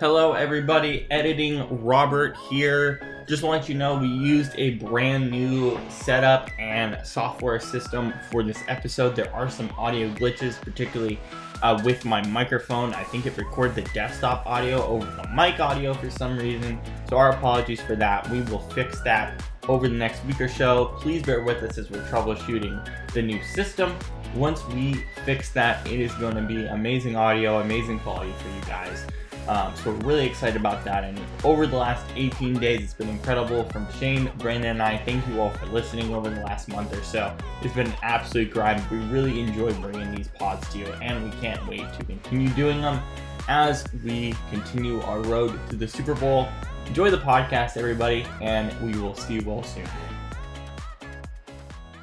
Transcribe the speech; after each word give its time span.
Hello, 0.00 0.34
everybody. 0.34 1.08
Editing 1.10 1.84
Robert 1.84 2.36
here. 2.48 3.24
Just 3.26 3.42
want 3.42 3.68
you 3.68 3.74
know 3.74 3.98
we 3.98 4.06
used 4.06 4.52
a 4.54 4.74
brand 4.74 5.28
new 5.28 5.76
setup 5.88 6.50
and 6.56 7.04
software 7.04 7.58
system 7.58 8.14
for 8.30 8.44
this 8.44 8.62
episode. 8.68 9.16
There 9.16 9.34
are 9.34 9.50
some 9.50 9.68
audio 9.76 10.08
glitches, 10.10 10.54
particularly 10.60 11.18
uh, 11.64 11.82
with 11.84 12.04
my 12.04 12.24
microphone. 12.28 12.94
I 12.94 13.02
think 13.02 13.26
it 13.26 13.36
recorded 13.36 13.74
the 13.74 13.90
desktop 13.92 14.46
audio 14.46 14.84
over 14.84 15.04
the 15.04 15.26
mic 15.34 15.58
audio 15.58 15.92
for 15.94 16.10
some 16.10 16.38
reason. 16.38 16.78
So, 17.08 17.16
our 17.16 17.30
apologies 17.30 17.80
for 17.80 17.96
that. 17.96 18.30
We 18.30 18.42
will 18.42 18.60
fix 18.70 19.00
that 19.00 19.42
over 19.66 19.88
the 19.88 19.96
next 19.96 20.24
week 20.26 20.40
or 20.40 20.48
so. 20.48 20.94
Please 21.00 21.24
bear 21.24 21.42
with 21.42 21.60
us 21.64 21.76
as 21.76 21.90
we're 21.90 22.04
troubleshooting 22.04 22.88
the 23.14 23.22
new 23.22 23.42
system. 23.42 23.96
Once 24.36 24.64
we 24.68 24.94
fix 25.24 25.50
that, 25.54 25.84
it 25.88 25.98
is 25.98 26.12
going 26.14 26.36
to 26.36 26.42
be 26.42 26.66
amazing 26.66 27.16
audio, 27.16 27.58
amazing 27.62 27.98
quality 27.98 28.32
for 28.38 28.48
you 28.48 28.62
guys. 28.62 29.04
Um, 29.48 29.74
so 29.76 29.90
we're 29.90 30.06
really 30.06 30.26
excited 30.26 30.56
about 30.56 30.84
that. 30.84 31.04
And 31.04 31.18
over 31.42 31.66
the 31.66 31.76
last 31.76 32.04
18 32.14 32.58
days, 32.58 32.82
it's 32.82 32.92
been 32.92 33.08
incredible 33.08 33.64
from 33.70 33.90
Shane, 33.98 34.30
Brandon, 34.36 34.72
and 34.72 34.82
I. 34.82 34.98
Thank 34.98 35.26
you 35.26 35.40
all 35.40 35.50
for 35.50 35.64
listening 35.66 36.14
over 36.14 36.28
the 36.28 36.42
last 36.42 36.68
month 36.68 36.94
or 36.94 37.02
so. 37.02 37.34
It's 37.62 37.74
been 37.74 37.86
an 37.86 37.96
absolute 38.02 38.50
grind. 38.50 38.82
We 38.90 38.98
really 39.06 39.40
enjoy 39.40 39.72
bringing 39.72 40.14
these 40.14 40.28
pods 40.28 40.68
to 40.72 40.78
you, 40.78 40.86
and 41.02 41.24
we 41.24 41.30
can't 41.40 41.66
wait 41.66 41.90
to 41.94 42.04
continue 42.04 42.50
doing 42.50 42.82
them 42.82 43.00
as 43.48 43.86
we 44.04 44.34
continue 44.50 45.00
our 45.02 45.20
road 45.20 45.58
to 45.70 45.76
the 45.76 45.88
Super 45.88 46.14
Bowl. 46.14 46.48
Enjoy 46.86 47.10
the 47.10 47.18
podcast, 47.18 47.78
everybody, 47.78 48.26
and 48.42 48.78
we 48.82 49.00
will 49.00 49.14
see 49.14 49.34
you 49.34 49.50
all 49.50 49.62
soon. 49.62 49.88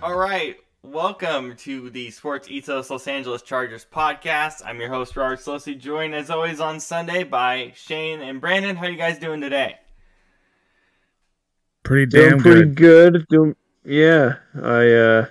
All 0.01 0.15
right, 0.15 0.57
welcome 0.91 1.55
to 1.55 1.89
the 1.89 2.11
Sports 2.11 2.47
Ethos 2.49 2.89
Los 2.89 3.07
Angeles 3.07 3.41
Chargers 3.41 3.85
podcast. 3.91 4.61
I'm 4.63 4.79
your 4.79 4.89
host 4.89 5.17
Robert 5.17 5.39
Szolosi, 5.39 5.79
joined 5.79 6.13
as 6.13 6.29
always 6.29 6.59
on 6.59 6.79
Sunday 6.79 7.23
by 7.23 7.71
Shane 7.75 8.21
and 8.21 8.39
Brandon. 8.39 8.75
How 8.75 8.85
are 8.85 8.91
you 8.91 8.97
guys 8.97 9.17
doing 9.17 9.41
today? 9.41 9.77
Pretty 11.83 12.05
Doing 12.05 12.29
damn 12.29 12.39
pretty 12.39 12.65
good. 12.65 13.13
good. 13.13 13.27
Doing 13.29 13.55
yeah. 13.83 14.35
I 14.61 14.91
uh 14.91 15.25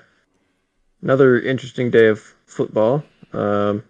another 1.03 1.41
interesting 1.41 1.91
day 1.91 2.09
of 2.09 2.21
football. 2.47 3.05
Um 3.33 3.85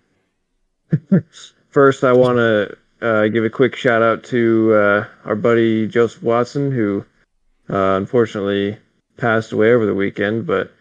first 1.71 2.05
I 2.05 2.13
want 2.13 2.37
to 2.37 2.77
uh, 3.01 3.29
give 3.29 3.45
a 3.45 3.51
quick 3.51 3.75
shout 3.77 4.03
out 4.03 4.25
to 4.25 4.73
uh, 4.73 5.07
our 5.25 5.35
buddy 5.35 5.87
Joseph 5.87 6.23
Watson 6.23 6.73
who 6.73 7.05
uh, 7.69 7.97
unfortunately 7.97 8.79
passed 9.17 9.53
away 9.53 9.73
over 9.73 9.85
the 9.85 9.95
weekend, 9.95 10.47
but 10.47 10.73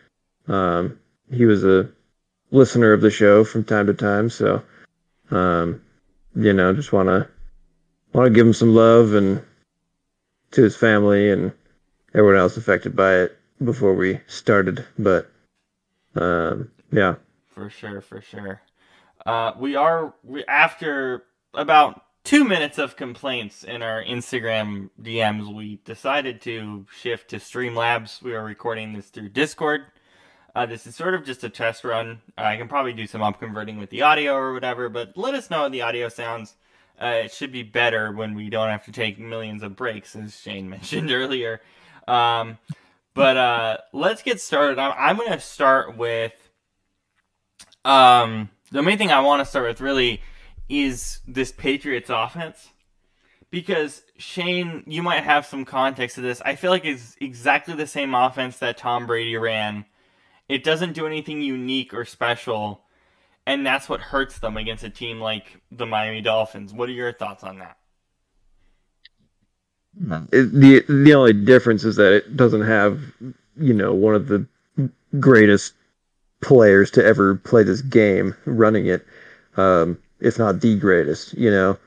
um 0.48 1.00
he 1.32 1.46
was 1.46 1.64
a 1.64 1.90
listener 2.52 2.94
of 2.94 3.02
the 3.02 3.10
show 3.10 3.44
from 3.44 3.64
time 3.64 3.88
to 3.88 3.94
time, 3.94 4.30
so 4.30 4.62
um 5.32 5.82
you 6.36 6.54
know, 6.54 6.74
just 6.74 6.92
want 6.92 7.10
to 7.10 7.28
want 8.14 8.28
to 8.28 8.34
give 8.34 8.46
him 8.46 8.54
some 8.54 8.74
love 8.74 9.14
and 9.14 9.42
to 10.52 10.64
his 10.64 10.76
family 10.76 11.32
and 11.32 11.52
everyone 12.14 12.40
else 12.40 12.58
affected 12.58 12.96
by 12.96 13.16
it 13.16 13.38
before 13.64 13.94
we 13.94 14.20
started. 14.28 14.86
But 14.98 15.32
um, 16.16 16.72
yeah, 16.92 17.16
For 17.54 17.70
sure, 17.70 18.02
for 18.02 18.22
sure. 18.22 18.62
Uh, 19.26 19.54
we 19.58 19.76
are 19.76 20.14
we, 20.24 20.44
after 20.46 21.24
about 21.54 22.02
two 22.24 22.44
minutes 22.44 22.78
of 22.78 22.96
complaints 22.96 23.64
in 23.64 23.82
our 23.82 24.04
Instagram 24.04 24.90
DMs. 25.02 25.54
We 25.54 25.80
decided 25.86 26.42
to 26.42 26.86
shift 26.96 27.30
to 27.32 27.38
Streamlabs. 27.38 28.22
We 28.22 28.34
are 28.34 28.44
recording 28.44 28.94
this 28.94 29.08
through 29.08 29.30
Discord. 29.30 29.86
Uh, 30.56 30.66
this 30.68 30.86
is 30.86 30.96
sort 30.96 31.16
of 31.16 31.26
just 31.26 31.44
a 31.44 31.50
test 31.50 31.84
run. 31.84 32.22
I 32.38 32.58
can 32.58 32.68
probably 32.68 32.94
do 32.94 33.08
some 33.08 33.23
up 33.23 33.40
converting 33.40 33.78
with 33.78 33.90
the 33.90 34.04
audio 34.04 34.36
or 34.36 34.54
whatever, 34.54 34.88
but 34.88 35.18
let 35.18 35.34
us 35.34 35.50
know 35.50 35.58
how 35.58 35.70
the 35.70 35.82
audio 35.82 36.09
sounds. 36.09 36.56
Uh, 37.02 37.22
it 37.26 37.32
should 37.32 37.52
be 37.52 37.64
better 37.64 38.12
when 38.12 38.36
we 38.36 38.50
don't 38.50 38.70
have 38.70 38.86
to 38.86 38.92
take 38.92 39.18
millions 39.18 39.64
of 39.64 39.76
breaks, 39.76 40.16
as 40.16 40.40
Shane 40.40 40.70
mentioned 40.70 41.12
earlier. 41.12 41.62
Um, 42.08 42.59
but 43.16 43.38
uh, 43.38 43.78
let's 43.94 44.22
get 44.22 44.40
started. 44.40 44.78
I'm, 44.78 44.94
I'm 44.97 45.18
going 45.18 45.31
to 45.31 45.40
start 45.40 45.97
with 45.97 46.34
um, 47.84 48.50
the 48.72 48.84
main 48.84 48.97
thing 48.97 49.12
I 49.12 49.22
want 49.22 49.41
to 49.41 49.46
start 49.46 49.68
with 49.68 49.81
really 49.81 50.22
is 50.70 51.20
this 51.28 51.52
Patriots 51.52 52.09
offense. 52.09 52.70
Because 53.50 54.02
Shane, 54.18 54.84
you 54.88 55.03
might 55.03 55.24
have 55.24 55.46
some 55.46 55.64
context 55.64 56.16
to 56.16 56.22
this. 56.22 56.41
I 56.44 56.56
feel 56.56 56.72
like 56.72 56.85
it's 56.85 57.16
exactly 57.22 57.75
the 57.75 57.85
same 57.85 58.16
offense 58.16 58.58
that 58.58 58.78
Tom 58.78 59.06
Brady 59.06 59.38
ran. 59.38 59.85
It 60.50 60.64
doesn't 60.64 60.94
do 60.94 61.08
anything 61.08 61.42
unique 61.42 61.94
or 61.94 62.06
special, 62.06 62.81
and 63.46 63.66
that's 63.66 63.88
what 63.88 64.02
hurts 64.02 64.40
them 64.40 64.58
against 64.58 64.84
a 64.84 64.90
team 64.90 65.20
like 65.20 65.62
the 65.72 65.86
Miami 65.86 66.22
Dolphins. 66.22 66.74
What 66.74 66.90
are 66.90 66.94
your 66.94 67.14
thoughts 67.14 67.44
on 67.44 67.59
that? 67.59 67.78
the 69.96 70.84
the 70.88 71.14
only 71.14 71.34
difference 71.34 71.84
is 71.84 71.96
that 71.98 72.14
it 72.14 72.36
doesn't 72.36 72.64
have 72.64 73.00
you 73.58 73.74
know 73.74 73.94
one 73.94 74.16
of 74.16 74.28
the 74.28 74.48
greatest 75.20 75.74
players 76.42 76.92
to 76.92 77.06
ever 77.06 77.36
play 77.36 77.64
this 77.64 77.82
game 77.82 78.36
running 78.46 78.88
it, 78.88 79.06
um, 79.56 79.98
if 80.20 80.38
not 80.40 80.62
the 80.62 80.78
greatest. 80.78 81.34
You 81.34 81.52
know, 81.52 81.78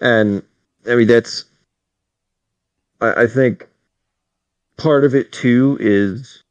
and 0.00 0.42
I 0.88 0.94
mean 0.94 1.06
that's 1.06 1.44
I, 3.00 3.22
I 3.22 3.26
think 3.26 3.66
part 4.76 5.04
of 5.04 5.14
it 5.14 5.32
too 5.32 5.78
is 5.80 6.42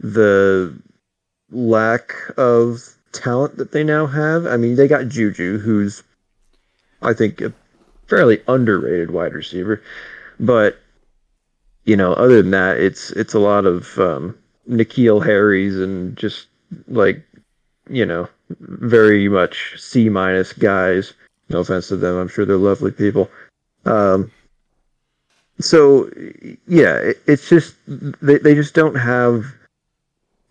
the 0.00 0.74
lack 1.50 2.12
of 2.36 2.96
talent 3.12 3.56
that 3.56 3.72
they 3.72 3.84
now 3.84 4.06
have. 4.06 4.46
I 4.46 4.56
mean, 4.56 4.76
they 4.76 4.88
got 4.88 5.08
Juju, 5.08 5.58
who's 5.58 6.02
I 7.02 7.12
think 7.12 7.40
a 7.40 7.52
fairly 8.06 8.42
underrated 8.48 9.10
wide 9.10 9.34
receiver, 9.34 9.82
but 10.40 10.78
you 11.84 11.96
know, 11.96 12.12
other 12.14 12.42
than 12.42 12.50
that, 12.50 12.78
it's 12.78 13.10
it's 13.12 13.34
a 13.34 13.38
lot 13.38 13.64
of 13.64 13.98
um, 13.98 14.36
N'Keal 14.68 15.24
Harry's 15.24 15.78
and 15.78 16.16
just 16.16 16.46
like 16.88 17.22
you 17.88 18.04
know, 18.04 18.28
very 18.60 19.28
much 19.28 19.74
C 19.78 20.08
minus 20.08 20.52
guys. 20.52 21.14
No 21.48 21.60
offense 21.60 21.88
to 21.88 21.96
them, 21.96 22.16
I'm 22.16 22.28
sure 22.28 22.44
they're 22.44 22.56
lovely 22.56 22.90
people. 22.90 23.30
Um, 23.86 24.30
so 25.60 26.10
yeah, 26.66 26.96
it, 26.96 27.22
it's 27.26 27.48
just 27.48 27.74
they 27.86 28.38
they 28.38 28.54
just 28.54 28.74
don't 28.74 28.96
have 28.96 29.46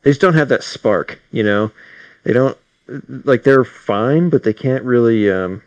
they 0.07 0.11
just 0.11 0.21
don't 0.21 0.35
have 0.35 0.47
that 0.47 0.63
spark, 0.63 1.19
you 1.33 1.43
know. 1.43 1.69
They 2.23 2.31
don't 2.31 2.57
like 3.25 3.43
they're 3.43 3.65
fine, 3.65 4.29
but 4.29 4.43
they 4.43 4.53
can't 4.53 4.85
really 4.85 5.29
um 5.29 5.61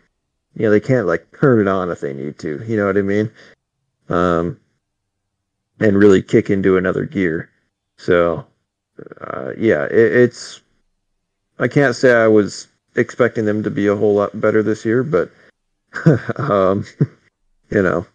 you 0.55 0.63
know, 0.63 0.71
they 0.71 0.79
can't 0.79 1.05
like 1.05 1.27
turn 1.39 1.61
it 1.61 1.67
on 1.67 1.91
if 1.91 1.99
they 1.99 2.11
need 2.11 2.39
to, 2.39 2.59
you 2.65 2.75
know 2.75 2.87
what 2.87 2.97
I 2.97 3.03
mean? 3.03 3.29
Um 4.09 4.59
and 5.79 5.95
really 5.95 6.23
kick 6.23 6.49
into 6.49 6.75
another 6.75 7.05
gear. 7.05 7.51
So 7.99 8.47
uh 9.21 9.51
yeah, 9.59 9.83
it, 9.85 9.93
it's 9.93 10.61
I 11.59 11.67
can't 11.67 11.95
say 11.95 12.11
I 12.11 12.27
was 12.27 12.67
expecting 12.95 13.45
them 13.45 13.61
to 13.61 13.69
be 13.69 13.85
a 13.85 13.95
whole 13.95 14.15
lot 14.15 14.41
better 14.41 14.63
this 14.63 14.83
year, 14.83 15.03
but 15.03 15.31
um 16.37 16.83
you 17.69 17.83
know, 17.83 18.07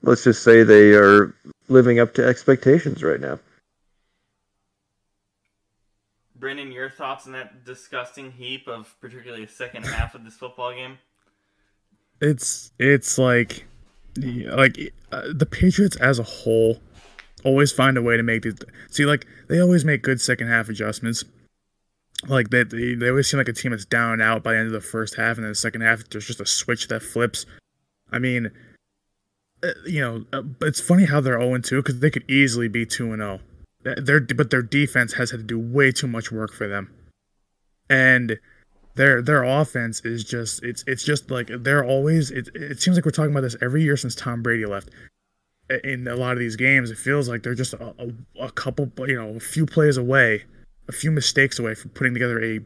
let's 0.00 0.24
just 0.24 0.42
say 0.42 0.62
they 0.62 0.94
are 0.94 1.34
living 1.68 2.00
up 2.00 2.14
to 2.14 2.26
expectations 2.26 3.02
right 3.02 3.20
now. 3.20 3.38
Brendan, 6.40 6.72
your 6.72 6.90
thoughts 6.90 7.26
on 7.26 7.32
that 7.32 7.64
disgusting 7.64 8.32
heap 8.32 8.66
of 8.66 8.94
particularly 9.00 9.44
the 9.44 9.52
second 9.52 9.84
half 9.84 10.14
of 10.14 10.24
this 10.24 10.34
football 10.34 10.72
game? 10.72 10.98
It's 12.20 12.72
it's 12.78 13.18
like 13.18 13.66
like 14.16 14.92
uh, 15.12 15.22
the 15.32 15.46
Patriots 15.46 15.96
as 15.96 16.18
a 16.18 16.22
whole 16.24 16.80
always 17.44 17.72
find 17.72 17.96
a 17.96 18.02
way 18.02 18.16
to 18.16 18.22
make 18.22 18.42
these. 18.42 18.56
See, 18.90 19.04
like 19.04 19.26
they 19.48 19.60
always 19.60 19.84
make 19.84 20.02
good 20.02 20.20
second 20.20 20.48
half 20.48 20.68
adjustments. 20.68 21.24
Like 22.26 22.50
they, 22.50 22.64
they 22.64 22.94
they 22.94 23.08
always 23.08 23.30
seem 23.30 23.38
like 23.38 23.48
a 23.48 23.52
team 23.52 23.70
that's 23.70 23.84
down 23.84 24.14
and 24.14 24.22
out 24.22 24.42
by 24.42 24.52
the 24.52 24.58
end 24.58 24.66
of 24.66 24.72
the 24.72 24.80
first 24.80 25.16
half, 25.16 25.36
and 25.36 25.44
then 25.44 25.52
the 25.52 25.54
second 25.54 25.82
half 25.82 26.08
there's 26.10 26.26
just 26.26 26.40
a 26.40 26.46
switch 26.46 26.88
that 26.88 27.02
flips. 27.02 27.46
I 28.12 28.18
mean, 28.18 28.50
uh, 29.62 29.68
you 29.86 30.00
know, 30.00 30.24
uh, 30.32 30.42
it's 30.62 30.80
funny 30.80 31.04
how 31.04 31.20
they're 31.20 31.40
0 31.40 31.58
2 31.58 31.76
because 31.76 32.00
they 32.00 32.10
could 32.10 32.28
easily 32.28 32.68
be 32.68 32.84
2 32.84 33.12
and 33.12 33.22
0. 33.22 33.40
Their 33.82 34.20
but 34.20 34.50
their 34.50 34.62
defense 34.62 35.14
has 35.14 35.30
had 35.30 35.40
to 35.40 35.44
do 35.44 35.58
way 35.58 35.90
too 35.90 36.06
much 36.06 36.30
work 36.30 36.52
for 36.52 36.68
them, 36.68 36.92
and 37.88 38.38
their 38.94 39.22
their 39.22 39.42
offense 39.42 40.00
is 40.04 40.22
just 40.22 40.62
it's 40.62 40.84
it's 40.86 41.02
just 41.02 41.30
like 41.30 41.50
they're 41.50 41.84
always 41.84 42.30
it, 42.30 42.48
it 42.54 42.80
seems 42.80 42.96
like 42.96 43.06
we're 43.06 43.10
talking 43.10 43.30
about 43.30 43.40
this 43.40 43.56
every 43.62 43.82
year 43.82 43.96
since 43.96 44.14
Tom 44.14 44.42
Brady 44.42 44.66
left. 44.66 44.90
In 45.84 46.08
a 46.08 46.16
lot 46.16 46.32
of 46.32 46.40
these 46.40 46.56
games, 46.56 46.90
it 46.90 46.98
feels 46.98 47.28
like 47.28 47.44
they're 47.44 47.54
just 47.54 47.74
a, 47.74 47.94
a, 47.98 48.44
a 48.46 48.50
couple 48.50 48.90
you 49.06 49.14
know 49.14 49.36
a 49.36 49.40
few 49.40 49.64
plays 49.64 49.96
away, 49.96 50.44
a 50.88 50.92
few 50.92 51.10
mistakes 51.10 51.58
away 51.58 51.74
from 51.74 51.92
putting 51.92 52.12
together 52.12 52.42
a 52.42 52.60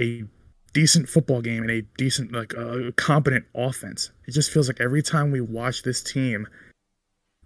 a 0.00 0.24
decent 0.72 1.08
football 1.08 1.40
game 1.40 1.62
and 1.62 1.70
a 1.70 1.82
decent 1.96 2.32
like 2.32 2.52
a 2.52 2.88
uh, 2.88 2.90
competent 2.96 3.46
offense. 3.54 4.10
It 4.26 4.32
just 4.32 4.50
feels 4.50 4.68
like 4.68 4.80
every 4.80 5.02
time 5.02 5.30
we 5.30 5.40
watch 5.40 5.82
this 5.82 6.02
team, 6.02 6.46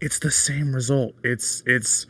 it's 0.00 0.18
the 0.18 0.30
same 0.30 0.74
result. 0.74 1.14
It's 1.22 1.62
it's 1.66 2.06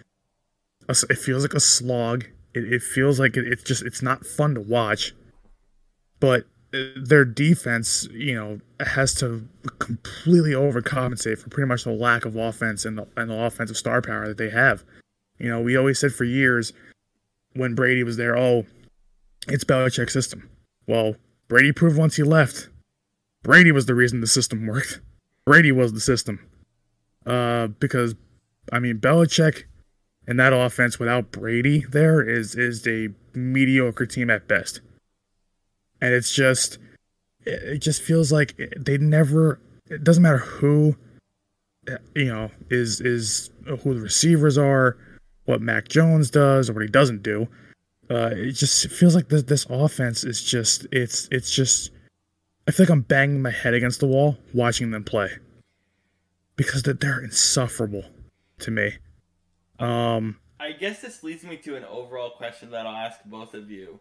it 0.88 1.18
feels 1.18 1.42
like 1.42 1.54
a 1.54 1.60
slog. 1.60 2.24
It, 2.54 2.72
it 2.72 2.82
feels 2.82 3.18
like 3.18 3.36
it, 3.36 3.46
it's 3.46 3.62
just 3.62 3.82
it's 3.82 4.02
not 4.02 4.26
fun 4.26 4.54
to 4.54 4.60
watch. 4.60 5.14
But 6.20 6.46
their 6.96 7.24
defense, 7.24 8.08
you 8.12 8.34
know, 8.34 8.60
has 8.80 9.14
to 9.14 9.46
completely 9.78 10.52
overcompensate 10.52 11.38
for 11.38 11.48
pretty 11.48 11.68
much 11.68 11.84
the 11.84 11.92
lack 11.92 12.24
of 12.24 12.36
offense 12.36 12.84
and 12.84 12.98
the, 12.98 13.06
and 13.16 13.30
the 13.30 13.44
offensive 13.44 13.76
star 13.76 14.02
power 14.02 14.26
that 14.28 14.38
they 14.38 14.50
have. 14.50 14.84
You 15.38 15.48
know, 15.48 15.60
we 15.60 15.76
always 15.76 15.98
said 15.98 16.12
for 16.12 16.24
years 16.24 16.72
when 17.54 17.74
Brady 17.74 18.02
was 18.02 18.16
there, 18.16 18.36
oh, 18.36 18.66
it's 19.46 19.64
Belichick's 19.64 20.12
system. 20.12 20.48
Well, 20.86 21.16
Brady 21.48 21.72
proved 21.72 21.96
once 21.96 22.16
he 22.16 22.22
left, 22.22 22.68
Brady 23.42 23.70
was 23.70 23.86
the 23.86 23.94
reason 23.94 24.20
the 24.20 24.26
system 24.26 24.66
worked. 24.66 25.00
Brady 25.44 25.72
was 25.72 25.92
the 25.92 26.00
system. 26.00 26.40
Uh, 27.26 27.68
because, 27.68 28.14
I 28.72 28.78
mean, 28.80 28.98
Belichick 28.98 29.64
and 30.26 30.38
that 30.40 30.52
offense 30.52 30.98
without 30.98 31.30
Brady 31.30 31.84
there 31.90 32.22
is 32.22 32.54
is 32.54 32.86
a 32.86 33.08
mediocre 33.34 34.06
team 34.06 34.30
at 34.30 34.48
best. 34.48 34.80
And 36.00 36.12
it's 36.12 36.34
just, 36.34 36.78
it 37.44 37.78
just 37.78 38.02
feels 38.02 38.32
like 38.32 38.58
they 38.76 38.98
never. 38.98 39.60
It 39.90 40.04
doesn't 40.04 40.22
matter 40.22 40.38
who, 40.38 40.96
you 42.14 42.26
know, 42.26 42.50
is 42.70 43.00
is 43.00 43.50
who 43.66 43.94
the 43.94 44.00
receivers 44.00 44.58
are, 44.58 44.96
what 45.44 45.60
Mac 45.60 45.88
Jones 45.88 46.30
does 46.30 46.68
or 46.68 46.74
what 46.74 46.82
he 46.82 46.88
doesn't 46.88 47.22
do. 47.22 47.48
Uh, 48.10 48.30
it 48.32 48.52
just 48.52 48.88
feels 48.90 49.14
like 49.14 49.28
this 49.28 49.42
this 49.44 49.66
offense 49.68 50.24
is 50.24 50.42
just 50.42 50.86
it's 50.92 51.28
it's 51.30 51.54
just. 51.54 51.90
I 52.66 52.70
feel 52.70 52.84
like 52.84 52.90
I'm 52.90 53.02
banging 53.02 53.42
my 53.42 53.50
head 53.50 53.74
against 53.74 54.00
the 54.00 54.06
wall 54.06 54.38
watching 54.54 54.90
them 54.90 55.04
play 55.04 55.28
because 56.56 56.82
they're 56.82 57.22
insufferable 57.22 58.04
to 58.60 58.70
me. 58.70 58.94
Um, 59.78 60.36
I 60.60 60.72
guess 60.72 61.00
this 61.00 61.22
leads 61.22 61.44
me 61.44 61.56
to 61.58 61.76
an 61.76 61.84
overall 61.84 62.30
question 62.30 62.70
that 62.70 62.86
I'll 62.86 62.96
ask 62.96 63.20
both 63.24 63.54
of 63.54 63.70
you. 63.70 64.00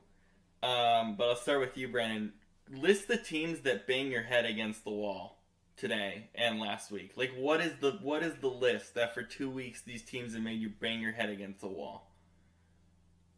Um, 0.61 1.15
but 1.17 1.29
I'll 1.29 1.35
start 1.35 1.59
with 1.59 1.77
you, 1.77 1.87
Brandon. 1.89 2.33
List 2.71 3.07
the 3.07 3.17
teams 3.17 3.61
that 3.61 3.85
bang 3.85 4.11
your 4.11 4.23
head 4.23 4.45
against 4.45 4.83
the 4.83 4.91
wall 4.91 5.39
today 5.75 6.29
and 6.35 6.59
last 6.59 6.91
week. 6.91 7.11
Like, 7.15 7.31
what 7.35 7.59
is 7.59 7.73
the 7.81 7.99
what 8.01 8.23
is 8.23 8.35
the 8.39 8.47
list 8.47 8.95
that 8.95 9.13
for 9.13 9.23
two 9.23 9.49
weeks 9.49 9.81
these 9.81 10.03
teams 10.03 10.33
have 10.33 10.43
made 10.43 10.59
you 10.59 10.69
bang 10.79 11.01
your 11.01 11.11
head 11.11 11.29
against 11.29 11.59
the 11.59 11.67
wall? 11.67 12.11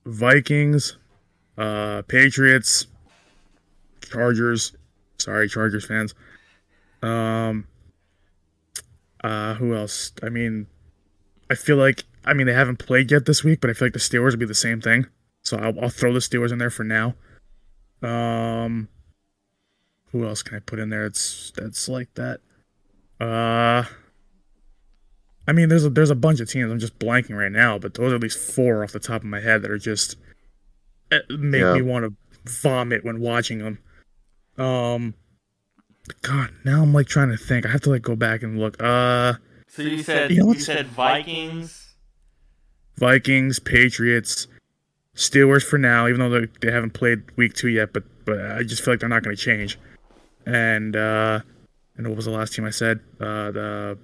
Vikings, 0.06 0.98
uh, 1.58 2.04
Patriots, 2.04 2.88
Chargers. 4.02 4.74
Sorry, 5.18 5.50
Chargers 5.50 5.86
fans. 5.86 6.14
Um, 7.02 7.68
uh, 9.24 9.56
who 9.56 9.76
else? 9.76 10.12
I 10.22 10.30
mean, 10.30 10.68
I 11.50 11.56
feel 11.56 11.78
like 11.78 12.04
I 12.25 12.33
mean 12.33 12.48
they 12.48 12.54
haven't 12.54 12.77
played 12.80 13.12
yet 13.12 13.25
this 13.25 13.44
week, 13.44 13.62
but 13.62 13.69
I 13.69 13.74
feel 13.74 13.88
like 13.88 13.94
the 13.94 14.00
Steelers 14.00 14.31
would 14.31 14.39
be 14.39 14.45
the 14.45 14.54
same 14.56 14.81
thing. 14.81 15.07
So 15.44 15.57
I'll, 15.57 15.80
I'll 15.80 15.89
throw 15.89 16.12
the 16.12 16.19
Steelers 16.19 16.51
in 16.51 16.57
there 16.57 16.69
for 16.72 16.83
now. 16.83 17.13
Um, 18.01 18.89
who 20.12 20.25
else 20.25 20.42
can 20.44 20.56
I 20.57 20.60
put 20.60 20.80
in 20.80 20.89
there? 20.89 21.06
It's 21.06 21.51
that's 21.56 21.88
like 21.88 22.13
that. 22.16 22.39
Uh, 23.19 23.83
I 25.48 25.51
mean, 25.54 25.69
there's 25.69 25.86
a 25.86 25.89
there's 25.89 26.10
a 26.10 26.16
bunch 26.16 26.39
of 26.39 26.50
teams. 26.50 26.72
I'm 26.72 26.80
just 26.80 26.98
blanking 27.00 27.38
right 27.38 27.51
now, 27.51 27.77
but 27.77 27.94
those 27.94 28.12
are 28.12 28.16
at 28.16 28.22
least 28.22 28.39
four 28.39 28.83
off 28.83 28.92
the 28.92 29.00
top 29.00 29.22
of 29.22 29.27
my 29.27 29.39
head 29.39 29.62
that 29.62 29.72
are 29.72 29.77
just 29.77 30.16
eh, 31.12 31.19
make 31.30 31.62
Yeah. 31.62 31.74
me 31.75 31.81
want 31.83 32.06
to 32.06 32.51
vomit 32.51 33.06
when 33.06 33.19
watching 33.19 33.60
them. 33.60 33.80
Um, 34.57 35.13
God, 36.22 36.50
now 36.63 36.81
I'm 36.81 36.94
like 36.94 37.07
trying 37.07 37.30
to 37.30 37.38
think. 37.38 37.66
I 37.66 37.69
have 37.69 37.81
to 37.81 37.89
like 37.92 38.01
go 38.01 38.16
back 38.16 38.42
and 38.44 38.60
look. 38.60 38.81
Uh, 38.81 39.33
So 39.68 39.81
you 39.83 40.01
said 40.04 40.31
You 40.31 40.44
know 40.44 40.54
you 40.54 40.60
said 40.60 40.88
Vikings. 40.88 41.85
Vikings, 42.97 43.59
Patriots, 43.59 44.47
Steelers 45.15 45.63
for 45.63 45.77
now, 45.77 46.07
even 46.07 46.19
though 46.19 46.30
they, 46.42 46.47
they 46.62 46.71
haven't 46.71 46.92
played 46.92 47.24
week 47.38 47.53
two 47.53 47.69
yet. 47.69 47.94
But 47.94 48.03
but 48.25 48.39
I 48.51 48.63
just 48.63 48.83
feel 48.83 48.94
like 48.94 49.00
they're 49.00 49.09
not 49.09 49.24
going 49.24 49.36
to 49.36 49.42
change. 49.42 49.77
And 50.45 50.95
uh, 50.95 51.39
and 51.97 52.07
what 52.07 52.15
was 52.15 52.25
the 52.25 52.31
last 52.31 52.53
team 52.53 52.65
I 52.65 52.69
said? 52.71 53.00
Uh, 53.19 53.51
the 53.51 53.97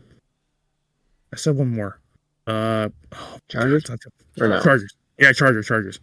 I 1.33 1.35
said 1.35 1.55
one 1.55 1.69
more. 1.69 1.99
Uh, 2.47 2.89
oh, 3.13 3.37
Chargers? 3.47 3.83
God, 3.83 3.99
it's 4.03 4.41
Or 4.41 4.47
no? 4.47 4.61
Chargers. 4.61 4.95
Yeah, 5.19 5.31
Chargers. 5.33 5.67
Chargers. 5.67 5.99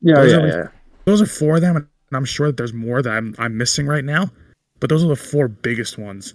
Yeah, 0.00 0.14
Those 0.16 0.32
yeah, 0.32 0.38
are- 0.38 0.46
yeah. 0.46 0.68
Those 1.04 1.20
are 1.20 1.26
four 1.26 1.56
of 1.56 1.62
them, 1.62 1.76
and 1.76 1.86
I'm 2.12 2.24
sure 2.24 2.46
that 2.46 2.56
there's 2.56 2.72
more 2.72 3.02
that 3.02 3.10
I'm 3.10 3.34
I'm 3.38 3.56
missing 3.56 3.86
right 3.86 4.04
now. 4.04 4.30
But 4.80 4.88
those 4.88 5.04
are 5.04 5.08
the 5.08 5.16
four 5.16 5.48
biggest 5.48 5.98
ones 5.98 6.34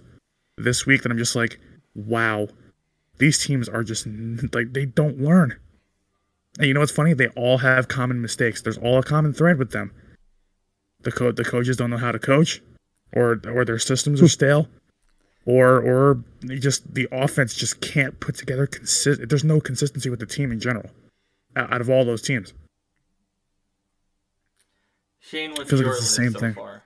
this 0.56 0.84
week 0.86 1.02
that 1.02 1.10
I'm 1.12 1.18
just 1.18 1.34
like, 1.36 1.58
wow, 1.94 2.48
these 3.18 3.42
teams 3.44 3.68
are 3.68 3.82
just 3.82 4.06
like 4.52 4.72
they 4.72 4.84
don't 4.86 5.20
learn. 5.20 5.56
And 6.58 6.66
you 6.66 6.74
know 6.74 6.80
what's 6.80 6.92
funny? 6.92 7.14
They 7.14 7.28
all 7.28 7.58
have 7.58 7.88
common 7.88 8.20
mistakes. 8.20 8.60
There's 8.62 8.78
all 8.78 8.98
a 8.98 9.02
common 9.02 9.32
thread 9.32 9.58
with 9.58 9.70
them. 9.70 9.92
The 11.00 11.12
co- 11.12 11.32
the 11.32 11.44
coaches 11.44 11.76
don't 11.76 11.90
know 11.90 11.96
how 11.98 12.10
to 12.12 12.18
coach, 12.18 12.60
or 13.12 13.40
or 13.46 13.64
their 13.64 13.78
systems 13.78 14.20
are 14.20 14.26
stale, 14.28 14.68
or 15.46 15.80
or 15.80 16.24
they 16.40 16.58
just 16.58 16.92
the 16.94 17.06
offense 17.12 17.54
just 17.54 17.80
can't 17.80 18.18
put 18.18 18.34
together 18.34 18.66
consist. 18.66 19.28
There's 19.28 19.44
no 19.44 19.60
consistency 19.60 20.10
with 20.10 20.18
the 20.18 20.26
team 20.26 20.50
in 20.50 20.58
general, 20.58 20.90
out 21.54 21.72
out 21.72 21.80
of 21.80 21.88
all 21.88 22.04
those 22.04 22.22
teams. 22.22 22.52
Shane, 25.20 25.50
what's 25.52 25.70
Feels 25.70 25.80
like 25.82 25.86
your 25.86 25.94
it's 25.96 26.00
the 26.00 26.04
list 26.04 26.16
same 26.16 26.32
so 26.32 26.40
thing. 26.40 26.54
far? 26.54 26.82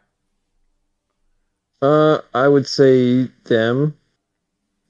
Uh, 1.81 2.21
I 2.35 2.49
would 2.49 2.67
say 2.67 3.31
them. 3.45 3.97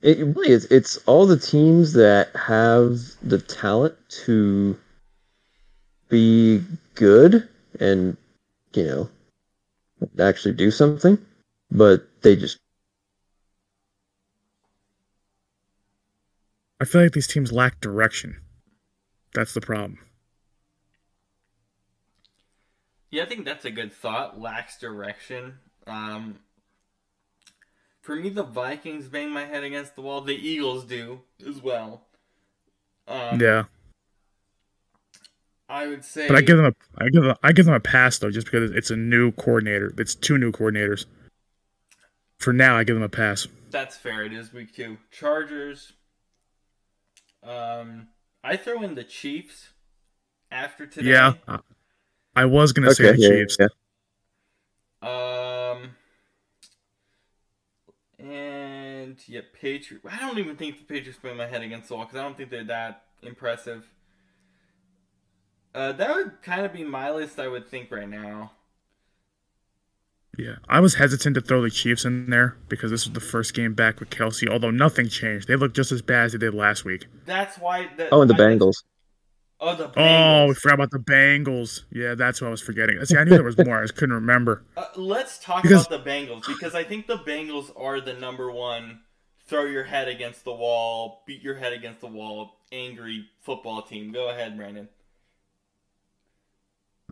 It 0.02 0.18
really 0.18 0.50
is. 0.50 0.64
It's 0.66 0.96
all 1.06 1.26
the 1.26 1.38
teams 1.38 1.92
that 1.92 2.34
have 2.34 2.98
the 3.22 3.38
talent 3.38 3.94
to 4.24 4.76
be 6.08 6.62
good 6.94 7.48
and, 7.78 8.16
you 8.74 8.84
know, 8.84 9.10
actually 10.18 10.54
do 10.54 10.72
something, 10.72 11.18
but 11.70 12.06
they 12.22 12.34
just 12.34 12.58
I 16.80 16.84
feel 16.84 17.02
like 17.02 17.12
these 17.12 17.28
teams 17.28 17.52
lack 17.52 17.80
direction. 17.80 18.40
That's 19.34 19.54
the 19.54 19.60
problem. 19.60 20.00
Yeah, 23.12 23.22
I 23.22 23.26
think 23.26 23.44
that's 23.44 23.64
a 23.64 23.70
good 23.70 23.92
thought. 23.92 24.40
Lacks 24.40 24.78
direction. 24.78 25.58
Um, 25.86 26.40
for 28.02 28.16
me, 28.16 28.28
the 28.28 28.42
Vikings 28.42 29.08
bang 29.08 29.30
my 29.30 29.44
head 29.46 29.64
against 29.64 29.94
the 29.96 30.02
wall. 30.02 30.20
The 30.20 30.34
Eagles 30.34 30.84
do 30.84 31.20
as 31.48 31.62
well. 31.62 32.02
Um, 33.08 33.40
yeah, 33.40 33.64
I 35.68 35.86
would 35.86 36.04
say. 36.04 36.28
but 36.28 36.36
I 36.36 36.40
give 36.40 36.56
them 36.56 36.66
a 36.66 36.74
I 37.02 37.08
give 37.08 37.22
them, 37.22 37.36
I 37.42 37.52
give 37.52 37.64
them 37.64 37.74
a 37.74 37.80
pass 37.80 38.18
though, 38.18 38.30
just 38.30 38.46
because 38.46 38.70
it's 38.72 38.90
a 38.90 38.96
new 38.96 39.32
coordinator. 39.32 39.94
It's 39.98 40.14
two 40.14 40.36
new 40.38 40.52
coordinators. 40.52 41.06
For 42.38 42.52
now, 42.52 42.76
I 42.76 42.84
give 42.84 42.96
them 42.96 43.02
a 43.04 43.08
pass. 43.08 43.46
That's 43.70 43.96
fair. 43.96 44.24
It 44.24 44.32
is 44.32 44.52
week 44.52 44.74
two. 44.74 44.98
Chargers. 45.10 45.92
Um, 47.42 48.08
I 48.44 48.56
throw 48.56 48.82
in 48.82 48.94
the 48.94 49.04
Chiefs 49.04 49.70
after 50.50 50.86
today. 50.86 51.10
Yeah, 51.10 51.34
I, 51.48 51.58
I 52.36 52.44
was 52.46 52.72
gonna 52.72 52.94
say 52.94 53.12
the 53.12 53.18
Yeah, 53.18 53.28
Chiefs. 53.28 53.56
yeah. 53.60 53.68
Um. 55.02 55.51
And 58.22 59.16
yeah, 59.26 59.40
Patriots. 59.60 60.06
I 60.08 60.18
don't 60.20 60.38
even 60.38 60.56
think 60.56 60.78
the 60.78 60.84
Patriots 60.84 61.18
put 61.20 61.36
my 61.36 61.46
head 61.46 61.62
against 61.62 61.88
the 61.88 61.96
wall 61.96 62.04
because 62.04 62.18
I 62.18 62.22
don't 62.22 62.36
think 62.36 62.50
they're 62.50 62.64
that 62.64 63.02
impressive. 63.22 63.88
Uh, 65.74 65.92
that 65.92 66.14
would 66.14 66.42
kind 66.42 66.64
of 66.66 66.72
be 66.72 66.84
my 66.84 67.10
list. 67.10 67.40
I 67.40 67.48
would 67.48 67.66
think 67.68 67.90
right 67.90 68.08
now. 68.08 68.52
Yeah, 70.38 70.56
I 70.68 70.80
was 70.80 70.94
hesitant 70.94 71.34
to 71.34 71.40
throw 71.42 71.60
the 71.62 71.68
Chiefs 71.70 72.04
in 72.06 72.30
there 72.30 72.56
because 72.68 72.90
this 72.90 73.06
was 73.06 73.12
the 73.12 73.20
first 73.20 73.52
game 73.54 73.74
back 73.74 74.00
with 74.00 74.08
Kelce. 74.10 74.48
Although 74.50 74.70
nothing 74.70 75.08
changed, 75.08 75.46
they 75.48 75.56
look 75.56 75.74
just 75.74 75.92
as 75.92 76.00
bad 76.00 76.24
as 76.26 76.32
they 76.32 76.38
did 76.38 76.54
last 76.54 76.84
week. 76.86 77.06
That's 77.26 77.58
why. 77.58 77.88
The, 77.96 78.08
Oh, 78.10 78.22
and 78.22 78.30
the 78.30 78.34
I- 78.34 78.38
Bengals. 78.38 78.82
Oh, 79.64 79.76
the 79.76 79.90
Oh, 79.96 80.46
we 80.48 80.54
forgot 80.54 80.74
about 80.74 80.90
the 80.90 80.98
Bengals. 80.98 81.82
Yeah, 81.92 82.16
that's 82.16 82.40
what 82.40 82.48
I 82.48 82.50
was 82.50 82.60
forgetting. 82.60 83.02
See, 83.04 83.16
I 83.16 83.22
knew 83.22 83.30
there 83.30 83.44
was 83.44 83.56
more. 83.56 83.78
I 83.78 83.82
just 83.82 83.94
couldn't 83.96 84.14
remember. 84.16 84.64
Uh, 84.76 84.86
let's 84.96 85.38
talk 85.38 85.62
Because- 85.62 85.86
about 85.86 86.04
the 86.04 86.10
Bengals 86.10 86.46
because 86.46 86.74
I 86.74 86.82
think 86.82 87.06
the 87.06 87.18
Bengals 87.18 87.70
are 87.78 88.00
the 88.00 88.14
number 88.14 88.50
one 88.50 89.00
throw 89.46 89.64
your 89.64 89.84
head 89.84 90.08
against 90.08 90.44
the 90.44 90.52
wall, 90.52 91.22
beat 91.26 91.42
your 91.42 91.54
head 91.54 91.72
against 91.72 92.00
the 92.00 92.06
wall, 92.08 92.56
angry 92.72 93.26
football 93.42 93.82
team. 93.82 94.10
Go 94.12 94.30
ahead, 94.30 94.56
Brandon. 94.56 94.88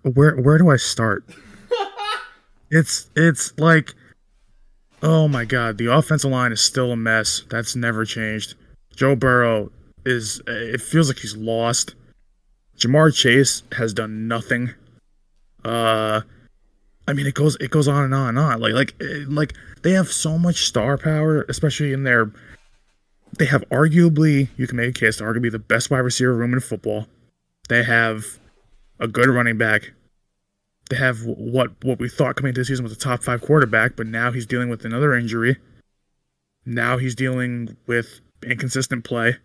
Where 0.03 0.37
where 0.37 0.59
do 0.59 0.71
I 0.71 0.77
start? 0.77 1.25
It's 2.73 3.11
it's 3.17 3.53
like, 3.59 3.95
oh 5.03 5.27
my 5.27 5.45
god, 5.45 5.77
the 5.77 5.87
offensive 5.87 6.31
line 6.31 6.53
is 6.53 6.61
still 6.61 6.93
a 6.93 6.97
mess. 6.97 7.43
That's 7.51 7.75
never 7.75 8.05
changed. 8.05 8.55
Joe 8.95 9.17
Burrow 9.17 9.73
is. 10.07 10.41
It 10.47 10.81
feels 10.81 11.09
like 11.09 11.19
he's 11.19 11.37
lost. 11.37 11.97
Ja'Marr 12.81 13.15
Chase 13.15 13.63
has 13.73 13.93
done 13.93 14.27
nothing. 14.27 14.75
Uh, 15.65 16.23
I 17.07 17.13
mean, 17.13 17.27
it 17.27 17.35
goes 17.35 17.57
it 17.61 17.71
goes 17.71 17.89
on 17.89 18.05
and 18.05 18.15
on 18.15 18.31
and 18.31 18.39
on. 18.39 18.61
Like 18.61 18.73
like 18.73 18.95
eh, 19.01 19.25
like 19.29 19.55
they 19.83 19.93
have 19.93 20.09
so 20.09 20.39
much 20.39 20.67
star 20.67 20.97
power, 20.97 21.45
especially 21.49 21.93
in 21.93 22.05
their. 22.05 22.33
They 23.39 23.45
have 23.45 23.63
arguably, 23.69 24.49
you 24.57 24.67
can 24.67 24.77
make 24.77 24.97
a 24.97 25.01
case, 25.01 25.19
to 25.19 25.25
arguably 25.25 25.53
the 25.53 25.59
best 25.59 25.91
wide 25.91 25.99
receiver 25.99 26.35
room 26.35 26.53
in 26.53 26.61
football. 26.61 27.07
They 27.69 27.85
have 27.85 28.25
a 28.99 29.07
good 29.07 29.29
running 29.29 29.57
back. 29.57 29.93
They 30.89 30.97
have 30.97 31.25
what 31.25 31.73
what 31.85 31.99
we 31.99 32.09
thought 32.09 32.37
coming 32.37 32.51
into 32.51 32.63
the 32.63 32.65
season 32.65 32.83
was 32.83 32.93
a 32.93 32.97
top 32.97 33.23
five 33.23 33.43
quarterback, 33.43 33.95
but 33.95 34.07
now 34.07 34.33
he's 34.33 34.47
dealing 34.47 34.69
with 34.69 34.85
another 34.85 35.15
injury. 35.15 35.59
Now 36.65 36.97
he's 36.97 37.15
dealing 37.15 37.77
with 37.87 38.21
inconsistent 38.43 39.05
play. 39.05 39.37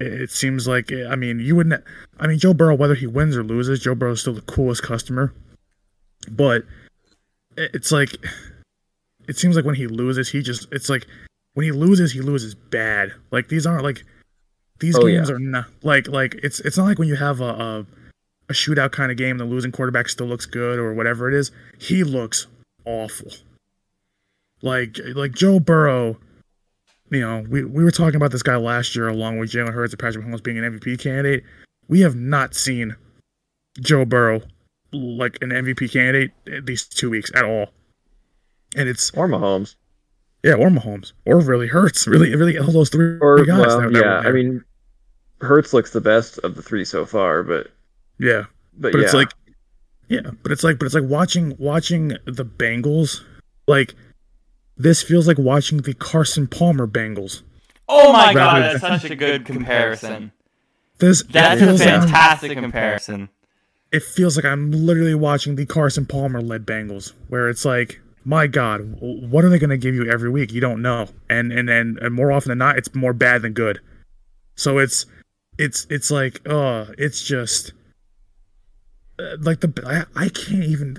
It 0.00 0.30
seems 0.30 0.66
like 0.66 0.92
I 0.92 1.14
mean 1.16 1.38
you 1.40 1.54
wouldn't. 1.56 1.82
I 2.18 2.26
mean 2.26 2.38
Joe 2.38 2.54
Burrow, 2.54 2.74
whether 2.74 2.94
he 2.94 3.06
wins 3.06 3.36
or 3.36 3.44
loses, 3.44 3.80
Joe 3.80 3.94
Burrow 3.94 4.12
is 4.12 4.20
still 4.20 4.34
the 4.34 4.40
coolest 4.42 4.82
customer. 4.82 5.32
But 6.30 6.64
it's 7.56 7.92
like 7.92 8.10
it 9.28 9.36
seems 9.38 9.56
like 9.56 9.64
when 9.64 9.74
he 9.76 9.86
loses, 9.86 10.28
he 10.28 10.42
just 10.42 10.66
it's 10.72 10.88
like 10.88 11.06
when 11.54 11.64
he 11.64 11.72
loses, 11.72 12.12
he 12.12 12.20
loses 12.20 12.54
bad. 12.54 13.12
Like 13.30 13.48
these 13.48 13.66
aren't 13.66 13.84
like 13.84 14.04
these 14.80 14.96
Oh, 14.96 15.06
games 15.06 15.28
yeah. 15.28 15.36
are 15.36 15.38
not 15.38 15.66
like 15.82 16.08
like 16.08 16.34
it's 16.42 16.58
it's 16.60 16.76
not 16.76 16.84
like 16.84 16.98
when 16.98 17.08
you 17.08 17.14
have 17.16 17.40
a, 17.40 17.44
a 17.44 17.86
a 18.50 18.52
shootout 18.52 18.90
kind 18.92 19.10
of 19.12 19.16
game, 19.16 19.38
the 19.38 19.44
losing 19.44 19.70
quarterback 19.72 20.08
still 20.08 20.26
looks 20.26 20.44
good 20.46 20.78
or 20.78 20.92
whatever 20.92 21.28
it 21.28 21.34
is. 21.34 21.52
He 21.78 22.02
looks 22.04 22.46
awful. 22.84 23.30
Like 24.62 24.98
like 25.14 25.32
Joe 25.32 25.60
Burrow, 25.60 26.18
you 27.10 27.20
know, 27.20 27.44
we, 27.48 27.64
we 27.64 27.84
were 27.84 27.90
talking 27.90 28.16
about 28.16 28.30
this 28.32 28.42
guy 28.42 28.56
last 28.56 28.96
year 28.96 29.08
along 29.08 29.38
with 29.38 29.50
Jalen 29.50 29.72
Hurts 29.72 29.92
and 29.92 30.00
Patrick 30.00 30.24
Mahomes 30.24 30.42
being 30.42 30.58
an 30.58 30.78
MVP 30.78 30.98
candidate. 31.00 31.44
We 31.88 32.00
have 32.00 32.16
not 32.16 32.54
seen 32.54 32.96
Joe 33.80 34.04
Burrow 34.04 34.40
like 34.92 35.38
an 35.42 35.50
MVP 35.50 35.92
candidate 35.92 36.30
these 36.64 36.86
two 36.86 37.10
weeks 37.10 37.30
at 37.34 37.44
all. 37.44 37.68
And 38.76 38.88
it's 38.88 39.10
Or 39.12 39.28
Mahomes. 39.28 39.74
yeah, 40.42 40.54
or 40.54 40.68
Mahomes, 40.68 41.12
or 41.26 41.40
really 41.40 41.68
Hurts. 41.68 42.06
Really, 42.06 42.34
really 42.34 42.58
all 42.58 42.72
those 42.72 42.88
three 42.90 43.18
Or 43.20 43.44
guys. 43.44 43.58
well, 43.66 43.80
that- 43.82 43.92
that 43.92 44.00
yeah. 44.04 44.28
I 44.28 44.32
mean, 44.32 44.64
Hurts 45.40 45.72
looks 45.72 45.90
the 45.92 46.00
best 46.00 46.38
of 46.38 46.54
the 46.54 46.62
three 46.62 46.84
so 46.84 47.04
far, 47.04 47.42
but 47.42 47.70
yeah, 48.18 48.44
but, 48.78 48.92
but 48.92 48.98
yeah, 48.98 49.04
it's 49.04 49.14
like 49.14 49.28
yeah 50.08 50.20
but 50.42 50.52
it's 50.52 50.62
like 50.62 50.78
but 50.78 50.84
it's 50.86 50.94
like 50.94 51.04
watching 51.04 51.54
watching 51.58 52.08
the 52.26 52.44
bengals 52.44 53.22
like 53.66 53.94
this 54.76 55.02
feels 55.02 55.26
like 55.28 55.38
watching 55.38 55.78
the 55.78 55.94
carson 55.94 56.46
palmer 56.46 56.86
bengals 56.86 57.42
Oh 57.88 58.12
my 58.12 58.32
god, 58.32 58.60
Rather- 58.62 58.78
that's 58.78 59.02
such 59.02 59.10
a 59.10 59.16
good 59.16 59.44
comparison. 59.44 60.32
this 60.98 61.20
it 61.22 61.32
That's 61.32 61.60
a 61.60 61.66
feels 61.66 61.80
like 61.80 61.88
I'm- 61.90 62.00
fantastic 62.02 62.58
comparison. 62.58 63.28
it 63.92 64.02
feels 64.02 64.36
like 64.36 64.44
i'm 64.44 64.70
literally 64.72 65.14
watching 65.14 65.56
the 65.56 65.66
carson 65.66 66.06
palmer 66.06 66.40
led 66.40 66.64
bengals 66.66 67.12
where 67.28 67.48
it's 67.48 67.64
like 67.64 68.00
my 68.24 68.46
god 68.46 68.78
w- 69.00 69.26
what 69.28 69.44
are 69.44 69.48
they 69.50 69.58
going 69.58 69.70
to 69.70 69.76
give 69.76 69.94
you 69.94 70.10
every 70.10 70.30
week 70.30 70.52
you 70.52 70.60
don't 70.60 70.80
know 70.82 71.06
and 71.28 71.52
and 71.52 71.68
and, 71.68 71.98
and 71.98 72.14
more 72.14 72.32
often 72.32 72.48
than 72.50 72.58
not 72.58 72.78
it's 72.78 72.92
more 72.94 73.12
bad 73.12 73.42
than 73.42 73.52
good 73.52 73.80
so 74.56 74.78
it's 74.78 75.04
it's 75.58 75.86
it's 75.90 76.10
like 76.10 76.40
uh 76.48 76.86
it's 76.98 77.22
just 77.22 77.72
uh, 79.18 79.36
like 79.40 79.60
the 79.60 79.72
I, 80.16 80.24
I 80.24 80.28
can't 80.28 80.64
even 80.64 80.96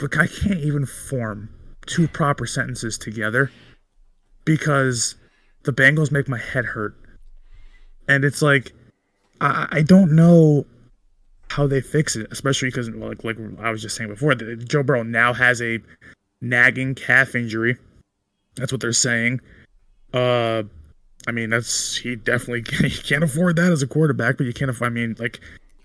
like 0.00 0.16
I 0.16 0.26
can't 0.26 0.60
even 0.60 0.86
form 0.86 1.50
two 1.88 2.06
proper 2.06 2.46
sentences 2.46 2.96
together 2.98 3.50
because 4.44 5.16
the 5.64 5.72
Bengals 5.72 6.12
make 6.12 6.28
my 6.28 6.38
head 6.38 6.64
hurt. 6.64 6.94
And 8.06 8.24
it's 8.24 8.42
like 8.42 8.72
I, 9.40 9.66
I 9.70 9.82
don't 9.82 10.12
know 10.12 10.66
how 11.48 11.66
they 11.66 11.80
fix 11.80 12.14
it, 12.14 12.28
especially 12.30 12.68
because 12.68 12.88
like 12.90 13.24
like 13.24 13.36
I 13.60 13.70
was 13.70 13.82
just 13.82 13.96
saying 13.96 14.10
before, 14.10 14.34
Joe 14.34 14.82
Burrow 14.82 15.02
now 15.02 15.32
has 15.32 15.60
a 15.60 15.80
nagging 16.40 16.94
calf 16.94 17.34
injury. 17.34 17.76
That's 18.56 18.70
what 18.70 18.80
they're 18.80 18.92
saying. 18.92 19.40
Uh 20.12 20.62
I 21.26 21.32
mean, 21.32 21.50
that's 21.50 21.96
he 21.96 22.16
definitely 22.16 22.64
he 22.88 23.02
can't 23.02 23.24
afford 23.24 23.56
that 23.56 23.72
as 23.72 23.82
a 23.82 23.86
quarterback, 23.86 24.36
but 24.36 24.46
you 24.46 24.52
can't. 24.52 24.70
aff- 24.70 24.82
I 24.82 24.88
mean, 24.88 25.16
like 25.18 25.40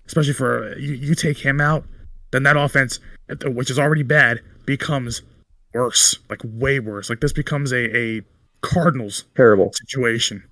especially 0.06 0.32
for 0.32 0.76
you, 0.78 0.94
you 0.94 1.14
take 1.14 1.38
him 1.38 1.60
out, 1.60 1.84
then 2.30 2.42
that 2.44 2.56
offense, 2.56 3.00
which 3.44 3.70
is 3.70 3.78
already 3.78 4.02
bad, 4.02 4.40
becomes 4.64 5.22
worse, 5.74 6.18
like 6.30 6.40
way 6.44 6.78
worse. 6.80 7.10
Like 7.10 7.20
this 7.20 7.32
becomes 7.32 7.72
a 7.72 7.96
a 7.96 8.22
Cardinals 8.62 9.26
terrible. 9.36 9.70
situation. 9.74 10.42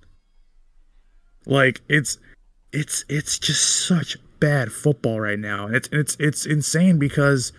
Like 1.45 1.81
it's 1.89 2.19
it's 2.71 3.05
it's 3.09 3.39
just 3.39 3.87
such 3.87 4.17
bad 4.39 4.71
football 4.71 5.19
right 5.19 5.39
now. 5.39 5.65
And 5.65 5.75
it's 5.75 5.89
it's 5.91 6.15
it's 6.19 6.45
insane 6.45 6.99
because 6.99 7.53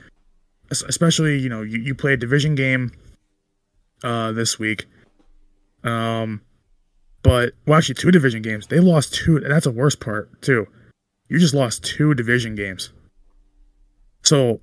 especially, 0.71 1.39
you 1.39 1.49
know, 1.49 1.63
you, 1.63 1.81
you 1.81 1.95
play 1.95 2.13
a 2.13 2.17
division 2.17 2.55
game 2.55 2.93
uh 4.05 4.33
this 4.33 4.59
week. 4.59 4.87
Um 5.83 6.41
but 7.23 7.55
well 7.67 7.79
actually 7.79 7.97
two 7.97 8.11
division 8.11 8.43
games. 8.43 8.67
They 8.69 8.81
lost 8.81 9.15
two 9.15 9.37
and 9.37 9.51
that's 9.51 9.65
the 9.65 9.73
worst 9.73 10.01
part 10.01 10.41
too. 10.41 10.67
You 11.29 11.39
just 11.39 11.55
lost 11.55 11.83
two 11.83 12.15
division 12.15 12.55
games. 12.55 12.93
So 14.23 14.61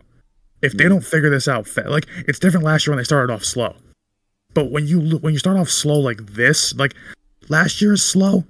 if 0.61 0.73
they 0.73 0.85
mm. 0.85 0.89
don't 0.89 1.05
figure 1.05 1.29
this 1.29 1.47
out, 1.47 1.67
like 1.87 2.07
it's 2.27 2.39
different 2.39 2.65
last 2.65 2.85
year 2.85 2.91
when 2.91 2.97
they 2.97 3.03
started 3.03 3.33
off 3.33 3.43
slow. 3.43 3.75
But 4.53 4.71
when 4.71 4.87
you 4.87 5.17
when 5.19 5.33
you 5.33 5.39
start 5.39 5.57
off 5.57 5.69
slow 5.69 5.99
like 5.99 6.25
this, 6.33 6.73
like 6.75 6.93
last 7.49 7.81
year's 7.81 8.03
slow, 8.03 8.43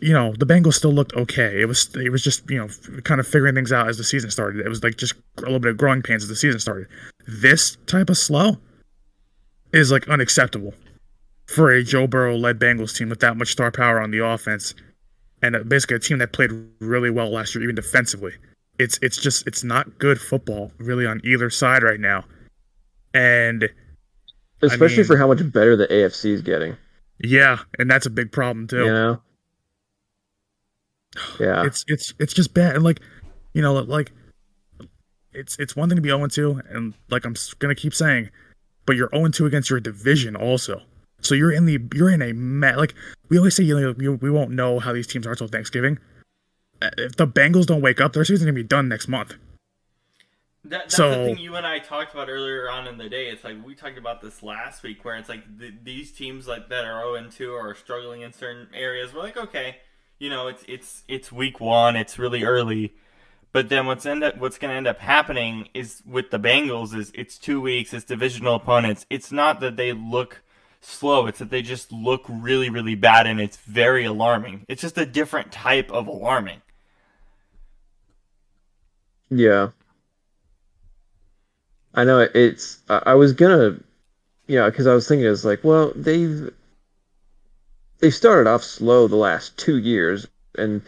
you 0.00 0.12
know 0.12 0.34
the 0.38 0.46
Bengals 0.46 0.74
still 0.74 0.92
looked 0.92 1.14
okay. 1.14 1.60
It 1.60 1.66
was 1.66 1.94
it 1.96 2.10
was 2.10 2.22
just 2.22 2.48
you 2.50 2.58
know 2.58 2.68
kind 3.02 3.20
of 3.20 3.26
figuring 3.26 3.54
things 3.54 3.72
out 3.72 3.88
as 3.88 3.98
the 3.98 4.04
season 4.04 4.30
started. 4.30 4.64
It 4.64 4.68
was 4.68 4.82
like 4.82 4.96
just 4.96 5.14
a 5.38 5.42
little 5.42 5.60
bit 5.60 5.70
of 5.70 5.76
growing 5.76 6.02
pains 6.02 6.22
as 6.22 6.28
the 6.28 6.36
season 6.36 6.60
started. 6.60 6.88
This 7.26 7.76
type 7.86 8.10
of 8.10 8.16
slow 8.16 8.56
is 9.72 9.92
like 9.92 10.08
unacceptable 10.08 10.74
for 11.46 11.70
a 11.70 11.82
Joe 11.82 12.06
Burrow 12.06 12.36
led 12.36 12.58
Bengals 12.58 12.96
team 12.96 13.08
with 13.08 13.20
that 13.20 13.36
much 13.36 13.52
star 13.52 13.70
power 13.70 14.00
on 14.00 14.10
the 14.10 14.24
offense, 14.24 14.74
and 15.42 15.68
basically 15.68 15.96
a 15.96 16.00
team 16.00 16.18
that 16.18 16.32
played 16.32 16.50
really 16.80 17.10
well 17.10 17.30
last 17.30 17.54
year, 17.54 17.62
even 17.62 17.74
defensively. 17.74 18.32
It's 18.78 18.98
it's 19.02 19.16
just 19.16 19.46
it's 19.46 19.64
not 19.64 19.98
good 19.98 20.20
football 20.20 20.72
really 20.78 21.06
on 21.06 21.20
either 21.24 21.50
side 21.50 21.82
right 21.82 22.00
now, 22.00 22.24
and. 23.14 23.68
Especially 24.62 24.98
mean- 24.98 25.06
for 25.06 25.16
how 25.18 25.26
much 25.26 25.52
better 25.52 25.76
the 25.76 25.86
AFC 25.86 26.32
is 26.32 26.42
getting. 26.42 26.76
Yeah, 27.18 27.58
and 27.78 27.90
that's 27.90 28.06
a 28.06 28.10
big 28.10 28.32
problem 28.32 28.66
too. 28.66 28.84
You 28.84 28.92
know. 28.92 29.22
Yeah. 31.40 31.64
It's 31.64 31.82
it's 31.88 32.12
it's 32.18 32.34
just 32.34 32.52
bad, 32.52 32.74
and 32.74 32.84
like, 32.84 33.00
you 33.54 33.62
know, 33.62 33.72
like, 33.72 34.12
it's 35.32 35.58
it's 35.58 35.74
one 35.74 35.88
thing 35.88 35.96
to 35.96 36.02
be 36.02 36.10
0 36.10 36.26
2, 36.26 36.60
and 36.68 36.92
like 37.08 37.24
I'm 37.24 37.34
gonna 37.58 37.74
keep 37.74 37.94
saying, 37.94 38.28
but 38.84 38.96
you're 38.96 39.08
0 39.14 39.28
2 39.28 39.46
against 39.46 39.70
your 39.70 39.80
division 39.80 40.36
also. 40.36 40.82
So 41.20 41.34
you're 41.34 41.52
in 41.52 41.64
the 41.64 41.80
you're 41.94 42.10
in 42.10 42.20
a 42.20 42.32
ma- 42.34 42.76
like 42.76 42.94
we 43.30 43.38
always 43.38 43.56
say 43.56 43.62
you 43.62 43.80
know 43.80 43.94
we, 43.96 44.08
we 44.08 44.30
won't 44.30 44.50
know 44.50 44.78
how 44.78 44.92
these 44.92 45.06
teams 45.06 45.26
are 45.26 45.30
until 45.30 45.48
Thanksgiving. 45.48 45.98
If 46.82 47.16
the 47.16 47.26
Bengals 47.26 47.66
don't 47.66 47.80
wake 47.80 48.00
up, 48.00 48.12
their 48.12 48.24
season's 48.24 48.44
gonna 48.46 48.52
be 48.54 48.62
done 48.62 48.88
next 48.88 49.08
month. 49.08 49.34
That, 50.64 50.70
that's 50.70 50.96
So- 50.96 51.10
the 51.10 51.34
thing 51.34 51.38
you 51.38 51.54
and 51.54 51.66
I 51.66 51.78
talked 51.78 52.12
about 52.12 52.28
earlier 52.28 52.68
on 52.70 52.88
in 52.88 52.98
the 52.98 53.08
day. 53.08 53.28
It's 53.28 53.44
like 53.44 53.64
we 53.64 53.74
talked 53.74 53.98
about 53.98 54.20
this 54.20 54.42
last 54.42 54.82
week, 54.82 55.04
where 55.04 55.16
it's 55.16 55.28
like 55.28 55.58
th 55.58 55.74
these 55.84 56.12
teams 56.12 56.48
like 56.48 56.68
that 56.68 56.84
are 56.84 57.00
zero 57.00 57.14
and 57.14 57.30
two 57.30 57.54
are 57.54 57.74
struggling 57.74 58.22
in 58.22 58.32
certain 58.32 58.68
areas. 58.74 59.14
We're 59.14 59.22
like, 59.22 59.36
okay, 59.36 59.76
you 60.18 60.28
know, 60.28 60.48
it's 60.48 60.64
it's 60.66 61.04
it's 61.08 61.30
week 61.30 61.60
one, 61.60 61.94
it's 61.94 62.18
really 62.18 62.42
early, 62.42 62.94
but 63.52 63.68
then 63.68 63.86
what's 63.86 64.04
end 64.06 64.24
up 64.24 64.38
what's 64.38 64.58
going 64.58 64.70
to 64.70 64.76
end 64.76 64.88
up 64.88 64.98
happening 64.98 65.68
is 65.72 66.02
with 66.04 66.30
the 66.30 66.40
Bengals 66.40 66.94
is 66.94 67.12
it's 67.14 67.38
two 67.38 67.60
weeks, 67.60 67.94
it's 67.94 68.04
divisional 68.04 68.56
opponents. 68.56 69.06
It's 69.08 69.30
not 69.30 69.60
that 69.60 69.76
they 69.76 69.92
look 69.92 70.42
slow; 70.80 71.26
it's 71.26 71.38
that 71.38 71.50
they 71.50 71.62
just 71.62 71.92
look 71.92 72.24
really 72.28 72.70
really 72.70 72.96
bad, 72.96 73.26
and 73.26 73.40
it's 73.40 73.56
very 73.58 74.04
alarming. 74.04 74.64
It's 74.68 74.82
just 74.82 74.98
a 74.98 75.06
different 75.06 75.52
type 75.52 75.92
of 75.92 76.08
alarming. 76.08 76.62
Yeah. 79.30 79.70
I 81.94 82.04
know 82.04 82.20
it's. 82.20 82.78
I 82.88 83.02
I 83.06 83.14
was 83.14 83.32
gonna, 83.32 83.78
know, 84.48 84.70
because 84.70 84.86
I 84.86 84.94
was 84.94 85.08
thinking 85.08 85.26
it's 85.26 85.44
like, 85.44 85.64
well, 85.64 85.92
they've 85.96 86.50
they 88.00 88.10
started 88.10 88.48
off 88.48 88.62
slow 88.62 89.08
the 89.08 89.16
last 89.16 89.56
two 89.56 89.78
years, 89.78 90.26
and 90.56 90.82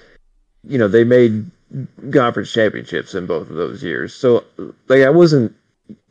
you 0.64 0.78
know 0.78 0.88
they 0.88 1.04
made 1.04 1.50
conference 2.12 2.52
championships 2.52 3.14
in 3.14 3.26
both 3.26 3.50
of 3.50 3.56
those 3.56 3.82
years. 3.82 4.14
So 4.14 4.44
like 4.88 5.02
I 5.02 5.10
wasn't, 5.10 5.54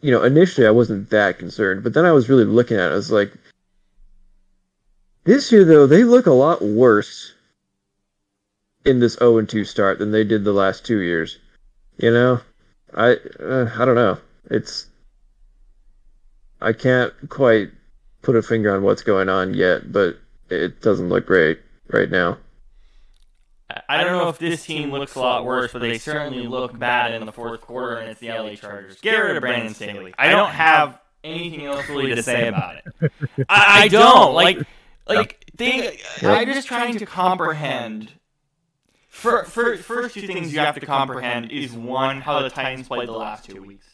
you 0.02 0.12
know, 0.12 0.24
initially 0.24 0.68
I 0.68 0.72
wasn't 0.72 1.10
that 1.12 1.40
concerned, 1.40 1.84
but 1.84 1.94
then 1.94 2.06
I 2.06 2.12
was 2.12 2.30
really 2.30 2.46
looking 2.46 2.78
at 2.78 2.90
it. 2.90 2.94
I 2.94 2.96
was 2.96 3.12
like, 3.12 3.34
this 5.24 5.52
year 5.52 5.64
though 5.64 5.88
they 5.88 6.04
look 6.04 6.26
a 6.26 6.32
lot 6.32 6.62
worse 6.62 7.34
in 8.86 9.00
this 9.00 9.16
0 9.16 9.40
and 9.40 9.50
2 9.50 9.66
start 9.66 10.00
than 10.00 10.12
they 10.12 10.24
did 10.24 10.44
the 10.44 10.54
last 10.54 10.86
two 10.86 11.00
years. 11.00 11.38
You 11.98 12.12
know, 12.12 12.42
I 12.94 13.18
uh, 13.40 13.70
I 13.78 13.86
don't 13.86 13.96
know. 13.96 14.18
It's 14.50 14.88
I 16.62 16.74
can't 16.74 17.14
quite 17.30 17.70
put 18.22 18.36
a 18.36 18.42
finger 18.42 18.76
on 18.76 18.84
what's 18.84 19.04
going 19.04 19.30
on 19.30 19.54
yet, 19.54 19.92
but 19.92 20.18
it 20.50 20.82
doesn't 20.82 21.10
look 21.10 21.26
great 21.26 21.60
right 21.90 22.10
now. 22.10 22.38
I- 23.70 23.82
I 23.90 24.04
don't 24.04 24.14
know 24.18 24.30
if 24.30 24.38
this 24.40 24.66
team 24.66 24.92
looks 24.92 25.16
a 25.16 25.20
lot 25.20 25.46
worse, 25.46 25.74
but 25.74 25.80
they 25.80 25.98
certainly 25.98 26.48
look 26.48 26.78
bad 26.78 27.14
in 27.14 27.26
the 27.26 27.32
fourth 27.32 27.62
quarter, 27.62 27.98
and 27.98 28.10
it's 28.10 28.20
the 28.20 28.30
LA 28.30 28.56
Chargers. 28.56 29.00
Get 29.02 29.16
rid 29.18 29.36
of 29.36 29.42
Brandon 29.42 29.74
Staley. 29.74 30.14
I 30.18 30.30
don't 30.30 30.50
have 30.52 31.00
anything 31.24 31.66
else 31.66 31.88
really 31.90 32.16
to 32.16 32.24
say 32.24 32.48
about 32.48 32.78
it. 32.78 33.12
I, 33.50 33.84
I 33.84 33.88
don't 33.90 34.34
like 34.34 34.60
like 35.08 35.46
think. 35.58 36.02
I'm 36.24 36.48
just 36.54 36.68
trying 36.68 36.98
to 36.98 37.06
comprehend 37.06 38.14
for, 39.18 39.46
for, 39.46 39.76
first 39.78 40.14
two 40.14 40.28
things 40.28 40.54
you 40.54 40.60
have 40.60 40.76
to 40.76 40.86
comprehend 40.86 41.52
is 41.52 41.74
one, 41.74 42.22
how 42.22 42.42
the 42.42 42.50
Titans 42.52 42.88
played 42.88 43.08
the 43.08 43.14
last 43.14 43.46
two 43.46 43.64
weeks. 43.64 43.86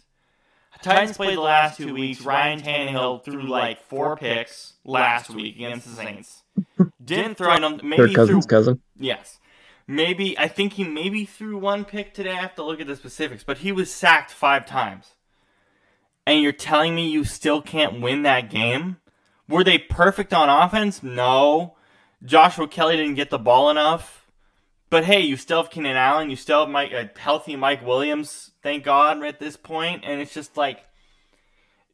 Titans 0.81 1.15
played 1.15 1.37
the 1.37 1.41
last 1.41 1.77
two 1.77 1.93
weeks. 1.93 2.21
Ryan 2.21 2.61
Tannehill 2.61 3.23
threw 3.23 3.43
like 3.43 3.81
four 3.81 4.17
picks 4.17 4.73
last 4.83 5.29
week 5.29 5.55
against 5.55 5.87
the 5.87 5.95
Saints. 5.95 6.43
Didn't 7.03 7.35
throw 7.35 7.57
them. 7.57 7.79
Maybe 7.81 8.07
Kirk 8.07 8.13
Cousins' 8.15 8.45
threw, 8.45 8.57
cousin. 8.57 8.81
Yes. 8.99 9.39
Maybe 9.87 10.37
I 10.37 10.49
think 10.49 10.73
he 10.73 10.83
maybe 10.83 11.23
threw 11.23 11.57
one 11.57 11.85
pick 11.85 12.13
today. 12.13 12.31
I 12.31 12.41
have 12.41 12.55
to 12.55 12.63
look 12.63 12.81
at 12.81 12.87
the 12.87 12.97
specifics, 12.97 13.45
but 13.45 13.59
he 13.59 13.71
was 13.71 13.89
sacked 13.89 14.31
five 14.31 14.65
times. 14.65 15.15
And 16.27 16.41
you're 16.41 16.51
telling 16.51 16.95
me 16.95 17.09
you 17.09 17.23
still 17.23 17.61
can't 17.61 18.01
win 18.01 18.23
that 18.23 18.49
game? 18.49 18.97
Were 19.47 19.63
they 19.63 19.77
perfect 19.77 20.33
on 20.33 20.49
offense? 20.49 21.01
No. 21.01 21.75
Joshua 22.25 22.67
Kelley 22.67 22.97
didn't 22.97 23.15
get 23.15 23.29
the 23.29 23.39
ball 23.39 23.69
enough. 23.69 24.22
But 24.93 25.05
hey, 25.05 25.21
you 25.21 25.37
still 25.37 25.63
have 25.63 25.71
Keenan 25.71 25.97
Allen. 25.97 26.29
You 26.29 26.35
still 26.35 26.59
have 26.59 26.69
Mike, 26.69 26.91
a 26.91 27.09
healthy 27.17 27.55
Mike 27.55 27.83
Williams. 27.83 28.51
Thank 28.61 28.83
God 28.83 29.23
at 29.23 29.39
this 29.39 29.57
point, 29.57 30.03
and 30.05 30.21
it's 30.21 30.35
just 30.35 30.55
like 30.55 30.81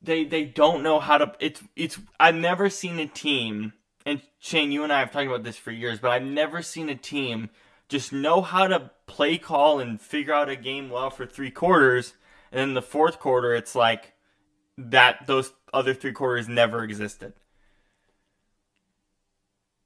they 0.01 0.25
they 0.25 0.43
don't 0.43 0.83
know 0.83 0.99
how 0.99 1.17
to. 1.17 1.31
It's 1.39 1.63
it's. 1.77 1.97
I've 2.19 2.35
never 2.35 2.69
seen 2.69 2.99
a 2.99 3.07
team, 3.07 3.71
and 4.05 4.21
Shane, 4.39 4.73
you 4.73 4.83
and 4.83 4.91
I 4.91 4.99
have 4.99 5.11
talked 5.11 5.27
about 5.27 5.45
this 5.45 5.55
for 5.55 5.71
years, 5.71 5.99
but 5.99 6.11
I've 6.11 6.23
never 6.23 6.61
seen 6.61 6.89
a 6.89 6.95
team 6.95 7.51
just 7.87 8.11
know 8.11 8.41
how 8.41 8.67
to 8.67 8.91
play 9.07 9.37
call 9.37 9.79
and 9.79 10.01
figure 10.01 10.33
out 10.33 10.49
a 10.49 10.57
game 10.57 10.89
well 10.89 11.09
for 11.09 11.25
three 11.25 11.51
quarters, 11.51 12.15
and 12.51 12.59
then 12.59 12.73
the 12.73 12.81
fourth 12.81 13.17
quarter, 13.17 13.55
it's 13.55 13.75
like 13.75 14.11
that. 14.77 15.25
Those 15.25 15.53
other 15.73 15.93
three 15.93 16.11
quarters 16.11 16.49
never 16.49 16.83
existed. 16.83 17.31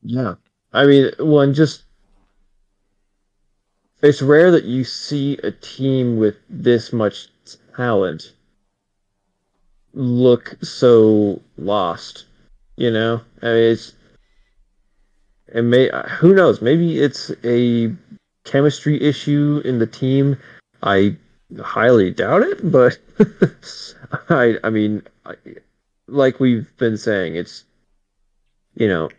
Yeah. 0.01 0.33
I 0.75 0.87
mean, 0.87 1.11
one 1.19 1.53
just 1.53 1.83
it's 4.03 4.21
rare 4.21 4.51
that 4.51 4.65
you 4.65 4.83
see 4.83 5.37
a 5.37 5.51
team 5.51 6.17
with 6.17 6.35
this 6.49 6.91
much 6.91 7.29
talent 7.75 8.33
look 9.93 10.55
so 10.61 11.41
lost. 11.57 12.25
You 12.75 12.91
know, 12.91 13.21
I 13.41 13.45
mean, 13.45 13.71
it's 13.71 13.93
it 15.47 15.61
may 15.61 15.89
who 16.19 16.33
knows 16.33 16.61
maybe 16.61 16.99
it's 16.99 17.31
a 17.43 17.95
chemistry 18.43 19.01
issue 19.01 19.61
in 19.63 19.79
the 19.79 19.87
team. 19.87 20.37
I 20.81 21.15
highly 21.61 22.11
doubt 22.11 22.41
it, 22.41 22.71
but 22.71 22.97
I 24.29 24.57
I 24.63 24.69
mean, 24.69 25.03
I, 25.25 25.35
like 26.07 26.39
we've 26.39 26.67
been 26.77 26.97
saying, 26.97 27.35
it's 27.35 27.63
you 28.75 28.87
know 28.87 29.09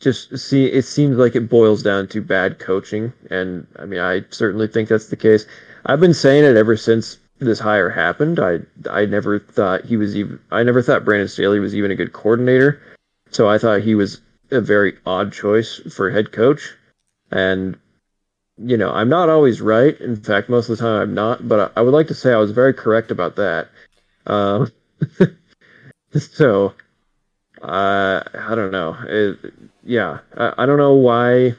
just 0.00 0.38
see 0.38 0.66
it 0.66 0.84
seems 0.84 1.16
like 1.16 1.34
it 1.34 1.48
boils 1.48 1.82
down 1.82 2.06
to 2.08 2.20
bad 2.20 2.58
coaching 2.58 3.12
and 3.30 3.66
i 3.78 3.84
mean 3.84 4.00
i 4.00 4.24
certainly 4.30 4.68
think 4.68 4.88
that's 4.88 5.08
the 5.08 5.16
case. 5.16 5.46
I've 5.86 6.00
been 6.00 6.14
saying 6.14 6.44
it 6.44 6.56
ever 6.56 6.76
since 6.76 7.18
this 7.38 7.58
hire 7.58 7.90
happened. 7.90 8.38
I 8.38 8.60
i 8.90 9.06
never 9.06 9.38
thought 9.38 9.84
he 9.84 9.96
was 9.96 10.16
even 10.16 10.40
i 10.50 10.62
never 10.62 10.82
thought 10.82 11.04
brandon 11.04 11.28
staley 11.28 11.60
was 11.60 11.74
even 11.74 11.90
a 11.90 11.96
good 11.96 12.12
coordinator 12.12 12.80
so 13.30 13.48
i 13.48 13.58
thought 13.58 13.82
he 13.82 13.94
was 13.94 14.20
a 14.50 14.60
very 14.60 14.96
odd 15.04 15.32
choice 15.32 15.80
for 15.94 16.10
head 16.10 16.32
coach. 16.32 16.74
And 17.30 17.76
you 18.56 18.76
know 18.76 18.90
i'm 18.92 19.08
not 19.08 19.28
always 19.28 19.60
right. 19.60 20.00
In 20.00 20.16
fact 20.16 20.48
most 20.48 20.68
of 20.68 20.78
the 20.78 20.84
time 20.84 21.02
i'm 21.02 21.14
not 21.14 21.48
but 21.48 21.72
i, 21.76 21.80
I 21.80 21.82
would 21.82 21.94
like 21.94 22.08
to 22.08 22.14
say 22.14 22.32
i 22.32 22.38
was 22.38 22.52
very 22.52 22.74
correct 22.74 23.10
about 23.10 23.36
that. 23.36 23.68
Um, 24.26 24.70
so 26.16 26.74
uh, 27.62 28.22
I 28.34 28.54
don't 28.54 28.72
know. 28.72 28.96
It, 29.06 29.52
yeah, 29.84 30.18
I, 30.36 30.54
I 30.58 30.66
don't 30.66 30.78
know 30.78 30.94
why. 30.94 31.54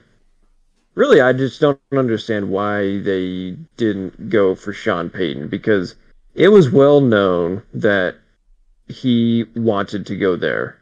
Really, 0.96 1.22
I 1.22 1.34
just 1.34 1.62
don't 1.62 1.80
understand 1.92 2.50
why 2.50 3.00
they 3.00 3.58
didn't 3.78 4.30
go 4.30 4.56
for 4.56 4.74
Sean 4.74 5.10
Payton 5.10 5.48
because 5.48 5.96
it 6.36 6.50
was 6.50 6.70
well 6.70 7.00
known 7.02 7.64
that 7.74 8.16
he 8.88 9.46
wanted 9.56 10.06
to 10.08 10.18
go 10.18 10.36
there 10.36 10.78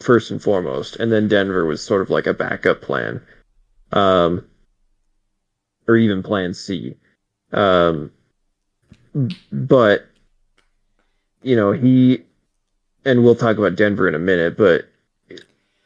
first 0.00 0.30
and 0.30 0.42
foremost, 0.42 0.96
and 0.96 1.10
then 1.10 1.28
Denver 1.28 1.64
was 1.64 1.82
sort 1.82 2.02
of 2.02 2.10
like 2.10 2.26
a 2.26 2.34
backup 2.34 2.82
plan, 2.82 3.22
um, 3.92 4.44
or 5.86 5.96
even 5.96 6.22
Plan 6.22 6.52
C. 6.52 6.96
Um, 7.52 8.10
but 9.50 10.06
you 11.42 11.56
know 11.56 11.72
he 11.72 12.24
and 13.08 13.24
we'll 13.24 13.34
talk 13.34 13.56
about 13.56 13.74
Denver 13.74 14.06
in 14.06 14.14
a 14.14 14.18
minute, 14.18 14.58
but 14.58 14.86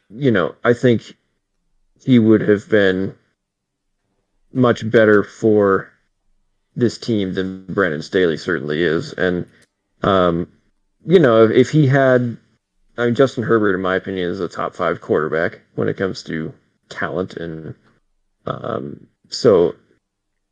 you 0.09 0.29
know, 0.29 0.55
I 0.65 0.73
think 0.73 1.15
he 2.03 2.19
would 2.19 2.41
have 2.41 2.67
been 2.69 3.15
much 4.51 4.89
better 4.91 5.23
for 5.23 5.89
this 6.75 6.97
team 6.97 7.33
than 7.33 7.65
Brandon 7.67 8.01
Staley 8.01 8.35
certainly 8.35 8.83
is. 8.83 9.13
And 9.13 9.45
um, 10.01 10.51
you 11.05 11.17
know, 11.17 11.45
if 11.45 11.69
he 11.69 11.87
had 11.87 12.37
I 12.97 13.05
mean 13.05 13.15
Justin 13.15 13.43
Herbert 13.43 13.73
in 13.73 13.81
my 13.81 13.95
opinion 13.95 14.29
is 14.29 14.41
a 14.41 14.49
top 14.49 14.75
5 14.75 14.99
quarterback 14.99 15.61
when 15.75 15.87
it 15.87 15.95
comes 15.95 16.23
to 16.23 16.53
talent 16.89 17.37
and 17.37 17.73
um, 18.45 19.07
so 19.29 19.75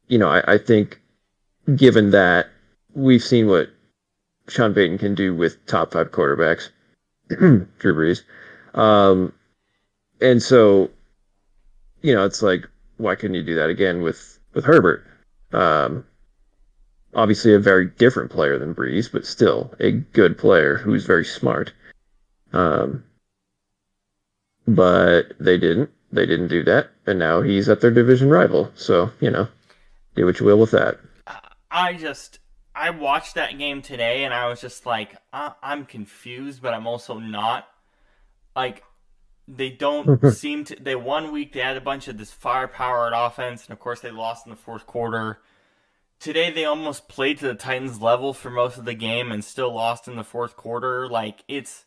you 0.08 0.18
know, 0.18 0.30
I, 0.30 0.54
I 0.54 0.58
think 0.58 1.02
given 1.76 2.12
that 2.12 2.48
we've 2.94 3.24
seen 3.24 3.48
what 3.48 3.70
Sean 4.48 4.74
Payton 4.74 4.98
can 4.98 5.16
do 5.16 5.36
with 5.36 5.66
top 5.66 5.94
five 5.94 6.12
quarterbacks, 6.12 6.70
Drew 7.30 7.68
Brees. 7.80 8.22
Um, 8.78 9.34
and 10.20 10.42
so, 10.42 10.90
you 12.02 12.14
know, 12.14 12.26
it's 12.26 12.42
like, 12.42 12.68
why 12.98 13.16
couldn't 13.16 13.36
you 13.36 13.44
do 13.44 13.56
that 13.56 13.70
again 13.70 14.02
with 14.02 14.40
with 14.54 14.66
Herbert? 14.66 15.06
Um, 15.52 16.06
obviously, 17.16 17.54
a 17.54 17.60
very 17.60 17.88
different 17.88 18.32
player 18.32 18.58
than 18.58 18.76
Brees, 18.76 19.12
but 19.12 19.26
still 19.26 19.74
a 19.80 19.92
good 19.92 20.38
player 20.38 20.78
who's 20.78 21.06
very 21.06 21.26
smart. 21.26 21.74
Um, 22.54 23.04
but 24.68 25.34
they 25.40 25.58
didn't. 25.58 25.90
They 26.12 26.26
didn't 26.26 26.50
do 26.50 26.64
that, 26.66 26.90
and 27.08 27.18
now 27.18 27.42
he's 27.42 27.70
at 27.70 27.82
their 27.82 27.92
division 27.92 28.30
rival. 28.30 28.72
So 28.76 29.12
you 29.20 29.32
know, 29.32 29.48
do 30.16 30.26
what 30.26 30.40
you 30.40 30.46
will 30.46 30.60
with 30.60 30.72
that. 30.72 31.00
I 31.72 31.94
just 31.94 32.40
I 32.74 32.90
watched 32.90 33.36
that 33.36 33.58
game 33.58 33.82
today 33.82 34.24
and 34.24 34.34
I 34.34 34.48
was 34.48 34.62
just 34.62 34.86
like, 34.86 35.16
I'm 35.34 35.86
confused, 35.86 36.62
but 36.62 36.74
I'm 36.74 36.88
also 36.88 37.20
not. 37.20 37.68
Like, 38.56 38.84
they 39.48 39.70
don't 39.70 40.32
seem 40.34 40.64
to. 40.66 40.76
They 40.76 40.96
one 40.96 41.32
week 41.32 41.54
they 41.54 41.60
had 41.60 41.78
a 41.78 41.82
bunch 41.82 42.08
of 42.08 42.18
this 42.18 42.32
firepower 42.32 43.08
at 43.08 43.14
offense, 43.16 43.66
and 43.66 43.74
of 43.74 43.80
course 43.80 44.00
they 44.02 44.12
lost 44.12 44.46
in 44.46 44.50
the 44.50 44.56
fourth 44.56 44.86
quarter. 44.86 45.42
Today 46.20 46.52
they 46.52 46.66
almost 46.66 47.08
played 47.08 47.40
to 47.40 47.48
the 47.48 47.56
Titans' 47.56 48.02
level 48.02 48.34
for 48.34 48.50
most 48.50 48.78
of 48.78 48.86
the 48.86 48.94
game 48.94 49.32
and 49.32 49.44
still 49.44 49.74
lost 49.74 50.08
in 50.08 50.16
the 50.16 50.24
fourth 50.24 50.56
quarter. 50.56 51.10
Like 51.10 51.44
it's, 51.48 51.86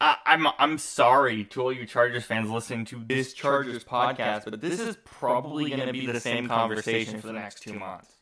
I, 0.00 0.16
I'm 0.24 0.46
I'm 0.58 0.78
sorry 0.78 1.44
to 1.44 1.62
all 1.62 1.72
you 1.72 1.86
Chargers 1.86 2.24
fans 2.24 2.50
listening 2.50 2.86
to 2.86 3.02
this 3.06 3.34
Chargers 3.34 3.84
podcast, 3.84 4.44
but 4.44 4.60
this 4.60 4.80
is 4.80 4.96
probably 5.04 5.70
going 5.70 5.86
to 5.86 5.92
be 5.92 6.06
the 6.06 6.20
same 6.20 6.48
conversation 6.48 7.20
for 7.20 7.26
the 7.26 7.34
next 7.34 7.62
two 7.62 7.74
months. 7.74 8.19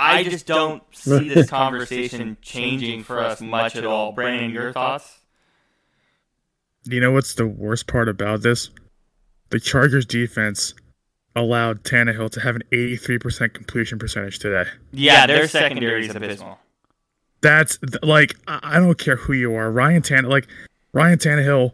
I 0.00 0.24
just 0.24 0.46
don't 0.46 0.82
see 0.92 1.28
this 1.34 1.50
conversation 1.50 2.38
changing 2.40 3.04
for 3.04 3.20
us 3.20 3.40
much 3.42 3.76
at 3.76 3.84
all. 3.84 4.12
Brandon, 4.12 4.50
your 4.50 4.72
thoughts? 4.72 5.18
You 6.84 7.00
know 7.00 7.12
what's 7.12 7.34
the 7.34 7.46
worst 7.46 7.86
part 7.86 8.08
about 8.08 8.40
this? 8.40 8.70
The 9.50 9.60
Chargers 9.60 10.06
defense 10.06 10.72
allowed 11.36 11.84
Tannehill 11.84 12.30
to 12.30 12.40
have 12.40 12.56
an 12.56 12.62
83% 12.72 13.52
completion 13.52 13.98
percentage 13.98 14.38
today. 14.38 14.68
Yeah, 14.92 15.26
their 15.26 15.46
secondary 15.46 16.06
is 16.06 16.14
abysmal. 16.14 16.58
That's 17.42 17.78
like 18.02 18.36
I 18.46 18.78
don't 18.78 18.98
care 18.98 19.16
who 19.16 19.34
you 19.34 19.54
are, 19.54 19.70
Ryan 19.70 20.02
Tannehill. 20.02 20.30
Like 20.30 20.48
Ryan 20.92 21.18
Tannehill, 21.18 21.72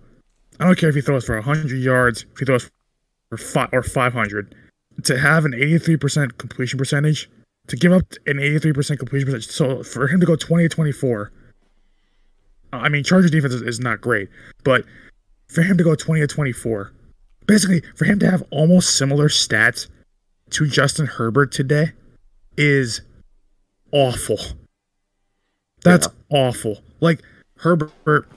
I 0.59 0.65
don't 0.65 0.79
care 0.79 0.89
if 0.89 0.95
he 0.97 1.01
throws 1.01 1.25
for 1.25 1.37
100 1.37 1.71
yards, 1.71 2.25
if 2.33 2.39
he 2.41 2.45
throws 2.45 2.69
for 3.29 3.37
five 3.37 3.69
or 3.73 3.83
500. 3.83 4.55
To 5.05 5.19
have 5.19 5.45
an 5.45 5.53
83% 5.53 6.39
completion 6.39 6.79
percentage 6.79 7.29
to 7.69 7.77
give 7.77 7.93
up 7.93 8.05
an 8.27 8.37
83% 8.37 8.99
completion 8.99 9.27
percentage. 9.27 9.49
So 9.49 9.83
for 9.83 10.09
him 10.09 10.21
to 10.21 10.27
go 10.27 10.37
20 10.37 10.65
to 10.65 10.69
24, 10.69 11.33
I 12.73 12.89
mean, 12.89 13.05
Chargers 13.05 13.31
defense 13.31 13.55
is, 13.55 13.63
is, 13.63 13.81
not 13.81 14.01
great, 14.01 14.29
but 14.65 14.85
for 15.49 15.63
him 15.63 15.77
to 15.79 15.85
go 15.85 15.95
20 15.95 16.21
to 16.21 16.27
24, 16.27 16.93
basically 17.47 17.83
for 17.95 18.05
him 18.05 18.19
to 18.19 18.31
have 18.31 18.43
almost 18.51 18.97
similar 18.97 19.29
stats 19.29 19.89
to 20.51 20.67
Justin 20.67 21.07
Herbert 21.07 21.53
today 21.53 21.93
is 22.57 23.01
awful. 23.93 24.39
That's 25.83 26.09
yeah. 26.31 26.39
awful. 26.39 26.79
Like 27.01 27.23
Herbert 27.59 28.29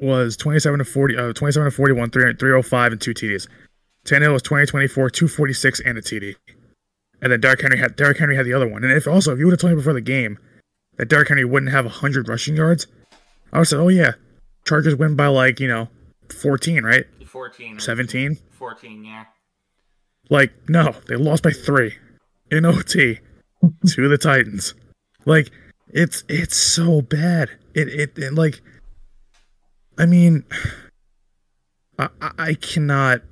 was 0.00 0.36
27 0.36 0.78
to 0.78 0.84
40, 0.84 1.16
uh, 1.16 1.32
27 1.32 1.70
to 1.70 1.76
41, 1.76 2.10
305 2.10 2.92
and 2.92 3.00
two 3.00 3.14
TDs. 3.14 3.48
Tannehill 4.04 4.32
was 4.32 4.42
20 4.42 4.66
24, 4.66 5.10
246 5.10 5.80
and 5.80 5.98
a 5.98 6.00
TD. 6.00 6.36
And 7.22 7.32
then 7.32 7.40
Derrick 7.40 7.62
Henry 7.62 7.78
had 7.78 7.96
Derrick 7.96 8.18
Henry 8.18 8.36
had 8.36 8.46
the 8.46 8.52
other 8.52 8.68
one. 8.68 8.84
And 8.84 8.92
if 8.92 9.06
also 9.06 9.32
if 9.32 9.38
you 9.38 9.46
would 9.46 9.52
have 9.52 9.60
told 9.60 9.72
me 9.72 9.76
before 9.76 9.92
the 9.94 10.00
game 10.00 10.38
that 10.96 11.08
Derrick 11.08 11.28
Henry 11.28 11.44
wouldn't 11.44 11.72
have 11.72 11.86
hundred 11.86 12.28
rushing 12.28 12.56
yards, 12.56 12.86
I 13.52 13.58
would 13.58 13.60
have 13.60 13.68
said, 13.68 13.78
Oh 13.80 13.88
yeah. 13.88 14.12
Chargers 14.66 14.96
win 14.96 15.16
by 15.16 15.28
like, 15.28 15.60
you 15.60 15.68
know, 15.68 15.88
fourteen, 16.30 16.84
right? 16.84 17.04
Fourteen. 17.26 17.78
Seventeen? 17.80 18.38
Fourteen, 18.50 19.04
yeah. 19.04 19.24
Like, 20.28 20.52
no, 20.68 20.94
they 21.06 21.14
lost 21.16 21.42
by 21.44 21.50
three 21.52 21.94
in 22.50 22.64
OT 22.64 23.20
to 23.86 24.08
the 24.08 24.18
Titans. 24.18 24.74
Like, 25.24 25.50
it's 25.88 26.24
it's 26.28 26.56
so 26.56 27.00
bad. 27.00 27.50
It 27.74 27.88
it, 27.88 28.18
it 28.18 28.34
like, 28.34 28.60
I 29.98 30.06
mean, 30.06 30.44
I 31.98 32.08
I- 32.20 32.32
I 32.38 32.54
cannot 32.54 33.22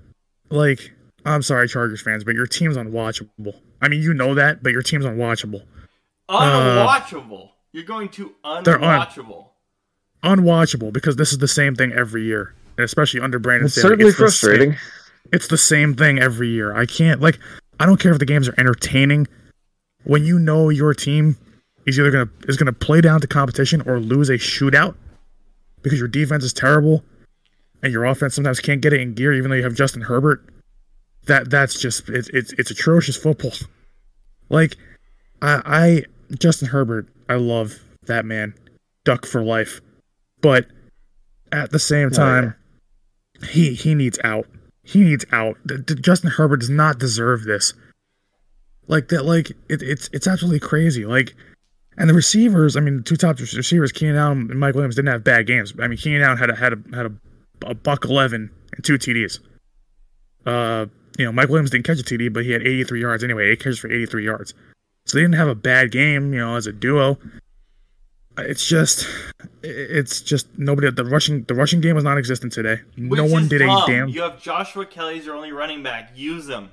like. 0.50 0.92
I'm 1.26 1.42
sorry, 1.42 1.66
Chargers 1.68 2.02
fans, 2.02 2.22
but 2.22 2.34
your 2.34 2.46
team's 2.46 2.76
unwatchable. 2.76 3.58
I 3.84 3.88
mean, 3.88 4.00
you 4.02 4.14
know 4.14 4.34
that, 4.34 4.62
but 4.62 4.72
your 4.72 4.82
team's 4.82 5.04
unwatchable. 5.04 5.62
Unwatchable. 6.28 7.50
You're 7.72 7.84
going 7.84 8.08
to 8.10 8.34
They're 8.64 8.82
un- 8.82 9.00
unwatchable. 9.00 9.48
Unwatchable 10.22 10.92
because 10.92 11.16
this 11.16 11.32
is 11.32 11.38
the 11.38 11.48
same 11.48 11.74
thing 11.74 11.92
every 11.92 12.22
year, 12.24 12.54
and 12.78 12.84
especially 12.84 13.20
under 13.20 13.38
Brandon 13.38 13.66
It's 13.66 13.74
Staley. 13.74 13.88
certainly 13.90 14.04
the 14.06 14.10
same- 14.12 14.18
frustrating. 14.18 14.76
it's 15.32 15.48
the 15.48 15.58
same 15.58 15.94
thing 15.94 16.18
every 16.18 16.48
year. 16.48 16.74
I 16.74 16.86
can't 16.86 17.20
like 17.20 17.38
I 17.78 17.84
don't 17.86 18.00
care 18.00 18.12
if 18.12 18.18
the 18.18 18.24
games 18.24 18.48
are 18.48 18.54
entertaining. 18.56 19.26
When 20.04 20.24
you 20.24 20.38
know 20.38 20.68
your 20.70 20.94
team 20.94 21.36
is 21.86 21.98
either 21.98 22.10
gonna 22.10 22.30
is 22.48 22.56
gonna 22.56 22.72
play 22.72 23.00
down 23.02 23.20
to 23.20 23.26
competition 23.26 23.82
or 23.86 24.00
lose 24.00 24.30
a 24.30 24.34
shootout 24.38 24.94
because 25.82 25.98
your 25.98 26.08
defense 26.08 26.42
is 26.44 26.52
terrible 26.54 27.04
and 27.82 27.92
your 27.92 28.04
offense 28.06 28.34
sometimes 28.34 28.60
can't 28.60 28.80
get 28.80 28.94
it 28.94 29.00
in 29.00 29.12
gear 29.14 29.32
even 29.34 29.50
though 29.50 29.56
you 29.56 29.62
have 29.64 29.74
Justin 29.74 30.02
Herbert. 30.02 30.42
That 31.26 31.50
that's 31.50 31.80
just 31.80 32.08
it's 32.08 32.28
it's, 32.30 32.52
it's 32.54 32.70
atrocious 32.70 33.16
football. 33.16 33.52
Like 34.48 34.76
I 35.40 35.62
I 35.64 36.34
Justin 36.38 36.68
Herbert, 36.68 37.08
I 37.28 37.34
love 37.34 37.80
that 38.06 38.24
man. 38.24 38.54
Duck 39.04 39.26
for 39.26 39.42
life. 39.42 39.80
But 40.40 40.66
at 41.52 41.70
the 41.70 41.78
same 41.78 42.10
yeah. 42.10 42.16
time, 42.16 42.54
he 43.50 43.74
he 43.74 43.94
needs 43.94 44.18
out. 44.24 44.46
He 44.82 45.02
needs 45.02 45.24
out. 45.32 45.56
D- 45.66 45.78
D- 45.78 45.94
Justin 45.94 46.30
Herbert 46.30 46.58
does 46.58 46.70
not 46.70 46.98
deserve 46.98 47.44
this. 47.44 47.72
Like 48.86 49.08
that, 49.08 49.24
like 49.24 49.50
it, 49.68 49.82
it's 49.82 50.10
it's 50.12 50.26
absolutely 50.26 50.60
crazy. 50.60 51.06
Like, 51.06 51.34
and 51.96 52.10
the 52.10 52.14
receivers. 52.14 52.76
I 52.76 52.80
mean, 52.80 52.98
the 52.98 53.02
two 53.02 53.16
top 53.16 53.38
receivers, 53.38 53.92
Keenan 53.92 54.16
Allen 54.16 54.50
and 54.50 54.60
Mike 54.60 54.74
Williams, 54.74 54.96
didn't 54.96 55.08
have 55.08 55.24
bad 55.24 55.46
games. 55.46 55.72
I 55.80 55.88
mean, 55.88 55.96
Keenan 55.96 56.22
Allen 56.22 56.38
had 56.38 56.50
a 56.50 56.54
had 56.54 56.72
a 56.74 56.96
had 56.96 57.06
a, 57.06 57.12
a 57.66 57.74
buck 57.74 58.04
eleven 58.04 58.50
and 58.74 58.84
two 58.84 58.98
TDs. 58.98 59.38
Uh, 60.44 60.86
you 61.18 61.24
know, 61.26 61.32
Mike 61.32 61.48
Williams 61.48 61.70
didn't 61.70 61.84
catch 61.86 62.00
a 62.00 62.02
TD, 62.02 62.32
but 62.32 62.44
he 62.44 62.50
had 62.52 62.62
83 62.62 63.00
yards 63.00 63.24
anyway. 63.24 63.50
Eight 63.50 63.60
catches 63.60 63.78
for 63.78 63.90
83 63.90 64.24
yards. 64.24 64.54
So 65.06 65.16
they 65.18 65.22
didn't 65.22 65.36
have 65.36 65.48
a 65.48 65.54
bad 65.54 65.90
game. 65.90 66.32
You 66.32 66.40
know, 66.40 66.56
as 66.56 66.66
a 66.66 66.72
duo. 66.72 67.18
It's 68.36 68.66
just, 68.66 69.06
it's 69.62 70.20
just 70.20 70.58
nobody. 70.58 70.90
The 70.90 71.04
rushing, 71.04 71.44
the 71.44 71.54
rushing 71.54 71.80
game 71.80 71.94
was 71.94 72.02
non-existent 72.02 72.52
today. 72.52 72.80
no 72.96 73.24
one 73.24 73.46
did 73.46 73.60
dumb. 73.60 73.84
a 73.84 73.86
damn. 73.86 74.08
You 74.08 74.22
have 74.22 74.42
Joshua 74.42 74.84
Kelley 74.86 75.20
as 75.20 75.26
your 75.26 75.36
only 75.36 75.52
running 75.52 75.84
back. 75.84 76.10
Use 76.16 76.48
him. 76.48 76.70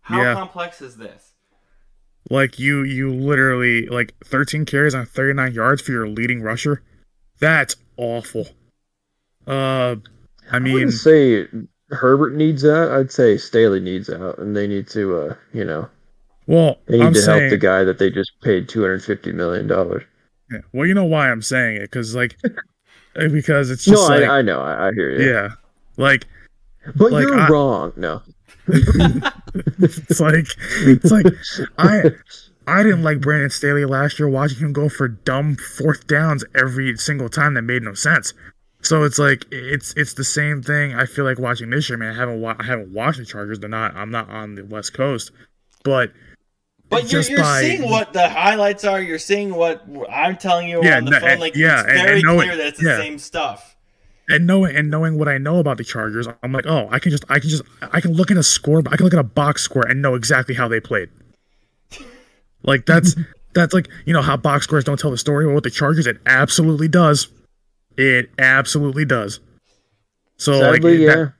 How 0.00 0.22
Yeah. 0.22 0.32
complex 0.34 0.80
is 0.80 0.96
this? 0.96 1.34
Like 2.30 2.58
you, 2.58 2.82
you 2.82 3.10
literally 3.12 3.88
like 3.88 4.14
13 4.24 4.64
carries 4.64 4.94
on 4.94 5.04
39 5.04 5.52
yards 5.52 5.82
for 5.82 5.92
your 5.92 6.08
leading 6.08 6.40
rusher. 6.40 6.82
That's 7.40 7.76
awful. 7.98 8.48
Uh, 9.46 9.96
I 10.50 10.56
I 10.56 10.58
mean, 10.60 10.72
wouldn't 10.74 10.92
say 10.94 11.46
Herbert 11.90 12.34
needs 12.34 12.62
that. 12.62 12.90
I'd 12.92 13.10
say 13.12 13.36
Staley 13.36 13.80
needs 13.80 14.08
out, 14.10 14.38
and 14.38 14.56
they 14.56 14.66
need 14.66 14.88
to, 14.88 15.16
uh, 15.16 15.34
you 15.52 15.64
know, 15.64 15.88
well, 16.46 16.78
they 16.86 16.98
need 16.98 17.06
I'm 17.06 17.14
to 17.14 17.20
saying, 17.22 17.40
help 17.40 17.50
the 17.50 17.56
guy 17.58 17.84
that 17.84 17.98
they 17.98 18.10
just 18.10 18.32
paid 18.42 18.68
two 18.68 18.80
hundred 18.82 19.02
fifty 19.04 19.32
million 19.32 19.66
dollars. 19.66 20.02
yeah, 20.50 20.58
well, 20.72 20.86
you 20.86 20.94
know 20.94 21.04
why 21.04 21.30
I'm 21.30 21.42
saying 21.42 21.76
it 21.76 21.82
because 21.82 22.14
like, 22.14 22.36
eh, 23.16 23.28
because 23.28 23.70
it's 23.70 23.84
just 23.84 24.08
No, 24.08 24.14
like, 24.16 24.28
I, 24.28 24.38
I 24.38 24.42
know, 24.42 24.60
I, 24.60 24.88
I 24.88 24.92
hear 24.92 25.10
you. 25.20 25.30
yeah, 25.32 25.48
like 25.96 26.26
but 26.96 27.12
like, 27.12 27.22
you're 27.22 27.38
I- 27.38 27.48
wrong. 27.48 27.92
No, 27.96 28.22
it's 28.68 30.20
like, 30.20 30.46
it's 30.82 31.10
like 31.10 31.26
I. 31.78 32.10
I 32.66 32.84
didn't 32.84 33.02
like 33.02 33.20
Brandon 33.20 33.50
Staley 33.50 33.84
last 33.84 34.20
year 34.20 34.28
watching 34.28 34.58
him 34.58 34.72
go 34.72 34.88
for 34.88 35.08
dumb 35.08 35.56
fourth 35.56 36.06
downs 36.06 36.44
every 36.54 36.96
single 36.98 37.28
time 37.28 37.54
that 37.54 37.62
made 37.62 37.82
no 37.82 37.94
sense. 37.94 38.32
So 38.82 39.02
it's 39.04 39.18
like 39.18 39.44
it's 39.52 39.92
it's 39.96 40.14
the 40.14 40.24
same 40.24 40.62
thing. 40.62 40.94
I 40.94 41.04
feel 41.06 41.24
like 41.24 41.38
watching 41.38 41.70
this 41.70 41.88
year, 41.88 41.98
man. 41.98 42.14
I 42.14 42.18
haven't 42.18 42.40
wa- 42.40 42.56
I 42.58 42.64
haven't 42.64 42.92
watched 42.92 43.18
the 43.18 43.24
Chargers. 43.26 43.58
They're 43.60 43.68
not. 43.68 43.94
I'm 43.94 44.10
not 44.10 44.28
on 44.30 44.54
the 44.54 44.64
West 44.64 44.94
Coast, 44.94 45.32
but 45.84 46.12
But 46.88 47.12
you're, 47.12 47.22
you're 47.22 47.40
by- 47.40 47.60
seeing 47.60 47.90
what 47.90 48.12
the 48.14 48.28
highlights 48.28 48.84
are. 48.84 49.00
You're 49.00 49.18
seeing 49.18 49.54
what 49.54 49.84
I'm 50.10 50.36
telling 50.36 50.68
you 50.68 50.80
Yeah, 50.82 50.96
on 50.96 51.04
the 51.04 51.10
no, 51.12 51.20
phone. 51.20 51.38
Like 51.40 51.54
yeah, 51.56 51.80
it's 51.80 51.88
and- 51.88 51.98
and 51.98 52.06
very 52.06 52.22
knowing- 52.22 52.48
clear 52.48 52.56
that 52.56 52.66
it's 52.68 52.78
the 52.80 52.88
yeah. 52.90 52.96
same 52.98 53.18
stuff. 53.18 53.76
and 54.30 54.46
knowing 54.46 54.74
and 54.74 54.90
knowing 54.90 55.18
what 55.18 55.28
I 55.28 55.36
know 55.38 55.58
about 55.58 55.76
the 55.76 55.84
Chargers, 55.84 56.26
I'm 56.42 56.52
like, 56.52 56.64
oh, 56.66 56.88
I 56.90 56.98
can 57.00 57.10
just 57.10 57.24
I 57.28 57.38
can 57.38 57.50
just 57.50 57.62
I 57.82 58.00
can 58.00 58.14
look 58.14 58.30
at 58.30 58.36
a 58.38 58.42
score, 58.42 58.78
I 58.90 58.96
can 58.96 59.04
look 59.04 59.12
at 59.12 59.18
a 59.18 59.24
box 59.24 59.60
score 59.62 59.86
and 59.86 60.00
know 60.00 60.14
exactly 60.14 60.54
how 60.54 60.68
they 60.68 60.80
played. 60.80 61.10
Like 62.62 62.86
that's 62.86 63.14
that's 63.54 63.74
like 63.74 63.88
you 64.06 64.12
know 64.12 64.22
how 64.22 64.36
box 64.36 64.64
scores 64.64 64.84
don't 64.84 64.98
tell 64.98 65.10
the 65.10 65.18
story. 65.18 65.46
Well, 65.46 65.56
with 65.56 65.64
the 65.64 65.70
Chargers, 65.70 66.06
it 66.06 66.18
absolutely 66.26 66.88
does. 66.88 67.28
It 68.00 68.30
absolutely 68.38 69.04
does. 69.04 69.40
So 70.38 70.58
sadly, 70.58 70.96
like 70.96 71.00
yeah. 71.00 71.14
that, 71.14 71.32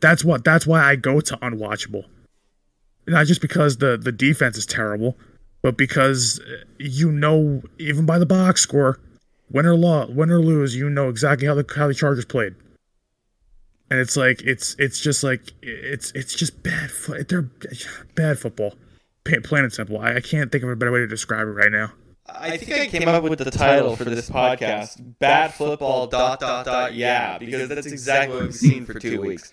that's 0.00 0.24
what 0.24 0.42
that's 0.42 0.66
why 0.66 0.82
I 0.82 0.96
go 0.96 1.20
to 1.20 1.36
unwatchable. 1.36 2.04
Not 3.06 3.26
just 3.26 3.40
because 3.40 3.76
the 3.76 3.96
the 3.96 4.10
defense 4.10 4.58
is 4.58 4.66
terrible, 4.66 5.16
but 5.62 5.76
because 5.76 6.40
uh, 6.40 6.64
you 6.80 7.12
know 7.12 7.62
even 7.78 8.06
by 8.06 8.18
the 8.18 8.26
box 8.26 8.60
score, 8.60 8.98
win 9.52 9.66
or 9.66 9.76
law, 9.76 10.06
win 10.10 10.32
or 10.32 10.40
lose, 10.40 10.74
you 10.74 10.90
know 10.90 11.08
exactly 11.08 11.46
how 11.46 11.54
the 11.54 11.64
how 11.76 11.86
the 11.86 11.94
Chargers 11.94 12.24
played. 12.24 12.56
And 13.88 14.00
it's 14.00 14.16
like 14.16 14.42
it's 14.42 14.74
it's 14.80 14.98
just 14.98 15.22
like 15.22 15.52
it's 15.62 16.10
it's 16.16 16.34
just 16.34 16.60
bad. 16.64 16.90
Fo- 16.90 17.22
they're 17.22 17.48
bad 18.16 18.40
football, 18.40 18.74
plain 19.44 19.62
and 19.62 19.72
simple. 19.72 20.00
I, 20.00 20.16
I 20.16 20.20
can't 20.20 20.50
think 20.50 20.64
of 20.64 20.70
a 20.70 20.74
better 20.74 20.90
way 20.90 20.98
to 20.98 21.06
describe 21.06 21.46
it 21.46 21.52
right 21.52 21.70
now. 21.70 21.92
I 22.38 22.56
think 22.56 22.72
I 22.78 22.86
came 22.86 23.08
up 23.08 23.22
with 23.22 23.38
the 23.38 23.50
title 23.50 23.96
for 23.96 24.04
this 24.04 24.30
podcast: 24.30 25.18
"Bad 25.18 25.54
Football." 25.54 26.06
Dot 26.06 26.40
dot 26.40 26.64
dot. 26.64 26.94
Yeah, 26.94 27.38
because 27.38 27.68
that's 27.68 27.86
exactly 27.86 28.36
what 28.36 28.44
we've 28.44 28.54
seen 28.54 28.84
for 28.84 28.98
two 28.98 29.20
weeks. 29.20 29.52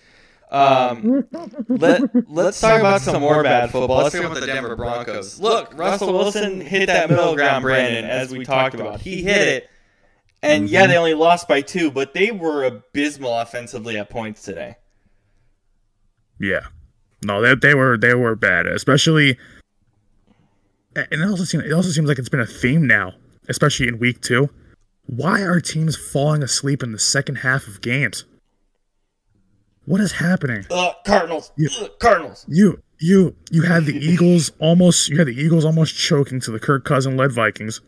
Um, 0.50 1.26
let 1.68 2.02
Let's 2.28 2.60
talk 2.60 2.80
about 2.80 3.00
some 3.02 3.20
more 3.20 3.42
bad 3.42 3.70
football. 3.70 3.98
Let's 3.98 4.14
talk 4.14 4.24
about 4.24 4.40
the 4.40 4.46
Denver 4.46 4.76
Broncos. 4.76 5.38
Look, 5.40 5.76
Russell 5.76 6.12
Wilson 6.12 6.60
hit 6.60 6.86
that 6.86 7.10
middle 7.10 7.34
ground, 7.34 7.62
Brandon, 7.62 8.04
as 8.04 8.30
we 8.30 8.44
talked 8.44 8.74
about. 8.74 9.00
He 9.00 9.22
hit 9.22 9.48
it, 9.48 9.70
and 10.42 10.68
yeah, 10.68 10.86
they 10.86 10.96
only 10.96 11.14
lost 11.14 11.48
by 11.48 11.60
two, 11.60 11.90
but 11.90 12.14
they 12.14 12.30
were 12.30 12.64
abysmal 12.64 13.38
offensively 13.38 13.98
at 13.98 14.08
points 14.08 14.42
today. 14.42 14.76
Yeah, 16.40 16.66
no, 17.24 17.42
they 17.42 17.54
they 17.54 17.74
were 17.74 17.98
they 17.98 18.14
were 18.14 18.36
bad, 18.36 18.66
especially. 18.66 19.38
And 20.96 21.22
it 21.22 21.28
also 21.28 21.44
seems 21.44 21.64
it 21.64 21.72
also 21.72 21.90
seems 21.90 22.08
like 22.08 22.18
it's 22.18 22.28
been 22.28 22.40
a 22.40 22.46
theme 22.46 22.86
now, 22.86 23.14
especially 23.48 23.88
in 23.88 23.98
week 23.98 24.20
two. 24.20 24.50
Why 25.06 25.42
are 25.42 25.60
teams 25.60 25.96
falling 25.96 26.42
asleep 26.42 26.82
in 26.82 26.92
the 26.92 26.98
second 26.98 27.36
half 27.36 27.66
of 27.66 27.80
games? 27.80 28.24
What 29.84 30.00
is 30.00 30.12
happening? 30.12 30.66
Ugh, 30.70 30.94
Cardinals. 31.06 31.50
Ugh, 31.58 31.90
Cardinals. 31.98 32.44
You 32.48 32.82
you 32.98 33.34
you 33.50 33.62
had 33.62 33.86
the 33.86 33.96
Eagles 33.96 34.52
almost 34.58 35.08
you 35.08 35.18
had 35.18 35.28
the 35.28 35.40
Eagles 35.40 35.64
almost 35.64 35.96
choking 35.96 36.40
to 36.40 36.50
the 36.50 36.58
Kirk 36.58 36.84
Cousin 36.84 37.16
led 37.16 37.32
Vikings. 37.32 37.80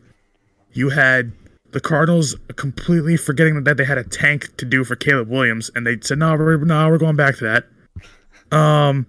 You 0.73 0.89
had 0.89 1.33
the 1.71 1.79
Cardinals 1.79 2.35
completely 2.55 3.17
forgetting 3.17 3.63
that 3.63 3.77
they 3.77 3.85
had 3.85 3.97
a 3.97 4.03
tank 4.03 4.55
to 4.57 4.65
do 4.65 4.83
for 4.83 4.95
Caleb 4.95 5.29
Williams, 5.29 5.69
and 5.75 5.85
they 5.85 5.97
said, 6.01 6.17
"No, 6.17 6.35
we're 6.35 6.57
no, 6.57 6.89
we're 6.89 6.97
going 6.97 7.15
back 7.15 7.37
to 7.37 7.43
that." 7.43 8.57
Um, 8.57 9.05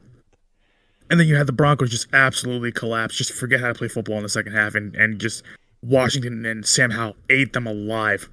and 1.12 1.20
then 1.20 1.28
you 1.28 1.36
had 1.36 1.46
the 1.46 1.52
Broncos 1.52 1.90
just 1.90 2.06
absolutely 2.14 2.72
collapse, 2.72 3.14
just 3.14 3.34
forget 3.34 3.60
how 3.60 3.68
to 3.68 3.74
play 3.74 3.86
football 3.86 4.16
in 4.16 4.22
the 4.22 4.30
second 4.30 4.54
half, 4.54 4.74
and 4.74 4.96
and 4.96 5.20
just 5.20 5.42
Washington 5.82 6.46
and 6.46 6.64
Sam 6.64 6.90
Howell 6.90 7.16
ate 7.28 7.52
them 7.52 7.66
alive. 7.66 8.30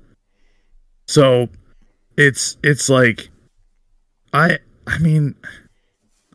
So, 1.05 1.49
it's 2.15 2.55
it's 2.63 2.87
like, 2.87 3.29
I 4.31 4.59
I 4.87 4.97
mean, 4.99 5.35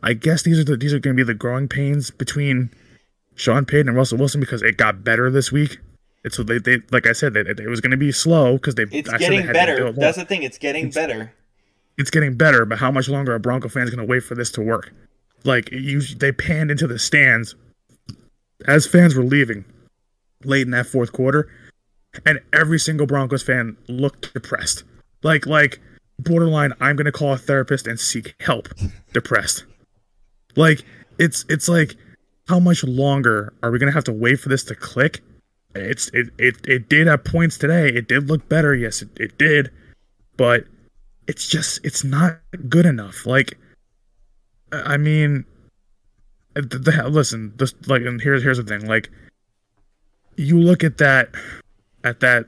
I 0.03 0.13
guess 0.13 0.43
these 0.43 0.59
are 0.59 0.65
the 0.65 0.77
these 0.77 0.93
are 0.93 0.99
going 0.99 1.17
to 1.17 1.25
be 1.25 1.27
the 1.27 1.33
growing 1.33 1.67
pains 1.67 2.11
between 2.11 2.71
Sean 3.37 3.65
Payton 3.65 3.89
and 3.89 3.97
Russell 3.97 4.19
Wilson 4.19 4.41
because 4.41 4.61
it 4.61 4.77
got 4.77 5.03
better 5.03 5.31
this 5.31 5.51
week. 5.51 5.79
And 6.25 6.33
so 6.33 6.43
they, 6.43 6.59
they 6.59 6.83
like 6.91 7.07
I 7.07 7.13
said, 7.13 7.33
they, 7.33 7.41
it 7.41 7.69
was 7.69 7.81
going 7.81 7.93
to 7.93 7.97
be 7.97 8.13
slow 8.13 8.59
because 8.59 8.75
they. 8.75 8.85
It's 8.91 9.09
I 9.09 9.17
they 9.17 9.25
getting 9.25 9.47
had 9.47 9.55
better. 9.55 9.93
That's 9.93 10.19
the 10.19 10.27
thing. 10.27 10.43
It's 10.43 10.59
getting 10.59 10.91
better. 10.91 11.33
it's 11.97 12.11
getting 12.11 12.37
better, 12.37 12.67
but 12.67 12.81
how 12.81 12.91
much 12.91 13.09
longer 13.09 13.35
are 13.35 13.39
Bronco 13.39 13.71
fans 13.71 13.89
going 13.89 14.07
to 14.07 14.11
wait 14.11 14.25
for 14.25 14.35
this 14.35 14.51
to 14.53 14.61
work? 14.61 14.93
Like 15.45 15.71
you, 15.71 16.01
they 16.01 16.33
panned 16.33 16.71
into 16.71 16.87
the 16.87 16.99
stands 16.99 17.55
as 18.67 18.87
fans 18.87 19.15
were 19.15 19.25
leaving 19.25 19.65
late 20.45 20.63
in 20.63 20.71
that 20.71 20.87
fourth 20.87 21.13
quarter, 21.13 21.49
and 22.25 22.41
every 22.53 22.79
single 22.79 23.07
Broncos 23.07 23.43
fan 23.43 23.77
looked 23.89 24.33
depressed, 24.35 24.85
like 25.23 25.47
like 25.47 25.81
borderline. 26.19 26.73
I'm 26.81 26.97
going 26.97 27.07
to 27.07 27.13
call 27.13 27.33
a 27.33 27.39
therapist 27.39 27.87
and 27.87 27.99
seek 27.99 28.35
help. 28.41 28.69
depressed. 29.13 29.65
Like 30.57 30.85
it's 31.19 31.45
it's 31.49 31.69
like 31.69 31.97
how 32.49 32.59
much 32.59 32.85
longer 32.85 33.55
are 33.63 33.71
we 33.71 33.79
going 33.79 33.91
to 33.91 33.95
have 33.95 34.05
to 34.05 34.13
wait 34.13 34.41
for 34.41 34.49
this 34.51 34.65
to 34.65 34.75
click? 34.75 35.21
It's 35.75 36.09
it, 36.13 36.29
it 36.39 36.57
it 36.67 36.89
did 36.89 37.09
at 37.09 37.25
points 37.25 37.59
today. 37.59 37.89
It 37.89 38.09
did 38.09 38.29
look 38.29 38.49
better. 38.49 38.75
Yes, 38.75 39.03
it, 39.03 39.09
it 39.17 39.39
did, 39.39 39.71
but 40.37 40.65
it's 41.27 41.49
just 41.49 41.85
it's 41.85 42.05
not 42.05 42.41
good 42.69 42.87
enough. 42.87 43.27
Like 43.27 43.59
I 44.85 44.97
mean, 44.97 45.45
the, 46.55 46.63
the, 46.79 47.09
listen, 47.09 47.53
this 47.57 47.75
like, 47.87 48.03
and 48.03 48.21
here's 48.21 48.43
here's 48.43 48.59
the 48.59 48.65
thing. 48.65 48.87
Like, 48.87 49.11
you 50.37 50.59
look 50.61 50.85
at 50.85 50.99
that, 50.99 51.31
at 52.03 52.21
that, 52.21 52.47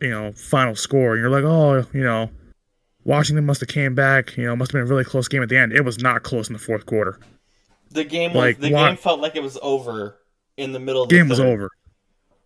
you 0.00 0.10
know, 0.10 0.32
final 0.32 0.74
score, 0.74 1.12
and 1.12 1.20
you're 1.20 1.30
like, 1.30 1.44
oh, 1.44 1.86
you 1.92 2.02
know, 2.02 2.30
Washington 3.04 3.46
must 3.46 3.60
have 3.60 3.68
came 3.68 3.94
back. 3.94 4.36
You 4.36 4.46
know, 4.46 4.56
must 4.56 4.72
have 4.72 4.80
been 4.80 4.86
a 4.86 4.90
really 4.90 5.04
close 5.04 5.28
game 5.28 5.42
at 5.42 5.48
the 5.48 5.56
end. 5.56 5.72
It 5.72 5.84
was 5.84 5.98
not 5.98 6.22
close 6.22 6.48
in 6.48 6.52
the 6.52 6.58
fourth 6.58 6.86
quarter. 6.86 7.18
The 7.90 8.04
game 8.04 8.32
was 8.32 8.36
Like, 8.42 8.58
the 8.58 8.72
wa- 8.72 8.88
game 8.88 8.96
felt 8.96 9.20
like 9.20 9.36
it 9.36 9.42
was 9.42 9.58
over 9.62 10.16
in 10.56 10.72
the 10.72 10.80
middle 10.80 11.02
of 11.02 11.08
the 11.08 11.16
Game 11.16 11.28
was 11.28 11.40
over. 11.40 11.68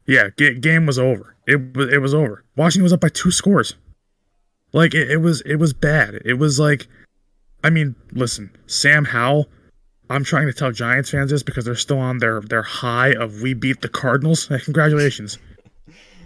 Yeah, 0.07 0.29
ga- 0.37 0.55
game 0.55 0.87
was 0.87 0.99
over. 0.99 1.37
It 1.47 1.77
was 1.77 1.93
it 1.93 1.99
was 1.99 2.15
over. 2.15 2.45
Washington 2.57 2.85
was 2.85 2.93
up 2.93 3.01
by 3.01 3.09
two 3.09 3.31
scores. 3.31 3.75
Like 4.73 4.95
it, 4.95 5.11
it 5.11 5.17
was 5.19 5.41
it 5.43 5.57
was 5.57 5.73
bad. 5.73 6.21
It 6.25 6.35
was 6.35 6.59
like, 6.59 6.87
I 7.65 7.71
mean, 7.71 7.95
listen, 8.13 8.51
Sam 8.67 9.05
Howell. 9.05 9.49
I'm 10.09 10.23
trying 10.23 10.47
to 10.47 10.53
tell 10.53 10.71
Giants 10.71 11.11
fans 11.11 11.33
this 11.33 11.43
because 11.43 11.65
they're 11.65 11.75
still 11.75 11.99
on 11.99 12.19
their 12.19 12.41
their 12.41 12.63
high 12.63 13.13
of 13.15 13.43
we 13.43 13.55
beat 13.55 13.81
the 13.81 13.89
Cardinals. 13.89 14.47
Congratulations. 14.65 15.39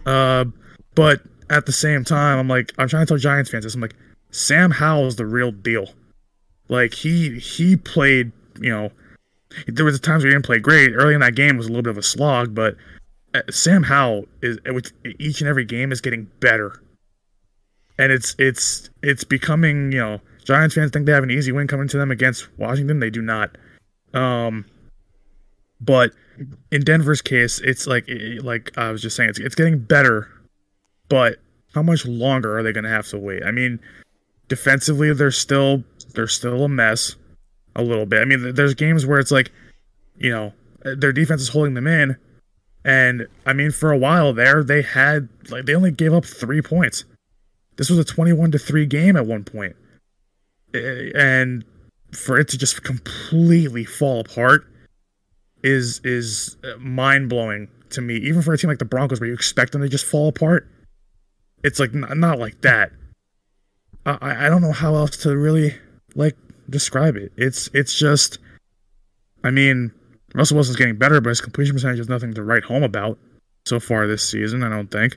Uh, 0.05 0.45
but 0.95 1.23
at 1.49 1.67
the 1.67 1.73
same 1.73 2.05
time, 2.05 2.39
I'm 2.39 2.49
like 2.49 2.73
I'm 2.79 2.89
trying 2.89 3.07
to 3.07 3.09
tell 3.09 3.17
Giants 3.17 3.51
fans 3.51 3.65
this. 3.65 3.75
I'm 3.75 3.81
like 3.81 3.97
Sam 4.31 4.71
Howell 4.71 5.07
is 5.07 5.17
the 5.17 5.27
real 5.27 5.51
deal. 5.51 5.89
Like 6.69 6.95
he 6.95 7.39
he 7.39 7.77
played, 7.77 8.33
you 8.61 8.71
know, 8.71 8.91
there 9.67 9.85
was 9.85 9.99
times 10.01 10.23
where 10.23 10.31
he 10.31 10.35
didn't 10.35 10.47
play 10.47 10.59
great. 10.59 10.93
Early 10.95 11.15
in 11.15 11.21
that 11.21 11.35
game 11.35 11.57
was 11.57 11.67
a 11.67 11.71
little 11.71 11.83
bit 11.83 11.91
of 11.91 11.99
a 11.99 12.03
slog, 12.03 12.55
but 12.55 12.77
uh, 13.35 13.43
Sam 13.51 13.83
Howell 13.83 14.27
is 14.43 14.59
with 14.67 14.93
each 15.19 15.41
and 15.41 15.49
every 15.49 15.65
game 15.65 15.91
is 15.91 16.01
getting 16.01 16.31
better, 16.41 16.81
and 17.99 18.13
it's 18.13 18.37
it's 18.39 18.91
it's 19.03 19.25
becoming 19.25 19.91
you 19.93 19.99
know 19.99 20.21
Giants 20.51 20.75
fans 20.75 20.91
think 20.91 21.07
they 21.07 21.13
have 21.13 21.23
an 21.23 21.31
easy 21.31 21.53
win 21.53 21.69
coming 21.69 21.87
to 21.87 21.97
them 21.97 22.11
against 22.11 22.49
Washington. 22.59 22.99
They 22.99 23.09
do 23.09 23.23
not. 23.23 23.57
Um, 24.13 24.65
but 25.81 26.11
in 26.73 26.83
Denver's 26.83 27.23
case, 27.23 27.61
it's 27.61 27.87
like 27.87 28.09
it- 28.09 28.45
like 28.45 28.77
I 28.77 28.91
was 28.91 29.01
just 29.01 29.15
saying, 29.15 29.31
it's 29.31 29.39
it's 29.39 29.55
getting 29.55 29.79
better, 29.79 30.29
but 31.09 31.39
how 31.75 31.83
much 31.83 32.05
longer 32.05 32.59
are 32.59 32.65
they 32.65 32.73
going 32.73 32.83
to 32.85 32.91
have 32.91 33.07
to 33.09 33.19
wait? 33.19 33.45
I 33.45 33.53
mean, 33.53 33.79
defensively, 34.49 35.13
they're 35.15 35.31
still 35.31 35.85
they're 36.15 36.27
still 36.27 36.65
a 36.65 36.69
mess, 36.69 37.15
a 37.77 37.83
little 37.83 38.07
bit. 38.07 38.21
I 38.21 38.25
mean, 38.25 38.55
there's 38.55 38.75
games 38.75 39.07
where 39.07 39.21
it's 39.21 39.31
like, 39.31 39.53
you 40.19 40.33
know, 40.33 40.53
their 40.83 41.13
defense 41.13 41.43
is 41.43 41.51
holding 41.51 41.75
them 41.75 41.87
in, 41.87 42.17
and 42.85 43.29
I 43.47 43.53
mean, 43.53 43.71
for 43.71 43.93
a 43.93 43.97
while 43.99 44.33
there, 44.33 44.65
they 44.65 44.83
had 44.83 45.29
like 45.49 45.67
they 45.67 45.77
only 45.77 45.93
gave 45.93 46.13
up 46.13 46.25
three 46.25 46.61
points. 46.61 47.05
This 47.77 47.89
was 47.89 48.01
a 48.01 48.05
twenty-one 48.05 48.51
to 48.51 48.59
three 48.59 48.87
game 48.87 49.17
at 49.17 49.27
one 49.27 49.45
point, 49.45 49.77
and 50.75 51.65
for 52.13 52.39
it 52.39 52.49
to 52.49 52.59
just 52.59 52.83
completely 52.83 53.85
fall 53.85 54.21
apart 54.21 54.67
is 55.63 56.01
is 56.05 56.57
mind 56.79 57.29
blowing 57.29 57.69
to 57.91 58.01
me. 58.01 58.17
Even 58.17 58.43
for 58.43 58.53
a 58.53 58.59
team 58.59 58.69
like 58.69 58.79
the 58.79 58.85
Broncos, 58.85 59.21
where 59.21 59.29
you 59.29 59.35
expect 59.35 59.73
them 59.73 59.83
to 59.83 59.89
just 59.89 60.07
fall 60.07 60.29
apart, 60.29 60.69
it's 61.63 61.79
like 61.79 61.95
n- 61.95 62.07
not 62.19 62.39
like 62.39 62.61
that. 62.63 62.93
I 64.07 64.19
I 64.21 64.47
I 64.47 64.49
don't 64.49 64.63
know 64.63 64.73
how 64.73 64.95
else 64.95 65.17
to 65.19 65.37
really 65.37 65.75
like 66.15 66.37
describe 66.69 67.17
it. 67.17 67.33
It's 67.37 67.69
it's 67.75 67.99
just, 67.99 68.39
I 69.45 69.51
mean, 69.51 69.93
Russell 70.35 70.57
Wilson's 70.57 70.77
getting 70.77 70.97
better, 70.97 71.21
but 71.21 71.31
his 71.31 71.41
completion 71.41 71.75
percentage 71.75 72.01
is 72.01 72.09
nothing 72.09 72.35
to 72.35 72.43
write 72.43 72.65
home 72.65 72.83
about 72.83 73.19
so 73.67 73.81
far 73.81 74.07
this 74.07 74.29
season. 74.29 74.63
I 74.63 74.69
don't 74.69 74.91
think. 74.91 75.17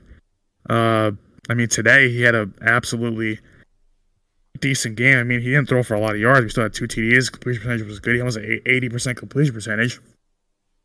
Uh, 0.69 1.11
I 1.49 1.53
mean, 1.53 1.67
today 1.67 2.09
he 2.09 2.21
had 2.21 2.35
a 2.35 2.49
absolutely 2.61 3.39
decent 4.63 4.95
game. 4.95 5.17
I 5.17 5.23
mean, 5.23 5.41
he 5.41 5.49
didn't 5.49 5.67
throw 5.67 5.83
for 5.83 5.93
a 5.93 5.99
lot 5.99 6.15
of 6.15 6.21
yards. 6.21 6.41
We 6.41 6.49
still 6.49 6.63
had 6.63 6.73
two 6.73 6.87
TDs. 6.87 7.31
Completion 7.31 7.61
percentage 7.61 7.85
was 7.85 7.99
good. 7.99 8.15
He 8.15 8.21
almost 8.21 8.39
had 8.39 8.61
eighty 8.65 8.89
percent 8.89 9.17
completion 9.17 9.53
percentage. 9.53 9.99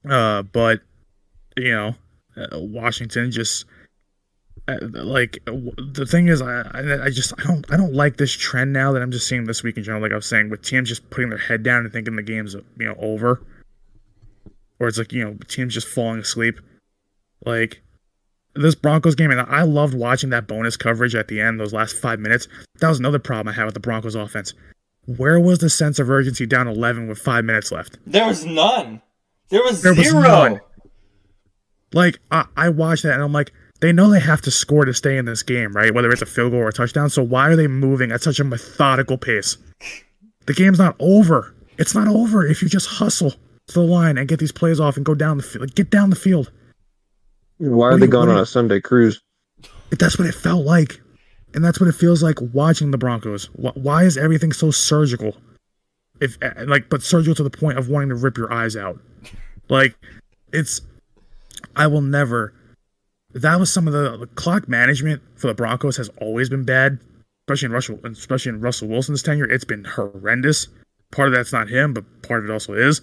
Uh, 0.08 0.42
but 0.42 0.80
you 1.56 1.72
know, 1.72 1.94
uh, 2.36 2.58
Washington 2.58 3.30
just 3.30 3.64
uh, 4.66 4.78
like 4.82 5.38
the 5.46 6.04
thing 6.04 6.26
is, 6.26 6.42
I, 6.42 6.62
I 6.74 7.04
I 7.04 7.10
just 7.10 7.32
I 7.38 7.44
don't 7.44 7.72
I 7.72 7.76
don't 7.76 7.94
like 7.94 8.16
this 8.16 8.32
trend 8.32 8.72
now 8.72 8.92
that 8.92 9.00
I'm 9.00 9.12
just 9.12 9.28
seeing 9.28 9.44
this 9.44 9.62
week 9.62 9.76
in 9.76 9.84
general. 9.84 10.02
Like 10.02 10.12
I 10.12 10.16
was 10.16 10.26
saying, 10.26 10.50
with 10.50 10.62
teams 10.62 10.88
just 10.88 11.08
putting 11.10 11.30
their 11.30 11.38
head 11.38 11.62
down 11.62 11.84
and 11.84 11.92
thinking 11.92 12.16
the 12.16 12.22
game's 12.22 12.54
you 12.54 12.86
know 12.86 12.96
over, 12.98 13.46
or 14.80 14.88
it's 14.88 14.98
like 14.98 15.12
you 15.12 15.24
know 15.24 15.36
teams 15.46 15.72
just 15.72 15.86
falling 15.86 16.18
asleep. 16.18 16.60
Like 17.46 17.80
this 18.54 18.74
Broncos 18.74 19.14
game, 19.14 19.30
and 19.30 19.40
I 19.40 19.62
loved 19.62 19.94
watching 19.94 20.30
that 20.30 20.48
bonus 20.48 20.76
coverage 20.76 21.14
at 21.14 21.28
the 21.28 21.40
end, 21.40 21.60
those 21.60 21.72
last 21.72 21.96
five 21.96 22.18
minutes. 22.18 22.48
That 22.80 22.88
was 22.88 22.98
another 22.98 23.18
problem 23.18 23.48
I 23.52 23.56
had 23.56 23.64
with 23.64 23.74
the 23.74 23.80
Broncos 23.80 24.14
offense. 24.14 24.54
Where 25.06 25.40
was 25.40 25.58
the 25.58 25.70
sense 25.70 25.98
of 25.98 26.10
urgency 26.10 26.46
down 26.46 26.68
11 26.68 27.08
with 27.08 27.18
five 27.18 27.44
minutes 27.44 27.72
left? 27.72 27.98
There 28.06 28.26
was 28.26 28.44
none. 28.44 29.00
There 29.48 29.62
was 29.62 29.82
There 29.82 29.94
was 29.94 30.08
zero. 30.08 30.20
none. 30.22 30.60
Like 31.92 32.18
I, 32.30 32.44
I 32.56 32.68
watched 32.68 33.02
that 33.04 33.14
and 33.14 33.22
I'm 33.22 33.32
like, 33.32 33.52
they 33.80 33.92
know 33.92 34.10
they 34.10 34.20
have 34.20 34.42
to 34.42 34.50
score 34.50 34.84
to 34.84 34.92
stay 34.92 35.16
in 35.16 35.24
this 35.24 35.42
game, 35.42 35.72
right? 35.72 35.94
Whether 35.94 36.10
it's 36.10 36.20
a 36.22 36.26
field 36.26 36.50
goal 36.52 36.60
or 36.60 36.68
a 36.68 36.72
touchdown. 36.72 37.08
So 37.10 37.22
why 37.22 37.48
are 37.48 37.56
they 37.56 37.66
moving 37.68 38.10
at 38.12 38.22
such 38.22 38.40
a 38.40 38.44
methodical 38.44 39.16
pace? 39.16 39.56
The 40.46 40.52
game's 40.52 40.78
not 40.78 40.96
over. 40.98 41.54
It's 41.78 41.94
not 41.94 42.08
over 42.08 42.44
if 42.46 42.60
you 42.60 42.68
just 42.68 42.88
hustle 42.88 43.30
to 43.30 43.74
the 43.74 43.80
line 43.80 44.18
and 44.18 44.28
get 44.28 44.40
these 44.40 44.52
plays 44.52 44.80
off 44.80 44.96
and 44.96 45.06
go 45.06 45.14
down 45.14 45.36
the 45.36 45.42
field. 45.42 45.74
Get 45.74 45.90
down 45.90 46.10
the 46.10 46.16
field. 46.16 46.50
Why 47.58 47.68
What 47.68 47.92
are 47.94 47.98
they 47.98 48.06
you- 48.06 48.12
going 48.12 48.28
on 48.28 48.38
a 48.38 48.46
Sunday 48.46 48.80
cruise? 48.80 49.20
That's 49.90 50.18
what 50.18 50.28
it 50.28 50.34
felt 50.34 50.66
like. 50.66 51.00
And 51.54 51.64
that's 51.64 51.80
what 51.80 51.88
it 51.88 51.94
feels 51.94 52.22
like 52.22 52.36
watching 52.52 52.90
the 52.90 52.98
Broncos. 52.98 53.46
Why 53.54 54.04
is 54.04 54.16
everything 54.16 54.52
so 54.52 54.70
surgical? 54.70 55.36
If 56.20 56.36
eh, 56.42 56.64
like, 56.66 56.88
but 56.88 57.02
surgical 57.02 57.34
to 57.36 57.42
the 57.42 57.50
point 57.50 57.78
of 57.78 57.88
wanting 57.88 58.10
to 58.10 58.14
rip 58.14 58.36
your 58.36 58.52
eyes 58.52 58.76
out. 58.76 59.00
Like, 59.70 59.94
it's. 60.50 60.80
I 61.76 61.88
will 61.88 62.00
never. 62.00 62.54
That 63.34 63.60
was 63.60 63.70
some 63.70 63.86
of 63.86 63.92
the, 63.92 64.16
the 64.16 64.26
clock 64.28 64.66
management 64.66 65.20
for 65.36 65.48
the 65.48 65.52
Broncos 65.52 65.98
has 65.98 66.08
always 66.22 66.48
been 66.48 66.64
bad, 66.64 66.98
especially 67.46 67.66
in 67.66 67.72
Russell, 67.72 68.00
especially 68.04 68.48
in 68.48 68.62
Russell 68.62 68.88
Wilson's 68.88 69.22
tenure. 69.22 69.44
It's 69.44 69.66
been 69.66 69.84
horrendous. 69.84 70.68
Part 71.10 71.28
of 71.28 71.34
that's 71.34 71.52
not 71.52 71.68
him, 71.68 71.92
but 71.92 72.22
part 72.22 72.42
of 72.42 72.48
it 72.48 72.52
also 72.54 72.72
is. 72.72 73.02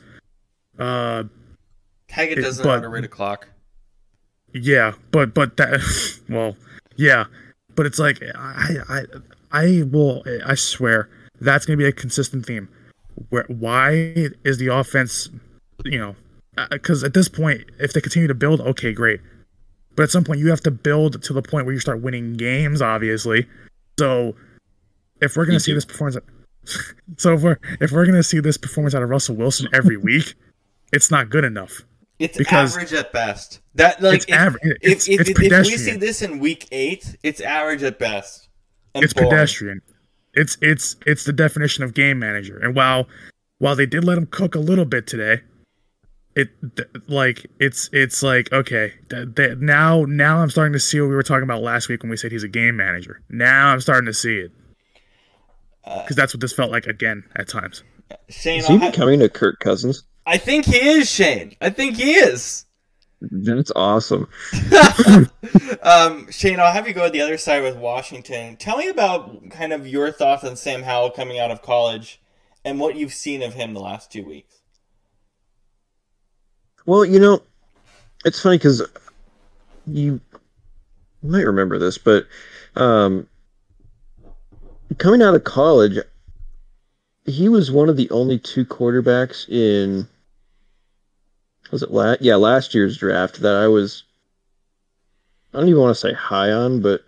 Uh, 0.80 1.26
Hackett 2.10 2.42
doesn't 2.42 2.66
know 2.66 2.72
how 2.72 2.80
to 2.80 2.90
read 2.90 3.06
a 3.06 3.08
clock. 3.08 3.48
Yeah, 4.54 4.94
but 5.12 5.34
but 5.34 5.58
that 5.58 5.82
well, 6.30 6.56
yeah, 6.96 7.26
but 7.76 7.86
it's 7.86 8.00
like 8.00 8.22
I 8.36 8.78
I 8.90 9.02
I 9.52 9.84
will 9.84 10.24
I 10.46 10.56
swear 10.56 11.10
that's 11.42 11.66
gonna 11.66 11.78
be 11.78 11.86
a 11.86 11.92
consistent 11.92 12.46
theme. 12.46 12.70
Where 13.30 13.46
why 13.48 14.14
is 14.44 14.58
the 14.58 14.68
offense, 14.68 15.30
you 15.84 16.00
know, 16.00 16.16
uh, 16.58 16.68
because 16.70 17.04
at 17.04 17.14
this 17.14 17.28
point, 17.28 17.64
if 17.80 17.94
they 17.94 18.02
continue 18.02 18.28
to 18.28 18.34
build, 18.34 18.62
okay, 18.62 18.94
great. 18.94 19.22
But 19.96 20.04
at 20.04 20.10
some 20.10 20.24
point, 20.24 20.40
you 20.40 20.50
have 20.50 20.62
to 20.62 20.72
build 20.72 21.22
to 21.24 21.34
the 21.34 21.42
point 21.42 21.66
where 21.66 21.74
you 21.74 21.80
start 21.80 22.02
winning 22.02 22.34
games, 22.34 22.82
obviously. 22.82 23.48
So 23.98 24.36
if 25.22 25.36
we're 25.36 25.46
gonna 25.46 25.56
You 25.56 25.60
see 25.60 25.74
this 25.74 25.86
performance, 25.86 26.18
so 27.18 27.34
if 27.34 27.42
we're 27.42 27.58
if 27.80 27.92
we're 27.92 28.06
gonna 28.06 28.24
see 28.24 28.40
this 28.40 28.58
performance 28.58 28.94
out 28.94 29.04
of 29.04 29.10
Russell 29.10 29.36
Wilson 29.36 29.68
every 29.74 29.98
week, 29.98 30.36
it's 30.92 31.12
not 31.12 31.30
good 31.30 31.44
enough. 31.44 31.82
It's 32.20 32.38
because- 32.38 32.76
average 32.76 32.94
at 32.94 33.12
best. 33.12 33.60
That 33.76 34.02
like 34.02 34.16
It's 34.16 34.26
if, 34.26 34.34
average. 34.36 34.64
If, 34.64 34.78
It's- 34.82 35.08
if, 35.10 35.22
it's 35.22 35.30
if, 35.32 35.40
if 35.52 35.66
we 35.66 35.78
see 35.78 35.98
this 35.98 36.22
in 36.22 36.40
week 36.40 36.68
eight, 36.72 37.16
it's 37.24 37.42
average 37.42 37.84
at 37.84 38.00
best. 38.00 38.48
And 38.94 39.04
it's 39.04 39.14
boring. 39.14 39.30
pedestrian. 39.30 39.82
It's 40.34 40.58
it's 40.62 40.96
it's 41.06 41.24
the 41.26 41.34
definition 41.34 41.84
of 41.84 41.94
game 41.94 42.20
manager. 42.20 42.58
And 42.58 42.76
while 42.76 43.08
while 43.60 43.76
they 43.76 43.86
did 43.86 44.04
let 44.06 44.18
him 44.18 44.26
cook 44.28 44.56
a 44.56 44.60
little 44.60 44.86
bit 44.86 45.08
today, 45.08 45.42
it 46.36 46.50
th- 46.78 46.88
like 47.08 47.46
it's 47.60 47.90
it's 47.94 48.22
like 48.24 48.52
okay, 48.54 48.94
th- 49.10 49.36
th- 49.36 49.58
now 49.60 50.04
now 50.08 50.38
I'm 50.42 50.50
starting 50.50 50.74
to 50.74 50.80
see 50.80 51.00
what 51.02 51.10
we 51.10 51.16
were 51.16 51.24
talking 51.24 51.44
about 51.44 51.62
last 51.62 51.90
week 51.90 52.04
when 52.04 52.10
we 52.10 52.18
said 52.18 52.32
he's 52.32 52.44
a 52.44 52.48
game 52.50 52.76
manager. 52.78 53.22
Now 53.30 53.68
I'm 53.70 53.82
starting 53.82 54.06
to 54.08 54.14
see 54.14 54.38
it 54.40 54.52
Uh, 55.86 56.02
because 56.02 56.16
that's 56.16 56.34
what 56.34 56.40
this 56.42 56.54
felt 56.54 56.72
like 56.72 56.86
again 56.86 57.24
at 57.36 57.48
times. 57.50 57.84
Shane, 58.30 58.60
Is 58.60 58.68
he 58.68 58.74
I'll 58.74 58.80
ha- 58.80 58.92
becoming 58.92 59.22
a 59.22 59.30
Kirk 59.30 59.60
Cousins? 59.60 60.04
I 60.26 60.38
think 60.38 60.66
he 60.66 60.78
is 60.78 61.10
Shane. 61.10 61.56
I 61.62 61.70
think 61.70 61.98
he 61.98 62.14
is. 62.14 62.66
That's 63.22 63.72
awesome. 63.76 64.28
um, 65.84 66.30
Shane, 66.32 66.60
I'll 66.60 66.72
have 66.72 66.88
you 66.88 66.94
go 66.94 67.06
to 67.06 67.12
the 67.12 67.22
other 67.22 67.38
side 67.38 67.64
with 67.64 67.78
Washington. 67.78 68.58
Tell 68.58 68.78
me 68.78 68.90
about 68.90 69.50
kind 69.50 69.74
of 69.74 69.88
your 69.88 70.12
thoughts 70.12 70.44
on 70.44 70.56
Sam 70.56 70.84
Howell 70.84 71.12
coming 71.12 71.40
out 71.40 71.52
of 71.52 71.62
college 71.62 72.22
and 72.64 72.80
what 72.80 72.96
you've 72.96 73.14
seen 73.14 73.42
of 73.42 73.54
him 73.54 73.74
the 73.74 73.80
last 73.80 74.12
two 74.12 74.24
weeks. 74.24 74.62
Well, 76.86 77.06
you 77.06 77.20
know, 77.20 77.42
it's 78.26 78.42
funny 78.42 78.58
because 78.58 78.84
you 79.88 80.20
might 81.24 81.46
remember 81.46 81.80
this, 81.80 81.98
but 81.98 82.28
um, 82.76 83.28
coming 84.98 85.22
out 85.22 85.36
of 85.36 85.44
college, 85.44 85.98
he 87.26 87.50
was 87.50 87.72
one 87.72 87.90
of 87.90 87.98
the 87.98 88.10
only 88.12 88.38
two 88.38 88.66
quarterbacks 88.66 89.50
in 89.50 90.08
was 91.72 91.84
it 91.84 91.92
last 91.92 92.22
yeah 92.22 92.36
last 92.36 92.74
year's 92.74 92.98
draft 92.98 93.42
that 93.42 93.56
I 93.56 93.68
was 93.68 94.04
I 95.56 95.60
don't 95.60 95.70
even 95.70 95.82
want 95.82 95.96
to 95.96 96.02
say 96.02 96.14
high 96.14 96.52
on, 96.52 96.82
but 96.82 97.06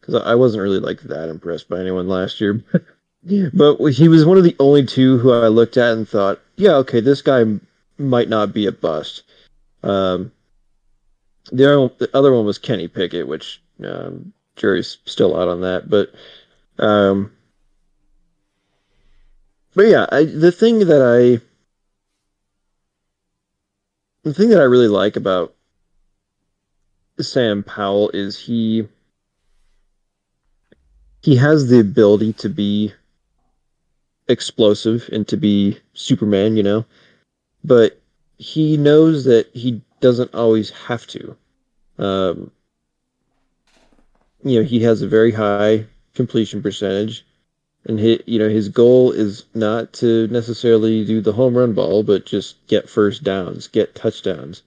because 0.00 0.16
I 0.16 0.34
wasn't 0.34 0.62
really 0.62 0.80
like 0.80 1.00
that 1.02 1.30
impressed 1.30 1.68
by 1.68 1.80
anyone 1.80 2.08
last 2.08 2.40
year. 2.40 2.62
but 3.54 3.76
he 3.88 4.08
was 4.08 4.26
one 4.26 4.36
of 4.36 4.44
the 4.44 4.56
only 4.60 4.84
two 4.84 5.18
who 5.18 5.32
I 5.32 5.48
looked 5.48 5.78
at 5.78 5.94
and 5.94 6.06
thought, 6.06 6.38
yeah, 6.56 6.74
okay, 6.74 7.00
this 7.00 7.22
guy 7.22 7.44
might 7.96 8.28
not 8.28 8.52
be 8.52 8.66
a 8.66 8.72
bust. 8.72 9.22
Um, 9.82 10.30
the 11.50 11.72
other, 11.72 11.94
the 11.98 12.10
other 12.14 12.32
one 12.32 12.44
was 12.44 12.58
Kenny 12.58 12.86
Pickett, 12.86 13.26
which 13.26 13.62
um, 13.82 14.32
jury's 14.56 14.98
still 15.06 15.34
out 15.34 15.48
on 15.48 15.62
that. 15.62 15.88
But 15.88 16.12
um, 16.78 17.32
but 19.74 19.86
yeah, 19.86 20.06
I, 20.12 20.24
the 20.24 20.52
thing 20.52 20.80
that 20.80 21.02
I 21.02 21.42
the 24.26 24.34
thing 24.34 24.48
that 24.48 24.60
I 24.60 24.64
really 24.64 24.88
like 24.88 25.14
about 25.14 25.54
Sam 27.20 27.64
Howell 27.66 28.10
is 28.10 28.36
he 28.36 28.88
he 31.22 31.36
has 31.36 31.68
the 31.68 31.78
ability 31.78 32.32
to 32.34 32.48
be 32.48 32.92
explosive 34.26 35.08
and 35.12 35.28
to 35.28 35.36
be 35.36 35.78
Superman, 35.94 36.56
you 36.56 36.64
know, 36.64 36.84
but 37.62 38.00
he 38.36 38.76
knows 38.76 39.24
that 39.26 39.48
he 39.54 39.80
doesn't 40.00 40.34
always 40.34 40.70
have 40.70 41.06
to. 41.06 41.36
Um, 41.96 42.50
you 44.42 44.58
know, 44.58 44.64
he 44.66 44.82
has 44.82 45.02
a 45.02 45.08
very 45.08 45.30
high 45.30 45.86
completion 46.14 46.62
percentage, 46.62 47.24
and 47.86 48.00
he, 48.00 48.20
you 48.26 48.38
know, 48.38 48.48
his 48.48 48.68
goal 48.68 49.12
is 49.12 49.44
not 49.54 49.92
to 49.94 50.26
necessarily 50.28 51.04
do 51.04 51.20
the 51.20 51.32
home 51.32 51.56
run 51.56 51.72
ball, 51.72 52.02
but 52.02 52.26
just 52.26 52.66
get 52.66 52.90
first 52.90 53.22
downs, 53.22 53.68
get 53.68 53.94
touchdowns. 53.94 54.62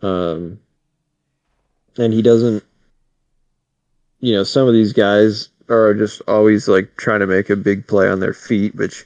Um, 0.00 0.58
and 1.98 2.12
he 2.12 2.22
doesn't, 2.22 2.64
you 4.20 4.32
know, 4.32 4.44
some 4.44 4.66
of 4.66 4.72
these 4.72 4.94
guys 4.94 5.50
are 5.68 5.92
just 5.92 6.22
always 6.26 6.68
like 6.68 6.96
trying 6.96 7.20
to 7.20 7.26
make 7.26 7.50
a 7.50 7.56
big 7.56 7.86
play 7.86 8.08
on 8.08 8.20
their 8.20 8.32
feet, 8.32 8.74
which 8.74 9.04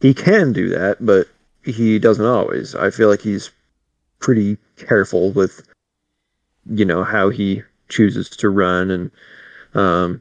he 0.00 0.14
can 0.14 0.52
do 0.52 0.68
that, 0.68 1.04
but 1.04 1.26
he 1.64 1.98
doesn't 1.98 2.24
always. 2.24 2.76
I 2.76 2.90
feel 2.90 3.08
like 3.08 3.22
he's 3.22 3.50
pretty 4.20 4.56
careful 4.76 5.32
with 5.32 5.66
you 6.70 6.84
know 6.84 7.02
how 7.02 7.30
he 7.30 7.62
chooses 7.88 8.28
to 8.28 8.48
run 8.48 8.90
and 8.90 9.10
um 9.74 10.20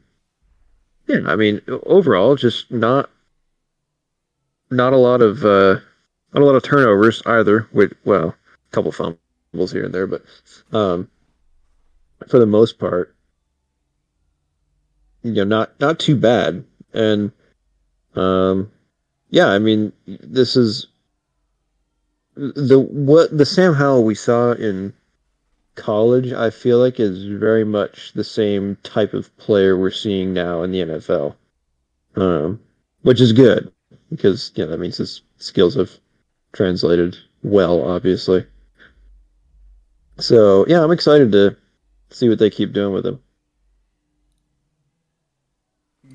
yeah 1.07 1.19
i 1.25 1.35
mean 1.35 1.61
overall 1.85 2.35
just 2.35 2.71
not 2.71 3.09
not 4.69 4.93
a 4.93 4.97
lot 4.97 5.21
of 5.21 5.43
uh 5.45 5.75
not 6.33 6.41
a 6.41 6.45
lot 6.45 6.55
of 6.55 6.63
turnovers 6.63 7.21
either 7.25 7.67
with 7.71 7.93
well 8.05 8.29
a 8.29 8.71
couple 8.71 8.91
fumbles 8.91 9.71
here 9.71 9.85
and 9.85 9.93
there 9.93 10.07
but 10.07 10.23
um 10.71 11.09
for 12.29 12.39
the 12.39 12.45
most 12.45 12.79
part 12.79 13.15
you 15.23 15.33
know 15.33 15.43
not 15.43 15.79
not 15.79 15.99
too 15.99 16.15
bad. 16.15 16.63
And 16.93 17.31
um 18.15 18.71
yeah 19.29 19.47
i 19.47 19.59
mean 19.59 19.91
this 20.05 20.55
is 20.55 20.87
the 22.35 22.79
what 22.79 23.35
the 23.35 23.45
Sam 23.45 23.73
Howell 23.73 24.03
we 24.03 24.15
saw 24.15 24.51
in 24.53 24.93
college, 25.77 26.33
I 26.33 26.49
feel 26.49 26.79
like 26.79 26.99
is 26.99 27.25
very 27.25 27.63
much 27.63 28.11
the 28.13 28.23
same 28.23 28.77
type 28.83 29.13
of 29.13 29.35
player 29.37 29.77
we're 29.77 29.91
seeing 29.91 30.33
now 30.33 30.63
in 30.63 30.71
the 30.71 30.81
NFL, 30.81 31.35
um, 32.15 32.59
which 33.03 33.21
is 33.21 33.31
good 33.31 33.71
because 34.09 34.51
yeah, 34.55 34.65
that 34.65 34.79
means 34.79 34.97
his 34.97 35.21
skills 35.37 35.75
have 35.75 35.91
translated 36.51 37.15
well, 37.43 37.83
obviously. 37.83 38.45
So 40.19 40.65
yeah, 40.67 40.83
I'm 40.83 40.91
excited 40.91 41.31
to 41.31 41.55
see 42.09 42.27
what 42.27 42.39
they 42.39 42.49
keep 42.49 42.73
doing 42.73 42.93
with 42.93 43.05
him. 43.05 43.21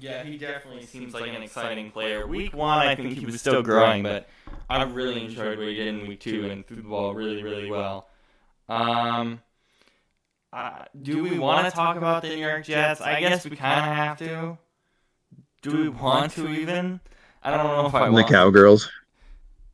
Yeah, 0.01 0.25
he 0.25 0.37
definitely 0.37 0.85
seems 0.85 1.15
like 1.15 1.33
an 1.33 1.43
exciting 1.43 1.93
player. 1.93 2.27
Week 2.27 2.53
one, 2.53 2.79
I 2.79 2.97
think 2.97 3.17
he 3.17 3.25
was 3.25 3.41
still 3.41 3.63
growing, 3.63 4.03
but 4.03 4.29
I 4.69 4.83
really 4.83 5.25
enjoyed 5.25 5.59
what 5.59 5.69
he 5.69 5.77
did 5.77 5.87
in 5.87 6.09
week 6.09 6.19
two 6.19 6.51
and 6.51 6.67
threw 6.67 6.79
the 6.79 6.83
ball 6.83 7.15
really, 7.15 7.43
really 7.43 7.71
well. 7.71 8.09
Um, 8.69 9.41
uh, 10.53 10.85
do 11.01 11.23
we 11.23 11.39
want 11.39 11.67
to 11.67 11.71
talk 11.71 11.97
about 11.97 12.23
the 12.23 12.29
New 12.29 12.37
York 12.37 12.65
Jets? 12.65 13.01
I 13.01 13.21
guess 13.21 13.45
we 13.45 13.57
kind 13.57 13.91
of 13.91 13.97
have 13.97 14.19
to. 14.19 14.59
Do 15.63 15.77
we 15.77 15.89
want 15.89 16.33
to 16.33 16.49
even? 16.49 17.01
I 17.43 17.51
don't 17.57 17.67
know 17.67 17.87
if 17.87 17.95
I 17.95 18.07
The 18.07 18.13
want. 18.13 18.27
The 18.27 18.33
Cowgirls. 18.33 18.91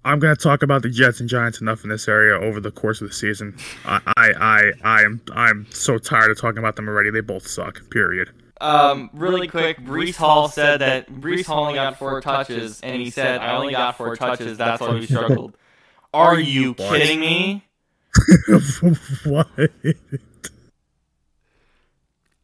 I'm 0.05 0.21
gonna 0.21 0.37
talk 0.37 0.63
about 0.63 0.83
the 0.83 0.89
Jets 0.89 1.21
and 1.21 1.29
Giants 1.29 1.61
enough 1.61 1.83
in 1.83 1.91
this 1.91 2.07
area 2.09 2.39
over 2.39 2.61
the 2.61 2.71
course 2.71 3.01
of 3.01 3.09
the 3.09 3.15
season. 3.15 3.57
I, 3.85 4.01
I, 4.17 4.31
I, 4.41 4.73
I 4.85 5.03
am, 5.03 5.21
I'm 5.33 5.67
so 5.71 5.99
tired 5.99 6.31
of 6.31 6.41
talking 6.41 6.59
about 6.59 6.77
them 6.77 6.89
already. 6.89 7.11
They 7.11 7.21
both 7.21 7.47
suck. 7.47 7.91
Period. 7.91 8.31
Um, 8.61 9.11
really 9.13 9.47
quick, 9.47 9.79
Breece 9.79 10.17
Hall 10.17 10.49
said 10.49 10.81
that 10.81 11.09
Breece 11.09 11.47
Hall 11.47 11.63
only 11.63 11.75
got 11.75 11.97
four 11.97 12.21
touches, 12.21 12.81
and 12.81 13.01
he 13.01 13.11
said, 13.11 13.41
"I 13.41 13.57
only 13.57 13.73
got 13.73 13.97
four 13.97 14.17
touches. 14.17 14.59
That's 14.59 14.81
why 14.81 14.95
we 14.95 15.07
struggled." 15.07 15.57
Are 16.15 16.39
you 16.41 16.75
kidding 16.75 17.21
me? 17.21 17.65
what? 19.25 19.49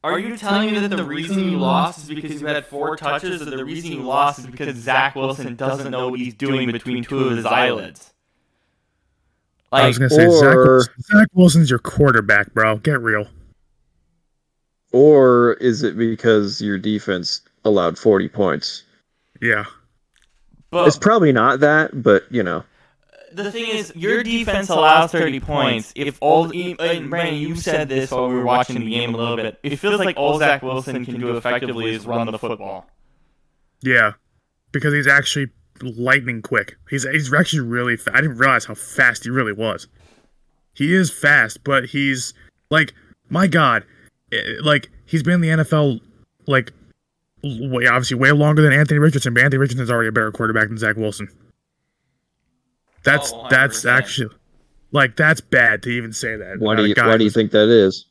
Are 0.05 0.19
you 0.19 0.37
telling 0.37 0.71
me 0.71 0.79
that 0.81 0.95
the 0.95 1.03
reason 1.03 1.51
you 1.51 1.57
lost 1.59 2.01
is 2.01 2.15
because 2.15 2.39
you 2.39 2.47
had 2.47 2.67
four 2.67 2.95
touches, 2.95 3.41
or 3.41 3.47
the 3.47 3.65
reason 3.65 3.91
you 3.91 4.03
lost 4.03 4.39
is 4.39 4.47
because 4.47 4.77
Zach 4.77 5.15
Wilson 5.15 5.57
doesn't 5.57 5.91
know 5.91 6.11
what 6.11 6.21
he's 6.21 6.35
doing 6.35 6.71
between 6.71 7.05
two 7.05 7.21
of 7.25 7.35
his 7.35 7.47
eyelids? 7.47 8.13
I 9.73 9.87
was 9.87 9.97
gonna 9.97 10.11
say 10.11 10.29
Zach, 10.29 10.55
or- 10.57 10.75
Wilson, 10.75 10.93
Zach 11.01 11.29
Wilson's 11.33 11.71
your 11.71 11.79
quarterback, 11.79 12.53
bro. 12.53 12.77
Get 12.77 13.01
real. 13.01 13.27
Or 14.93 15.55
is 15.55 15.83
it 15.83 15.97
because 15.97 16.61
your 16.61 16.77
defense 16.77 17.41
allowed 17.65 17.99
40 17.99 18.29
points? 18.29 18.83
Yeah. 19.41 19.65
It's 20.71 20.99
probably 20.99 21.33
not 21.33 21.61
that, 21.61 22.03
but 22.03 22.25
you 22.31 22.43
know. 22.43 22.63
The 23.35 23.53
thing 23.53 23.69
is, 23.69 23.93
your 23.95 24.23
defense 24.23 24.69
allows 24.69 25.13
30 25.13 25.41
points. 25.41 25.93
If 25.97 26.19
all, 26.21 26.51
and 26.51 27.11
Brandon, 27.11 27.35
you 27.35 27.57
said 27.57 27.89
this 27.89 28.11
while 28.11 28.29
we 28.29 28.35
were 28.35 28.45
watching 28.45 28.81
the 28.81 28.91
game 28.91 29.15
a 29.15 29.19
little 29.19 29.37
bit. 29.37 29.59
It 29.63 29.77
feels 29.77 30.01
like 30.01 30.17
all 30.17 30.39
Zach 30.39 30.63
Wilson 30.63 31.05
can 31.05 31.21
do 31.21 31.37
effectively 31.37 31.95
is 31.95 32.07
run 32.07 32.31
the 32.31 32.39
football. 32.39 32.87
Yeah, 33.83 34.13
because 34.73 34.95
he's 34.95 35.07
actually 35.07 35.51
lightning 35.83 36.43
quick. 36.43 36.77
He's 36.89 37.05
he's 37.05 37.33
actually 37.33 37.61
really. 37.61 37.97
Fa- 37.97 38.13
I 38.15 38.21
didn't 38.21 38.39
realize 38.39 38.65
how 38.65 38.75
fast 38.75 39.25
he 39.25 39.31
really 39.31 39.53
was. 39.53 39.89
He 40.75 40.95
is 40.95 41.11
fast, 41.11 41.63
but 41.65 41.87
he's 41.87 42.35
like 42.71 42.95
my 43.29 43.47
God, 43.47 43.85
eh, 44.33 44.39
like 44.63 44.91
he's 45.05 45.23
been 45.23 45.35
in 45.35 45.41
the 45.41 45.65
NFL 45.65 46.01
like 46.47 46.73
way 47.43 47.87
obviously 47.87 48.17
way 48.17 48.33
longer 48.33 48.63
than 48.63 48.73
Anthony 48.73 48.99
Richardson. 48.99 49.35
But 49.35 49.45
Anthony 49.45 49.59
Richardson's 49.59 49.91
already 49.91 50.09
a 50.09 50.13
better 50.13 50.33
quarterback 50.33 50.69
than 50.69 50.79
Zach 50.79 50.97
Wilson. 50.97 51.29
That's 53.05 53.33
Oh, 53.33 53.47
that's 53.51 53.85
actually 53.85 54.35
like 54.93 55.17
that's 55.17 55.41
bad 55.41 55.83
to 55.85 55.91
even 55.91 56.13
say 56.13 56.37
that. 56.37 56.59
Why 56.59 56.75
do 56.77 56.87
you 56.87 56.95
why 56.97 57.17
do 57.17 57.25
you 57.25 57.31
think 57.31 57.51
that 57.53 57.69
is? 57.69 58.07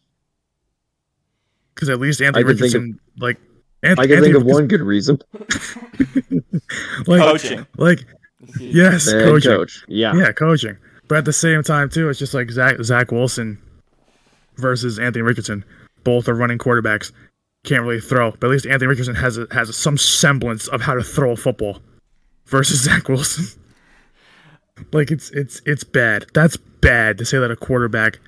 Because 1.74 1.90
at 1.90 2.00
least 2.00 2.22
Anthony 2.22 2.46
I 2.46 2.48
can 2.48 2.58
think 2.58 2.76
of- 2.76 2.82
Richardson, 2.82 3.00
like, 3.18 3.38
Anth- 3.84 4.00
I 4.00 4.08
can 4.08 4.18
Anthony, 4.18 4.22
think 4.22 4.36
of 4.36 4.44
one 4.46 4.68
good 4.68 4.82
reason. 4.82 5.18
like, 7.08 7.22
Coaching. 7.22 7.66
like, 7.78 8.06
yes, 8.60 9.12
Head 9.12 9.24
coaching, 9.26 9.52
coach. 9.52 9.84
Yeah. 9.88 10.16
yeah, 10.16 10.32
coaching. 10.32 10.78
But 11.08 11.18
at 11.18 11.26
the 11.26 11.34
same 11.34 11.64
time, 11.64 11.90
too, 11.90 12.10
it's 12.10 12.20
just 12.20 12.34
like 12.36 12.52
Zach 12.52 12.76
Zach 12.84 13.12
Wilson 13.12 13.60
versus 14.58 15.00
Anthony 15.00 15.24
Richardson. 15.24 15.66
Both 16.04 16.28
are 16.30 16.34
running 16.36 16.58
quarterbacks, 16.60 17.12
can't 17.64 17.82
really 17.84 18.00
throw. 18.02 18.32
But 18.32 18.48
at 18.48 18.52
least 18.52 18.68
Anthony 18.68 18.88
Richardson 18.88 19.16
has 19.16 19.38
a, 19.38 19.48
has 19.52 19.76
some 19.76 19.98
semblance 19.98 20.68
of 20.68 20.82
how 20.82 20.94
to 20.94 21.02
throw 21.04 21.32
a 21.32 21.36
football, 21.36 21.80
versus 22.46 22.84
Zach 22.84 23.10
Wilson. 23.10 23.46
Like 24.92 25.12
it's 25.12 25.30
it's 25.32 25.62
it's 25.66 25.84
bad. 25.84 26.26
That's 26.34 26.58
bad 26.58 27.18
to 27.18 27.26
say 27.26 27.38
that 27.40 27.52
a 27.52 27.56
quarterback 27.56 28.20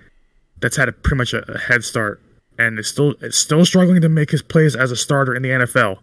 that's 0.62 0.78
had 0.78 0.90
a, 0.90 0.92
pretty 0.92 1.18
much 1.18 1.34
a, 1.34 1.52
a 1.52 1.58
head 1.58 1.84
start 1.84 2.22
and 2.58 2.80
is 2.80 2.88
still 2.88 3.16
is 3.22 3.38
still 3.38 3.66
struggling 3.66 4.02
to 4.02 4.10
make 4.10 4.32
his 4.32 4.42
plays 4.42 4.76
as 4.76 4.92
a 4.92 4.96
starter 4.96 5.36
in 5.36 5.42
the 5.42 5.50
NFL 5.50 5.98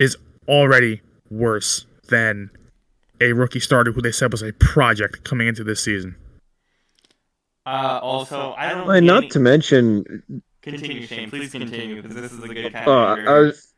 is 0.00 0.16
already 0.48 1.00
worse 1.30 1.86
than 2.08 2.50
a 3.20 3.32
rookie 3.32 3.60
starter 3.60 3.92
who 3.92 4.02
they 4.02 4.12
said 4.12 4.32
was 4.32 4.42
a 4.42 4.52
project 4.54 5.24
coming 5.24 5.46
into 5.46 5.62
this 5.62 5.82
season. 5.82 6.16
Uh, 7.64 8.00
also, 8.02 8.54
I 8.58 8.70
don't. 8.70 8.90
And 8.90 9.04
see 9.04 9.06
not 9.06 9.16
any- 9.18 9.28
to 9.28 9.38
mention, 9.40 10.22
continue, 10.62 11.06
Shane. 11.06 11.30
Please 11.30 11.52
continue 11.52 12.02
because 12.02 12.16
this 12.16 12.32
is 12.32 12.42
a 12.42 12.48
good 12.48 12.72
kind 12.72 12.88
uh. 12.88 13.30
I 13.30 13.38
was, 13.38 13.72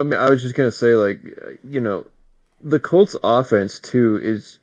I 0.00 0.04
mean, 0.04 0.18
I 0.18 0.28
was 0.28 0.42
just 0.42 0.56
gonna 0.56 0.72
say, 0.72 0.94
like, 0.94 1.20
uh, 1.24 1.50
you 1.62 1.80
know, 1.80 2.04
the 2.62 2.80
Colts 2.80 3.16
offense 3.22 3.78
too 3.78 4.20
is, 4.22 4.58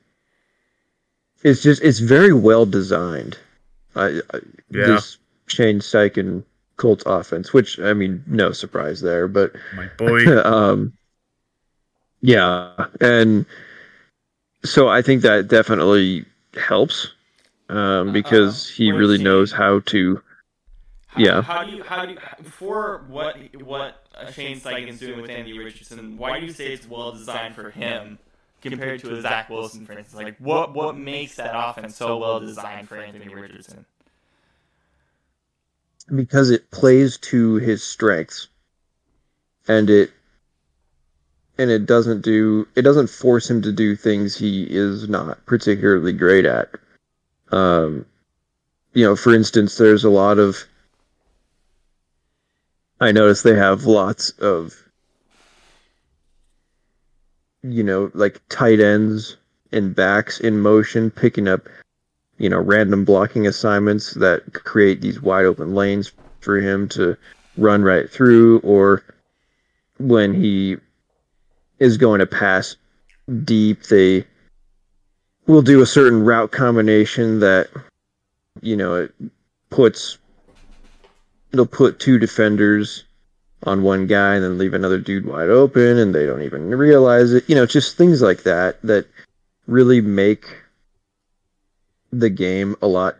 is 1.42 1.62
just 1.62 1.82
it's 1.82 1.98
very 2.00 2.32
well 2.32 2.66
designed. 2.66 3.38
I, 3.96 4.20
I 4.32 4.40
Yeah. 4.70 4.86
this 4.86 5.18
Shane 5.46 5.80
Steichen 5.80 6.44
Colts 6.76 7.04
offense, 7.06 7.52
which 7.52 7.78
I 7.78 7.92
mean, 7.92 8.24
no 8.26 8.52
surprise 8.52 9.00
there, 9.00 9.28
but 9.28 9.52
My 9.76 9.86
boy. 9.96 10.26
um, 10.44 10.92
yeah, 12.22 12.86
and 13.00 13.44
so 14.64 14.88
I 14.88 15.02
think 15.02 15.22
that 15.22 15.48
definitely 15.48 16.24
helps 16.54 17.12
um, 17.68 18.12
because 18.12 18.68
he 18.68 18.90
really 18.92 19.18
knows 19.18 19.52
how 19.52 19.80
to. 19.80 20.20
Yeah. 21.16 21.42
How 21.42 21.64
do 21.64 21.76
you? 21.76 21.82
How 21.82 22.06
do 22.06 22.12
you? 22.12 22.18
For 22.50 23.04
what? 23.08 23.36
What 23.62 24.06
Shane 24.32 24.60
Steichen's 24.60 24.98
doing 24.98 25.20
with 25.20 25.30
Andy 25.30 25.56
Richardson? 25.58 26.16
Why 26.16 26.40
do 26.40 26.46
you 26.46 26.52
say 26.52 26.72
it's 26.72 26.88
well 26.88 27.12
designed 27.12 27.54
for 27.54 27.70
him 27.70 28.18
compared 28.60 29.00
to 29.00 29.14
a 29.14 29.20
Zach 29.20 29.48
Wilson, 29.48 29.86
for 29.86 29.92
instance? 29.92 30.14
Like, 30.14 30.36
what 30.38 30.74
what 30.74 30.96
makes 30.96 31.36
that 31.36 31.52
offense 31.54 31.96
so 31.96 32.18
well 32.18 32.40
designed 32.40 32.88
for 32.88 32.96
Anthony 32.96 33.32
Richardson? 33.32 33.84
Because 36.14 36.50
it 36.50 36.70
plays 36.70 37.16
to 37.18 37.56
his 37.56 37.82
strengths, 37.82 38.48
and 39.68 39.88
it 39.88 40.10
and 41.58 41.70
it 41.70 41.86
doesn't 41.86 42.22
do 42.22 42.66
it 42.74 42.82
doesn't 42.82 43.08
force 43.08 43.48
him 43.48 43.62
to 43.62 43.72
do 43.72 43.94
things 43.94 44.36
he 44.36 44.66
is 44.68 45.08
not 45.08 45.44
particularly 45.46 46.12
great 46.12 46.44
at. 46.44 46.70
Um, 47.52 48.04
you 48.94 49.04
know, 49.04 49.16
for 49.16 49.34
instance, 49.34 49.76
there's 49.76 50.04
a 50.04 50.10
lot 50.10 50.38
of 50.38 50.64
I 53.04 53.12
notice 53.12 53.42
they 53.42 53.56
have 53.56 53.84
lots 53.84 54.30
of 54.30 54.74
you 57.64 57.82
know, 57.82 58.10
like 58.14 58.40
tight 58.48 58.78
ends 58.78 59.36
and 59.72 59.94
backs 59.94 60.38
in 60.38 60.60
motion, 60.60 61.10
picking 61.10 61.48
up, 61.48 61.66
you 62.38 62.48
know, 62.48 62.58
random 62.60 63.04
blocking 63.04 63.46
assignments 63.46 64.12
that 64.14 64.52
create 64.52 65.00
these 65.00 65.20
wide 65.20 65.46
open 65.46 65.74
lanes 65.74 66.12
for 66.40 66.58
him 66.58 66.88
to 66.90 67.16
run 67.56 67.82
right 67.82 68.10
through, 68.10 68.58
or 68.60 69.02
when 69.98 70.34
he 70.34 70.76
is 71.78 71.96
going 71.96 72.18
to 72.18 72.26
pass 72.26 72.76
deep, 73.44 73.82
they 73.84 74.26
will 75.46 75.62
do 75.62 75.80
a 75.80 75.86
certain 75.86 76.24
route 76.24 76.52
combination 76.52 77.40
that, 77.40 77.68
you 78.60 78.76
know, 78.76 78.94
it 78.94 79.14
puts, 79.70 80.18
it'll 81.54 81.66
put 81.66 82.00
two 82.00 82.18
defenders 82.18 83.04
on 83.62 83.84
one 83.84 84.08
guy 84.08 84.34
and 84.34 84.42
then 84.42 84.58
leave 84.58 84.74
another 84.74 84.98
dude 84.98 85.24
wide 85.24 85.48
open 85.48 85.98
and 85.98 86.12
they 86.12 86.26
don't 86.26 86.42
even 86.42 86.68
realize 86.68 87.32
it. 87.32 87.48
You 87.48 87.54
know, 87.54 87.64
just 87.64 87.96
things 87.96 88.20
like 88.20 88.42
that 88.42 88.82
that 88.82 89.06
really 89.68 90.00
make 90.00 90.46
the 92.12 92.28
game 92.28 92.74
a 92.82 92.88
lot 92.88 93.16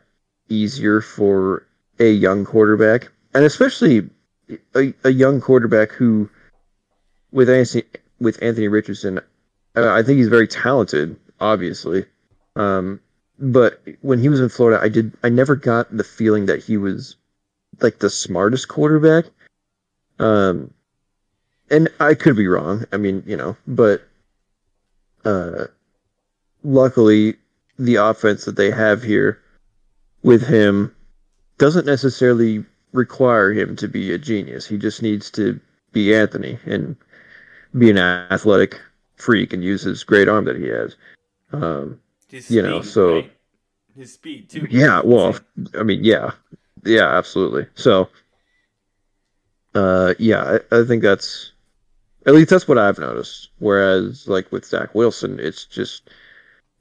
easier 0.49 1.01
for 1.01 1.64
a 2.01 2.11
young 2.11 2.45
quarterback 2.45 3.09
and 3.35 3.45
especially 3.45 4.11
a, 4.74 4.93
a 5.05 5.11
young 5.11 5.41
quarterback 5.41 5.93
who 5.93 6.28
with 7.30 7.49
Anthony, 7.49 7.85
with 8.20 8.43
Anthony 8.43 8.68
Richardson 8.68 9.20
uh, 9.76 9.93
I 9.93 10.03
think 10.03 10.18
he's 10.18 10.28
very 10.28 10.47
talented 10.47 11.16
obviously 11.41 12.05
um, 12.57 13.01
but 13.39 13.80
when 14.03 14.18
he 14.18 14.28
was 14.28 14.41
in 14.41 14.49
Florida 14.49 14.82
I 14.82 14.89
did 14.89 15.12
I 15.22 15.28
never 15.28 15.57
got 15.57 15.97
the 15.97 16.05
feeling 16.05 16.47
that 16.47 16.62
he 16.62 16.76
was 16.76 17.16
like 17.81 17.99
the 17.99 18.11
smartest 18.11 18.68
quarterback 18.68 19.27
um, 20.18 20.72
and 21.70 21.89
I 22.01 22.14
could 22.14 22.37
be 22.37 22.47
wrong. 22.47 22.85
I 22.93 22.97
mean, 22.97 23.22
you 23.27 23.37
know, 23.37 23.57
but 23.66 24.03
uh, 25.25 25.64
luckily 26.62 27.37
the 27.79 27.97
offense 27.97 28.45
that 28.45 28.57
they 28.57 28.70
have 28.70 29.03
here 29.03 29.41
with 30.22 30.47
him 30.47 30.95
doesn't 31.59 31.87
necessarily 31.87 32.64
require 32.93 33.53
him 33.53 33.77
to 33.77 33.89
be 33.89 34.12
a 34.12 34.18
genius. 34.18 34.66
He 34.66 34.79
just 34.79 35.03
needs 35.03 35.31
to 35.33 35.59
be 35.93 36.14
Anthony 36.14 36.59
and 36.66 36.97
be 37.77 37.91
an 37.91 37.99
athletic 37.99 38.81
freak 39.16 39.53
and 39.53 39.64
use 39.64 39.83
his 39.83 40.05
great 40.05 40.29
arm 40.29 40.45
that 40.45 40.57
he 40.57 40.68
has. 40.68 40.97
Um, 41.53 42.01
His 42.29 42.51
you 42.51 42.62
know, 42.62 42.83
so 42.83 43.14
right? 43.16 43.33
his 43.97 44.12
speed 44.14 44.51
too. 44.51 44.66
yeah, 44.70 45.01
well, 45.05 45.37
I 45.79 45.83
mean, 45.83 46.05
yeah, 46.05 46.33
yeah, 46.85 47.16
absolutely. 47.16 47.66
So, 47.74 48.09
uh, 49.74 50.14
yeah, 50.18 50.59
I, 50.70 50.80
I 50.80 50.85
think 50.85 51.03
that's 51.03 51.53
at 52.26 52.35
least 52.35 52.51
that's 52.51 52.68
what 52.68 52.78
I've 52.78 52.99
noticed. 52.99 53.51
Whereas, 53.59 54.28
like 54.28 54.51
with 54.53 54.64
Zach 54.64 54.95
Wilson, 54.95 55.39
it's 55.41 55.64
just 55.64 56.11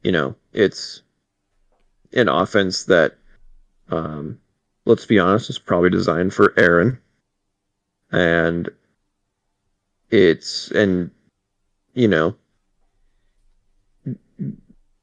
you 0.04 0.12
know, 0.12 0.36
it's 0.52 1.02
an 2.14 2.28
offense 2.28 2.84
that, 2.86 3.16
um, 3.90 4.40
let's 4.86 5.06
be 5.06 5.18
honest, 5.18 5.50
is 5.50 5.58
probably 5.58 5.90
designed 5.90 6.34
for 6.34 6.54
Aaron, 6.58 7.00
and 8.12 8.70
it's 10.12 10.70
and 10.72 11.10
you 11.94 12.08
know, 12.08 12.36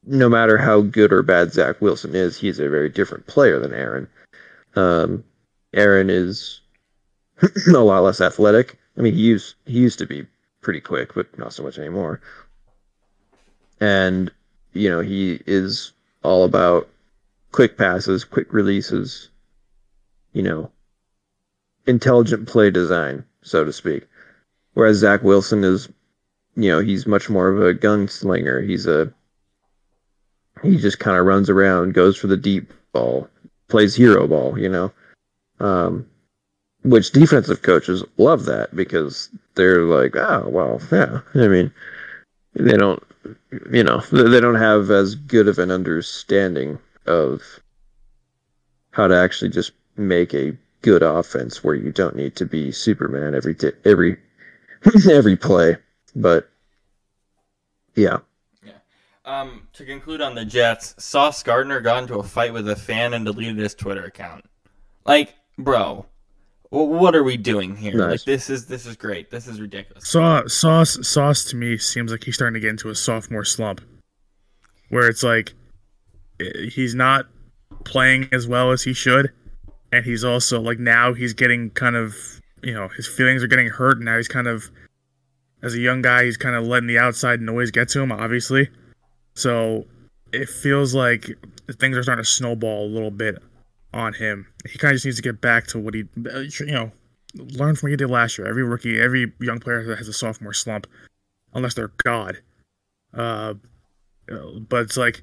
no 0.07 0.29
matter 0.29 0.59
how 0.59 0.83
good 0.83 1.13
or 1.13 1.23
bad 1.23 1.53
Zach 1.53 1.81
Wilson 1.81 2.15
is, 2.15 2.37
he's 2.37 2.59
a 2.59 2.69
very 2.69 2.89
different 2.89 3.27
player 3.27 3.59
than 3.59 3.73
Aaron. 3.73 4.09
Um, 4.77 5.25
Aaron 5.73 6.11
is 6.11 6.61
a 7.69 7.79
lot 7.79 8.03
less 8.03 8.21
athletic. 8.21 8.79
I 8.97 9.03
mean, 9.03 9.15
he 9.15 9.21
used 9.21 9.55
he 9.67 9.79
used 9.79 9.99
to 10.01 10.07
be 10.07 10.27
pretty 10.61 10.81
quick, 10.81 11.15
but 11.15 11.39
not 11.39 11.53
so 11.53 11.63
much 11.63 11.79
anymore. 11.79 12.21
And 13.81 14.31
you 14.73 14.91
know, 14.91 15.01
he 15.01 15.41
is 15.47 15.93
all 16.23 16.45
about 16.45 16.89
quick 17.53 17.77
passes, 17.79 18.25
quick 18.25 18.53
releases. 18.53 19.29
You 20.33 20.43
know, 20.43 20.71
intelligent 21.87 22.47
play 22.47 22.71
design, 22.71 23.25
so 23.43 23.65
to 23.65 23.73
speak. 23.73 24.07
Whereas 24.75 24.99
Zach 24.99 25.23
Wilson 25.23 25.65
is, 25.65 25.89
you 26.55 26.71
know, 26.71 26.79
he's 26.79 27.07
much 27.07 27.29
more 27.29 27.49
of 27.49 27.61
a 27.61 27.75
gunslinger. 27.75 28.65
He's 28.65 28.87
a 28.87 29.13
he 30.63 30.77
just 30.77 30.99
kind 30.99 31.17
of 31.19 31.27
runs 31.27 31.49
around, 31.49 31.95
goes 31.95 32.17
for 32.17 32.27
the 32.27 32.37
deep 32.37 32.73
ball, 32.93 33.29
plays 33.71 33.95
hero 33.95 34.27
ball, 34.27 34.59
you 34.59 34.69
know. 34.69 34.93
Um, 35.61 36.07
which 36.83 37.13
defensive 37.13 37.63
coaches 37.63 38.03
love 38.17 38.47
that 38.47 38.75
because 38.75 39.29
they're 39.55 39.83
like, 39.83 40.17
oh 40.17 40.49
well, 40.49 40.81
yeah. 40.91 41.21
I 41.35 41.49
mean, 41.49 41.73
they 42.55 42.77
don't, 42.77 43.03
you 43.71 43.85
know, 43.85 44.01
they 44.13 44.41
don't 44.41 44.55
have 44.55 44.91
as 44.91 45.15
good 45.15 45.49
of 45.49 45.59
an 45.59 45.71
understanding 45.71 46.79
of 47.07 47.43
how 48.93 49.07
to 49.07 49.17
actually 49.17 49.51
just 49.51 49.73
make 49.97 50.35
a 50.35 50.57
good 50.83 51.03
offense 51.03 51.63
where 51.63 51.75
you 51.75 51.93
don't 51.93 52.17
need 52.17 52.37
to 52.37 52.47
be 52.47 52.73
Superman 52.73 53.35
every 53.35 53.57
every 53.85 54.19
every 55.11 55.37
play. 55.37 55.77
But 56.17 56.49
yeah, 57.95 58.19
Um, 59.31 59.69
to 59.75 59.85
conclude 59.85 60.21
on 60.21 60.35
the 60.35 60.45
Jets, 60.45 60.97
Sauce 60.99 61.45
Gardner 61.45 61.81
got 61.81 62.03
into 62.03 62.19
a 62.19 62.23
fight 62.23 62.53
with 62.53 62.69
a 62.69 62.75
fan 62.75 63.15
and 63.15 63.25
deleted 63.25 63.59
his 63.59 63.77
Twitter 63.77 64.03
account. 64.03 64.45
Like, 65.07 65.35
bro, 65.57 66.05
what 66.71 67.15
are 67.15 67.23
we 67.23 67.37
doing 67.37 67.77
here? 67.77 67.97
Nice. 67.97 68.11
Like, 68.11 68.25
this 68.25 68.51
is 68.51 68.67
this 68.67 68.87
is 68.87 68.97
great. 68.97 69.31
This 69.31 69.47
is 69.47 69.61
ridiculous. 69.61 70.09
Sauce, 70.09 70.53
sauce, 70.53 70.99
sauce 71.07 71.45
to 71.45 71.57
me 71.57 71.79
seems 71.79 72.11
like 72.11 72.25
he's 72.25 72.35
starting 72.35 72.55
to 72.55 72.61
get 72.61 72.71
into 72.71 72.89
a 72.91 72.95
sophomore 72.97 73.45
slump, 73.45 73.81
where 74.89 75.09
it's 75.09 75.23
like 75.23 75.53
he's 76.69 76.97
not 76.97 77.27
playing 77.85 78.29
as 78.33 78.49
well 78.49 78.73
as 78.73 78.83
he 78.83 78.93
should, 78.93 79.31
and 79.93 80.05
he's 80.05 80.25
also 80.25 80.61
like 80.61 80.81
now 80.81 81.15
he's 81.15 81.35
getting 81.35 81.71
kind 81.71 81.95
of 81.95 82.17
you 82.65 82.75
know 82.75 82.89
his 82.89 83.07
feelings 83.07 83.45
are 83.45 83.49
getting 83.49 83.69
hurt, 83.69 83.99
and 83.99 84.07
now 84.07 84.17
he's 84.17 84.27
kind 84.27 84.49
of 84.49 84.73
as 85.63 85.75
a 85.75 85.79
young 85.79 86.03
guy 86.03 86.25
he's 86.25 86.37
kind 86.37 86.57
of 86.57 86.65
letting 86.65 86.89
the 86.89 86.99
outside 86.99 87.41
noise 87.41 87.71
get 87.71 87.89
to 87.91 88.01
him, 88.01 88.11
obviously. 88.11 88.69
So 89.41 89.87
it 90.35 90.51
feels 90.51 90.95
like 90.95 91.31
things 91.79 91.97
are 91.97 92.03
starting 92.03 92.23
to 92.23 92.31
snowball 92.31 92.85
a 92.85 92.93
little 92.93 93.11
bit 93.11 93.39
on 93.95 94.13
him. 94.13 94.47
He 94.69 94.79
kind 94.79 94.93
of 94.93 94.97
just 94.97 95.07
needs 95.07 95.17
to 95.17 95.23
get 95.23 95.41
back 95.41 95.67
to 95.69 95.79
what 95.79 95.95
he, 95.95 96.05
you 96.15 96.67
know, 96.67 96.93
learn 97.35 97.75
from 97.75 97.87
what 97.87 97.91
he 97.93 97.97
did 97.97 98.11
last 98.11 98.37
year. 98.37 98.47
Every 98.47 98.63
rookie, 98.63 99.01
every 99.01 99.33
young 99.41 99.59
player 99.59 99.83
that 99.85 99.97
has 99.97 100.09
a 100.09 100.13
sophomore 100.13 100.53
slump, 100.53 100.87
unless 101.55 101.73
they're 101.73 101.93
God. 102.05 102.43
Uh, 103.15 103.55
but 104.69 104.83
it's 104.83 104.99
like, 104.99 105.23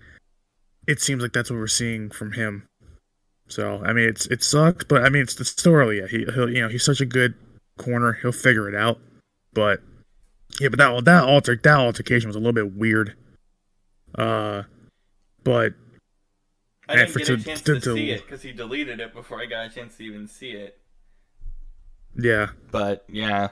it 0.88 1.00
seems 1.00 1.22
like 1.22 1.34
that's 1.34 1.52
what 1.52 1.58
we're 1.58 1.68
seeing 1.68 2.10
from 2.10 2.32
him. 2.32 2.68
So 3.50 3.84
I 3.86 3.94
mean, 3.94 4.10
it's 4.10 4.26
it 4.26 4.44
sucks, 4.44 4.84
but 4.86 5.04
I 5.04 5.10
mean, 5.10 5.22
it's, 5.22 5.40
it's 5.40 5.52
still 5.52 5.74
early 5.74 5.98
yet. 5.98 6.10
He, 6.10 6.26
he'll, 6.34 6.50
you 6.50 6.64
know, 6.64 6.70
he's 6.70 6.84
such 6.84 7.02
a 7.02 7.06
good 7.06 7.36
corner. 7.78 8.14
He'll 8.14 8.32
figure 8.32 8.68
it 8.68 8.74
out. 8.74 9.00
But 9.54 9.82
yeah, 10.60 10.70
but 10.70 10.80
that 10.80 11.06
that 11.06 11.24
alter 11.24 11.56
that 11.56 11.78
altercation 11.78 12.28
was 12.30 12.36
a 12.36 12.40
little 12.40 12.52
bit 12.52 12.74
weird. 12.74 13.16
Uh, 14.16 14.64
but 15.44 15.74
I 16.90 16.96
didn't 16.96 17.16
get 17.18 17.30
a 17.30 17.38
chance 17.38 17.62
to- 17.62 17.74
to, 17.76 17.80
to- 17.80 17.94
see 17.96 18.12
it 18.12 18.22
because 18.26 18.42
he 18.42 18.52
deleted 18.52 19.00
it 19.00 19.14
before 19.14 19.42
I 19.42 19.46
got 19.46 19.66
a 19.66 19.70
chance 19.70 19.98
to 19.98 20.04
even 20.04 20.28
see 20.28 20.52
it. 20.52 20.80
yeah, 22.18 22.48
But 22.72 23.06
yeah, 23.10 23.50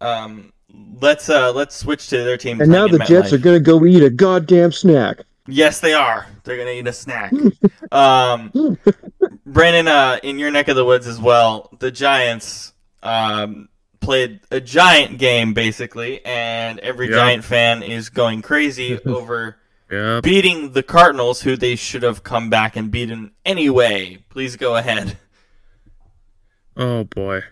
um, 0.00 0.52
let's 1.00 1.28
uh 1.28 1.52
let's 1.52 1.76
switch 1.76 2.08
to 2.08 2.18
their 2.24 2.36
team. 2.36 2.60
and 2.60 2.70
now 2.70 2.88
the 2.88 2.98
Jets 2.98 3.28
MetLife. 3.28 3.32
are 3.32 3.38
gonna 3.38 3.60
go 3.60 3.84
eat 3.86 4.02
a 4.02 4.10
goddamn 4.10 4.72
snack. 4.72 5.18
Yes, 5.48 5.80
they 5.80 5.92
are. 5.92 6.26
They're 6.44 6.56
gonna 6.56 6.70
eat 6.70 6.86
a 6.86 6.92
snack. 6.92 7.32
um, 7.92 8.78
Brandon, 9.46 9.88
uh, 9.88 10.18
in 10.22 10.38
your 10.38 10.50
neck 10.50 10.68
of 10.68 10.76
the 10.76 10.84
woods 10.84 11.06
as 11.06 11.20
well, 11.20 11.68
the 11.78 11.90
Giants 11.90 12.72
um, 13.02 13.68
played 14.02 14.40
a 14.50 14.60
giant 14.60 15.18
game 15.18 15.54
basically, 15.54 16.22
and 16.26 16.78
every 16.80 17.08
Yeah. 17.08 17.16
Giant 17.16 17.44
fan 17.44 17.82
is 17.82 18.10
going 18.10 18.42
crazy 18.42 18.98
over 19.06 19.56
yeah. 19.90 20.20
beating 20.22 20.72
the 20.72 20.82
Cardinals, 20.82 21.42
who 21.42 21.56
they 21.56 21.76
should 21.76 22.02
have 22.02 22.22
come 22.22 22.50
back 22.50 22.76
and 22.76 22.90
beaten 22.90 23.30
anyway. 23.46 24.18
Please 24.28 24.56
go 24.56 24.76
ahead. 24.76 25.16
Oh 26.76 27.04
boy, 27.04 27.42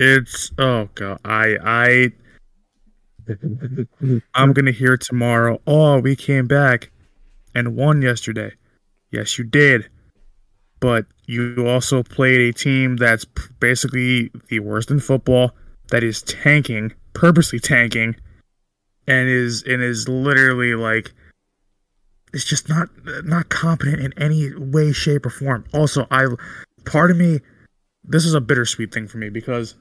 it's 0.00 0.50
oh 0.58 0.88
god. 0.94 1.18
I 1.24 1.56
I 1.62 2.12
I'm 4.34 4.52
gonna 4.52 4.70
hear 4.72 4.96
tomorrow. 4.96 5.60
Oh, 5.66 5.98
we 6.00 6.16
came 6.16 6.46
back 6.46 6.90
and 7.54 7.76
won 7.76 8.02
yesterday. 8.02 8.52
Yes, 9.10 9.38
you 9.38 9.44
did. 9.44 9.88
But 10.82 11.06
you 11.26 11.68
also 11.68 12.02
played 12.02 12.40
a 12.40 12.52
team 12.52 12.96
that's 12.96 13.24
basically 13.24 14.32
the 14.48 14.58
worst 14.58 14.90
in 14.90 14.98
football. 14.98 15.52
That 15.90 16.02
is 16.02 16.22
tanking, 16.22 16.92
purposely 17.14 17.60
tanking, 17.60 18.16
and 19.06 19.28
is 19.28 19.62
and 19.62 19.80
is 19.80 20.08
literally 20.08 20.74
like 20.74 21.12
it's 22.32 22.44
just 22.44 22.68
not 22.68 22.88
not 23.24 23.48
competent 23.48 24.00
in 24.00 24.12
any 24.20 24.52
way, 24.56 24.90
shape, 24.92 25.24
or 25.24 25.30
form. 25.30 25.64
Also, 25.72 26.08
I 26.10 26.26
part 26.84 27.12
of 27.12 27.16
me, 27.16 27.38
this 28.02 28.24
is 28.24 28.34
a 28.34 28.40
bittersweet 28.40 28.92
thing 28.92 29.06
for 29.06 29.18
me 29.18 29.28
because 29.28 29.76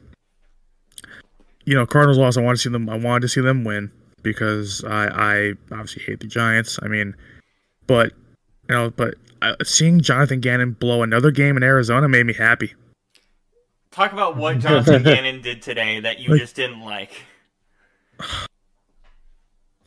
you 1.66 1.74
know 1.74 1.88
Cardinals 1.88 2.20
lost. 2.20 2.38
I 2.38 2.42
want 2.42 2.60
to 2.60 2.62
see 2.62 2.70
them. 2.70 2.88
I 2.88 2.98
wanted 2.98 3.22
to 3.22 3.30
see 3.30 3.42
them 3.42 3.64
win 3.64 3.92
because 4.22 4.84
I 4.84 5.08
I 5.08 5.54
obviously 5.72 6.04
hate 6.04 6.20
the 6.20 6.28
Giants. 6.28 6.78
I 6.84 6.88
mean, 6.88 7.16
but 7.88 8.14
you 8.70 8.76
know, 8.76 8.90
but 8.92 9.16
uh, 9.42 9.56
seeing 9.64 10.02
Jonathan 10.02 10.40
Gannon 10.40 10.72
blow 10.74 11.04
another 11.04 11.32
game 11.32 11.58
in 11.58 11.64
Arizona 11.64 12.08
made 12.08 12.26
me 12.26 12.34
happy. 12.34 12.74
Talk 13.92 14.14
about 14.14 14.38
what 14.38 14.60
Jonathan 14.60 15.04
Gannon 15.04 15.42
did 15.42 15.62
today 15.62 16.00
that 16.00 16.20
you 16.20 16.30
Like- 16.32 16.40
just 16.42 16.56
didn't 16.56 16.82
like. 16.82 17.12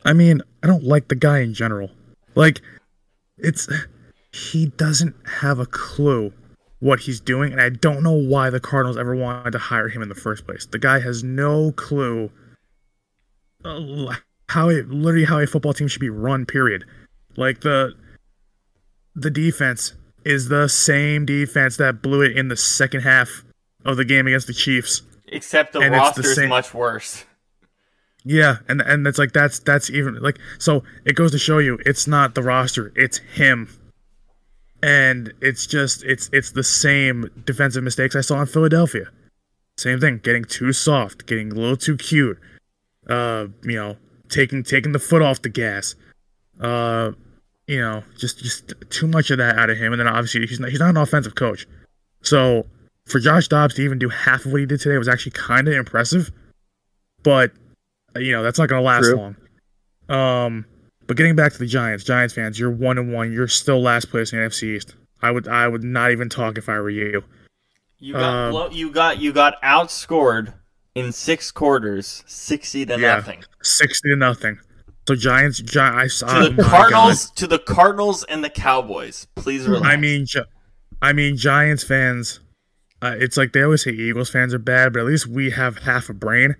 I 0.03 0.13
mean, 0.13 0.41
I 0.61 0.67
don't 0.67 0.83
like 0.83 1.07
the 1.07 1.15
guy 1.15 1.39
in 1.39 1.53
general. 1.53 1.89
Like, 2.35 2.61
it's 3.37 3.67
he 4.31 4.67
doesn't 4.67 5.15
have 5.39 5.57
a 5.59 5.65
clue 5.65 6.33
what 6.79 6.99
he's 7.01 7.19
doing, 7.19 7.51
and 7.51 7.61
I 7.61 7.69
don't 7.69 8.03
know 8.03 8.11
why 8.13 8.49
the 8.49 8.59
Cardinals 8.59 8.97
ever 8.97 9.15
wanted 9.15 9.51
to 9.51 9.57
hire 9.57 9.87
him 9.87 10.01
in 10.03 10.09
the 10.09 10.15
first 10.15 10.45
place. 10.45 10.65
The 10.65 10.77
guy 10.77 10.99
has 10.99 11.23
no 11.23 11.71
clue 11.71 12.29
uh, 13.63 14.15
how 14.49 14.69
it 14.69 14.89
literally 14.89 15.25
how 15.25 15.39
a 15.39 15.47
football 15.47 15.73
team 15.73 15.87
should 15.87 16.01
be 16.01 16.09
run. 16.09 16.45
Period. 16.45 16.83
Like 17.37 17.61
the 17.61 17.93
the 19.15 19.31
defense 19.31 19.93
is 20.23 20.49
the 20.49 20.67
same 20.67 21.25
defense 21.25 21.77
that 21.77 22.01
blew 22.01 22.21
it 22.21 22.37
in 22.37 22.49
the 22.49 22.57
second 22.57 23.01
half 23.01 23.43
of 23.85 23.97
the 23.97 24.05
game 24.05 24.27
against 24.27 24.47
the 24.47 24.53
Chiefs. 24.53 25.03
Except 25.27 25.73
the 25.73 25.79
And 25.79 25.95
it's 25.95 26.11
the 26.15 26.21
roster 26.21 26.43
is 26.43 26.49
much 26.49 26.73
worse. 26.73 27.25
Yeah, 28.23 28.57
and 28.67 28.81
and 28.81 29.05
it's 29.05 29.19
like 29.19 29.33
that's 29.33 29.59
that's 29.59 29.89
even 29.91 30.15
like 30.15 30.39
so 30.57 30.83
it 31.05 31.15
goes 31.15 31.31
to 31.31 31.37
show 31.37 31.59
you 31.59 31.79
it's 31.85 32.07
not 32.07 32.33
the 32.33 32.41
roster, 32.41 32.91
it's 32.95 33.19
him. 33.19 33.69
And 34.81 35.31
it's 35.41 35.67
just 35.67 36.03
it's 36.03 36.29
it's 36.33 36.51
the 36.51 36.63
same 36.63 37.29
defensive 37.45 37.83
mistakes 37.83 38.15
I 38.15 38.21
saw 38.21 38.41
in 38.41 38.47
Philadelphia. 38.47 39.05
Same 39.77 39.99
thing, 39.99 40.19
getting 40.23 40.43
too 40.43 40.73
soft, 40.73 41.27
getting 41.27 41.51
a 41.51 41.55
little 41.55 41.77
too 41.77 41.97
cute. 41.97 42.39
Uh, 43.07 43.47
you 43.63 43.75
know, 43.75 43.97
taking 44.29 44.63
taking 44.63 44.91
the 44.91 44.99
foot 44.99 45.21
off 45.21 45.41
the 45.43 45.49
gas. 45.49 45.95
Uh, 46.59 47.11
you 47.67 47.79
know, 47.79 48.03
just 48.17 48.39
just 48.39 48.73
too 48.89 49.07
much 49.07 49.31
of 49.31 49.37
that 49.39 49.57
out 49.57 49.69
of 49.69 49.77
him 49.77 49.91
and 49.93 49.99
then 49.99 50.07
obviously 50.07 50.45
he's 50.45 50.59
not 50.59 50.69
he's 50.69 50.79
not 50.79 50.89
an 50.89 50.97
offensive 50.97 51.35
coach. 51.35 51.65
So, 52.21 52.65
for 53.05 53.19
Josh 53.19 53.47
Dobbs 53.47 53.75
to 53.75 53.81
even 53.83 53.99
do 53.99 54.09
half 54.09 54.45
of 54.45 54.51
what 54.51 54.59
he 54.61 54.65
did 54.65 54.79
today 54.79 54.97
was 54.97 55.07
actually 55.07 55.31
kind 55.33 55.67
of 55.67 55.73
impressive. 55.73 56.31
But 57.23 57.51
you 58.15 58.31
know 58.31 58.43
that's 58.43 58.59
not 58.59 58.69
going 58.69 58.81
to 58.81 58.85
last 58.85 59.03
True. 59.05 59.15
long. 59.17 59.35
Um, 60.09 60.65
but 61.07 61.17
getting 61.17 61.35
back 61.35 61.51
to 61.53 61.59
the 61.59 61.65
Giants, 61.67 62.03
Giants 62.03 62.33
fans, 62.33 62.59
you're 62.59 62.71
one 62.71 62.97
and 62.97 63.13
one. 63.13 63.31
You're 63.31 63.47
still 63.47 63.81
last 63.81 64.09
place 64.09 64.31
in 64.33 64.39
the 64.39 64.45
NFC 64.45 64.75
East. 64.75 64.95
I 65.21 65.31
would 65.31 65.47
I 65.47 65.67
would 65.67 65.83
not 65.83 66.11
even 66.11 66.29
talk 66.29 66.57
if 66.57 66.69
I 66.69 66.79
were 66.79 66.89
you. 66.89 67.23
You 67.99 68.13
got 68.13 68.23
Um, 68.23 68.51
blow, 68.51 68.69
you 68.69 68.91
got 68.91 69.19
you 69.19 69.33
got 69.33 69.61
outscored 69.63 70.53
in 70.93 71.11
six 71.11 71.51
quarters, 71.51 72.23
sixty 72.27 72.85
to 72.85 72.99
Yeah. 72.99 73.15
nothing. 73.15 73.43
Sixty 73.61 74.09
to 74.09 74.15
nothing. 74.15 74.59
So 75.07 75.15
Giants, 75.15 75.59
Gi- 75.59 75.79
I 75.79 76.07
saw 76.07 76.27
To 76.27 76.39
oh 76.39 76.49
the 76.49 76.61
God. 76.63 76.65
Cardinals, 76.69 77.31
to 77.31 77.47
the 77.47 77.59
Cardinals 77.59 78.23
and 78.23 78.43
the 78.43 78.49
Cowboys. 78.49 79.27
Please 79.35 79.67
relax. 79.67 79.85
I 79.87 79.97
mean, 79.97 80.25
I 81.01 81.13
mean 81.13 81.37
Giants 81.37 81.83
fans. 81.83 82.39
Uh, 83.01 83.15
it's 83.19 83.37
like 83.37 83.53
they 83.53 83.61
always 83.61 83.83
say 83.83 83.91
Eagles 83.91 84.29
fans 84.29 84.53
are 84.53 84.59
bad, 84.59 84.93
but 84.93 85.01
at 85.01 85.05
least 85.05 85.27
we 85.27 85.51
have 85.51 85.77
half 85.79 86.09
a 86.09 86.13
brain. 86.13 86.55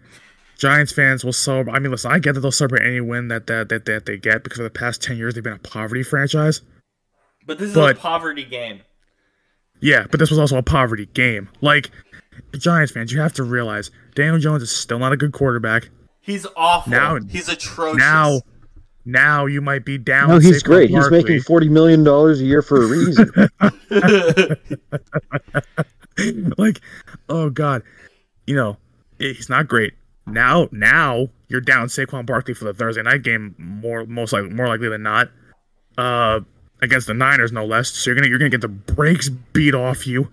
Giants 0.59 0.91
fans 0.93 1.25
will 1.25 1.33
celebrate. 1.33 1.73
I 1.73 1.79
mean, 1.79 1.91
listen, 1.91 2.11
I 2.11 2.19
get 2.19 2.33
that 2.33 2.41
they'll 2.41 2.51
celebrate 2.51 2.85
any 2.85 3.01
win 3.01 3.29
that 3.29 3.47
that 3.47 3.69
that, 3.69 3.85
that 3.85 4.05
they 4.05 4.17
get 4.17 4.43
because 4.43 4.57
for 4.57 4.63
the 4.63 4.69
past 4.69 5.01
ten 5.01 5.17
years 5.17 5.33
they've 5.33 5.43
been 5.43 5.53
a 5.53 5.59
poverty 5.59 6.03
franchise. 6.03 6.61
but 7.47 7.57
this 7.57 7.69
is 7.69 7.75
but- 7.75 7.97
a 7.97 7.99
poverty 7.99 8.43
game. 8.45 8.81
Yeah, 9.81 10.05
but 10.09 10.19
this 10.19 10.29
was 10.29 10.39
also 10.39 10.57
a 10.57 10.63
poverty 10.63 11.05
game. 11.07 11.49
Like, 11.61 11.91
Giants 12.57 12.93
fans, 12.93 13.11
you 13.11 13.19
have 13.19 13.33
to 13.33 13.43
realize 13.43 13.91
Daniel 14.15 14.39
Jones 14.39 14.63
is 14.63 14.73
still 14.73 14.99
not 14.99 15.11
a 15.11 15.17
good 15.17 15.33
quarterback. 15.33 15.89
He's 16.25 16.47
awful. 16.57 16.91
Now- 16.91 17.19
He's 17.29 17.47
atrocious. 17.47 17.99
Now, 17.99 18.41
now 19.05 19.45
you 19.45 19.61
might 19.61 19.85
be 19.85 19.99
down. 19.99 20.29
No, 20.29 20.39
he's 20.39 20.63
great. 20.63 20.89
He's 20.89 21.11
making 21.11 21.41
forty 21.41 21.69
million 21.69 22.03
dollars 22.03 22.41
a 22.41 22.45
year 22.45 22.63
for 22.63 22.83
a 22.83 22.87
reason. 22.87 23.31
like, 26.57 26.81
oh 27.29 27.49
god, 27.49 27.83
you 28.47 28.55
know, 28.55 28.77
he's 29.19 29.49
not 29.49 29.67
great. 29.67 29.93
Now, 30.25 30.67
now 30.71 31.29
you're 31.47 31.61
down 31.61 31.87
Saquon 31.87 32.25
Barkley 32.25 32.55
for 32.55 32.65
the 32.65 32.73
Thursday 32.73 33.03
night 33.03 33.21
game. 33.21 33.53
More, 33.59 34.05
most 34.05 34.33
likely, 34.33 34.49
more 34.49 34.67
likely 34.67 34.89
than 34.89 35.03
not, 35.03 35.29
uh, 35.99 36.39
against 36.81 37.05
the 37.05 37.13
Niners, 37.13 37.51
no 37.51 37.65
less. 37.65 37.89
So 37.89 38.09
you're 38.09 38.15
gonna 38.15 38.27
you're 38.29 38.39
gonna 38.39 38.49
get 38.49 38.61
the 38.61 38.67
brakes 38.67 39.29
beat 39.29 39.75
off 39.75 40.07
you 40.07 40.31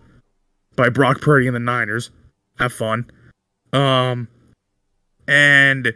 by 0.76 0.88
Brock 0.88 1.20
Purdy 1.20 1.47
and 1.47 1.55
the 1.55 1.61
Niners. 1.61 2.11
Have 2.59 2.72
fun. 2.72 3.11
Um, 3.74 4.28
and 5.29 5.93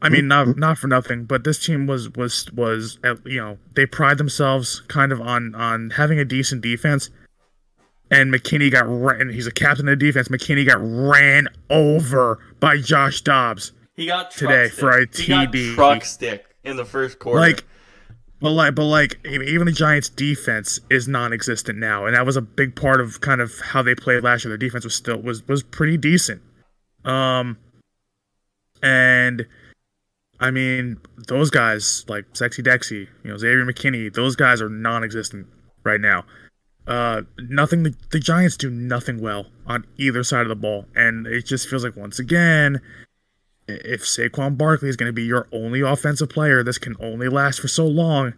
I 0.00 0.08
mean, 0.08 0.28
not 0.28 0.56
not 0.56 0.78
for 0.78 0.88
nothing, 0.88 1.24
but 1.24 1.44
this 1.44 1.64
team 1.64 1.86
was 1.86 2.10
was 2.10 2.50
was 2.52 2.98
you 3.24 3.40
know 3.40 3.58
they 3.74 3.86
pride 3.86 4.18
themselves 4.18 4.80
kind 4.88 5.12
of 5.12 5.20
on 5.20 5.54
on 5.54 5.90
having 5.90 6.18
a 6.18 6.24
decent 6.24 6.62
defense. 6.62 7.10
And 8.12 8.34
McKinney 8.34 8.72
got 8.72 8.86
ran. 8.88 9.28
He's 9.28 9.46
a 9.46 9.52
captain 9.52 9.86
of 9.88 9.96
the 9.96 10.04
defense. 10.04 10.26
McKinney 10.28 10.66
got 10.66 10.78
ran 10.80 11.46
over 11.70 12.40
by 12.58 12.78
Josh 12.78 13.20
Dobbs. 13.20 13.70
he 13.94 14.06
got 14.06 14.32
truck 14.32 14.50
today 14.50 14.66
stick. 14.68 14.78
for 14.80 14.90
a 14.90 15.06
He 15.14 15.28
got 15.28 15.52
TD. 15.52 15.74
truck 15.76 16.04
stick 16.04 16.46
in 16.64 16.76
the 16.76 16.84
first 16.84 17.20
quarter. 17.20 17.38
Like, 17.38 17.62
but 18.40 18.50
like, 18.50 18.74
but 18.74 18.86
like, 18.86 19.24
even 19.24 19.66
the 19.66 19.72
Giants' 19.72 20.08
defense 20.08 20.80
is 20.90 21.06
non-existent 21.06 21.78
now, 21.78 22.06
and 22.06 22.16
that 22.16 22.26
was 22.26 22.36
a 22.36 22.40
big 22.42 22.74
part 22.74 23.00
of 23.00 23.20
kind 23.20 23.40
of 23.40 23.52
how 23.60 23.80
they 23.80 23.94
played 23.94 24.24
last 24.24 24.44
year. 24.44 24.48
Their 24.48 24.58
defense 24.58 24.82
was 24.82 24.94
still 24.96 25.18
was 25.22 25.46
was 25.46 25.62
pretty 25.62 25.96
decent. 25.96 26.42
Um, 27.04 27.58
and 28.82 29.46
I 30.40 30.50
mean, 30.50 30.98
those 31.28 31.50
guys 31.50 32.04
like 32.08 32.24
Sexy 32.32 32.62
Dexy, 32.62 33.08
you 33.22 33.30
know, 33.30 33.36
Xavier 33.36 33.64
McKinney, 33.64 34.12
those 34.12 34.36
guys 34.36 34.62
are 34.62 34.70
non-existent 34.70 35.46
right 35.84 36.00
now. 36.00 36.24
Uh, 36.86 37.22
nothing. 37.38 37.82
The, 37.82 37.94
the 38.10 38.18
Giants 38.18 38.56
do 38.56 38.70
nothing 38.70 39.20
well 39.20 39.46
on 39.66 39.86
either 39.98 40.24
side 40.24 40.42
of 40.42 40.48
the 40.48 40.56
ball, 40.56 40.86
and 40.94 41.26
it 41.26 41.46
just 41.46 41.68
feels 41.68 41.84
like 41.84 41.94
once 41.94 42.18
again, 42.18 42.80
if 43.68 44.02
Saquon 44.02 44.56
Barkley 44.56 44.88
is 44.88 44.96
going 44.96 45.08
to 45.08 45.12
be 45.12 45.22
your 45.22 45.46
only 45.52 45.82
offensive 45.82 46.30
player, 46.30 46.64
this 46.64 46.78
can 46.78 46.96
only 47.00 47.28
last 47.28 47.60
for 47.60 47.68
so 47.68 47.86
long. 47.86 48.34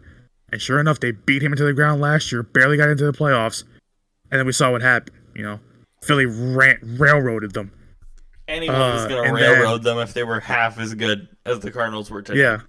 And 0.51 0.61
sure 0.61 0.79
enough, 0.79 0.99
they 0.99 1.11
beat 1.11 1.41
him 1.41 1.53
into 1.53 1.63
the 1.63 1.73
ground 1.73 1.99
last 1.99 2.31
year, 2.31 2.43
barely 2.43 2.77
got 2.77 2.89
into 2.89 3.05
the 3.05 3.17
playoffs, 3.17 3.63
and 4.29 4.39
then 4.39 4.45
we 4.45 4.51
saw 4.51 4.71
what 4.71 4.81
happened. 4.81 5.17
You 5.33 5.43
know, 5.43 5.59
Philly 6.03 6.25
ran, 6.25 6.77
railroaded 6.83 7.53
them. 7.53 7.71
Anyone 8.53 8.79
was 8.79 9.05
uh, 9.05 9.07
gonna 9.07 9.23
and 9.23 9.33
railroad 9.33 9.83
them 9.83 9.97
if 9.97 10.13
they 10.13 10.23
were 10.23 10.39
half 10.39 10.79
as 10.79 10.93
good 10.93 11.27
as 11.45 11.59
the 11.59 11.71
Cardinals 11.71 12.09
were 12.09 12.21
today. 12.21 12.39
Yeah. 12.39 12.61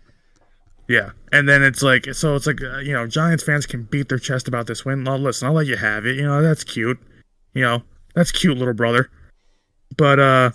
Yeah. 0.88 1.10
And 1.32 1.48
then 1.48 1.62
it's 1.62 1.82
like, 1.82 2.12
so 2.14 2.34
it's 2.34 2.46
like, 2.46 2.62
uh, 2.62 2.78
you 2.78 2.92
know, 2.92 3.06
Giants 3.06 3.44
fans 3.44 3.66
can 3.66 3.84
beat 3.84 4.08
their 4.08 4.18
chest 4.18 4.48
about 4.48 4.66
this 4.66 4.84
win. 4.84 5.04
Well, 5.04 5.18
listen, 5.18 5.48
I'll 5.48 5.54
let 5.54 5.66
you 5.66 5.76
have 5.76 6.04
it. 6.06 6.16
You 6.16 6.22
know, 6.22 6.42
that's 6.42 6.64
cute. 6.64 6.98
You 7.54 7.62
know, 7.62 7.82
that's 8.14 8.32
cute, 8.32 8.58
little 8.58 8.74
brother. 8.74 9.10
But, 9.96 10.18
uh, 10.18 10.50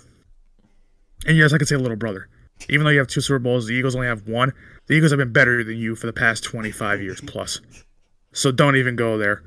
and 1.26 1.36
yes, 1.36 1.52
I 1.52 1.58
could 1.58 1.68
say 1.68 1.76
little 1.76 1.96
brother. 1.96 2.28
Even 2.68 2.84
though 2.84 2.90
you 2.90 2.98
have 2.98 3.08
two 3.08 3.20
Super 3.20 3.38
Bowls, 3.38 3.66
the 3.66 3.74
Eagles 3.74 3.94
only 3.94 4.06
have 4.06 4.28
one. 4.28 4.52
The 4.86 4.94
Eagles 4.94 5.12
have 5.12 5.18
been 5.18 5.32
better 5.32 5.64
than 5.64 5.78
you 5.78 5.96
for 5.96 6.06
the 6.06 6.12
past 6.12 6.44
25 6.44 7.00
years 7.00 7.20
plus. 7.22 7.60
So 8.32 8.52
don't 8.52 8.76
even 8.76 8.96
go 8.96 9.18
there. 9.18 9.42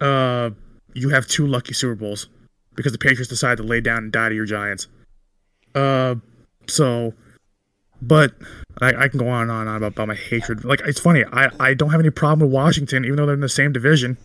Uh, 0.00 0.50
you 0.92 1.08
have 1.08 1.26
two 1.26 1.46
lucky 1.46 1.72
Super 1.72 1.94
Bowls 1.94 2.28
because 2.74 2.92
the 2.92 2.98
Patriots 2.98 3.28
decided 3.28 3.56
to 3.56 3.62
lay 3.62 3.80
down 3.80 3.98
and 4.04 4.12
die 4.12 4.28
to 4.28 4.34
your 4.34 4.44
Giants. 4.44 4.88
Uh, 5.74 6.16
so, 6.68 7.14
but 8.00 8.34
I, 8.80 9.04
I 9.04 9.08
can 9.08 9.18
go 9.18 9.28
on 9.28 9.42
and 9.42 9.50
on 9.50 9.60
and 9.62 9.70
on 9.70 9.76
about, 9.76 9.92
about 9.92 10.08
my 10.08 10.14
hatred. 10.14 10.64
Like 10.64 10.80
it's 10.84 11.00
funny, 11.00 11.24
I, 11.32 11.50
I 11.60 11.74
don't 11.74 11.90
have 11.90 12.00
any 12.00 12.10
problem 12.10 12.48
with 12.48 12.54
Washington, 12.54 13.04
even 13.04 13.16
though 13.16 13.26
they're 13.26 13.34
in 13.34 13.40
the 13.40 13.48
same 13.48 13.72
division. 13.72 14.18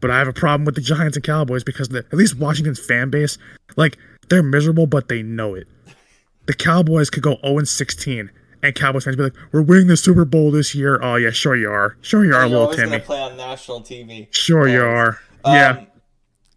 But 0.00 0.10
I 0.10 0.18
have 0.18 0.28
a 0.28 0.32
problem 0.32 0.64
with 0.64 0.74
the 0.74 0.80
Giants 0.80 1.16
and 1.16 1.24
Cowboys 1.24 1.62
because 1.62 1.88
the, 1.88 1.98
at 1.98 2.14
least 2.14 2.36
Washington's 2.36 2.84
fan 2.84 3.08
base, 3.10 3.38
like 3.76 3.96
they're 4.28 4.42
miserable, 4.42 4.86
but 4.86 5.08
they 5.08 5.22
know 5.22 5.54
it. 5.54 5.68
The 6.46 6.54
Cowboys 6.54 7.08
could 7.08 7.22
go 7.22 7.38
0 7.44 7.62
16, 7.62 8.30
and 8.64 8.74
Cowboys 8.74 9.04
fans 9.04 9.16
be 9.16 9.22
like, 9.22 9.36
"We're 9.52 9.62
winning 9.62 9.86
the 9.86 9.96
Super 9.96 10.24
Bowl 10.24 10.50
this 10.50 10.74
year." 10.74 10.98
Oh 11.00 11.14
yeah, 11.14 11.30
sure 11.30 11.54
you 11.54 11.70
are. 11.70 11.96
Sure 12.00 12.24
you 12.24 12.34
are, 12.34 12.48
little 12.48 12.68
Timmy. 12.74 12.90
gonna 12.90 13.02
play 13.02 13.20
on 13.20 13.36
national 13.36 13.82
TV. 13.82 14.26
Sure 14.32 14.66
you 14.66 14.82
are. 14.82 15.20
yeah. 15.46 15.70
Um, 15.70 15.86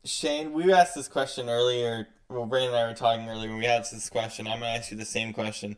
Shane, 0.03 0.53
we 0.53 0.71
asked 0.73 0.95
this 0.95 1.07
question 1.07 1.49
earlier. 1.49 2.07
Well, 2.29 2.45
Brandon 2.45 2.73
and 2.73 2.79
I 2.79 2.87
were 2.87 2.95
talking 2.95 3.27
earlier. 3.29 3.49
When 3.49 3.59
we 3.59 3.65
asked 3.67 3.91
this 3.91 4.09
question. 4.09 4.47
I'm 4.47 4.59
gonna 4.59 4.71
ask 4.71 4.91
you 4.91 4.97
the 4.97 5.05
same 5.05 5.31
question. 5.33 5.77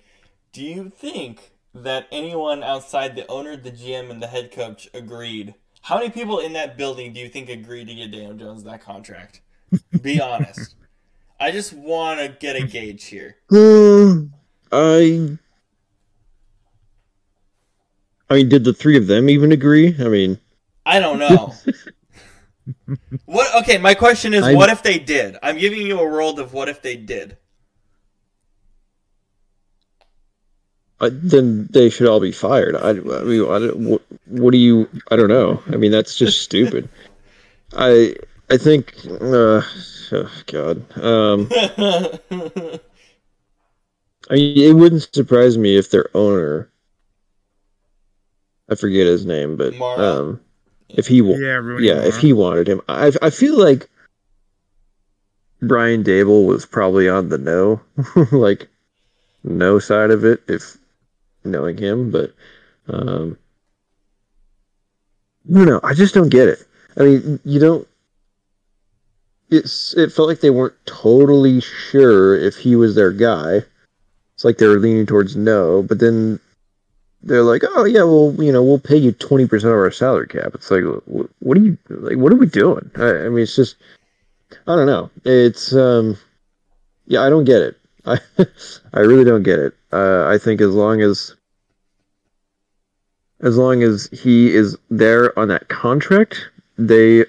Do 0.53 0.63
you 0.63 0.89
think 0.89 1.51
that 1.73 2.07
anyone 2.11 2.63
outside 2.63 3.15
the 3.15 3.27
owner, 3.27 3.57
the 3.57 3.71
GM, 3.71 4.09
and 4.09 4.21
the 4.21 4.27
head 4.27 4.51
coach 4.51 4.89
agreed? 4.93 5.55
How 5.81 5.97
many 5.97 6.09
people 6.09 6.39
in 6.39 6.53
that 6.53 6.77
building 6.77 7.13
do 7.13 7.19
you 7.19 7.29
think 7.29 7.49
agreed 7.49 7.87
to 7.87 7.95
get 7.95 8.11
Daniel 8.11 8.33
Jones 8.33 8.63
that 8.63 8.81
contract? 8.81 9.41
Be 10.01 10.21
honest. 10.21 10.75
I 11.39 11.51
just 11.51 11.73
want 11.73 12.19
to 12.19 12.29
get 12.29 12.55
a 12.55 12.65
gauge 12.65 13.05
here. 13.05 13.37
I. 14.71 15.37
I 18.29 18.33
mean, 18.33 18.49
did 18.49 18.63
the 18.63 18.73
three 18.73 18.97
of 18.97 19.07
them 19.07 19.29
even 19.29 19.51
agree? 19.51 19.95
I 19.99 20.07
mean, 20.09 20.39
I 20.85 20.99
don't 20.99 21.19
know. 21.19 21.53
what? 23.25 23.63
Okay, 23.63 23.77
my 23.77 23.93
question 23.93 24.33
is, 24.33 24.43
I- 24.43 24.55
what 24.55 24.69
if 24.69 24.83
they 24.83 24.99
did? 24.99 25.37
I'm 25.43 25.57
giving 25.57 25.85
you 25.85 25.99
a 25.99 26.03
world 26.03 26.39
of 26.39 26.53
what 26.53 26.69
if 26.69 26.81
they 26.81 26.95
did. 26.95 27.37
I, 30.99 31.09
then 31.09 31.67
they 31.71 31.91
should 31.91 32.07
all 32.07 32.19
be 32.19 32.31
fired. 32.31 32.75
I, 32.75 32.89
I 32.89 32.93
mean, 32.93 33.43
I 33.43 33.59
don't, 33.59 33.77
what, 33.77 34.01
what 34.25 34.51
do 34.51 34.57
you? 34.57 34.89
I 35.11 35.15
don't 35.15 35.29
know. 35.29 35.61
I 35.67 35.75
mean, 35.75 35.91
that's 35.91 36.17
just 36.17 36.41
stupid. 36.47 36.89
I 37.75 38.15
I 38.49 38.57
think. 38.57 38.95
Uh, 39.05 39.61
oh 40.11 40.31
God. 40.47 40.97
Um, 40.97 41.47
I 44.29 44.33
mean, 44.33 44.57
it 44.57 44.75
wouldn't 44.75 45.13
surprise 45.13 45.57
me 45.57 45.77
if 45.77 45.89
their 45.91 46.09
owner. 46.15 46.71
I 48.69 48.75
forget 48.75 49.07
his 49.07 49.25
name, 49.25 49.55
but 49.55 49.75
Mara? 49.75 50.03
um, 50.03 50.41
if 50.89 51.07
he 51.07 51.21
wa- 51.21 51.35
Yeah, 51.35 51.77
yeah, 51.79 52.01
if 52.03 52.17
he 52.17 52.33
wanted 52.33 52.67
him, 52.67 52.81
I 52.87 53.11
I 53.21 53.29
feel 53.29 53.57
like 53.57 53.89
Brian 55.61 56.03
Daboll 56.03 56.45
was 56.45 56.65
probably 56.65 57.09
on 57.09 57.29
the 57.29 57.37
no, 57.37 57.81
like 58.31 58.67
no 59.43 59.79
side 59.79 60.11
of 60.11 60.23
it, 60.23 60.43
if 60.47 60.77
knowing 61.43 61.77
him, 61.77 62.11
but 62.11 62.33
um, 62.87 63.37
don't 65.51 65.65
know. 65.65 65.79
I 65.83 65.93
just 65.93 66.13
don't 66.13 66.29
get 66.29 66.47
it. 66.47 66.65
I 66.97 67.03
mean, 67.03 67.39
you 67.43 67.59
don't. 67.59 67.87
It's 69.49 69.95
it 69.95 70.11
felt 70.11 70.27
like 70.27 70.41
they 70.41 70.49
weren't 70.49 70.75
totally 70.85 71.61
sure 71.61 72.35
if 72.35 72.57
he 72.57 72.75
was 72.75 72.95
their 72.95 73.11
guy. 73.11 73.63
It's 74.35 74.43
like 74.43 74.57
they 74.57 74.67
were 74.67 74.79
leaning 74.79 75.05
towards 75.05 75.35
no, 75.35 75.81
but 75.81 75.99
then 75.99 76.39
they're 77.23 77.43
like, 77.43 77.63
"Oh 77.67 77.85
yeah, 77.85 78.03
well, 78.03 78.35
you 78.37 78.51
know, 78.51 78.63
we'll 78.63 78.79
pay 78.79 78.97
you 78.97 79.11
twenty 79.11 79.47
percent 79.47 79.73
of 79.73 79.79
our 79.79 79.91
salary 79.91 80.27
cap." 80.27 80.51
It's 80.53 80.71
like, 80.71 80.83
what 81.05 81.57
are 81.57 81.61
you 81.61 81.77
like? 81.89 82.17
What 82.17 82.31
are 82.31 82.37
we 82.37 82.45
doing? 82.47 82.89
I, 82.95 83.25
I 83.25 83.29
mean, 83.29 83.43
it's 83.43 83.55
just, 83.55 83.75
I 84.67 84.75
don't 84.75 84.85
know. 84.85 85.09
It's 85.25 85.73
um, 85.73 86.17
yeah, 87.05 87.21
I 87.21 87.29
don't 87.29 87.45
get 87.45 87.61
it. 87.61 87.77
I 88.05 88.19
I 88.93 88.99
really 88.99 89.25
don't 89.25 89.43
get 89.43 89.59
it. 89.59 89.73
Uh, 89.91 90.25
I 90.27 90.37
think 90.37 90.61
as 90.61 90.73
long 90.73 91.01
as 91.01 91.35
as 93.41 93.57
long 93.57 93.83
as 93.83 94.09
he 94.11 94.53
is 94.53 94.77
there 94.89 95.37
on 95.37 95.47
that 95.49 95.67
contract, 95.67 96.49
they, 96.77 97.25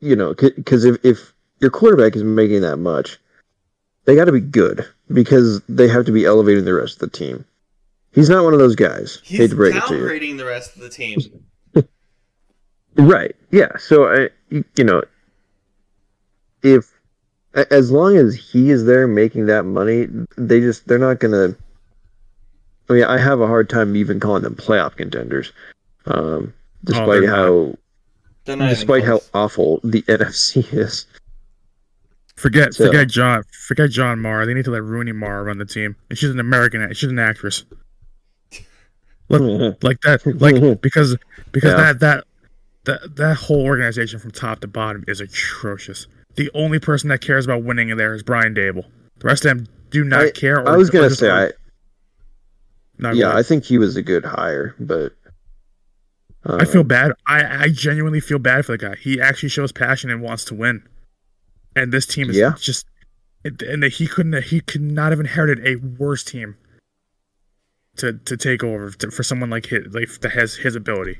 you 0.00 0.16
know, 0.16 0.34
because 0.34 0.84
if 0.84 1.04
if 1.04 1.32
your 1.60 1.70
quarterback 1.70 2.16
is 2.16 2.24
making 2.24 2.62
that 2.62 2.76
much, 2.76 3.18
they 4.04 4.14
got 4.14 4.26
to 4.26 4.32
be 4.32 4.40
good 4.40 4.86
because 5.12 5.62
they 5.68 5.88
have 5.88 6.06
to 6.06 6.12
be 6.12 6.24
elevating 6.24 6.64
the 6.64 6.74
rest 6.74 6.94
of 6.94 7.10
the 7.10 7.16
team. 7.18 7.44
He's 8.16 8.28
not 8.28 8.42
one 8.42 8.52
of 8.54 8.58
those 8.58 8.74
guys. 8.74 9.20
He's 9.22 9.38
Hate 9.38 9.50
to 9.50 9.56
break 9.56 9.74
it 9.76 9.80
to 9.86 9.94
downgrading 9.94 10.38
the 10.38 10.44
rest 10.46 10.74
of 10.74 10.82
the 10.82 10.88
team. 10.88 11.20
Right. 12.98 13.36
Yeah. 13.50 13.76
So 13.76 14.06
I, 14.06 14.30
you 14.50 14.84
know, 14.84 15.02
if 16.62 16.90
as 17.70 17.90
long 17.90 18.16
as 18.16 18.34
he 18.34 18.70
is 18.70 18.86
there 18.86 19.06
making 19.06 19.46
that 19.46 19.64
money, 19.64 20.08
they 20.38 20.60
just 20.60 20.88
they're 20.88 20.96
not 20.98 21.20
gonna. 21.20 21.54
I 22.88 22.92
mean, 22.94 23.04
I 23.04 23.18
have 23.18 23.40
a 23.40 23.46
hard 23.46 23.68
time 23.68 23.96
even 23.96 24.18
calling 24.18 24.42
them 24.44 24.54
playoff 24.54 24.96
contenders, 24.96 25.52
um, 26.06 26.54
despite 26.84 27.20
they're 27.20 27.28
how 27.30 27.74
They're 28.46 28.56
not 28.56 28.64
even 28.66 28.74
despite 28.74 29.04
how 29.04 29.20
awful 29.34 29.80
the 29.84 30.00
NFC 30.08 30.72
is. 30.72 31.04
Forget 32.36 32.72
So- 32.72 32.86
forget 32.86 33.08
John 33.08 33.42
forget 33.66 33.90
John 33.90 34.20
Mara. 34.20 34.46
They 34.46 34.54
need 34.54 34.64
to 34.64 34.70
let 34.70 34.82
Rooney 34.82 35.12
Mara 35.12 35.42
run 35.42 35.58
the 35.58 35.66
team. 35.66 35.96
And 36.08 36.18
she's 36.18 36.30
an 36.30 36.40
American. 36.40 36.94
She's 36.94 37.10
an 37.10 37.18
actress. 37.18 37.64
Look 39.28 39.82
like 39.82 40.00
that. 40.02 40.24
Like 40.40 40.80
because 40.80 41.16
because 41.52 41.72
Yeah. 41.72 41.92
that 41.92 42.00
that 42.00 42.24
that 42.84 43.16
that 43.16 43.36
whole 43.36 43.64
organization 43.64 44.18
from 44.18 44.30
top 44.30 44.60
to 44.60 44.68
bottom 44.68 45.04
is 45.08 45.20
atrocious. 45.20 46.06
The 46.36 46.50
only 46.54 46.78
person 46.78 47.08
that 47.08 47.20
cares 47.20 47.44
about 47.44 47.64
winning 47.64 47.88
in 47.88 47.98
there 47.98 48.14
is 48.14 48.22
Brian 48.22 48.54
Daboll. 48.54 48.84
The 49.18 49.26
rest 49.26 49.44
of 49.44 49.56
them 49.56 49.66
do 49.90 50.04
not 50.04 50.20
I, 50.26 50.30
care. 50.30 50.60
Or, 50.60 50.68
I 50.68 50.76
was 50.76 50.90
gonna 50.90 51.10
say, 51.10 51.30
I 51.30 51.50
yeah, 53.00 53.08
really. 53.08 53.24
I 53.24 53.42
think 53.42 53.64
he 53.64 53.78
was 53.78 53.96
a 53.96 54.02
good 54.02 54.24
hire, 54.24 54.74
but 54.78 55.12
uh, 56.44 56.58
I 56.60 56.64
feel 56.64 56.84
bad. 56.84 57.12
I, 57.26 57.64
I 57.64 57.68
genuinely 57.68 58.20
feel 58.20 58.38
bad 58.38 58.64
for 58.64 58.72
the 58.72 58.78
guy. 58.78 58.96
He 58.96 59.20
actually 59.20 59.48
shows 59.48 59.72
passion 59.72 60.10
and 60.10 60.22
wants 60.22 60.44
to 60.46 60.54
win. 60.54 60.82
And 61.74 61.92
this 61.92 62.06
team 62.06 62.30
is 62.30 62.36
Yeah. 62.36 62.54
just, 62.58 62.86
and 63.44 63.60
and 63.62 63.82
that 63.82 63.92
he 63.94 64.06
couldn't, 64.06 64.44
he 64.44 64.60
could 64.60 64.80
not 64.80 65.12
have 65.12 65.20
inherited 65.20 65.66
a 65.66 65.76
worse 65.76 66.22
team 66.24 66.56
to 67.98 68.14
to 68.14 68.36
take 68.36 68.62
over 68.64 68.90
to, 68.90 69.10
for 69.10 69.22
someone 69.22 69.50
like 69.50 69.66
his, 69.66 69.86
like 69.94 70.08
that 70.20 70.32
has 70.32 70.54
his 70.56 70.74
ability. 70.76 71.18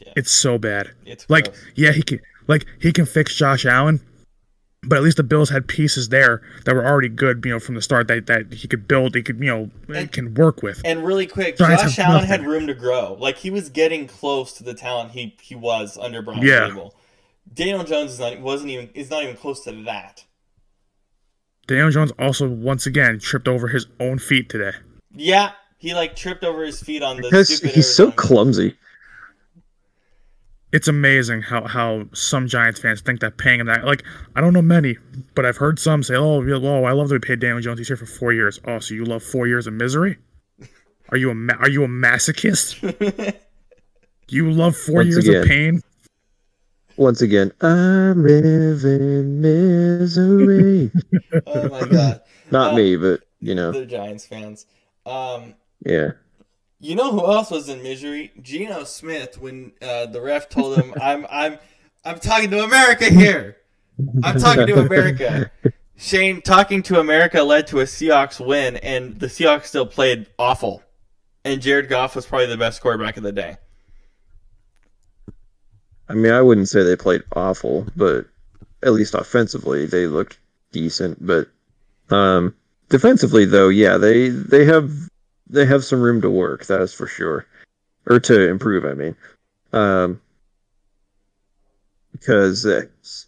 Yeah. 0.00 0.12
It's 0.16 0.30
so 0.30 0.58
bad. 0.58 0.90
It's 1.04 1.28
Like, 1.30 1.44
gross. 1.46 1.64
yeah, 1.74 1.92
he 1.92 2.02
can, 2.02 2.20
like 2.48 2.66
he 2.80 2.92
can 2.92 3.06
fix 3.06 3.34
Josh 3.34 3.64
Allen, 3.64 4.00
but 4.82 4.96
at 4.96 5.02
least 5.02 5.16
the 5.16 5.22
Bills 5.22 5.48
had 5.48 5.68
pieces 5.68 6.10
there 6.10 6.42
that 6.64 6.74
were 6.74 6.84
already 6.84 7.08
good, 7.08 7.42
you 7.44 7.52
know, 7.52 7.58
from 7.60 7.76
the 7.76 7.82
start 7.82 8.08
that 8.08 8.26
that 8.26 8.52
he 8.52 8.68
could 8.68 8.86
build, 8.86 9.14
he 9.14 9.22
could, 9.22 9.38
you 9.38 9.46
know, 9.46 9.70
And- 9.94 10.12
can 10.12 10.34
work 10.34 10.62
with. 10.62 10.82
And 10.84 11.04
really 11.04 11.26
quick, 11.26 11.56
Giants 11.56 11.82
Josh 11.82 11.98
Allen 12.00 12.14
nothing. 12.14 12.28
had 12.28 12.46
room 12.46 12.66
to 12.66 12.74
grow. 12.74 13.14
Like 13.18 13.38
he 13.38 13.50
was 13.50 13.68
getting 13.70 14.06
close 14.06 14.52
to 14.54 14.64
the 14.64 14.74
talent 14.74 15.12
he 15.12 15.36
he 15.40 15.54
was 15.54 15.96
under 15.96 16.20
Brian 16.20 16.42
Yeah. 16.42 16.68
Daboll. 16.70 16.92
Daniel 17.54 17.84
Jones 17.84 18.12
is 18.12 18.18
not 18.20 18.38
wasn't 18.40 18.70
even 18.70 18.90
is 18.92 19.08
not 19.08 19.22
even 19.22 19.36
close 19.36 19.62
to 19.64 19.72
that. 19.84 20.24
Daniel 21.66 21.90
Jones 21.90 22.12
also 22.18 22.48
once 22.48 22.86
again 22.86 23.18
tripped 23.18 23.48
over 23.48 23.68
his 23.68 23.86
own 23.98 24.18
feet 24.18 24.48
today. 24.48 24.72
Yeah, 25.16 25.52
he 25.78 25.94
like 25.94 26.14
tripped 26.16 26.44
over 26.44 26.64
his 26.64 26.80
feet 26.82 27.02
on 27.02 27.16
the 27.16 27.22
because 27.22 27.48
stupid 27.56 27.74
he's 27.74 27.86
so 27.92 28.04
Arizona- 28.04 28.16
clumsy. 28.16 28.76
it's 30.72 30.88
amazing 30.88 31.42
how, 31.42 31.66
how 31.66 32.04
some 32.12 32.46
Giants 32.48 32.80
fans 32.80 33.00
think 33.00 33.20
that 33.20 33.38
paying 33.38 33.60
him 33.60 33.66
that 33.66 33.84
like 33.84 34.02
I 34.34 34.40
don't 34.40 34.52
know 34.52 34.62
many, 34.62 34.98
but 35.34 35.46
I've 35.46 35.56
heard 35.56 35.78
some 35.78 36.02
say, 36.02 36.14
"Oh, 36.16 36.42
yeah, 36.42 36.56
oh, 36.56 36.84
I 36.84 36.92
love 36.92 37.08
that 37.08 37.14
we 37.14 37.18
paid 37.26 37.40
Daniel 37.40 37.60
Jones. 37.60 37.78
He's 37.78 37.88
here 37.88 37.96
for 37.96 38.06
four 38.06 38.32
years. 38.32 38.60
Oh, 38.66 38.78
so 38.78 38.94
you 38.94 39.04
love 39.04 39.22
four 39.22 39.46
years 39.46 39.66
of 39.66 39.72
misery? 39.74 40.18
Are 41.10 41.16
you 41.16 41.30
a 41.30 41.34
ma- 41.34 41.54
are 41.60 41.68
you 41.68 41.84
a 41.84 41.88
masochist? 41.88 43.36
You 44.28 44.50
love 44.50 44.76
four 44.76 44.96
Once 44.96 45.08
years 45.10 45.28
again. 45.28 45.42
of 45.42 45.48
pain? 45.48 45.82
Once 46.96 47.22
again, 47.22 47.52
I 47.60 48.10
live 48.10 48.82
in 48.84 49.40
misery. 49.40 50.90
oh 51.46 51.68
my 51.68 51.86
god, 51.86 52.22
Not 52.50 52.72
Uh, 52.72 52.76
me, 52.76 52.96
but 52.96 53.20
you 53.40 53.54
know, 53.54 53.70
the 53.70 53.86
Giants 53.86 54.26
fans. 54.26 54.66
Um, 55.06 55.54
yeah. 55.84 56.12
you 56.80 56.96
know 56.96 57.12
who 57.12 57.24
else 57.24 57.50
was 57.50 57.68
in 57.68 57.82
misery? 57.82 58.32
Geno 58.42 58.84
Smith 58.84 59.40
when 59.40 59.72
uh, 59.80 60.06
the 60.06 60.20
ref 60.20 60.48
told 60.48 60.76
him, 60.76 60.92
"I'm 61.00 61.26
I'm 61.30 61.58
I'm 62.04 62.18
talking 62.18 62.50
to 62.50 62.64
America 62.64 63.06
here. 63.06 63.56
I'm 64.22 64.38
talking 64.38 64.66
to 64.66 64.80
America." 64.80 65.50
Shane, 65.98 66.42
talking 66.42 66.82
to 66.82 67.00
America 67.00 67.42
led 67.42 67.68
to 67.68 67.80
a 67.80 67.84
Seahawks 67.84 68.44
win, 68.44 68.76
and 68.76 69.18
the 69.18 69.28
Seahawks 69.28 69.66
still 69.66 69.86
played 69.86 70.26
awful. 70.38 70.82
And 71.42 71.62
Jared 71.62 71.88
Goff 71.88 72.14
was 72.14 72.26
probably 72.26 72.48
the 72.48 72.58
best 72.58 72.82
quarterback 72.82 73.16
of 73.16 73.22
the 73.22 73.32
day. 73.32 73.56
I 76.08 76.14
mean, 76.14 76.32
I 76.32 76.42
wouldn't 76.42 76.68
say 76.68 76.82
they 76.82 76.96
played 76.96 77.22
awful, 77.34 77.86
but 77.96 78.26
at 78.82 78.92
least 78.92 79.14
offensively 79.14 79.86
they 79.86 80.06
looked 80.06 80.38
decent. 80.70 81.24
But 81.24 81.48
um, 82.10 82.54
defensively, 82.88 83.44
though, 83.44 83.68
yeah, 83.68 83.96
they 83.96 84.28
they 84.28 84.64
have 84.64 84.92
they 85.48 85.66
have 85.66 85.84
some 85.84 86.00
room 86.00 86.20
to 86.22 86.30
work. 86.30 86.66
That 86.66 86.80
is 86.80 86.92
for 86.94 87.06
sure, 87.06 87.46
or 88.06 88.20
to 88.20 88.48
improve. 88.48 88.84
I 88.84 88.94
mean, 88.94 89.16
um, 89.72 90.20
because 92.12 92.64
it's, 92.64 93.26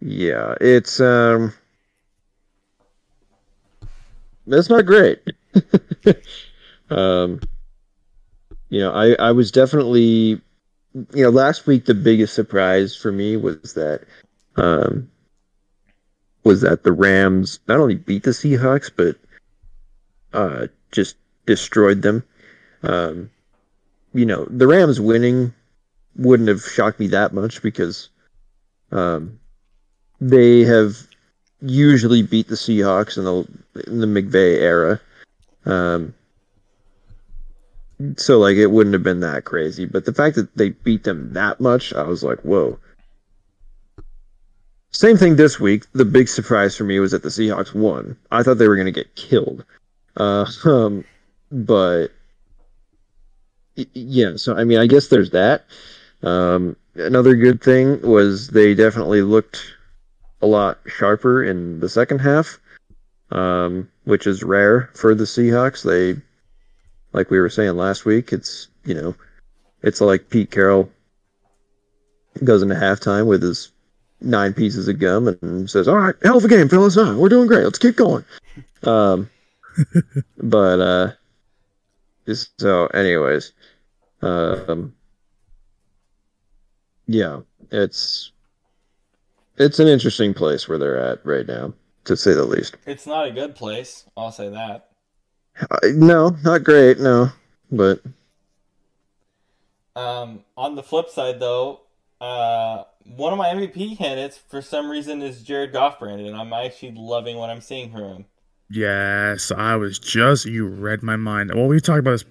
yeah, 0.00 0.54
it's 0.60 1.00
um, 1.00 1.52
it's 4.46 4.70
not 4.70 4.86
great. 4.86 5.20
um, 6.90 7.40
you 8.68 8.80
know, 8.80 8.92
I 8.92 9.12
I 9.14 9.32
was 9.32 9.50
definitely 9.50 10.40
you 10.94 11.22
know, 11.24 11.30
last 11.30 11.66
week 11.66 11.84
the 11.86 11.94
biggest 11.94 12.34
surprise 12.34 12.96
for 12.96 13.12
me 13.12 13.36
was 13.36 13.74
that 13.74 14.02
um 14.56 15.08
was 16.44 16.60
that 16.62 16.82
the 16.82 16.92
Rams 16.92 17.60
not 17.68 17.80
only 17.80 17.94
beat 17.94 18.24
the 18.24 18.30
Seahawks 18.30 18.90
but 18.94 19.16
uh 20.32 20.66
just 20.90 21.16
destroyed 21.46 22.02
them. 22.02 22.24
Um 22.82 23.30
you 24.14 24.26
know, 24.26 24.44
the 24.46 24.66
Rams 24.66 25.00
winning 25.00 25.54
wouldn't 26.16 26.48
have 26.48 26.62
shocked 26.62 27.00
me 27.00 27.08
that 27.08 27.32
much 27.32 27.62
because 27.62 28.08
um 28.90 29.38
they 30.20 30.60
have 30.60 30.96
usually 31.62 32.22
beat 32.22 32.48
the 32.48 32.54
Seahawks 32.54 33.16
in 33.16 33.24
the 33.24 33.90
in 33.90 34.00
the 34.00 34.06
McVay 34.06 34.58
era. 34.58 35.00
Um, 35.64 36.14
so 38.16 38.38
like 38.38 38.56
it 38.56 38.66
wouldn't 38.66 38.94
have 38.94 39.02
been 39.02 39.20
that 39.20 39.44
crazy, 39.44 39.86
but 39.86 40.04
the 40.04 40.12
fact 40.12 40.36
that 40.36 40.54
they 40.56 40.70
beat 40.70 41.04
them 41.04 41.32
that 41.34 41.60
much, 41.60 41.92
I 41.94 42.02
was 42.02 42.22
like, 42.22 42.40
whoa. 42.40 42.78
Same 44.92 45.16
thing 45.16 45.36
this 45.36 45.58
week. 45.58 45.86
The 45.92 46.04
big 46.04 46.28
surprise 46.28 46.76
for 46.76 46.84
me 46.84 47.00
was 47.00 47.12
that 47.12 47.22
the 47.22 47.30
Seahawks 47.30 47.74
won. 47.74 48.16
I 48.30 48.42
thought 48.42 48.58
they 48.58 48.68
were 48.68 48.76
going 48.76 48.86
to 48.86 48.92
get 48.92 49.14
killed. 49.16 49.64
Uh, 50.16 50.46
um, 50.64 51.04
but 51.50 52.08
yeah, 53.76 54.36
so 54.36 54.56
I 54.56 54.64
mean, 54.64 54.78
I 54.78 54.86
guess 54.86 55.08
there's 55.08 55.30
that. 55.30 55.64
Um, 56.22 56.76
another 56.94 57.34
good 57.34 57.62
thing 57.62 58.00
was 58.02 58.48
they 58.48 58.74
definitely 58.74 59.22
looked 59.22 59.64
a 60.42 60.46
lot 60.46 60.78
sharper 60.86 61.42
in 61.42 61.80
the 61.80 61.88
second 61.88 62.18
half, 62.18 62.58
um, 63.30 63.90
which 64.04 64.26
is 64.26 64.42
rare 64.42 64.90
for 64.94 65.14
the 65.14 65.24
Seahawks. 65.24 65.82
They, 65.82 66.20
like 67.12 67.30
we 67.30 67.40
were 67.40 67.48
saying 67.48 67.76
last 67.76 68.04
week, 68.04 68.32
it's 68.32 68.68
you 68.84 68.94
know, 68.94 69.14
it's 69.82 70.02
like 70.02 70.28
Pete 70.28 70.50
Carroll 70.50 70.90
goes 72.44 72.62
into 72.62 72.74
halftime 72.74 73.26
with 73.26 73.42
his 73.42 73.70
nine 74.24 74.54
pieces 74.54 74.88
of 74.88 74.98
gum 74.98 75.28
and 75.28 75.68
says, 75.68 75.88
"All 75.88 75.98
right, 75.98 76.14
hell 76.22 76.38
of 76.38 76.44
a 76.44 76.48
game, 76.48 76.68
fellas. 76.68 76.96
Right, 76.96 77.14
we're 77.14 77.28
doing 77.28 77.46
great. 77.46 77.64
Let's 77.64 77.78
keep 77.78 77.96
going." 77.96 78.24
Um, 78.84 79.30
but 80.38 80.80
uh, 80.80 81.12
just 82.26 82.50
so, 82.60 82.86
anyways, 82.88 83.52
um, 84.22 84.92
yeah, 87.06 87.42
it's 87.70 88.32
it's 89.56 89.78
an 89.78 89.88
interesting 89.88 90.34
place 90.34 90.68
where 90.68 90.78
they're 90.78 90.98
at 90.98 91.24
right 91.24 91.46
now, 91.46 91.72
to 92.06 92.16
say 92.16 92.34
the 92.34 92.44
least. 92.44 92.76
It's 92.86 93.06
not 93.06 93.28
a 93.28 93.30
good 93.30 93.54
place. 93.54 94.04
I'll 94.16 94.32
say 94.32 94.48
that. 94.48 94.88
Uh, 95.70 95.78
no, 95.94 96.36
not 96.42 96.64
great. 96.64 96.98
No, 96.98 97.28
but 97.70 98.00
um, 99.94 100.40
on 100.56 100.74
the 100.74 100.82
flip 100.82 101.08
side, 101.08 101.40
though, 101.40 101.80
uh, 102.20 102.84
one 103.04 103.32
of 103.32 103.38
my 103.38 103.48
MVP 103.48 103.98
candidates 103.98 104.38
for 104.38 104.62
some 104.62 104.90
reason 104.90 105.22
is 105.22 105.42
Jared 105.42 105.72
Goff, 105.72 105.98
Brandon. 105.98 106.34
I'm 106.34 106.52
actually 106.52 106.92
loving 106.96 107.36
what 107.36 107.50
I'm 107.50 107.60
seeing 107.60 107.90
from 107.90 108.02
him. 108.02 108.24
Yes, 108.70 109.52
I 109.52 109.76
was 109.76 109.98
just 109.98 110.46
you 110.46 110.66
read 110.66 111.02
my 111.02 111.16
mind. 111.16 111.52
Well, 111.54 111.66
we 111.66 111.80
talked 111.80 111.98
about 111.98 112.12
this, 112.12 112.24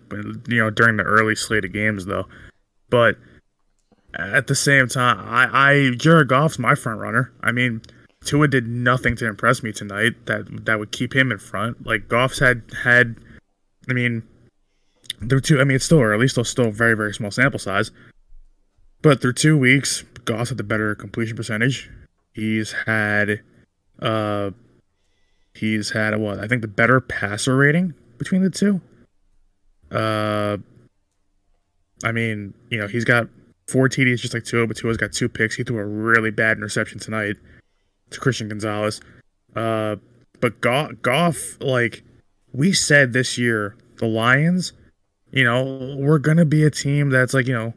you 0.48 0.60
know, 0.60 0.72
during 0.72 0.98
the 0.98 1.04
early 1.04 1.36
slate 1.36 1.66
of 1.66 1.72
games, 1.72 2.06
though. 2.06 2.26
But 2.90 3.18
at 4.16 4.48
the 4.48 4.56
same 4.56 4.88
time, 4.88 5.20
I, 5.20 5.50
I 5.52 5.92
Jared 5.92 6.30
Goff's 6.30 6.58
my 6.58 6.74
front 6.74 7.00
runner. 7.00 7.32
I 7.42 7.52
mean, 7.52 7.82
Tua 8.26 8.48
did 8.48 8.68
nothing 8.68 9.16
to 9.18 9.28
impress 9.28 9.62
me 9.62 9.72
tonight 9.72 10.26
that 10.26 10.66
that 10.66 10.80
would 10.80 10.92
keep 10.92 11.16
him 11.16 11.32
in 11.32 11.38
front. 11.38 11.86
Like 11.86 12.08
Goff's 12.08 12.40
had 12.40 12.64
had, 12.84 13.18
I 13.88 13.94
mean, 13.94 14.24
they're 15.22 15.40
two. 15.40 15.62
I 15.62 15.64
mean, 15.64 15.76
it's 15.76 15.86
still 15.86 16.00
or 16.00 16.12
early, 16.12 16.28
still 16.28 16.44
still 16.44 16.72
very 16.72 16.96
very 16.96 17.14
small 17.14 17.32
sample 17.32 17.60
size. 17.60 17.92
But 19.02 19.22
through 19.22 19.34
two 19.34 19.58
weeks, 19.58 20.04
Goff 20.26 20.50
had 20.50 20.58
the 20.58 20.64
better 20.64 20.96
completion 20.96 21.36
percentage. 21.36 21.90
He's 22.34 22.74
had, 22.86 23.42
uh, 24.00 24.52
he's 25.54 25.92
had 25.92 26.18
what 26.18 26.40
I 26.40 26.48
think 26.48 26.62
the 26.62 26.68
better 26.68 27.02
passer 27.02 27.56
rating 27.56 27.94
between 28.18 28.42
the 28.44 28.50
two. 28.50 28.82
Uh, 29.92 30.58
I 32.04 32.12
mean, 32.12 32.54
you 32.70 32.78
know, 32.78 32.88
he's 32.88 33.06
got 33.06 33.28
four 33.68 33.90
TDs 33.90 34.20
just 34.20 34.34
like 34.34 34.44
Tua, 34.44 34.68
but 34.68 34.78
Tua's 34.78 34.98
got 34.98 35.12
two 35.12 35.30
picks. 35.30 35.56
He 35.56 35.64
threw 35.64 35.80
a 35.80 35.86
really 35.86 36.32
bad 36.32 36.58
interception 36.58 37.00
tonight 37.00 37.38
to 38.12 38.20
Christian 38.20 38.48
Gonzalez. 38.48 39.02
Uh, 39.56 39.98
but 40.40 40.62
Goff, 40.62 41.58
like 41.60 42.04
we 42.54 42.74
said 42.74 43.14
this 43.14 43.38
year, 43.38 43.76
the 43.98 44.08
Lions, 44.08 44.74
you 45.32 45.44
know, 45.44 45.96
we're 45.98 46.20
gonna 46.20 46.46
be 46.46 46.64
a 46.64 46.72
team 46.72 47.10
that's 47.10 47.34
like 47.34 47.48
you 47.48 47.54
know 47.54 47.74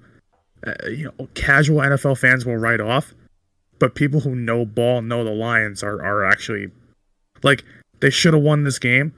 uh, 0.67 0.89
you 0.89 1.13
know, 1.19 1.29
casual 1.35 1.81
NFL 1.81 2.19
fans 2.19 2.45
will 2.47 2.57
write 2.57 2.81
off, 2.81 3.15
but 3.79 3.95
people 3.95 4.21
who 4.21 4.35
know 4.35 4.65
ball 4.65 5.03
know 5.03 5.25
the 5.25 5.31
Lions 5.31 5.83
are 5.83 6.03
are 6.03 6.25
actually 6.25 6.71
like 7.43 7.65
they 8.01 8.11
should 8.11 8.35
have 8.35 8.43
won 8.43 8.65
this 8.65 8.79
game. 8.79 9.15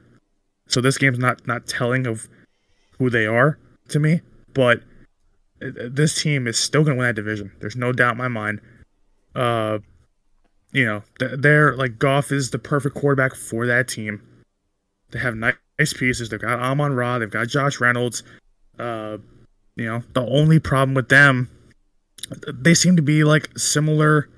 So 0.68 0.80
this 0.80 0.98
game's 0.98 1.18
not 1.18 1.46
not 1.46 1.66
telling 1.66 2.06
of 2.06 2.28
who 2.98 3.10
they 3.10 3.26
are 3.26 3.58
to 3.88 4.00
me, 4.00 4.20
but 4.54 4.78
uh, 5.62 5.70
this 5.88 6.20
team 6.20 6.46
is 6.46 6.58
still 6.58 6.82
going 6.82 6.96
to 6.96 7.00
win 7.00 7.08
that 7.08 7.14
division. 7.14 7.52
There's 7.60 7.76
no 7.76 7.92
doubt 7.92 8.12
in 8.12 8.18
my 8.18 8.28
mind. 8.28 8.60
Uh, 9.34 9.78
you 10.72 10.84
know, 10.84 11.02
they're 11.18 11.76
like 11.76 11.98
Goff 11.98 12.32
is 12.32 12.50
the 12.50 12.58
perfect 12.58 12.94
quarterback 12.94 13.34
for 13.34 13.66
that 13.66 13.88
team. 13.88 14.20
They 15.10 15.18
have 15.20 15.36
nice 15.36 15.56
pieces. 15.96 16.28
They've 16.28 16.40
got 16.40 16.58
Amon 16.58 16.94
Ra. 16.94 17.18
They've 17.18 17.30
got 17.30 17.48
Josh 17.48 17.80
Reynolds. 17.80 18.22
Uh, 18.78 19.18
you 19.76 19.86
know, 19.86 20.02
the 20.14 20.26
only 20.26 20.58
problem 20.58 20.94
with 20.94 21.10
them, 21.10 21.50
they 22.52 22.74
seem 22.74 22.96
to 22.96 23.02
be 23.02 23.24
like 23.24 23.56
similar. 23.58 24.28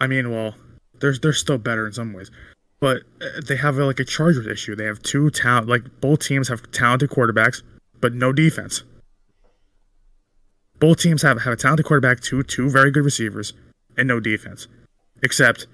I 0.00 0.08
mean, 0.08 0.30
well, 0.30 0.54
they're 1.00 1.16
they're 1.16 1.32
still 1.32 1.58
better 1.58 1.86
in 1.86 1.92
some 1.92 2.12
ways, 2.12 2.30
but 2.80 3.02
uh, 3.22 3.40
they 3.46 3.56
have 3.56 3.76
like 3.76 4.00
a 4.00 4.04
Chargers 4.04 4.46
issue. 4.46 4.74
They 4.74 4.84
have 4.84 5.00
two 5.02 5.30
talent, 5.30 5.68
like 5.68 6.00
both 6.00 6.20
teams 6.20 6.48
have 6.48 6.70
talented 6.72 7.10
quarterbacks, 7.10 7.62
but 8.00 8.14
no 8.14 8.32
defense. 8.32 8.82
Both 10.80 11.00
teams 11.00 11.22
have, 11.22 11.42
have 11.42 11.52
a 11.52 11.56
talented 11.56 11.86
quarterback, 11.86 12.20
two 12.20 12.42
two 12.42 12.68
very 12.68 12.90
good 12.90 13.04
receivers, 13.04 13.52
and 13.96 14.08
no 14.08 14.18
defense. 14.18 14.66
Except 15.22 15.68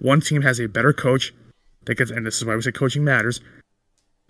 one 0.00 0.20
team 0.20 0.42
has 0.42 0.60
a 0.60 0.66
better 0.66 0.92
coach 0.92 1.32
that 1.84 1.94
gets, 1.94 2.10
and 2.10 2.26
this 2.26 2.36
is 2.36 2.44
why 2.44 2.56
we 2.56 2.62
say 2.62 2.72
coaching 2.72 3.04
matters. 3.04 3.40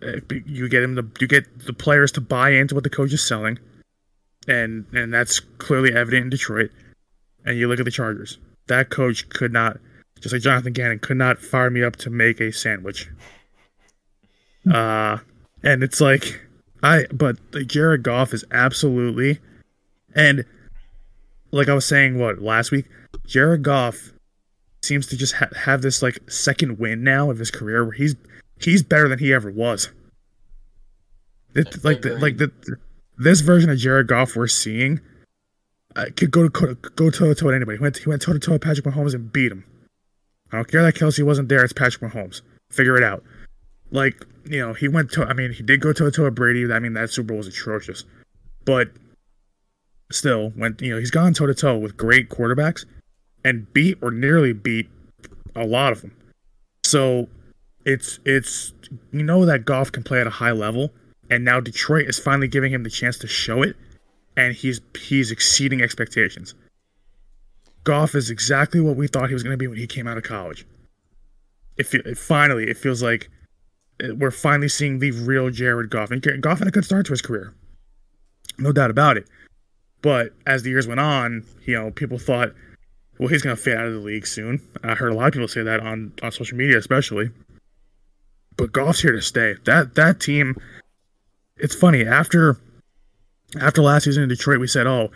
Uh, 0.00 0.20
you 0.44 0.68
get 0.68 0.82
him 0.82 0.94
to 0.94 1.06
you 1.20 1.26
get 1.26 1.66
the 1.66 1.72
players 1.72 2.12
to 2.12 2.20
buy 2.20 2.50
into 2.50 2.74
what 2.74 2.84
the 2.84 2.90
coach 2.90 3.12
is 3.14 3.26
selling 3.26 3.58
and 4.48 4.86
and 4.92 5.12
that's 5.12 5.40
clearly 5.58 5.94
evident 5.94 6.24
in 6.24 6.30
Detroit. 6.30 6.70
And 7.44 7.56
you 7.56 7.68
look 7.68 7.78
at 7.78 7.84
the 7.84 7.90
Chargers. 7.90 8.38
That 8.66 8.90
coach 8.90 9.28
could 9.28 9.52
not, 9.52 9.78
just 10.20 10.32
like 10.32 10.42
Jonathan 10.42 10.72
Gannon, 10.72 10.98
could 10.98 11.16
not 11.16 11.38
fire 11.38 11.70
me 11.70 11.82
up 11.82 11.96
to 11.96 12.10
make 12.10 12.40
a 12.40 12.52
sandwich. 12.52 13.08
Uh, 14.68 15.16
and 15.62 15.82
it's 15.82 15.98
like 15.98 16.42
I, 16.82 17.06
but 17.10 17.38
like, 17.52 17.68
Jared 17.68 18.02
Goff 18.02 18.34
is 18.34 18.44
absolutely, 18.50 19.38
and 20.14 20.44
like 21.50 21.68
I 21.68 21.74
was 21.74 21.86
saying, 21.86 22.18
what 22.18 22.42
last 22.42 22.70
week, 22.70 22.86
Jared 23.26 23.62
Goff 23.62 24.12
seems 24.82 25.06
to 25.06 25.16
just 25.16 25.34
ha- 25.34 25.48
have 25.56 25.80
this 25.80 26.02
like 26.02 26.18
second 26.30 26.78
win 26.78 27.02
now 27.02 27.30
of 27.30 27.38
his 27.38 27.50
career 27.50 27.84
where 27.84 27.94
he's 27.94 28.14
he's 28.60 28.82
better 28.82 29.08
than 29.08 29.18
he 29.18 29.32
ever 29.32 29.50
was. 29.50 29.90
It, 31.54 31.82
like 31.82 32.02
the, 32.02 32.18
like 32.18 32.36
the 32.36 32.52
this 33.18 33.40
version 33.40 33.68
of 33.70 33.78
Jared 33.78 34.06
Goff 34.06 34.36
we're 34.36 34.46
seeing 34.46 35.00
uh, 35.96 36.06
could 36.16 36.30
go 36.30 36.48
to 36.48 36.74
go 36.74 37.10
toe 37.10 37.26
to 37.26 37.34
toe 37.34 37.46
with 37.46 37.54
anybody. 37.54 37.78
He 37.78 37.82
went 37.82 37.98
he 37.98 38.08
went 38.08 38.22
toe 38.22 38.32
to 38.32 38.38
toe 38.38 38.52
with 38.52 38.62
Patrick 38.62 38.86
Mahomes 38.86 39.14
and 39.14 39.32
beat 39.32 39.52
him. 39.52 39.64
I 40.52 40.56
don't 40.56 40.70
care 40.70 40.82
that 40.82 40.94
Kelce 40.94 41.22
wasn't 41.24 41.48
there. 41.48 41.64
It's 41.64 41.72
Patrick 41.72 42.12
Mahomes. 42.12 42.40
Figure 42.70 42.96
it 42.96 43.02
out. 43.02 43.22
Like 43.90 44.24
you 44.48 44.60
know, 44.60 44.72
he 44.72 44.88
went 44.88 45.10
to. 45.12 45.24
I 45.24 45.32
mean, 45.32 45.52
he 45.52 45.62
did 45.62 45.80
go 45.80 45.92
toe 45.92 46.06
to 46.06 46.10
toe 46.10 46.24
with 46.24 46.34
Brady. 46.34 46.72
I 46.72 46.78
mean, 46.78 46.94
that 46.94 47.10
Super 47.10 47.28
Bowl 47.28 47.38
was 47.38 47.48
atrocious, 47.48 48.04
but 48.64 48.90
still, 50.10 50.50
when 50.50 50.76
you 50.80 50.92
know 50.92 50.98
he's 50.98 51.10
gone 51.10 51.34
toe 51.34 51.46
to 51.46 51.54
toe 51.54 51.76
with 51.76 51.96
great 51.96 52.28
quarterbacks 52.28 52.84
and 53.44 53.72
beat 53.72 53.98
or 54.00 54.10
nearly 54.10 54.52
beat 54.52 54.88
a 55.54 55.66
lot 55.66 55.92
of 55.92 56.02
them. 56.02 56.16
So 56.84 57.28
it's 57.84 58.20
it's 58.24 58.72
you 59.12 59.22
know 59.22 59.44
that 59.44 59.64
Goff 59.64 59.90
can 59.90 60.02
play 60.02 60.20
at 60.20 60.26
a 60.26 60.30
high 60.30 60.52
level 60.52 60.92
and 61.30 61.44
now 61.44 61.60
Detroit 61.60 62.08
is 62.08 62.18
finally 62.18 62.48
giving 62.48 62.72
him 62.72 62.82
the 62.82 62.90
chance 62.90 63.18
to 63.18 63.26
show 63.26 63.62
it, 63.62 63.76
and 64.36 64.54
he's 64.54 64.80
he's 64.98 65.30
exceeding 65.30 65.82
expectations. 65.82 66.54
Goff 67.84 68.14
is 68.14 68.30
exactly 68.30 68.80
what 68.80 68.96
we 68.96 69.06
thought 69.06 69.28
he 69.28 69.34
was 69.34 69.42
going 69.42 69.54
to 69.54 69.58
be 69.58 69.66
when 69.66 69.78
he 69.78 69.86
came 69.86 70.06
out 70.06 70.18
of 70.18 70.24
college. 70.24 70.66
It, 71.76 71.92
it 71.94 72.18
finally 72.18 72.64
it 72.68 72.76
feels 72.76 73.02
like 73.02 73.30
uh, 74.02 74.14
we're 74.14 74.30
finally 74.30 74.68
seeing 74.68 74.98
the 74.98 75.12
real 75.12 75.50
Jared 75.50 75.90
Goff, 75.90 76.10
and 76.10 76.22
Goff 76.42 76.58
had 76.58 76.68
a 76.68 76.72
good 76.72 76.84
start 76.84 77.06
to 77.06 77.12
his 77.12 77.22
career, 77.22 77.54
no 78.58 78.72
doubt 78.72 78.90
about 78.90 79.16
it. 79.16 79.26
But 80.02 80.32
as 80.46 80.62
the 80.62 80.70
years 80.70 80.86
went 80.86 81.00
on, 81.00 81.44
you 81.64 81.74
know, 81.74 81.90
people 81.90 82.18
thought, 82.18 82.52
well, 83.18 83.28
he's 83.28 83.42
going 83.42 83.56
to 83.56 83.60
fade 83.60 83.76
out 83.76 83.86
of 83.86 83.94
the 83.94 83.98
league 83.98 84.26
soon. 84.26 84.60
I 84.84 84.94
heard 84.94 85.10
a 85.10 85.14
lot 85.14 85.26
of 85.26 85.32
people 85.32 85.48
say 85.48 85.62
that 85.62 85.80
on 85.80 86.12
on 86.22 86.32
social 86.32 86.56
media, 86.56 86.78
especially. 86.78 87.30
But 88.56 88.72
Goff's 88.72 89.00
here 89.00 89.12
to 89.12 89.22
stay. 89.22 89.54
That 89.64 89.94
that 89.96 90.20
team 90.20 90.56
it's 91.58 91.74
funny 91.74 92.06
after 92.06 92.58
after 93.60 93.82
last 93.82 94.04
season 94.04 94.22
in 94.24 94.28
Detroit, 94.28 94.60
we 94.60 94.66
said, 94.66 94.86
"Oh, 94.86 95.10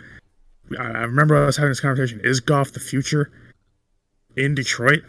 I 0.77 1.01
remember 1.01 1.45
was 1.45 1.57
having 1.57 1.71
this 1.71 1.79
conversation. 1.79 2.21
Is 2.23 2.39
Goff 2.39 2.71
the 2.71 2.79
future 2.79 3.31
in 4.35 4.55
Detroit 4.55 5.03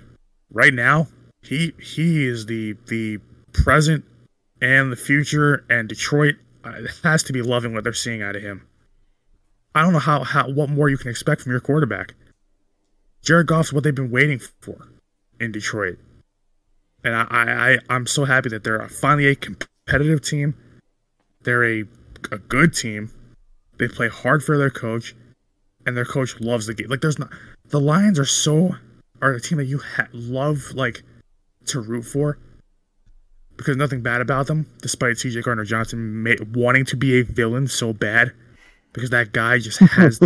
right 0.51 0.75
now? 0.75 1.09
He 1.43 1.75
he 1.81 2.27
is 2.27 2.47
the 2.47 2.77
the 2.87 3.19
present 3.53 4.05
and 4.61 4.91
the 4.91 4.97
future, 4.97 5.65
and 5.69 5.89
Detroit 5.89 6.37
uh, 6.65 6.73
has 7.03 7.23
to 7.25 7.33
be 7.33 7.43
loving 7.43 7.75
what 7.75 7.85
they're 7.85 7.93
seeing 7.93 8.23
out 8.23 8.37
of 8.37 8.43
him. 8.43 8.67
I 9.75 9.83
don't 9.83 9.93
know 9.93 9.99
how, 9.99 10.23
how 10.25 10.49
what 10.51 10.71
more 10.71 10.89
you 10.89 10.97
can 10.97 11.11
expect 11.11 11.43
from 11.43 11.53
your 11.53 11.61
quarterback. 11.61 12.15
Jared 13.23 13.47
Goff's 13.47 13.73
what 13.73 13.85
they've 13.85 13.95
been 13.95 14.11
waiting 14.11 14.39
for 14.61 14.89
in 15.41 15.53
Detroit. 15.53 15.99
and 17.03 17.15
I, 17.15 17.27
I 17.31 17.79
I'm 17.89 18.07
so 18.07 18.25
happy 18.25 18.49
that 18.51 18.65
they're 18.65 18.89
finally 18.89 19.27
a 19.27 19.35
competitive 19.35 20.23
team. 20.23 20.55
They're 21.45 21.65
a 21.65 21.85
a 22.33 22.39
good 22.39 22.75
team. 22.75 23.11
They 23.79 23.89
play 23.89 24.09
hard 24.09 24.43
for 24.43 24.57
their 24.57 24.71
coach, 24.71 25.15
and 25.87 25.97
their 25.97 26.05
coach 26.05 26.41
loves 26.41 26.67
the 26.67 26.75
game. 26.75 26.89
Like 26.89 27.01
there's 27.01 27.19
not 27.19 27.31
the 27.69 27.81
Lions 27.81 28.19
are 28.19 28.25
so 28.25 28.77
are 29.21 29.33
a 29.33 29.41
team 29.41 29.59
that 29.59 29.65
you 29.65 29.79
ha- 29.79 30.09
love 30.13 30.73
like 30.75 31.03
to 31.67 31.81
root 31.81 32.03
for 32.03 32.39
because 33.57 33.77
nothing 33.77 34.03
bad 34.03 34.21
about 34.21 34.47
them, 34.47 34.67
despite 34.83 35.19
C.J. 35.19 35.43
Gardner 35.43 35.65
Johnson 35.65 36.27
wanting 36.55 36.85
to 36.87 36.97
be 36.97 37.21
a 37.21 37.25
villain 37.25 37.69
so 37.69 37.93
bad, 37.93 38.33
because 38.93 39.11
that 39.11 39.33
guy 39.33 39.59
just 39.59 39.79
has 39.93 40.19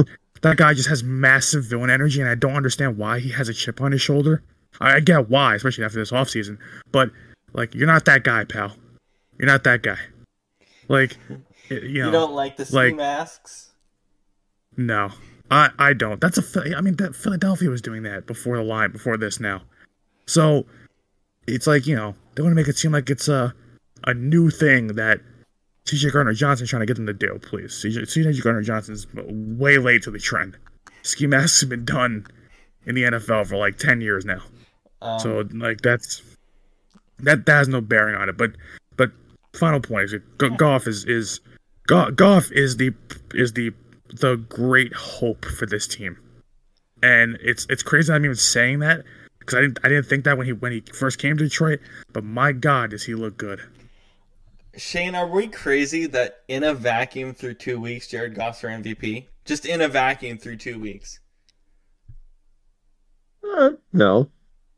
that 0.42 0.56
guy 0.56 0.74
just 0.74 0.88
has 0.88 1.02
massive 1.02 1.64
villain 1.64 1.90
energy, 1.90 2.20
and 2.20 2.28
I 2.28 2.34
don't 2.34 2.54
understand 2.54 2.96
why 2.96 3.20
he 3.20 3.30
has 3.30 3.48
a 3.48 3.54
chip 3.54 3.80
on 3.80 3.92
his 3.92 4.00
shoulder. 4.00 4.42
I, 4.80 4.96
I 4.96 5.00
get 5.00 5.28
why, 5.28 5.54
especially 5.54 5.84
after 5.84 5.98
this 5.98 6.10
offseason, 6.10 6.58
but 6.92 7.10
like 7.52 7.74
you're 7.74 7.86
not 7.86 8.04
that 8.06 8.24
guy, 8.24 8.44
pal. 8.44 8.76
You're 9.38 9.48
not 9.48 9.64
that 9.64 9.82
guy. 9.82 9.98
Like, 10.88 11.16
you, 11.68 11.78
know, 11.78 12.06
You 12.06 12.10
don't 12.10 12.32
like 12.32 12.56
the 12.56 12.64
ski 12.64 12.76
like- 12.76 12.96
masks? 12.96 13.70
no, 14.76 15.10
I 15.50 15.70
I 15.78 15.92
don't. 15.92 16.20
That's 16.20 16.38
a 16.38 16.76
I 16.76 16.80
mean 16.80 16.96
that 16.96 17.14
Philadelphia 17.16 17.68
was 17.70 17.82
doing 17.82 18.02
that 18.04 18.26
before 18.26 18.56
the 18.56 18.62
line 18.62 18.92
before 18.92 19.16
this 19.16 19.40
now, 19.40 19.62
so 20.26 20.66
it's 21.46 21.66
like 21.66 21.86
you 21.86 21.96
know 21.96 22.14
they 22.34 22.42
want 22.42 22.52
to 22.52 22.56
make 22.56 22.68
it 22.68 22.76
seem 22.76 22.92
like 22.92 23.10
it's 23.10 23.28
a 23.28 23.54
a 24.04 24.14
new 24.14 24.50
thing 24.50 24.88
that 24.88 25.20
C.J. 25.86 26.10
Gardner 26.10 26.34
Johnson's 26.34 26.70
trying 26.70 26.80
to 26.80 26.86
get 26.86 26.96
them 26.96 27.06
to 27.06 27.12
do. 27.14 27.38
Please, 27.42 27.74
C.J. 27.74 28.04
C.J. 28.04 28.40
Gardner 28.40 28.62
Johnson's 28.62 29.06
way 29.14 29.78
late 29.78 30.02
to 30.04 30.10
the 30.10 30.18
trend. 30.18 30.56
Ski 31.02 31.26
masks 31.26 31.60
have 31.62 31.70
been 31.70 31.84
done 31.86 32.26
in 32.86 32.94
the 32.94 33.02
NFL 33.04 33.46
for 33.48 33.56
like 33.56 33.78
ten 33.78 34.00
years 34.00 34.24
now, 34.24 34.42
Um, 35.02 35.18
so 35.18 35.44
like 35.54 35.80
that's 35.80 36.22
that 37.20 37.46
that 37.46 37.52
has 37.52 37.68
no 37.68 37.80
bearing 37.80 38.14
on 38.14 38.28
it. 38.28 38.36
But 38.36 38.52
final 39.58 39.80
point 39.80 40.04
is 40.04 40.12
that 40.38 40.56
Goff 40.56 40.86
is 40.86 41.04
is 41.04 41.40
Go- 41.86 42.10
Goff 42.10 42.52
is 42.52 42.76
the 42.76 42.92
is 43.34 43.52
the 43.54 43.72
the 44.20 44.36
great 44.36 44.94
hope 44.94 45.44
for 45.44 45.66
this 45.66 45.86
team, 45.86 46.18
and 47.02 47.38
it's 47.40 47.66
it's 47.68 47.82
crazy 47.82 48.08
that 48.08 48.16
I'm 48.16 48.24
even 48.24 48.36
saying 48.36 48.80
that 48.80 49.04
because 49.38 49.56
I 49.56 49.60
didn't 49.62 49.78
I 49.84 49.88
didn't 49.88 50.06
think 50.06 50.24
that 50.24 50.36
when 50.36 50.46
he 50.46 50.52
when 50.52 50.72
he 50.72 50.82
first 50.92 51.18
came 51.18 51.36
to 51.38 51.44
Detroit, 51.44 51.80
but 52.12 52.24
my 52.24 52.52
God, 52.52 52.90
does 52.90 53.04
he 53.04 53.14
look 53.14 53.36
good? 53.36 53.60
Shane, 54.76 55.14
are 55.14 55.26
we 55.26 55.48
crazy 55.48 56.06
that 56.06 56.42
in 56.46 56.62
a 56.62 56.72
vacuum 56.72 57.34
through 57.34 57.54
two 57.54 57.80
weeks, 57.80 58.06
Jared 58.06 58.34
Goff's 58.34 58.62
our 58.62 58.70
MVP? 58.70 59.26
Just 59.44 59.66
in 59.66 59.80
a 59.80 59.88
vacuum 59.88 60.38
through 60.38 60.56
two 60.56 60.78
weeks. 60.78 61.18
Uh, 63.42 63.70
no, 63.92 64.30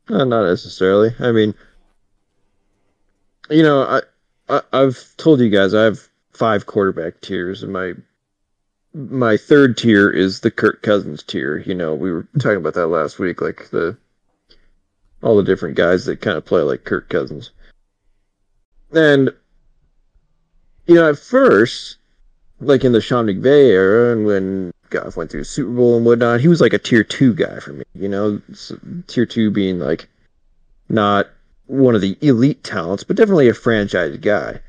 uh, 0.09 0.23
not 0.23 0.45
necessarily. 0.45 1.13
I 1.19 1.31
mean, 1.31 1.53
you 3.49 3.63
know, 3.63 3.83
I, 3.83 4.01
I 4.51 4.61
I've 4.73 5.15
told 5.17 5.39
you 5.39 5.49
guys 5.49 5.73
I 5.73 5.83
have 5.83 6.07
five 6.33 6.65
quarterback 6.65 7.21
tiers, 7.21 7.63
and 7.63 7.73
my 7.73 7.93
my 8.93 9.37
third 9.37 9.77
tier 9.77 10.09
is 10.09 10.41
the 10.41 10.51
Kirk 10.51 10.83
Cousins 10.83 11.23
tier. 11.23 11.57
You 11.57 11.73
know, 11.73 11.95
we 11.95 12.11
were 12.11 12.27
talking 12.37 12.57
about 12.57 12.73
that 12.73 12.87
last 12.87 13.17
week, 13.17 13.41
like 13.41 13.69
the 13.69 13.97
all 15.23 15.37
the 15.37 15.43
different 15.43 15.75
guys 15.75 16.05
that 16.05 16.21
kind 16.21 16.37
of 16.37 16.45
play 16.45 16.61
like 16.61 16.83
Kirk 16.83 17.09
Cousins, 17.09 17.51
and 18.91 19.31
you 20.85 20.95
know, 20.95 21.09
at 21.09 21.17
first, 21.17 21.97
like 22.59 22.83
in 22.83 22.91
the 22.91 23.01
Sean 23.01 23.27
McVay 23.27 23.69
era, 23.69 24.11
and 24.11 24.25
when 24.25 24.71
Goff 24.89 25.15
went 25.15 25.31
through 25.31 25.45
Super 25.45 25.71
Bowl 25.71 25.95
and 25.95 26.05
whatnot, 26.05 26.41
he 26.41 26.49
was 26.49 26.59
like 26.59 26.73
a 26.73 26.79
tier 26.79 27.03
two 27.03 27.33
guy 27.33 27.59
for 27.59 27.71
me. 27.71 27.83
You 27.93 28.09
know, 28.09 28.41
S 28.51 28.73
tier 29.07 29.25
two 29.25 29.51
being 29.51 29.79
like 29.79 30.09
not 30.89 31.27
one 31.71 31.95
of 31.95 32.01
the 32.01 32.17
elite 32.21 32.63
talents, 32.65 33.03
but 33.03 33.15
definitely 33.15 33.47
a 33.47 33.53
franchise 33.53 34.17
guy. 34.17 34.59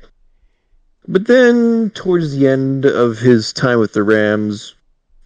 But 1.05 1.27
then 1.27 1.91
towards 1.93 2.31
the 2.31 2.47
end 2.47 2.85
of 2.85 3.19
his 3.19 3.51
time 3.51 3.79
with 3.79 3.91
the 3.91 4.03
Rams, 4.03 4.73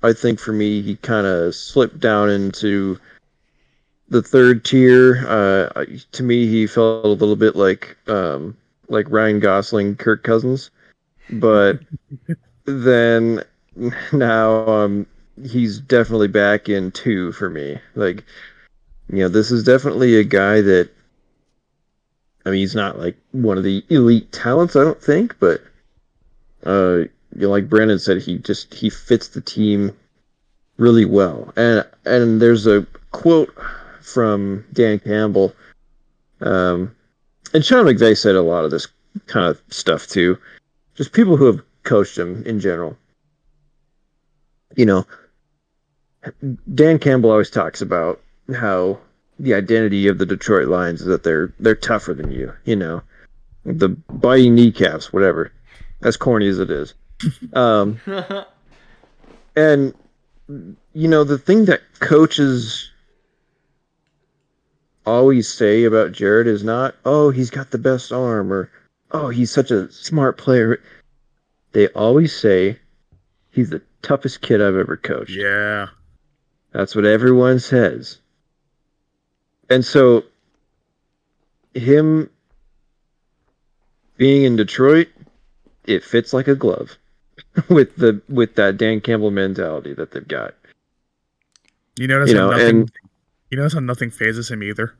I 0.01 0.13
think 0.13 0.39
for 0.39 0.51
me 0.51 0.81
he 0.81 0.95
kind 0.95 1.27
of 1.27 1.53
slipped 1.53 1.99
down 1.99 2.31
into 2.31 2.99
the 4.09 4.23
third 4.23 4.65
tier. 4.65 5.23
Uh, 5.27 5.85
to 6.13 6.23
me, 6.23 6.47
he 6.47 6.65
felt 6.65 7.05
a 7.05 7.09
little 7.09 7.35
bit 7.35 7.55
like 7.55 7.95
um, 8.07 8.57
like 8.89 9.05
Ryan 9.11 9.39
Gosling, 9.39 9.97
Kirk 9.97 10.23
Cousins, 10.23 10.71
but 11.29 11.79
then 12.65 13.43
now 14.11 14.67
um 14.67 15.05
he's 15.43 15.79
definitely 15.79 16.27
back 16.27 16.69
in 16.69 16.91
two 16.91 17.31
for 17.33 17.51
me. 17.51 17.79
Like 17.93 18.23
you 19.09 19.19
know, 19.19 19.29
this 19.29 19.51
is 19.51 19.63
definitely 19.63 20.15
a 20.15 20.23
guy 20.23 20.61
that 20.61 20.89
I 22.47 22.51
mean 22.51 22.59
he's 22.59 22.75
not 22.75 22.99
like 22.99 23.17
one 23.31 23.57
of 23.57 23.63
the 23.63 23.83
elite 23.89 24.31
talents, 24.31 24.75
I 24.75 24.83
don't 24.83 25.01
think, 25.01 25.37
but 25.39 25.61
uh 26.65 27.05
you 27.35 27.43
know, 27.43 27.49
like 27.49 27.69
Brandon 27.69 27.99
said, 27.99 28.21
he 28.21 28.37
just 28.37 28.73
he 28.73 28.89
fits 28.89 29.27
the 29.27 29.41
team 29.41 29.95
really 30.77 31.05
well. 31.05 31.53
And 31.55 31.85
and 32.05 32.41
there's 32.41 32.65
a 32.65 32.87
quote 33.11 33.53
from 34.01 34.65
Dan 34.73 34.99
Campbell. 34.99 35.53
Um 36.41 36.95
and 37.53 37.63
Sean 37.63 37.85
McVay 37.85 38.17
said 38.17 38.35
a 38.35 38.41
lot 38.41 38.65
of 38.65 38.71
this 38.71 38.87
kind 39.25 39.47
of 39.47 39.61
stuff 39.69 40.07
too. 40.07 40.37
Just 40.95 41.13
people 41.13 41.37
who 41.37 41.45
have 41.45 41.61
coached 41.83 42.17
him 42.17 42.43
in 42.43 42.59
general 42.59 42.97
you 44.77 44.85
know, 44.85 45.05
Dan 46.73 46.99
Campbell 46.99 47.31
always 47.31 47.49
talks 47.49 47.81
about 47.81 48.21
how 48.55 48.99
the 49.39 49.53
identity 49.53 50.07
of 50.07 50.17
the 50.17 50.25
Detroit 50.25 50.67
Lions 50.67 51.01
is 51.01 51.07
that 51.07 51.23
they're 51.23 51.53
they're 51.59 51.75
tougher 51.75 52.13
than 52.13 52.31
you. 52.31 52.53
You 52.65 52.75
know, 52.75 53.01
the 53.65 53.89
biting 53.89 54.55
kneecaps, 54.55 55.11
whatever. 55.13 55.51
As 56.01 56.15
corny 56.15 56.47
as 56.47 56.59
it 56.59 56.69
is, 56.69 56.93
um, 57.53 57.99
and 59.55 59.93
you 60.93 61.07
know 61.07 61.23
the 61.23 61.39
thing 61.39 61.65
that 61.65 61.81
coaches 61.99 62.91
always 65.07 65.47
say 65.47 65.85
about 65.85 66.11
Jared 66.11 66.47
is 66.47 66.63
not, 66.63 66.93
oh, 67.05 67.29
he's 67.31 67.49
got 67.49 67.71
the 67.71 67.77
best 67.77 68.11
arm 68.11 68.51
or 68.51 68.69
oh, 69.11 69.29
he's 69.29 69.51
such 69.51 69.71
a 69.71 69.91
smart 69.91 70.37
player. 70.37 70.81
They 71.71 71.87
always 71.89 72.35
say 72.35 72.77
he's 73.51 73.69
the 73.69 73.81
toughest 74.01 74.41
kid 74.41 74.61
I've 74.61 74.75
ever 74.75 74.97
coached. 74.97 75.31
Yeah, 75.31 75.87
That's 76.71 76.95
what 76.95 77.05
everyone 77.05 77.59
says. 77.59 78.19
And 79.69 79.83
so 79.85 80.23
him 81.73 82.29
being 84.17 84.43
in 84.43 84.55
Detroit, 84.55 85.07
it 85.85 86.03
fits 86.03 86.33
like 86.33 86.47
a 86.47 86.55
glove 86.55 86.97
with 87.69 87.95
the 87.97 88.21
with 88.29 88.55
that 88.55 88.77
Dan 88.77 89.01
Campbell 89.01 89.31
mentality 89.31 89.93
that 89.93 90.11
they've 90.11 90.27
got. 90.27 90.53
you 91.99 92.07
notice 92.07 92.31
You 92.31 92.37
how 92.37 92.45
know, 92.49 92.51
nothing. 92.57 92.69
and- 92.81 92.91
you 93.49 93.57
notice 93.57 93.73
how 93.73 93.79
nothing 93.79 94.11
phases 94.11 94.51
him 94.51 94.61
either. 94.61 94.93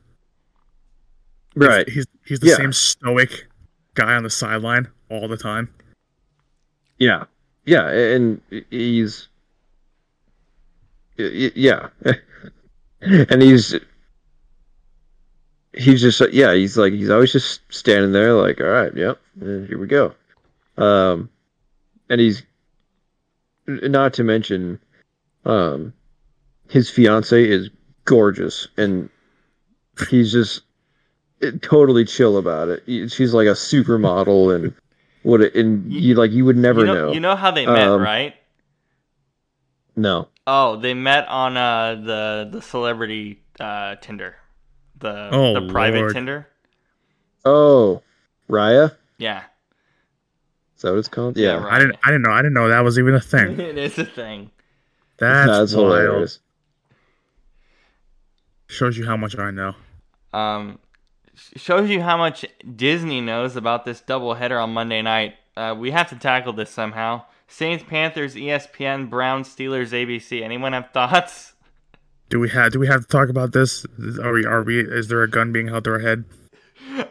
Right. 1.54 1.86
He's 1.88 2.06
he's 2.24 2.40
the 2.40 2.48
Yeah. 2.48 2.56
same 2.56 2.72
stoic 2.72 3.46
guy 3.94 4.14
on 4.14 4.22
the 4.22 4.30
sideline 4.30 4.88
all 5.10 5.28
the 5.28 5.36
time. 5.36 5.68
Yeah. 6.98 7.24
Yeah, 7.66 7.88
and 7.90 8.40
he's 8.70 9.28
yeah. 11.18 11.88
and 13.02 13.42
he's 13.42 13.74
he's 15.78 16.02
just 16.02 16.20
yeah, 16.32 16.52
he's 16.54 16.76
like 16.76 16.92
he's 16.92 17.10
always 17.10 17.32
just 17.32 17.60
standing 17.72 18.12
there 18.12 18.34
like, 18.34 18.60
all 18.60 18.66
right, 18.66 18.94
yep, 18.94 19.18
eh, 19.40 19.66
here 19.66 19.78
we 19.78 19.86
go. 19.86 20.14
Um 20.76 21.30
and 22.10 22.20
he's 22.20 22.42
not 23.66 24.12
to 24.14 24.24
mention 24.24 24.80
um 25.44 25.92
his 26.68 26.90
fiance 26.90 27.42
is 27.42 27.70
gorgeous 28.04 28.68
and 28.76 29.08
he's 30.10 30.32
just 30.32 30.62
eh, 31.42 31.52
totally 31.62 32.04
chill 32.04 32.36
about 32.36 32.68
it. 32.68 33.10
She's 33.10 33.32
like 33.32 33.46
a 33.46 33.52
supermodel 33.52 34.54
and 34.54 34.74
what 35.22 35.40
it, 35.40 35.54
and 35.54 35.90
you 35.92 36.14
like 36.14 36.32
you 36.32 36.44
would 36.44 36.56
never 36.56 36.80
you 36.80 36.86
know, 36.86 36.94
know. 36.94 37.12
You 37.12 37.20
know 37.20 37.36
how 37.36 37.50
they 37.50 37.66
met, 37.66 37.88
Um, 37.88 38.00
right? 38.00 38.34
No. 39.96 40.28
Oh, 40.46 40.76
they 40.76 40.94
met 40.94 41.26
on 41.28 41.56
uh, 41.56 41.96
the 41.96 42.48
the 42.50 42.62
celebrity 42.62 43.42
uh, 43.60 43.96
Tinder, 44.00 44.36
the 45.00 45.28
Oh, 45.32 45.54
the 45.60 45.68
private 45.72 45.98
Lord. 46.00 46.12
Tinder. 46.14 46.48
Oh, 47.44 48.02
Raya? 48.50 48.94
Yeah, 49.18 49.42
Is 50.76 50.82
that 50.82 50.90
what 50.90 50.98
it's 50.98 51.08
called? 51.08 51.36
Yeah, 51.36 51.58
Yeah. 51.60 51.66
I 51.66 51.78
didn't 51.78 51.96
I 52.04 52.08
didn't 52.10 52.22
know 52.22 52.30
I 52.32 52.38
didn't 52.42 52.54
know 52.54 52.68
that 52.68 52.80
was 52.84 52.98
even 52.98 53.14
a 53.14 53.20
thing. 53.20 53.58
it 53.60 53.76
is 53.78 53.98
a 53.98 54.04
thing. 54.04 54.50
That's, 55.18 55.50
That's 55.50 55.74
wild. 55.74 55.86
hilarious. 55.98 56.38
Shows 58.68 58.96
you 58.98 59.06
how 59.06 59.16
much 59.16 59.36
I 59.38 59.50
know. 59.50 59.74
Um, 60.32 60.78
shows 61.56 61.88
you 61.90 62.02
how 62.02 62.16
much 62.16 62.44
Disney 62.76 63.20
knows 63.20 63.56
about 63.56 63.84
this 63.84 64.00
doubleheader 64.02 64.62
on 64.62 64.72
Monday 64.74 65.00
night. 65.02 65.34
Uh, 65.56 65.74
we 65.76 65.90
have 65.90 66.08
to 66.10 66.16
tackle 66.16 66.52
this 66.52 66.70
somehow. 66.70 67.22
Saints, 67.48 67.82
Panthers, 67.88 68.34
ESPN, 68.34 69.08
Browns, 69.08 69.48
Steelers, 69.48 69.90
ABC. 69.90 70.42
Anyone 70.42 70.74
have 70.74 70.90
thoughts? 70.92 71.54
Do 72.30 72.38
we 72.40 72.50
have 72.50 72.72
do 72.72 72.78
we 72.78 72.86
have 72.88 73.02
to 73.02 73.06
talk 73.08 73.28
about 73.28 73.52
this? 73.52 73.86
Are 74.22 74.32
we 74.32 74.44
are 74.44 74.62
we 74.62 74.80
is 74.80 75.08
there 75.08 75.22
a 75.22 75.30
gun 75.30 75.52
being 75.52 75.68
held 75.68 75.84
to 75.84 75.90
our 75.92 75.98
head? 76.00 76.24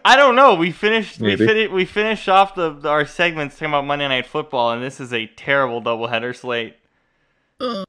I 0.04 0.16
don't 0.16 0.36
know. 0.36 0.54
We 0.56 0.72
finished. 0.72 1.20
Maybe. 1.22 1.42
We 1.44 1.48
finished. 1.48 1.72
We 1.72 1.86
finished 1.86 2.30
off 2.30 2.56
the, 2.56 2.72
the- 2.74 2.90
our 2.90 3.06
segments 3.06 3.56
talking 3.56 3.70
about 3.70 3.86
Monday 3.86 4.08
Night 4.08 4.26
Football, 4.26 4.72
and 4.72 4.84
this 4.84 5.00
is 5.00 5.14
a 5.14 5.28
terrible 5.28 5.82
doubleheader 5.82 6.36
slate. 6.36 6.76
Uh, 7.60 7.84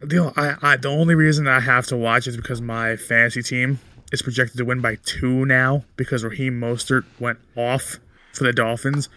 the, 0.00 0.18
o- 0.18 0.32
I, 0.36 0.56
I, 0.72 0.76
the 0.76 0.88
only 0.88 1.14
reason 1.14 1.46
I 1.48 1.60
have 1.60 1.86
to 1.86 1.96
watch 1.96 2.26
is 2.26 2.36
because 2.36 2.60
my 2.60 2.96
fantasy 2.96 3.42
team 3.42 3.78
is 4.12 4.20
projected 4.20 4.58
to 4.58 4.64
win 4.64 4.80
by 4.80 4.96
two 5.04 5.46
now 5.46 5.84
because 5.96 6.24
Raheem 6.24 6.60
Mostert 6.60 7.04
went 7.20 7.38
off 7.56 7.98
for 8.34 8.44
the 8.44 8.52
Dolphins. 8.52 9.08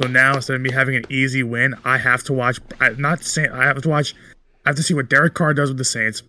So 0.00 0.06
now 0.08 0.34
instead 0.36 0.56
of 0.56 0.60
me 0.62 0.70
having 0.72 0.96
an 0.96 1.04
easy 1.08 1.42
win, 1.42 1.74
I 1.84 1.98
have 1.98 2.22
to 2.24 2.32
watch. 2.32 2.58
I, 2.80 2.90
not 2.90 3.22
saying 3.24 3.50
I 3.52 3.64
have 3.64 3.80
to 3.82 3.88
watch. 3.88 4.14
I 4.66 4.70
have 4.70 4.76
to 4.76 4.82
see 4.82 4.94
what 4.94 5.08
Derek 5.08 5.34
Carr 5.34 5.54
does 5.54 5.70
with 5.70 5.78
the 5.78 5.84
Saints 5.84 6.22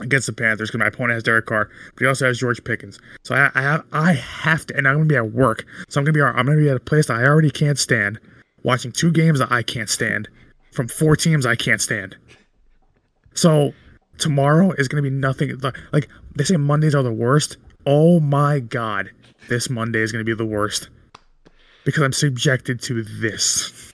against 0.00 0.26
the 0.26 0.32
Panthers 0.32 0.70
because 0.70 0.78
my 0.78 0.86
opponent 0.86 1.14
has 1.14 1.22
Derek 1.22 1.46
Carr, 1.46 1.68
but 1.94 2.00
he 2.00 2.06
also 2.06 2.26
has 2.26 2.38
George 2.38 2.62
Pickens. 2.62 2.98
So 3.24 3.34
I, 3.34 3.50
I 3.54 3.62
have 3.62 3.84
I 3.92 4.12
have 4.14 4.66
to, 4.66 4.76
and 4.76 4.86
I'm 4.86 4.94
gonna 4.94 5.06
be 5.06 5.16
at 5.16 5.32
work. 5.32 5.64
So 5.88 6.00
I'm 6.00 6.04
gonna 6.04 6.14
be 6.14 6.22
I'm 6.22 6.46
gonna 6.46 6.56
be 6.56 6.68
at 6.68 6.76
a 6.76 6.80
place 6.80 7.06
that 7.06 7.18
I 7.18 7.24
already 7.24 7.50
can't 7.50 7.78
stand, 7.78 8.18
watching 8.62 8.92
two 8.92 9.10
games 9.10 9.38
that 9.38 9.50
I 9.50 9.62
can't 9.62 9.88
stand 9.88 10.28
from 10.72 10.88
four 10.88 11.16
teams 11.16 11.46
I 11.46 11.56
can't 11.56 11.80
stand. 11.80 12.16
So 13.34 13.72
tomorrow 14.18 14.72
is 14.72 14.88
gonna 14.88 15.02
be 15.02 15.10
nothing 15.10 15.56
like, 15.58 15.76
like 15.92 16.08
they 16.36 16.44
say 16.44 16.56
Mondays 16.56 16.94
are 16.94 17.02
the 17.02 17.12
worst. 17.12 17.56
Oh 17.86 18.20
my 18.20 18.60
god, 18.60 19.10
this 19.48 19.70
Monday 19.70 20.00
is 20.00 20.12
gonna 20.12 20.24
be 20.24 20.34
the 20.34 20.44
worst 20.44 20.88
because 21.84 22.02
I'm 22.02 22.12
subjected 22.12 22.80
to 22.82 23.02
this. 23.02 23.87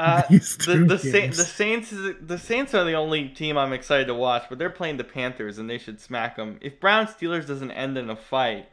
Uh, 0.00 0.22
the 0.28 0.84
the, 0.88 0.98
Sa- 0.98 1.36
the 1.36 1.44
Saints 1.44 1.92
is, 1.92 2.16
the 2.22 2.38
Saints 2.38 2.74
are 2.74 2.84
the 2.84 2.94
only 2.94 3.28
team 3.28 3.58
I'm 3.58 3.74
excited 3.74 4.06
to 4.06 4.14
watch, 4.14 4.44
but 4.48 4.58
they're 4.58 4.70
playing 4.70 4.96
the 4.96 5.04
Panthers 5.04 5.58
and 5.58 5.68
they 5.68 5.76
should 5.76 6.00
smack 6.00 6.36
them. 6.36 6.58
If 6.62 6.80
Brown 6.80 7.06
Steelers 7.06 7.46
doesn't 7.46 7.70
end 7.70 7.98
in 7.98 8.08
a 8.08 8.16
fight, 8.16 8.66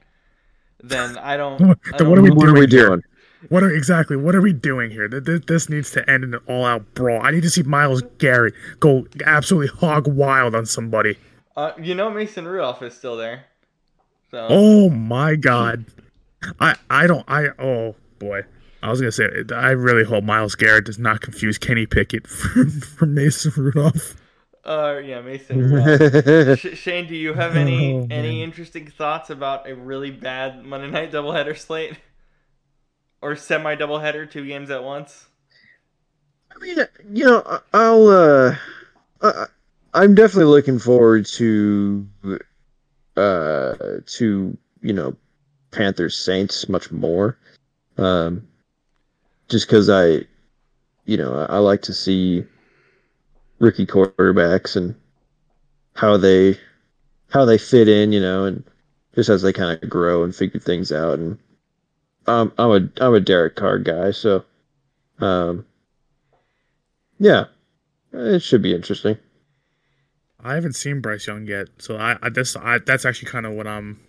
then 0.81 1.17
I 1.17 1.35
don't. 1.35 1.57
Then 1.59 1.75
I 1.93 1.97
don't 1.97 2.09
what 2.09 2.17
are 2.17 2.21
we 2.21 2.31
What 2.31 2.47
are 2.47 2.53
we 2.53 2.65
doing? 2.65 3.03
What 3.49 3.61
are 3.61 3.69
exactly? 3.69 4.15
What 4.15 4.35
are 4.35 4.41
we 4.41 4.53
doing 4.53 4.89
here? 4.89 5.07
Th- 5.09 5.23
th- 5.23 5.45
This 5.45 5.69
needs 5.69 5.91
to 5.91 6.09
end 6.09 6.23
in 6.23 6.33
an 6.33 6.39
all-out 6.47 6.93
brawl. 6.95 7.21
I 7.21 7.31
need 7.31 7.43
to 7.43 7.49
see 7.49 7.61
Myles 7.63 8.01
Garrett 8.17 8.53
go 8.79 9.05
absolutely 9.25 9.67
hog 9.79 10.07
wild 10.07 10.55
on 10.55 10.65
somebody. 10.65 11.17
Uh, 11.55 11.73
you 11.81 11.93
know 11.93 12.09
Mason 12.09 12.47
Rudolph 12.47 12.81
is 12.81 12.95
still 12.95 13.17
there. 13.17 13.45
So 14.31 14.47
Oh 14.49 14.89
my 14.89 15.35
god, 15.35 15.85
I 16.59 16.75
I 16.89 17.05
don't 17.05 17.25
I 17.27 17.49
oh 17.59 17.95
boy. 18.17 18.43
I 18.83 18.89
was 18.89 18.99
gonna 19.01 19.11
say 19.11 19.25
I 19.55 19.71
really 19.71 20.03
hope 20.03 20.23
Myles 20.23 20.55
Garrett 20.55 20.85
does 20.85 20.99
not 20.99 21.21
confuse 21.21 21.57
Kenny 21.57 21.85
Pickett 21.85 22.27
for, 22.27 22.65
for 22.65 23.05
Mason 23.05 23.51
Rudolph. 23.55 24.15
uh, 24.63 24.99
yeah, 25.03 25.21
Mason 25.21 25.71
Rudolph. 25.71 26.59
Sh- 26.59 26.77
Shane, 26.77 27.07
do 27.07 27.15
you 27.15 27.33
have 27.33 27.55
any 27.55 27.93
Oh, 27.95 28.07
any 28.11 28.43
interesting 28.43 28.87
thoughts 28.87 29.29
about 29.29 29.67
a 29.69 29.75
really 29.75 30.11
bad 30.11 30.63
Monday 30.63 30.89
night 30.91 31.11
doubleheader 31.11 31.57
slate, 31.57 31.95
or 33.21 33.35
semi 33.35 33.75
doubleheader, 33.75 34.29
two 34.29 34.45
games 34.45 34.69
at 34.69 34.83
once? 34.83 35.25
I 36.55 36.59
mean, 36.59 36.77
you 37.13 37.25
know, 37.25 37.43
I- 37.45 37.59
I'll. 37.73 38.07
Uh, 38.07 38.55
I, 39.21 39.45
I'm 39.93 40.13
definitely 40.13 40.45
looking 40.51 40.77
forward 40.77 41.25
to, 41.25 42.07
uh, 43.15 43.73
to 44.05 44.57
you 44.81 44.93
know, 44.93 45.15
Panthers 45.71 46.15
Saints 46.17 46.69
much 46.69 46.91
more. 46.91 47.37
Um, 47.97 48.47
just 49.49 49.67
because 49.67 49.89
I, 49.89 50.25
you 51.05 51.17
know, 51.17 51.33
I, 51.35 51.55
I 51.55 51.57
like 51.59 51.81
to 51.83 51.93
see 51.93 52.43
rookie 53.59 53.85
quarterbacks 53.85 54.75
and 54.75 54.95
how 55.93 56.17
they, 56.17 56.59
how 57.29 57.45
they 57.45 57.57
fit 57.57 57.87
in, 57.87 58.11
you 58.11 58.21
know, 58.21 58.45
and 58.45 58.63
just 59.15 59.29
as 59.29 59.41
they 59.41 59.53
kind 59.53 59.81
of 59.81 59.89
grow 59.89 60.23
and 60.23 60.35
figure 60.35 60.59
things 60.59 60.91
out. 60.91 61.19
And 61.19 61.37
I'm 62.27 62.51
I'm 62.57 62.71
a 62.71 63.03
I'm 63.03 63.13
a 63.13 63.19
Derek 63.19 63.55
Carr 63.55 63.79
guy, 63.79 64.11
so. 64.11 64.43
Um, 65.19 65.65
yeah, 67.19 67.45
it 68.13 68.41
should 68.41 68.61
be 68.61 68.75
interesting. 68.75 69.17
I 70.39 70.53
haven't 70.53 70.73
seen 70.73 71.01
Bryce 71.01 71.27
Young 71.27 71.47
yet, 71.47 71.67
so 71.79 71.97
I, 71.97 72.17
I 72.21 72.29
this 72.29 72.55
I, 72.55 72.77
that's 72.79 73.05
actually 73.05 73.31
kind 73.31 73.45
of 73.45 73.53
what 73.53 73.67
I'm 73.67 73.99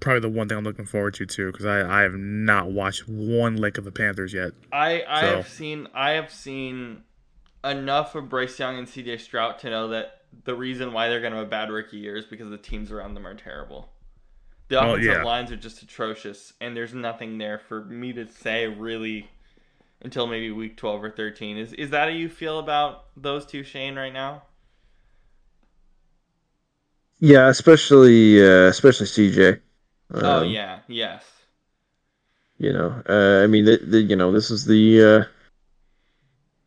probably 0.00 0.20
the 0.20 0.28
one 0.28 0.48
thing 0.48 0.58
I'm 0.58 0.64
looking 0.64 0.86
forward 0.86 1.14
to 1.14 1.26
too, 1.26 1.52
because 1.52 1.66
I 1.66 2.00
I 2.00 2.02
have 2.02 2.14
not 2.14 2.70
watched 2.70 3.08
one 3.08 3.56
lick 3.56 3.78
of 3.78 3.84
the 3.84 3.92
Panthers 3.92 4.32
yet. 4.32 4.52
I 4.72 5.02
I 5.08 5.20
So- 5.22 5.36
have 5.36 5.48
seen 5.48 5.88
I 5.94 6.10
have 6.12 6.32
seen 6.32 7.02
enough 7.64 8.14
of 8.14 8.28
Bryce 8.28 8.58
Young 8.58 8.78
and 8.78 8.88
C.J. 8.88 9.18
Stroud 9.18 9.58
to 9.60 9.70
know 9.70 9.88
that 9.88 10.22
the 10.44 10.54
reason 10.54 10.92
why 10.92 11.08
they're 11.08 11.20
going 11.20 11.32
to 11.32 11.38
have 11.38 11.46
a 11.46 11.50
bad 11.50 11.70
rookie 11.70 11.96
year 11.98 12.16
is 12.16 12.24
because 12.24 12.50
the 12.50 12.58
teams 12.58 12.92
around 12.92 13.14
them 13.14 13.26
are 13.26 13.34
terrible. 13.34 13.90
The 14.68 14.78
Oh, 14.80 14.90
offensive 14.92 15.12
yeah. 15.14 15.22
lines 15.24 15.50
are 15.50 15.56
just 15.56 15.82
atrocious, 15.82 16.52
and 16.60 16.76
there's 16.76 16.92
nothing 16.94 17.38
there 17.38 17.58
for 17.58 17.84
me 17.84 18.12
to 18.12 18.28
say 18.28 18.66
really 18.66 19.28
until 20.02 20.26
maybe 20.26 20.50
week 20.52 20.76
12 20.76 21.02
or 21.02 21.10
13. 21.10 21.56
Is 21.56 21.72
is 21.72 21.90
that 21.90 22.02
how 22.08 22.14
you 22.14 22.28
feel 22.28 22.58
about 22.58 23.06
those 23.16 23.44
two, 23.46 23.64
Shane, 23.64 23.96
right 23.96 24.12
now? 24.12 24.42
Yeah, 27.20 27.48
especially 27.48 28.40
uh, 28.40 28.68
especially 28.68 29.06
CJ. 29.06 29.60
Oh 30.12 30.40
Um, 30.40 30.48
yeah, 30.48 30.80
yes. 30.88 31.24
You 32.58 32.72
know, 32.72 33.02
uh, 33.08 33.44
I 33.44 33.46
mean, 33.46 33.64
the, 33.64 33.78
the, 33.82 34.00
you 34.00 34.16
know, 34.16 34.32
this 34.32 34.50
is 34.50 34.64
the 34.64 35.04
uh, 35.04 35.24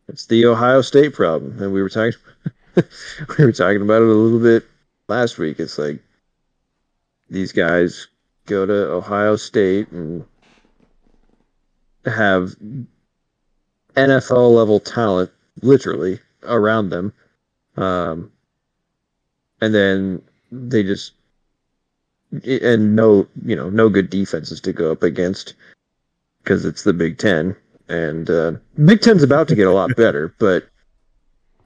it's 0.08 0.26
the 0.26 0.46
Ohio 0.46 0.80
State 0.80 1.12
problem, 1.12 1.62
and 1.62 1.72
we 1.72 1.82
were 1.82 1.90
talking 1.90 2.18
we 2.76 3.44
were 3.44 3.52
talking 3.52 3.82
about 3.82 4.02
it 4.02 4.08
a 4.08 4.12
little 4.12 4.40
bit 4.40 4.64
last 5.08 5.38
week. 5.38 5.60
It's 5.60 5.78
like 5.78 6.00
these 7.28 7.52
guys 7.52 8.08
go 8.46 8.64
to 8.64 8.92
Ohio 8.92 9.36
State 9.36 9.90
and 9.92 10.24
have 12.06 12.54
NFL 13.96 14.54
level 14.54 14.80
talent 14.80 15.30
literally 15.60 16.18
around 16.44 16.88
them, 16.88 17.12
um, 17.76 18.32
and 19.60 19.74
then 19.74 20.22
they 20.50 20.82
just 20.82 21.12
and 22.44 22.96
no 22.96 23.26
you 23.44 23.54
know 23.54 23.68
no 23.70 23.88
good 23.88 24.08
defenses 24.08 24.60
to 24.60 24.72
go 24.72 24.90
up 24.90 25.02
against 25.02 25.54
because 26.42 26.64
it's 26.64 26.84
the 26.84 26.92
Big 26.92 27.18
Ten 27.18 27.56
and 27.88 28.30
uh, 28.30 28.52
Big 28.84 29.00
Ten's 29.00 29.22
about 29.22 29.48
to 29.48 29.54
get 29.54 29.66
a 29.66 29.72
lot 29.72 29.94
better, 29.96 30.34
but 30.38 30.68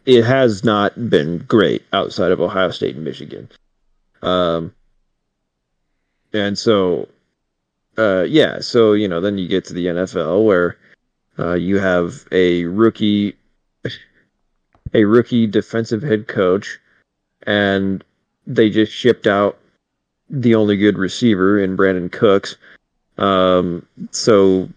it 0.05 0.25
has 0.25 0.65
not 0.65 1.11
been 1.11 1.39
great 1.39 1.83
outside 1.93 2.33
of 2.33 2.41
Ohio 2.41 2.71
State 2.71 2.97
and 2.97 3.05
Michigan. 3.05 3.49
Um, 4.23 4.73
and 6.33 6.59
so, 6.59 7.09
uh, 7.99 8.23
yeah, 8.23 8.61
so 8.61 8.93
you 8.93 9.09
know, 9.09 9.21
then 9.21 9.39
you 9.39 9.49
get 9.49 9.65
to 9.67 9.75
the 9.75 9.87
NFL 9.87 10.45
where 10.45 10.77
uh, 11.39 11.55
you 11.55 11.79
have 11.79 12.27
a 12.33 12.65
rookie, 12.65 13.37
a 14.95 15.05
rookie 15.05 15.47
defensive 15.47 16.03
head 16.03 16.29
coach, 16.29 16.79
and 17.47 18.03
they 18.47 18.71
just 18.71 18.93
shipped 18.93 19.27
out 19.27 19.59
the 20.29 20.55
only 20.55 20.77
good 20.77 20.99
receiver 20.99 21.59
in 21.59 21.77
Brandin 21.77 22.11
Cooks. 22.11 22.57
Um, 23.19 23.87
so 24.11 24.69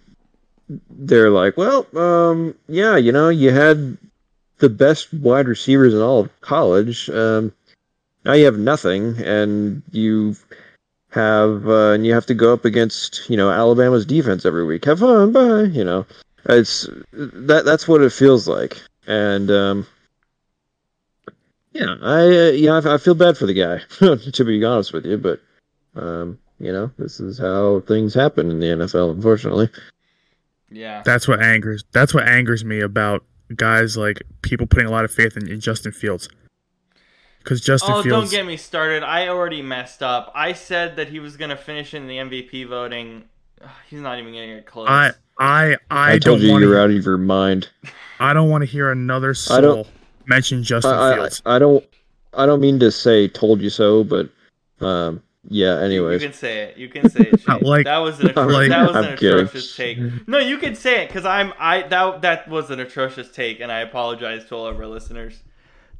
they're 0.90 1.32
like, 1.32 1.58
well, 1.58 1.88
um, 1.98 2.56
yeah, 2.68 2.96
you 2.96 3.12
know, 3.12 3.30
you 3.30 3.52
had 3.52 3.98
the 4.60 4.70
best 4.70 5.14
wide 5.14 5.48
receivers 5.48 5.94
in 5.94 6.02
all 6.02 6.22
of 6.22 6.42
college. 6.42 7.10
Um, 7.10 7.54
now 8.26 8.34
you 8.34 8.46
have 8.46 8.58
nothing, 8.58 9.18
and 9.20 9.82
you 9.92 10.36
have 11.12 11.68
uh, 11.68 11.92
and 11.92 12.06
you 12.06 12.14
have 12.14 12.26
to 12.28 12.34
go 12.34 12.54
up 12.54 12.66
against 12.66 13.30
you 13.30 13.38
know 13.38 13.50
Alabama's 13.50 14.06
defense 14.06 14.46
every 14.46 14.66
week. 14.66 14.86
Have 14.86 15.00
fun, 15.00 15.32
bye. 15.32 15.64
You 15.64 15.84
know, 15.84 16.06
it's 16.46 16.88
that 17.14 17.66
that's 17.66 17.88
what 17.88 18.02
it 18.02 18.12
feels 18.12 18.48
like, 18.48 18.82
and 19.08 19.50
um, 19.50 19.88
yeah, 21.72 21.96
I 22.02 22.22
uh, 22.22 22.50
you 22.52 22.68
know 22.68 22.80
I, 22.80 22.96
I 22.96 22.98
feel 22.98 23.16
bad 23.16 23.38
for 23.38 23.46
the 23.46 23.54
guy 23.54 23.80
to 24.32 24.46
be 24.46 24.64
honest 24.64 24.94
with 24.94 25.06
you, 25.06 25.18
but 25.18 25.40
um, 25.96 26.40
you 26.60 26.72
know 26.72 26.92
this 26.98 27.20
is 27.20 27.38
how 27.38 27.82
things 27.82 28.14
happen 28.14 28.50
in 28.52 28.60
the 28.60 28.68
NFL, 28.68 29.12
unfortunately. 29.12 29.70
Yeah. 30.72 31.02
That's 31.04 31.28
what 31.28 31.42
angers. 31.42 31.84
That's 31.92 32.14
what 32.14 32.28
angers 32.28 32.64
me 32.64 32.80
about 32.82 33.24
guys 33.56 33.98
like 33.98 34.22
people 34.44 34.68
putting 34.68 34.88
a 34.88 34.92
lot 34.92 35.04
of 35.04 35.12
faith 35.12 35.36
in, 35.36 35.48
in 35.50 35.60
Justin 35.60 35.92
Fields. 35.92 36.30
Because 37.40 37.62
Justin 37.62 37.94
Oh, 37.94 38.04
Fields, 38.04 38.30
don't 38.30 38.40
get 38.40 38.46
me 38.46 38.58
started. 38.58 39.02
I 39.02 39.30
already 39.30 39.62
messed 39.62 40.04
up. 40.04 40.32
I 40.36 40.54
said 40.54 40.98
that 40.98 41.08
he 41.10 41.20
was 41.20 41.38
going 41.38 41.50
to 41.50 41.56
finish 41.58 41.94
in 41.94 42.06
the 42.08 42.18
MVP 42.18 42.68
voting. 42.68 43.24
Ugh, 43.64 43.70
He's 43.90 44.02
not 44.02 44.20
even 44.20 44.32
going 44.34 44.50
to 44.50 44.56
get 44.56 44.66
close. 44.66 44.88
I 44.90 45.12
I 45.40 45.76
I, 45.90 46.14
I, 46.14 46.20
told 46.20 46.40
don't 46.40 46.42
you 46.42 46.52
want 46.52 46.64
you're 46.64 46.80
out 46.80 46.92
of 46.92 47.04
your 47.04 47.18
mind. 47.18 47.70
I 48.20 48.34
don't 48.34 48.50
want 48.50 48.62
to 48.62 48.66
hear 48.68 48.92
another 48.92 49.34
I 49.50 49.62
don't- 49.62 49.86
soul 49.86 49.88
mention 50.30 50.64
Justin 50.64 50.94
I, 50.94 51.12
I, 51.12 51.16
Fields. 51.16 51.42
I 51.46 51.60
don't 51.60 51.86
I 52.34 52.46
don't 52.46 52.62
mean 52.62 52.80
to 52.80 52.92
say 52.92 53.28
"told 53.28 53.62
you 53.62 53.70
so," 53.70 54.04
but 54.04 54.30
um, 54.80 55.22
yeah. 55.50 55.76
You- 55.76 55.86
Anyways, 55.86 56.22
You 56.22 56.30
can 56.30 56.38
say 56.38 56.58
it. 56.60 56.78
You 56.78 56.88
can 56.88 57.10
say 57.10 57.22
it. 57.22 57.42
Shane. 57.46 57.60
Like- 57.62 57.86
that 57.86 57.98
was 57.98 58.20
an, 58.20 58.28
atro- 58.30 58.52
like- 58.54 58.70
that 58.70 58.88
was 58.94 59.06
an 59.06 59.14
atrocious 59.14 59.76
take. 59.76 59.98
No, 60.28 60.38
you 60.38 60.58
can 60.58 60.76
say 60.76 61.04
it 61.04 61.08
because 61.08 61.26
I'm 61.26 61.54
I 61.60 61.82
that 61.84 62.22
that 62.22 62.48
was 62.48 62.70
an 62.70 62.80
atrocious 62.80 63.32
take, 63.32 63.60
and 63.60 63.72
I 63.72 63.80
apologize 63.80 64.46
to 64.46 64.56
all 64.56 64.68
of 64.68 64.78
our 64.80 64.88
listeners. 64.88 65.42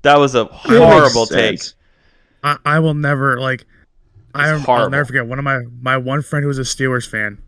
That 0.04 0.18
was 0.18 0.36
a 0.36 0.46
horrible 0.46 1.26
take. 1.26 1.60
I, 2.42 2.58
I 2.64 2.80
will 2.80 2.94
never 2.94 3.40
like 3.40 3.66
I, 4.34 4.52
I'll 4.68 4.90
never 4.90 5.06
forget 5.06 5.28
one 5.28 5.40
of 5.40 5.46
my 5.46 5.60
my 5.82 5.98
one 5.98 6.22
friend 6.22 6.44
who 6.44 6.48
was 6.48 6.60
a 6.60 6.62
Steelers 6.62 7.10
fan 7.10 7.42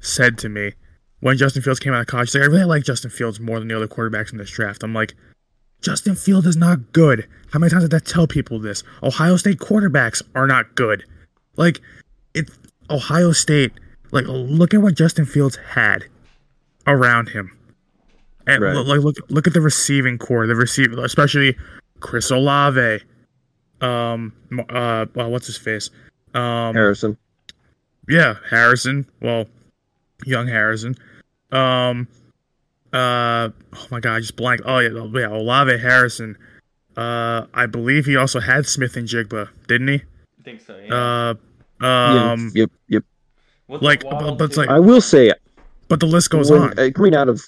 said 0.00 0.38
to 0.38 0.48
me 0.48 0.72
when 1.20 1.36
Justin 1.36 1.62
Fields 1.62 1.80
came 1.80 1.92
out 1.92 2.00
of 2.00 2.06
college, 2.06 2.28
he's 2.28 2.36
like, 2.36 2.44
I 2.44 2.52
really 2.52 2.64
like 2.64 2.84
Justin 2.84 3.10
Fields 3.10 3.40
more 3.40 3.58
than 3.58 3.68
the 3.68 3.76
other 3.76 3.88
quarterbacks 3.88 4.30
in 4.30 4.38
this 4.38 4.50
draft. 4.50 4.82
I'm 4.84 4.94
like, 4.94 5.14
Justin 5.80 6.14
Fields 6.14 6.46
is 6.46 6.56
not 6.56 6.92
good. 6.92 7.26
How 7.52 7.58
many 7.58 7.70
times 7.70 7.84
did 7.88 7.94
I 7.94 7.98
tell 8.04 8.26
people 8.26 8.58
this? 8.58 8.82
Ohio 9.02 9.36
State 9.36 9.58
quarterbacks 9.58 10.22
are 10.34 10.46
not 10.46 10.74
good. 10.74 11.04
Like, 11.56 11.80
it 12.34 12.50
Ohio 12.90 13.32
State. 13.32 13.72
Like, 14.10 14.24
look 14.26 14.74
at 14.74 14.80
what 14.82 14.94
Justin 14.94 15.24
Fields 15.26 15.56
had 15.56 16.04
around 16.86 17.28
him, 17.30 17.52
and 18.46 18.62
Right. 18.62 18.74
like 18.74 19.00
look 19.00 19.16
look 19.28 19.46
at 19.46 19.52
the 19.52 19.60
receiving 19.60 20.16
core, 20.18 20.46
the 20.46 20.54
receiver, 20.54 21.04
especially 21.04 21.56
Chris 22.00 22.30
Olave. 22.30 23.02
Um, 23.80 24.32
uh, 24.70 25.06
well, 25.14 25.30
what's 25.30 25.46
his 25.46 25.58
face? 25.58 25.90
Um, 26.34 26.74
Harrison. 26.74 27.16
yeah, 28.08 28.36
Harrison. 28.48 29.06
Well, 29.20 29.46
young 30.24 30.48
Harrison. 30.48 30.96
Um, 31.52 32.08
uh, 32.92 33.50
oh 33.74 33.86
my 33.90 34.00
God, 34.00 34.16
I 34.16 34.20
just 34.20 34.36
blanked. 34.36 34.64
Oh 34.66 34.78
yeah, 34.78 34.90
yeah, 35.14 35.28
Olave 35.28 35.78
Harrison. 35.78 36.36
Uh, 36.96 37.46
I 37.54 37.66
believe 37.66 38.06
he 38.06 38.16
also 38.16 38.40
had 38.40 38.66
Smith-Njigba, 38.66 39.48
didn't 39.68 39.88
he? 39.88 39.94
I 39.94 40.42
think 40.42 40.60
so. 40.60 40.76
Yeah. 40.76 41.34
Uh, 41.80 41.84
um, 41.86 42.46
Yes, 42.46 42.52
yep, 42.54 42.70
yep. 42.88 43.04
With 43.68 43.82
like, 43.82 44.02
Waddle, 44.04 44.34
but 44.34 44.44
it's 44.46 44.56
like- 44.56 44.68
I 44.68 44.80
will 44.80 45.00
say, 45.00 45.32
but 45.88 46.00
the 46.00 46.06
list 46.06 46.30
goes 46.30 46.50
when- 46.50 46.62
on. 46.62 46.78
uh, 46.78 46.90
coming 46.92 47.14
out 47.14 47.28
of, 47.28 47.42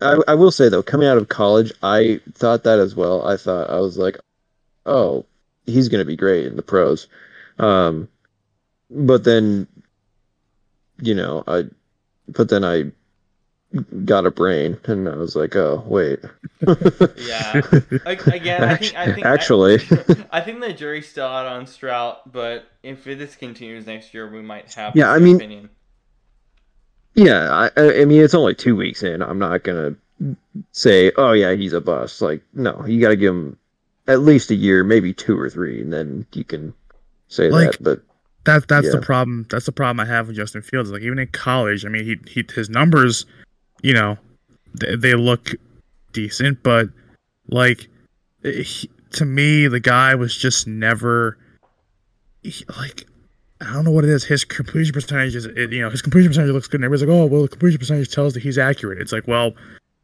I, 0.00 0.18
I 0.28 0.34
will 0.34 0.52
say 0.52 0.68
though, 0.68 0.82
coming 0.84 1.08
out 1.08 1.16
of 1.16 1.28
college, 1.28 1.72
I 1.82 2.20
thought 2.34 2.62
that 2.64 2.78
as 2.78 2.94
well. 2.94 3.26
I 3.26 3.36
thought 3.36 3.70
I 3.70 3.80
was 3.80 3.98
like, 3.98 4.18
oh, 4.84 5.24
he's 5.64 5.88
gonna 5.88 6.04
be 6.04 6.14
great 6.16 6.46
in 6.46 6.54
the 6.54 6.62
pros, 6.62 7.08
um, 7.58 8.06
but 8.90 9.24
then, 9.24 9.66
you 11.00 11.14
know, 11.14 11.42
I, 11.48 11.64
but 12.28 12.50
then 12.50 12.62
I 12.64 12.92
got 14.04 14.26
a 14.26 14.30
brain, 14.30 14.78
and 14.84 15.08
I 15.08 15.16
was 15.16 15.36
like, 15.36 15.54
oh 15.56 15.82
wait, 15.86 16.20
Yeah. 17.16 17.60
Again, 18.06 18.64
I 18.64 18.76
think 18.76 18.94
I 18.96 19.12
think 19.12 19.26
actually, 19.26 19.74
I 20.30 20.40
think 20.40 20.60
the 20.60 20.72
jury's 20.72 21.08
still 21.08 21.26
out 21.26 21.46
on 21.46 21.66
Stroud, 21.66 22.18
but 22.26 22.66
if 22.82 23.04
this 23.04 23.36
continues 23.36 23.86
next 23.86 24.12
year, 24.14 24.28
we 24.30 24.42
might 24.42 24.72
have. 24.74 24.94
Yeah, 24.96 25.10
a 25.12 25.16
I 25.16 25.18
mean- 25.18 25.36
opinion. 25.36 25.70
yeah, 27.14 27.50
I, 27.76 27.80
I 27.80 28.00
I 28.02 28.04
mean, 28.04 28.22
it's 28.22 28.34
only 28.34 28.54
two 28.54 28.76
weeks 28.76 29.02
in. 29.02 29.22
I'm 29.22 29.38
not 29.38 29.62
gonna 29.64 29.94
say, 30.72 31.12
oh 31.16 31.32
yeah, 31.32 31.52
he's 31.54 31.72
a 31.72 31.80
bust. 31.80 32.20
Like, 32.22 32.42
no, 32.54 32.84
you 32.86 33.00
got 33.00 33.10
to 33.10 33.16
give 33.16 33.34
him 33.34 33.58
at 34.08 34.20
least 34.20 34.50
a 34.50 34.54
year, 34.54 34.84
maybe 34.84 35.12
two 35.12 35.38
or 35.38 35.50
three, 35.50 35.80
and 35.80 35.92
then 35.92 36.26
you 36.32 36.44
can 36.44 36.72
say 37.28 37.50
Like, 37.50 37.72
that. 37.72 37.82
But 37.82 38.00
That 38.44 38.68
that's 38.68 38.90
the 38.92 39.00
problem. 39.00 39.46
That's 39.50 39.66
the 39.66 39.72
problem 39.72 40.00
I 40.00 40.06
have 40.10 40.28
with 40.28 40.36
Justin 40.36 40.62
Fields. 40.62 40.90
Like 40.90 41.02
even 41.02 41.18
in 41.18 41.28
college, 41.28 41.84
I 41.84 41.88
mean, 41.88 42.04
he 42.04 42.16
he 42.30 42.44
his 42.54 42.70
numbers, 42.70 43.26
you 43.82 43.94
know, 43.94 44.18
they, 44.74 44.96
they 44.96 45.14
look 45.14 45.50
decent, 46.12 46.62
but 46.62 46.88
like 47.48 47.88
eh, 48.44 48.62
he, 48.62 48.90
to 49.12 49.24
me, 49.24 49.68
the 49.68 49.80
guy 49.80 50.14
was 50.14 50.36
just 50.36 50.66
never 50.66 51.38
he, 52.42 52.64
like. 52.76 53.06
I 53.58 53.72
don't 53.72 53.86
know 53.86 53.90
what 53.90 54.04
it 54.04 54.10
is. 54.10 54.22
His 54.22 54.44
completion 54.44 54.92
percentage 54.92 55.34
is, 55.34 55.46
it, 55.46 55.72
you 55.72 55.80
know, 55.80 55.88
his 55.88 56.02
completion 56.02 56.28
percentage 56.28 56.52
looks 56.52 56.68
good. 56.68 56.82
And 56.82 56.84
everybody's 56.84 57.08
like, 57.08 57.18
oh, 57.18 57.24
well, 57.24 57.40
the 57.40 57.48
completion 57.48 57.78
percentage 57.78 58.12
tells 58.12 58.34
that 58.34 58.42
he's 58.42 58.58
accurate. 58.58 59.00
It's 59.00 59.12
like, 59.12 59.26
well, 59.26 59.54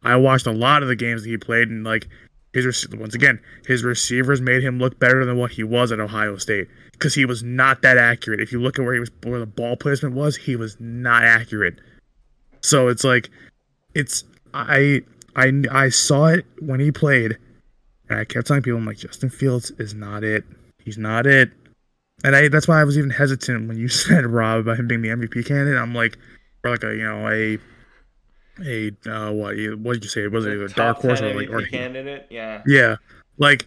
I 0.05 0.17
watched 0.17 0.47
a 0.47 0.53
lot 0.53 0.83
of 0.83 0.89
the 0.89 0.97
games 0.97 1.23
that 1.23 1.29
he 1.29 1.37
played, 1.37 1.69
and 1.69 1.85
like 1.85 2.09
his 2.53 2.87
once 2.95 3.15
again, 3.15 3.41
his 3.67 3.85
receivers 3.85 4.41
made 4.41 4.63
him 4.63 4.79
look 4.79 4.99
better 4.99 5.25
than 5.25 5.37
what 5.37 5.53
he 5.53 5.63
was 5.63 5.93
at 5.93 6.01
Ohio 6.01 6.37
State 6.37 6.69
because 6.93 7.15
he 7.15 7.25
was 7.25 7.43
not 7.43 7.83
that 7.83 7.99
accurate. 7.99 8.41
If 8.41 8.53
you 8.53 8.61
look 8.61 8.79
at 8.79 8.85
where 8.85 8.95
he 8.95 9.01
was, 9.01 9.11
where 9.23 9.41
the 9.41 9.47
ball 9.47 9.77
placement 9.77 10.15
was, 10.15 10.37
he 10.37 10.57
was 10.57 10.77
not 10.79 11.25
accurate. 11.25 11.79
So 12.61 12.89
it's 12.89 13.05
like, 13.05 13.31
it's 13.95 14.25
I 14.55 15.03
I 15.37 15.63
I 15.71 15.89
saw 15.89 16.27
it 16.27 16.45
when 16.61 16.81
he 16.81 16.91
played, 16.91 17.39
and 18.09 18.19
I 18.19 18.25
kept 18.25 18.47
telling 18.47 18.63
people, 18.63 18.79
I'm 18.79 18.87
like, 18.87 18.99
Justin 18.99 19.31
Fields 19.31 19.71
is 19.79 19.95
not 19.95 20.25
it. 20.25 20.45
He's 20.79 20.99
not 20.99 21.27
it. 21.27 21.51
And 22.25 22.37
I 22.37 22.49
that's 22.49 22.69
why 22.69 22.81
I 22.81 22.85
was 22.85 22.99
even 22.99 23.11
hesitant 23.11 23.69
when 23.69 23.77
you 23.77 23.89
said 23.89 24.27
Rob 24.27 24.61
about 24.61 24.79
him 24.79 24.89
being 24.89 25.03
the 25.03 25.09
MVP 25.09 25.47
candidate. 25.47 25.81
I'm 25.81 25.95
like, 25.95 26.19
or 26.65 26.71
like 26.71 26.85
a 26.85 26.95
you 26.95 27.05
know 27.05 27.29
a 27.29 27.59
a 28.65 28.93
uh, 29.07 29.33
what 29.33 29.57
what 29.79 29.95
did 29.95 30.05
you 30.05 30.11
say? 30.11 30.27
Was 30.27 30.47
it 30.47 30.53
a 30.53 30.69
dark 30.69 30.99
horse 30.99 31.21
or 31.21 31.35
like 31.35 31.51
or 31.51 31.63
candidate? 31.67 32.27
Yeah. 32.31 32.63
yeah, 32.67 32.97
like, 33.39 33.67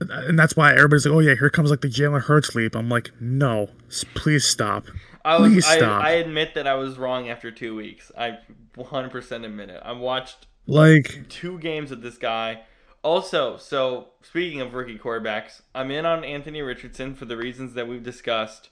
and 0.00 0.38
that's 0.38 0.56
why 0.56 0.72
everybody's 0.72 1.06
like, 1.06 1.14
"Oh 1.14 1.20
yeah, 1.20 1.34
here 1.34 1.50
comes 1.50 1.70
like 1.70 1.80
the 1.80 1.88
Jalen 1.88 2.22
Hurts 2.22 2.54
leap." 2.54 2.76
I'm 2.76 2.88
like, 2.88 3.10
no, 3.20 3.70
please 4.14 4.44
stop. 4.44 4.84
I 5.24 5.38
was. 5.38 5.52
Please 5.52 5.66
I, 5.66 5.76
stop. 5.78 6.04
I 6.04 6.10
admit 6.12 6.54
that 6.54 6.66
I 6.66 6.74
was 6.74 6.98
wrong 6.98 7.28
after 7.28 7.50
two 7.50 7.74
weeks. 7.74 8.12
I 8.16 8.38
100% 8.76 9.44
admit 9.44 9.70
it. 9.70 9.80
I 9.84 9.92
watched 9.92 10.46
Like, 10.66 11.28
two 11.28 11.58
games 11.58 11.90
of 11.90 12.02
this 12.02 12.18
guy. 12.18 12.62
Also, 13.02 13.56
so 13.56 14.08
speaking 14.22 14.60
of 14.60 14.74
rookie 14.74 14.98
quarterbacks, 14.98 15.60
I'm 15.74 15.90
in 15.90 16.04
on 16.06 16.24
Anthony 16.24 16.62
Richardson 16.62 17.14
for 17.14 17.24
the 17.26 17.36
reasons 17.36 17.74
that 17.74 17.86
we've 17.88 18.02
discussed, 18.02 18.70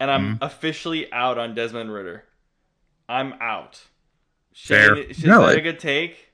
and 0.00 0.10
I'm 0.10 0.34
Mm-hmm. 0.36 0.44
officially 0.44 1.12
out 1.12 1.38
on 1.38 1.54
Desmond 1.54 1.92
Ridder. 1.92 2.24
I'm 3.08 3.34
out. 3.40 3.84
Fair. 4.54 4.96
Shane, 4.96 5.10
is 5.10 5.24
No, 5.24 5.40
that 5.40 5.56
I- 5.56 5.58
a 5.58 5.60
good 5.60 5.78
take? 5.78 6.32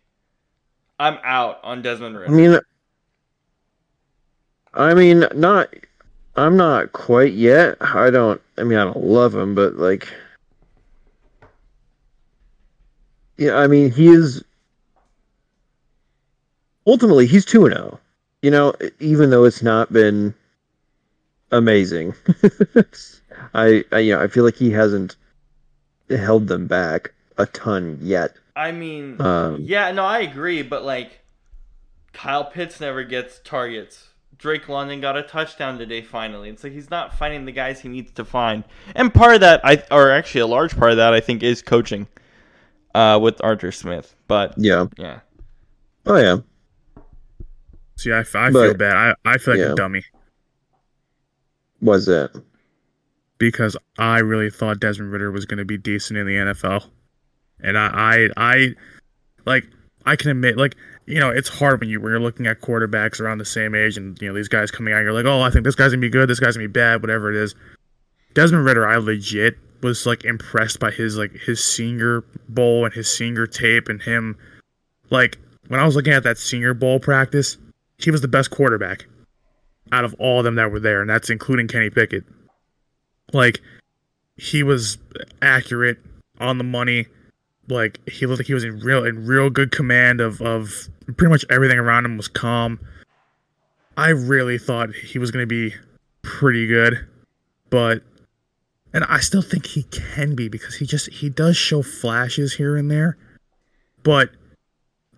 I'm 1.00 1.18
out 1.24 1.58
on 1.64 1.82
Desmond 1.82 2.16
Ridder. 2.16 2.32
I 2.32 2.36
mean, 2.36 2.60
I 4.74 4.94
mean, 4.94 5.26
not. 5.34 5.68
I'm 6.36 6.56
not 6.56 6.92
quite 6.92 7.32
yet. 7.34 7.76
I 7.80 8.10
don't. 8.10 8.40
I 8.56 8.64
mean, 8.64 8.78
I 8.78 8.84
don't 8.84 9.04
love 9.04 9.34
him, 9.34 9.54
but 9.54 9.76
like, 9.76 10.08
yeah. 13.36 13.54
I 13.54 13.66
mean, 13.66 13.90
he 13.90 14.08
is. 14.08 14.42
Ultimately, 16.86 17.26
he's 17.26 17.44
two 17.44 17.66
and 17.66 17.74
zero. 17.74 18.00
You 18.40 18.50
know, 18.50 18.74
even 18.98 19.30
though 19.30 19.44
it's 19.44 19.62
not 19.62 19.92
been 19.92 20.34
amazing, 21.50 22.14
I, 23.54 23.84
I 23.92 23.98
you 23.98 24.14
know 24.14 24.22
I 24.22 24.26
feel 24.26 24.44
like 24.44 24.56
he 24.56 24.70
hasn't 24.70 25.16
held 26.08 26.48
them 26.48 26.66
back 26.66 27.12
a 27.38 27.46
ton 27.46 27.98
yet. 28.00 28.34
I 28.54 28.72
mean, 28.72 29.20
Um, 29.20 29.62
yeah, 29.62 29.90
no, 29.92 30.04
I 30.04 30.20
agree, 30.20 30.62
but 30.62 30.84
like, 30.84 31.20
Kyle 32.12 32.44
Pitts 32.44 32.80
never 32.80 33.02
gets 33.04 33.38
targets. 33.38 34.08
Drake 34.42 34.68
London 34.68 35.00
got 35.00 35.16
a 35.16 35.22
touchdown 35.22 35.78
today. 35.78 36.02
Finally, 36.02 36.50
it's 36.50 36.64
like 36.64 36.72
he's 36.72 36.90
not 36.90 37.16
finding 37.16 37.44
the 37.44 37.52
guys 37.52 37.80
he 37.80 37.88
needs 37.88 38.10
to 38.12 38.24
find, 38.24 38.64
and 38.96 39.14
part 39.14 39.34
of 39.36 39.40
that, 39.40 39.60
I 39.64 39.82
or 39.90 40.10
actually 40.10 40.40
a 40.42 40.46
large 40.48 40.76
part 40.76 40.90
of 40.90 40.96
that, 40.96 41.14
I 41.14 41.20
think, 41.20 41.42
is 41.44 41.62
coaching, 41.62 42.08
uh, 42.94 43.18
with 43.22 43.42
Arthur 43.44 43.70
Smith. 43.70 44.14
But 44.26 44.54
Yeah. 44.56 44.86
yeah, 44.98 45.20
Oh 46.06 46.16
yeah. 46.16 46.38
see, 47.96 48.10
I 48.12 48.22
But- 48.24 48.52
feel 48.52 48.74
bad. 48.74 48.96
I, 48.96 49.14
I 49.24 49.38
feel 49.38 49.54
like 49.54 49.60
yeah. 49.64 49.72
a 49.72 49.74
dummy 49.76 50.04
Was 51.80 52.06
that? 52.06 52.30
because 53.38 53.76
I 53.98 54.18
really 54.18 54.50
thought 54.50 54.80
Desmond 54.80 55.12
Ridder 55.12 55.30
was 55.30 55.46
going 55.46 55.58
to 55.58 55.64
be 55.64 55.78
decent 55.78 56.18
in 56.18 56.26
the 56.26 56.34
NFL, 56.34 56.84
and 57.60 57.78
I, 57.78 57.88
I, 57.92 58.28
I, 58.36 58.74
like, 59.46 59.64
I 60.04 60.16
can 60.16 60.30
admit, 60.30 60.56
like, 60.56 60.76
you 61.06 61.18
know, 61.18 61.30
it's 61.30 61.48
hard 61.48 61.80
when 61.80 61.88
you 61.88 62.00
when 62.00 62.10
you're 62.10 62.20
looking 62.20 62.46
at 62.46 62.60
quarterbacks 62.60 63.20
around 63.20 63.38
the 63.38 63.44
same 63.44 63.74
age, 63.74 63.96
and 63.96 64.20
you 64.20 64.28
know 64.28 64.34
these 64.34 64.48
guys 64.48 64.70
coming 64.70 64.94
out, 64.94 65.00
you're 65.00 65.12
like, 65.12 65.26
oh, 65.26 65.40
I 65.40 65.50
think 65.50 65.64
this 65.64 65.74
guy's 65.74 65.90
gonna 65.90 66.00
be 66.00 66.10
good, 66.10 66.28
this 66.28 66.40
guy's 66.40 66.56
gonna 66.56 66.68
be 66.68 66.72
bad, 66.72 67.02
whatever 67.02 67.30
it 67.30 67.36
is. 67.36 67.54
Desmond 68.34 68.64
Ridder, 68.64 68.86
I 68.86 68.96
legit 68.96 69.58
was 69.82 70.06
like 70.06 70.24
impressed 70.24 70.78
by 70.78 70.90
his 70.90 71.18
like 71.18 71.32
his 71.32 71.62
senior 71.62 72.22
bowl 72.48 72.84
and 72.84 72.94
his 72.94 73.10
senior 73.10 73.46
tape 73.46 73.88
and 73.88 74.00
him 74.00 74.38
like 75.10 75.38
when 75.68 75.78
I 75.78 75.84
was 75.84 75.94
looking 75.94 76.12
at 76.12 76.22
that 76.24 76.38
senior 76.38 76.74
bowl 76.74 76.98
practice, 76.98 77.58
he 77.98 78.10
was 78.10 78.20
the 78.22 78.28
best 78.28 78.50
quarterback 78.50 79.06
out 79.92 80.04
of 80.04 80.14
all 80.18 80.38
of 80.38 80.44
them 80.44 80.54
that 80.56 80.70
were 80.70 80.80
there, 80.80 81.00
and 81.00 81.10
that's 81.10 81.30
including 81.30 81.68
Kenny 81.68 81.90
Pickett. 81.90 82.24
Like 83.32 83.60
he 84.36 84.62
was 84.62 84.98
accurate 85.40 85.98
on 86.40 86.58
the 86.58 86.64
money. 86.64 87.06
Like 87.68 88.06
he 88.08 88.26
looked 88.26 88.40
like 88.40 88.46
he 88.46 88.54
was 88.54 88.64
in 88.64 88.80
real 88.80 89.04
in 89.04 89.26
real 89.26 89.50
good 89.50 89.70
command 89.70 90.20
of 90.20 90.40
of 90.42 90.88
pretty 91.16 91.30
much 91.30 91.44
everything 91.50 91.78
around 91.78 92.04
him 92.04 92.16
was 92.16 92.28
calm. 92.28 92.80
I 93.96 94.08
really 94.10 94.58
thought 94.58 94.94
he 94.94 95.18
was 95.18 95.30
going 95.30 95.42
to 95.42 95.46
be 95.46 95.74
pretty 96.22 96.66
good, 96.66 97.06
but 97.70 98.02
and 98.92 99.04
I 99.04 99.20
still 99.20 99.42
think 99.42 99.66
he 99.66 99.84
can 99.84 100.34
be 100.34 100.48
because 100.48 100.76
he 100.76 100.86
just 100.86 101.10
he 101.10 101.28
does 101.28 101.56
show 101.56 101.82
flashes 101.82 102.54
here 102.54 102.76
and 102.76 102.90
there, 102.90 103.16
but 104.02 104.30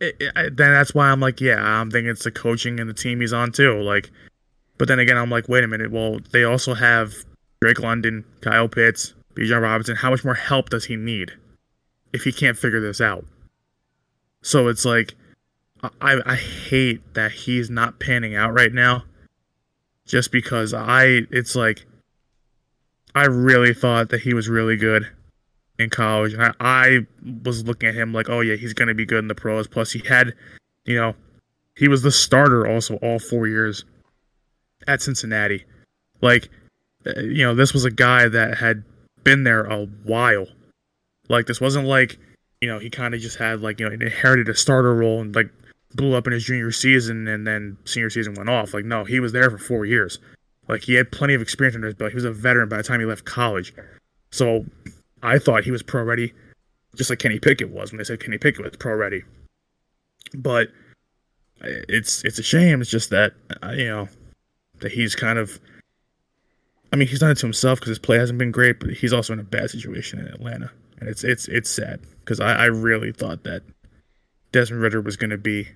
it, 0.00 0.16
it, 0.20 0.56
then 0.56 0.72
that's 0.72 0.94
why 0.94 1.10
I'm 1.10 1.20
like, 1.20 1.40
yeah, 1.40 1.62
I'm 1.62 1.90
thinking 1.90 2.10
it's 2.10 2.24
the 2.24 2.30
coaching 2.30 2.78
and 2.78 2.90
the 2.90 2.94
team 2.94 3.20
he's 3.20 3.32
on 3.32 3.52
too. 3.52 3.80
Like, 3.80 4.10
but 4.76 4.88
then 4.88 4.98
again, 4.98 5.16
I'm 5.16 5.30
like, 5.30 5.48
wait 5.48 5.64
a 5.64 5.68
minute. 5.68 5.90
Well, 5.90 6.18
they 6.32 6.44
also 6.44 6.74
have 6.74 7.14
Drake 7.60 7.80
London, 7.80 8.24
Kyle 8.42 8.68
Pitts, 8.68 9.14
Bijan 9.34 9.62
Robinson. 9.62 9.96
How 9.96 10.10
much 10.10 10.24
more 10.24 10.34
help 10.34 10.70
does 10.70 10.84
he 10.84 10.96
need 10.96 11.32
if 12.14 12.22
he 12.22 12.32
can't 12.32 12.56
figure 12.56 12.80
this 12.80 13.00
out? 13.00 13.26
So 14.40 14.68
it's 14.68 14.84
like, 14.86 15.14
I 16.00 16.20
I 16.24 16.36
hate 16.36 17.02
that 17.14 17.32
he's 17.32 17.68
not 17.68 18.00
panning 18.00 18.34
out 18.34 18.54
right 18.54 18.72
now, 18.72 19.04
just 20.06 20.32
because 20.32 20.72
I 20.72 21.22
it's 21.30 21.54
like 21.54 21.84
I 23.14 23.26
really 23.26 23.74
thought 23.74 24.08
that 24.08 24.22
he 24.22 24.32
was 24.32 24.48
really 24.48 24.76
good 24.76 25.10
in 25.78 25.90
college. 25.90 26.32
And 26.32 26.42
I, 26.42 26.52
I 26.60 26.98
was 27.44 27.64
looking 27.64 27.88
at 27.88 27.94
him 27.94 28.12
like, 28.12 28.28
oh 28.28 28.40
yeah, 28.40 28.56
he's 28.56 28.72
gonna 28.72 28.94
be 28.94 29.06
good 29.06 29.18
in 29.18 29.28
the 29.28 29.34
pros. 29.34 29.66
Plus, 29.66 29.92
he 29.92 30.00
had, 30.00 30.34
you 30.84 30.96
know, 30.96 31.14
he 31.76 31.88
was 31.88 32.02
the 32.02 32.12
starter 32.12 32.66
also 32.66 32.96
all 32.96 33.18
four 33.18 33.46
years 33.46 33.84
at 34.86 35.02
Cincinnati. 35.02 35.64
Like, 36.20 36.48
uh, 37.06 37.20
you 37.20 37.44
know, 37.44 37.54
this 37.54 37.72
was 37.72 37.84
a 37.84 37.90
guy 37.90 38.28
that 38.28 38.58
had 38.58 38.84
been 39.22 39.44
there 39.44 39.64
a 39.64 39.86
while. 40.04 40.46
Like, 41.28 41.46
this 41.46 41.60
wasn't 41.60 41.86
like, 41.86 42.18
you 42.60 42.68
know, 42.68 42.78
he 42.78 42.90
kind 42.90 43.14
of 43.14 43.20
just 43.20 43.38
had 43.38 43.60
like, 43.60 43.80
you 43.80 43.88
know, 43.88 43.92
inherited 43.92 44.48
a 44.48 44.54
starter 44.54 44.94
role 44.94 45.20
and 45.20 45.34
like 45.34 45.50
blew 45.94 46.14
up 46.14 46.26
in 46.26 46.32
his 46.32 46.44
junior 46.44 46.72
season 46.72 47.28
and 47.28 47.46
then 47.46 47.76
senior 47.84 48.10
season 48.10 48.34
went 48.34 48.50
off. 48.50 48.74
Like, 48.74 48.84
no, 48.84 49.04
he 49.04 49.20
was 49.20 49.32
there 49.32 49.50
for 49.50 49.58
four 49.58 49.86
years. 49.86 50.18
Like, 50.68 50.82
he 50.82 50.94
had 50.94 51.12
plenty 51.12 51.34
of 51.34 51.42
experience 51.42 51.74
under 51.74 51.88
his 51.88 51.94
belt. 51.94 52.10
He 52.10 52.16
was 52.16 52.24
a 52.24 52.32
veteran 52.32 52.68
by 52.68 52.78
the 52.78 52.82
time 52.82 53.00
he 53.00 53.06
left 53.06 53.24
college. 53.24 53.74
So, 54.30 54.64
I 55.24 55.38
thought 55.38 55.64
he 55.64 55.70
was 55.70 55.82
pro 55.82 56.02
ready, 56.02 56.34
just 56.94 57.08
like 57.08 57.18
Kenny 57.18 57.38
Pickett 57.38 57.70
was 57.70 57.90
when 57.90 57.98
they 57.98 58.04
said 58.04 58.20
Kenny 58.20 58.36
Pickett 58.36 58.62
was 58.62 58.76
pro 58.76 58.94
ready. 58.94 59.22
But 60.34 60.68
it's 61.62 62.22
it's 62.24 62.38
a 62.38 62.42
shame. 62.42 62.82
It's 62.82 62.90
just 62.90 63.10
that 63.10 63.32
uh, 63.62 63.70
you 63.70 63.88
know 63.88 64.08
that 64.80 64.92
he's 64.92 65.14
kind 65.14 65.38
of. 65.38 65.58
I 66.92 66.96
mean, 66.96 67.08
he's 67.08 67.18
done 67.18 67.30
it 67.30 67.38
to 67.38 67.46
himself 67.46 67.80
because 67.80 67.88
his 67.88 67.98
play 67.98 68.18
hasn't 68.18 68.38
been 68.38 68.52
great, 68.52 68.78
but 68.78 68.90
he's 68.90 69.12
also 69.12 69.32
in 69.32 69.40
a 69.40 69.44
bad 69.44 69.70
situation 69.70 70.20
in 70.20 70.26
Atlanta, 70.26 70.70
and 71.00 71.08
it's 71.08 71.24
it's 71.24 71.48
it's 71.48 71.70
sad 71.70 72.00
because 72.20 72.40
I, 72.40 72.54
I 72.54 72.64
really 72.66 73.12
thought 73.12 73.44
that 73.44 73.62
Desmond 74.52 74.82
Ridder 74.82 75.00
was 75.00 75.16
going 75.16 75.30
to 75.30 75.38
be 75.38 75.68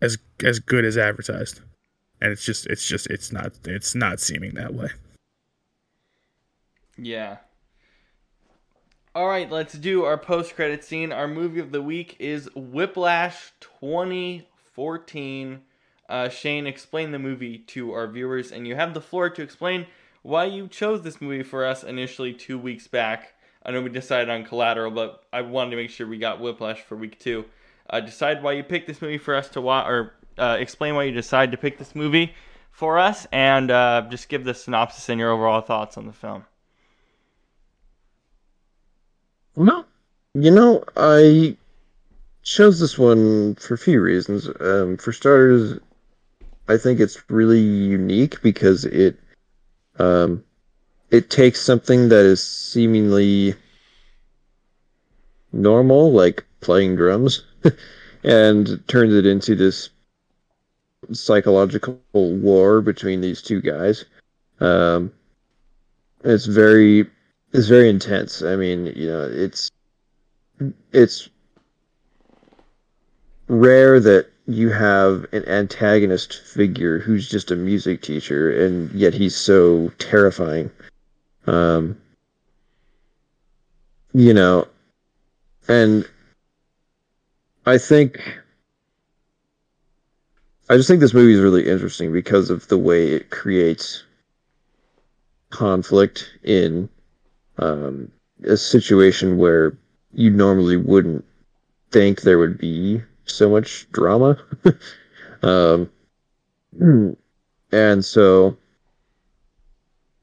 as 0.00 0.18
as 0.44 0.58
good 0.58 0.84
as 0.84 0.98
advertised, 0.98 1.60
and 2.20 2.32
it's 2.32 2.44
just 2.44 2.66
it's 2.66 2.86
just 2.86 3.06
it's 3.08 3.32
not 3.32 3.52
it's 3.64 3.94
not 3.94 4.20
seeming 4.20 4.54
that 4.54 4.74
way. 4.74 4.88
Yeah. 6.98 7.38
All 9.14 9.28
right, 9.28 9.50
let's 9.50 9.74
do 9.74 10.04
our 10.04 10.16
post 10.16 10.56
credit 10.56 10.82
scene. 10.84 11.12
Our 11.12 11.28
movie 11.28 11.60
of 11.60 11.70
the 11.70 11.82
week 11.82 12.16
is 12.18 12.48
Whiplash 12.54 13.52
2014. 13.60 15.60
Uh, 16.08 16.30
Shane, 16.30 16.66
explain 16.66 17.12
the 17.12 17.18
movie 17.18 17.58
to 17.58 17.92
our 17.92 18.06
viewers, 18.06 18.50
and 18.50 18.66
you 18.66 18.74
have 18.74 18.94
the 18.94 19.02
floor 19.02 19.28
to 19.30 19.42
explain 19.42 19.86
why 20.22 20.46
you 20.46 20.66
chose 20.66 21.02
this 21.02 21.20
movie 21.20 21.42
for 21.42 21.66
us 21.66 21.84
initially 21.84 22.32
two 22.32 22.58
weeks 22.58 22.86
back. 22.86 23.34
I 23.64 23.70
know 23.70 23.80
we 23.80 23.90
decided 23.90 24.28
on 24.28 24.44
Collateral, 24.44 24.90
but 24.90 25.24
I 25.32 25.42
wanted 25.42 25.70
to 25.70 25.76
make 25.76 25.90
sure 25.90 26.06
we 26.06 26.18
got 26.18 26.40
Whiplash 26.40 26.80
for 26.80 26.96
week 26.96 27.18
two. 27.18 27.44
Uh, 27.88 28.00
decide 28.00 28.42
why 28.42 28.52
you 28.52 28.62
picked 28.62 28.86
this 28.86 29.00
movie 29.00 29.18
for 29.18 29.34
us 29.34 29.48
to 29.50 29.60
watch, 29.60 29.86
or 29.88 30.14
uh, 30.38 30.56
explain 30.58 30.94
why 30.94 31.04
you 31.04 31.12
decided 31.12 31.52
to 31.52 31.58
pick 31.58 31.78
this 31.78 31.94
movie 31.94 32.34
for 32.70 32.98
us, 32.98 33.26
and 33.32 33.70
uh, 33.70 34.02
just 34.10 34.28
give 34.28 34.44
the 34.44 34.54
synopsis 34.54 35.08
and 35.08 35.20
your 35.20 35.30
overall 35.30 35.60
thoughts 35.60 35.96
on 35.96 36.06
the 36.06 36.12
film. 36.12 36.44
Well, 39.54 39.86
you 40.34 40.50
know, 40.50 40.82
I 40.96 41.56
chose 42.42 42.80
this 42.80 42.98
one 42.98 43.54
for 43.56 43.74
a 43.74 43.78
few 43.78 44.00
reasons. 44.00 44.48
Um, 44.60 44.96
for 44.96 45.12
starters, 45.12 45.78
I 46.68 46.78
think 46.78 47.00
it's 47.00 47.22
really 47.28 47.60
unique 47.60 48.40
because 48.42 48.84
it 48.86 49.18
um, 49.98 50.42
it 51.12 51.28
takes 51.28 51.60
something 51.60 52.08
that 52.08 52.24
is 52.24 52.42
seemingly 52.42 53.54
normal, 55.52 56.10
like 56.10 56.42
playing 56.62 56.96
drums, 56.96 57.44
and 58.24 58.82
turns 58.88 59.14
it 59.14 59.26
into 59.26 59.54
this 59.54 59.90
psychological 61.12 62.00
war 62.14 62.80
between 62.80 63.20
these 63.20 63.42
two 63.42 63.60
guys. 63.60 64.06
Um, 64.58 65.12
it's 66.24 66.46
very 66.46 67.06
it's 67.52 67.68
very 67.68 67.90
intense. 67.90 68.40
I 68.40 68.56
mean, 68.56 68.86
you 68.86 69.08
know, 69.08 69.28
it's 69.30 69.70
it's 70.92 71.28
rare 73.48 74.00
that 74.00 74.28
you 74.46 74.70
have 74.70 75.26
an 75.32 75.46
antagonist 75.46 76.40
figure 76.40 76.98
who's 76.98 77.28
just 77.28 77.50
a 77.50 77.56
music 77.56 78.00
teacher 78.00 78.64
and 78.64 78.90
yet 78.92 79.12
he's 79.12 79.36
so 79.36 79.92
terrifying. 79.98 80.70
Um 81.46 81.98
you 84.14 84.34
know, 84.34 84.68
and 85.68 86.06
I 87.64 87.78
think 87.78 88.20
I 90.68 90.76
just 90.76 90.88
think 90.88 91.00
this 91.00 91.14
movie 91.14 91.34
is 91.34 91.40
really 91.40 91.68
interesting 91.68 92.12
because 92.12 92.50
of 92.50 92.68
the 92.68 92.78
way 92.78 93.08
it 93.08 93.30
creates 93.30 94.04
conflict 95.50 96.30
in 96.42 96.88
um, 97.58 98.10
a 98.44 98.56
situation 98.56 99.36
where 99.36 99.76
you 100.14 100.30
normally 100.30 100.76
wouldn't 100.76 101.24
think 101.90 102.22
there 102.22 102.38
would 102.38 102.58
be 102.58 103.02
so 103.26 103.50
much 103.50 103.86
drama. 103.92 104.38
um, 105.42 105.90
and 107.72 108.04
so 108.04 108.56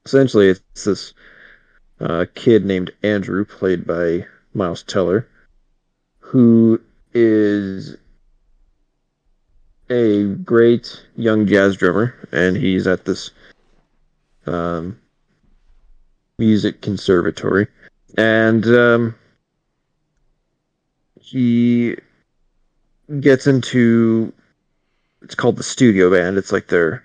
essentially, 0.05 0.49
it's 0.49 0.85
this 0.85 1.13
uh, 1.99 2.25
kid 2.35 2.65
named 2.65 2.91
Andrew, 3.03 3.45
played 3.45 3.85
by 3.85 4.25
Miles 4.53 4.83
Teller, 4.83 5.27
who 6.19 6.81
is 7.13 7.97
a 9.89 10.25
great 10.25 11.03
young 11.15 11.47
jazz 11.47 11.75
drummer, 11.75 12.15
and 12.31 12.55
he's 12.55 12.87
at 12.87 13.05
this 13.05 13.31
um, 14.45 14.99
music 16.37 16.81
conservatory, 16.81 17.67
and 18.17 18.65
um, 18.67 19.15
he 21.19 21.95
gets 23.19 23.47
into 23.47 24.31
it's 25.21 25.35
called 25.35 25.57
the 25.57 25.63
studio 25.63 26.11
band. 26.11 26.37
It's 26.37 26.51
like 26.51 26.67
their 26.67 27.03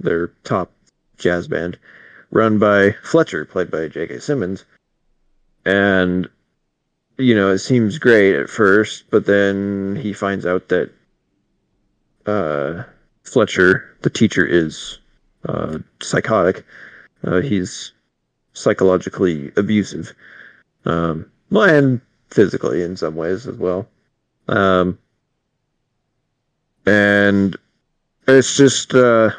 their 0.00 0.28
top 0.44 0.70
jazz 1.16 1.48
band, 1.48 1.78
run 2.30 2.58
by 2.58 2.92
Fletcher, 3.02 3.44
played 3.44 3.70
by 3.70 3.88
J.K. 3.88 4.18
Simmons, 4.18 4.64
and 5.64 6.28
you 7.16 7.34
know 7.34 7.50
it 7.50 7.58
seems 7.58 7.98
great 7.98 8.34
at 8.36 8.50
first, 8.50 9.04
but 9.10 9.26
then 9.26 9.96
he 10.00 10.12
finds 10.12 10.46
out 10.46 10.68
that 10.68 10.90
uh, 12.26 12.84
Fletcher, 13.24 13.96
the 14.02 14.10
teacher, 14.10 14.44
is 14.44 14.98
uh, 15.46 15.78
psychotic. 16.00 16.64
Uh, 17.24 17.40
he's 17.40 17.92
psychologically 18.52 19.52
abusive, 19.56 20.12
um, 20.84 21.30
and 21.50 22.00
physically 22.30 22.82
in 22.82 22.96
some 22.96 23.16
ways 23.16 23.46
as 23.46 23.56
well. 23.56 23.88
Um, 24.48 24.98
and 26.86 27.56
it's 28.26 28.56
just, 28.56 28.94
uh, 28.94 29.30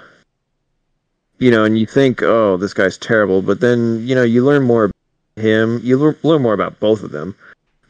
you 1.39 1.49
know, 1.49 1.63
and 1.63 1.79
you 1.79 1.85
think, 1.85 2.21
oh, 2.21 2.57
this 2.57 2.73
guy's 2.73 2.97
terrible, 2.97 3.41
but 3.41 3.61
then 3.61 4.05
you 4.05 4.13
know 4.13 4.23
you 4.23 4.43
learn 4.43 4.63
more 4.63 4.85
about 4.85 4.95
him. 5.43 5.79
You 5.83 5.97
learn, 5.97 6.17
learn 6.23 6.41
more 6.41 6.53
about 6.53 6.79
both 6.79 7.01
of 7.01 7.11
them, 7.11 7.35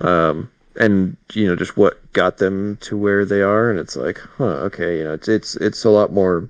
um, 0.02 0.50
and 0.76 1.18
you 1.34 1.48
know 1.48 1.56
just 1.56 1.76
what 1.76 2.14
got 2.14 2.38
them 2.38 2.78
to 2.78 2.98
where 2.98 3.26
they 3.26 3.42
are. 3.42 3.70
And 3.72 3.80
it's 3.80 3.96
like, 3.96 4.20
huh, 4.20 4.68
okay, 4.70 5.00
you 5.00 5.04
know, 5.04 5.14
it's 5.14 5.28
it's 5.28 5.56
it's 5.58 5.84
a 5.84 5.90
lot 5.90 6.14
more, 6.14 6.48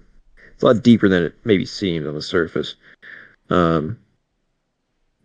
it's 0.54 0.64
a 0.64 0.68
lot 0.68 0.84
deeper 0.84 1.08
than 1.08 1.24
it 1.24 1.36
maybe 1.46 1.66
seems 1.66 2.06
on 2.06 2.14
the 2.14 2.22
surface. 2.22 2.76
Um, 3.50 3.98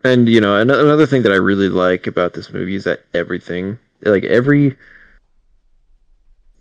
and 0.03 0.29
you 0.29 0.39
know, 0.39 0.55
another 0.55 1.05
thing 1.05 1.23
that 1.23 1.31
I 1.33 1.37
really 1.37 1.69
like 1.69 2.07
about 2.07 2.33
this 2.33 2.51
movie 2.51 2.75
is 2.75 2.85
that 2.85 3.03
everything, 3.13 3.77
like 4.01 4.23
every 4.23 4.77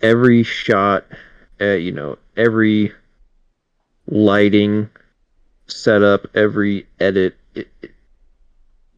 every 0.02 0.42
shot, 0.42 1.04
uh, 1.60 1.66
you 1.66 1.92
know, 1.92 2.18
every 2.36 2.92
lighting 4.06 4.90
setup, 5.66 6.26
every 6.34 6.86
edit, 7.00 7.36
it, 7.54 7.68
it, 7.82 7.94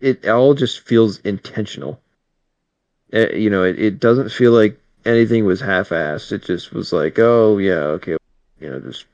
it 0.00 0.28
all 0.28 0.54
just 0.54 0.80
feels 0.80 1.18
intentional. 1.20 2.00
Uh, 3.12 3.30
you 3.30 3.50
know, 3.50 3.62
it, 3.62 3.78
it 3.78 4.00
doesn't 4.00 4.30
feel 4.30 4.52
like 4.52 4.80
anything 5.04 5.44
was 5.44 5.60
half-assed. 5.60 6.32
It 6.32 6.42
just 6.42 6.72
was 6.72 6.92
like, 6.92 7.18
oh 7.18 7.58
yeah, 7.58 7.94
okay, 7.96 8.16
you 8.60 8.70
know, 8.70 8.80
just 8.80 9.06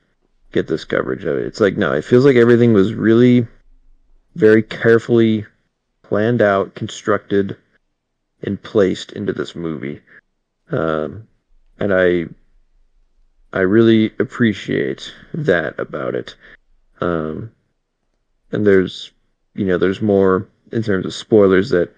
get 0.52 0.66
this 0.66 0.84
coverage 0.84 1.24
of 1.24 1.38
it. 1.38 1.46
It's 1.46 1.60
like 1.60 1.76
no, 1.76 1.92
it 1.92 2.04
feels 2.04 2.24
like 2.24 2.36
everything 2.36 2.72
was 2.72 2.94
really 2.94 3.46
very 4.34 4.62
carefully 4.62 5.46
planned 6.02 6.42
out, 6.42 6.74
constructed, 6.74 7.56
and 8.42 8.62
placed 8.62 9.12
into 9.12 9.32
this 9.32 9.54
movie. 9.54 10.00
Um, 10.70 11.28
and 11.78 11.92
I 11.92 12.26
I 13.52 13.60
really 13.60 14.12
appreciate 14.18 15.12
that 15.34 15.78
about 15.78 16.14
it. 16.14 16.34
Um, 17.02 17.52
and 18.52 18.66
there's 18.66 19.12
you 19.54 19.66
know 19.66 19.78
there's 19.78 20.02
more 20.02 20.48
in 20.70 20.82
terms 20.82 21.06
of 21.06 21.14
spoilers 21.14 21.70
that 21.70 21.90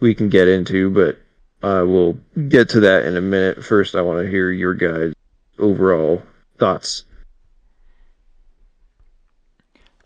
we 0.00 0.14
can 0.14 0.28
get 0.28 0.48
into, 0.48 0.90
but 0.90 1.18
I 1.62 1.82
will 1.82 2.14
get 2.48 2.68
to 2.70 2.80
that 2.80 3.04
in 3.04 3.16
a 3.16 3.20
minute. 3.20 3.64
First, 3.64 3.94
I 3.94 4.02
want 4.02 4.24
to 4.24 4.30
hear 4.30 4.50
your 4.50 4.74
guys' 4.74 5.14
overall 5.58 6.22
thoughts 6.58 7.04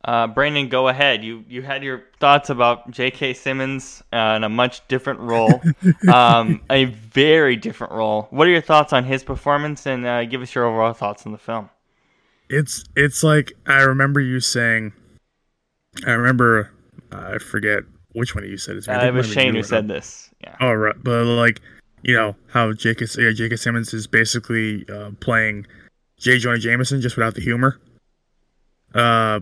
Uh, 0.09 0.27
Brandon, 0.27 0.71
go 0.71 0.89
ahead. 0.89 1.23
You 1.23 1.45
you 1.51 1.61
had 1.61 1.85
your 1.85 2.05
thoughts 2.19 2.49
about 2.49 2.91
J.K. 2.91 3.35
Simmons 3.35 4.03
uh, 4.11 4.35
in 4.37 4.45
a 4.45 4.49
much 4.49 4.87
different 4.89 5.21
role, 5.21 5.61
um, 6.11 6.63
a 6.71 6.87
very 6.87 7.57
different 7.57 7.93
role. 7.93 8.27
What 8.31 8.47
are 8.47 8.51
your 8.51 8.63
thoughts 8.63 8.95
on 8.95 9.05
his 9.05 9.23
performance, 9.23 9.85
and 9.85 10.07
uh, 10.07 10.25
give 10.25 10.41
us 10.41 10.55
your 10.55 10.65
overall 10.65 10.95
thoughts 10.95 11.27
on 11.27 11.33
the 11.33 11.39
film? 11.39 11.69
It's 12.51 12.85
it's 12.97 13.23
like 13.23 13.53
I 13.67 13.83
remember 13.83 14.21
you 14.21 14.41
saying. 14.41 14.93
I 16.07 16.13
remember 16.13 16.71
I 17.13 17.39
forget 17.39 17.83
which 18.13 18.35
one 18.35 18.45
of 18.45 18.51
you 18.51 18.57
said 18.57 18.77
it. 18.77 18.89
Uh, 18.89 19.05
it 19.05 19.13
was 19.13 19.31
Shane 19.31 19.55
who 19.55 19.63
said 19.63 19.89
this. 19.89 20.31
Yeah. 20.43 20.57
Oh 20.61 20.73
right, 20.73 20.95
but 21.03 21.25
like 21.25 21.61
you 22.03 22.15
know 22.15 22.37
how 22.49 22.73
J.K. 22.73 23.07
Yeah, 23.19 23.33
J.K. 23.33 23.57
Simmons 23.57 23.93
is 23.93 24.07
basically 24.07 24.85
uh, 24.89 25.11
playing 25.21 25.67
J. 26.19 26.39
Jonah 26.39 26.59
Jameson 26.59 27.01
just 27.01 27.17
without 27.17 27.35
the 27.35 27.41
humor. 27.41 27.81
Uh, 28.95 29.41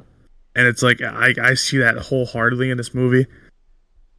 and 0.54 0.66
it's 0.66 0.82
like 0.82 1.02
I 1.02 1.34
I 1.42 1.54
see 1.54 1.78
that 1.78 1.96
wholeheartedly 1.98 2.70
in 2.70 2.76
this 2.76 2.94
movie. 2.94 3.26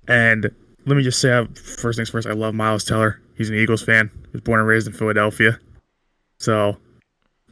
And 0.08 0.50
let 0.86 0.96
me 0.96 1.04
just 1.04 1.20
say, 1.20 1.34
uh, 1.34 1.46
first 1.56 1.98
things 1.98 2.10
first, 2.10 2.28
I 2.28 2.32
love 2.32 2.54
Miles 2.54 2.86
Teller. 2.86 3.22
He's 3.36 3.50
an 3.50 3.56
Eagles 3.56 3.84
fan. 3.84 4.10
He 4.24 4.32
was 4.34 4.42
born 4.42 4.60
and 4.60 4.68
raised 4.68 4.88
in 4.88 4.94
Philadelphia, 4.94 5.60
so 6.40 6.78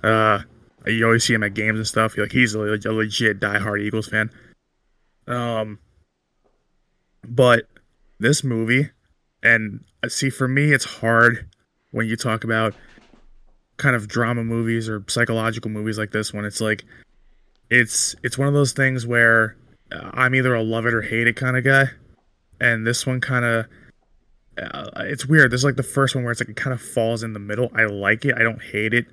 uh, 0.03 0.39
you 0.87 1.05
always 1.05 1.23
see 1.23 1.33
him 1.33 1.43
at 1.43 1.53
games 1.53 1.77
and 1.77 1.87
stuff. 1.87 2.17
Like 2.17 2.31
he's 2.31 2.55
a, 2.55 2.59
a 2.59 2.91
legit 2.91 3.39
diehard 3.39 3.81
Eagles 3.81 4.07
fan. 4.07 4.29
Um, 5.27 5.79
but 7.27 7.67
this 8.19 8.43
movie, 8.43 8.89
and 9.43 9.83
uh, 10.03 10.09
see, 10.09 10.29
for 10.29 10.47
me, 10.47 10.73
it's 10.73 10.85
hard 10.85 11.49
when 11.91 12.07
you 12.07 12.15
talk 12.15 12.43
about 12.43 12.75
kind 13.77 13.95
of 13.95 14.07
drama 14.07 14.43
movies 14.43 14.87
or 14.87 15.03
psychological 15.07 15.71
movies 15.71 15.97
like 15.97 16.11
this 16.11 16.33
one. 16.33 16.45
It's 16.45 16.61
like 16.61 16.83
it's 17.69 18.15
it's 18.23 18.37
one 18.37 18.47
of 18.47 18.53
those 18.53 18.73
things 18.73 19.07
where 19.07 19.57
uh, 19.91 20.11
I'm 20.13 20.35
either 20.35 20.53
a 20.53 20.63
love 20.63 20.85
it 20.85 20.93
or 20.93 21.01
hate 21.01 21.27
it 21.27 21.35
kind 21.35 21.57
of 21.57 21.63
guy, 21.63 21.85
and 22.59 22.85
this 22.85 23.05
one 23.05 23.21
kind 23.21 23.45
of 23.45 23.65
uh, 24.57 24.89
it's 24.97 25.25
weird. 25.25 25.51
This 25.51 25.61
is 25.61 25.65
like 25.65 25.75
the 25.75 25.83
first 25.83 26.15
one 26.15 26.23
where 26.23 26.31
it's 26.31 26.41
like 26.41 26.49
it 26.49 26.55
kind 26.55 26.73
of 26.73 26.81
falls 26.81 27.23
in 27.23 27.33
the 27.33 27.39
middle. 27.39 27.69
I 27.75 27.85
like 27.85 28.25
it. 28.25 28.35
I 28.37 28.43
don't 28.43 28.61
hate 28.61 28.93
it, 28.93 29.05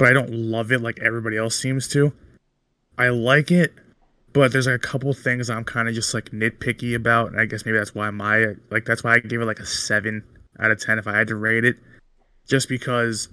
but 0.00 0.08
I 0.08 0.14
don't 0.14 0.32
love 0.32 0.72
it 0.72 0.80
like 0.80 0.98
everybody 1.00 1.36
else 1.36 1.54
seems 1.54 1.86
to. 1.88 2.14
I 2.96 3.10
like 3.10 3.50
it, 3.50 3.74
but 4.32 4.50
there's 4.50 4.66
like 4.66 4.76
a 4.76 4.78
couple 4.78 5.12
things 5.12 5.50
I'm 5.50 5.62
kind 5.62 5.88
of 5.88 5.94
just 5.94 6.14
like 6.14 6.30
nitpicky 6.30 6.94
about. 6.94 7.32
And 7.32 7.38
I 7.38 7.44
guess 7.44 7.66
maybe 7.66 7.76
that's 7.76 7.94
why 7.94 8.08
my 8.08 8.54
like 8.70 8.86
that's 8.86 9.04
why 9.04 9.16
I 9.16 9.18
gave 9.18 9.42
it 9.42 9.44
like 9.44 9.60
a 9.60 9.66
seven 9.66 10.24
out 10.58 10.70
of 10.70 10.80
ten 10.80 10.98
if 10.98 11.06
I 11.06 11.18
had 11.18 11.28
to 11.28 11.36
rate 11.36 11.66
it, 11.66 11.76
just 12.48 12.66
because 12.66 13.28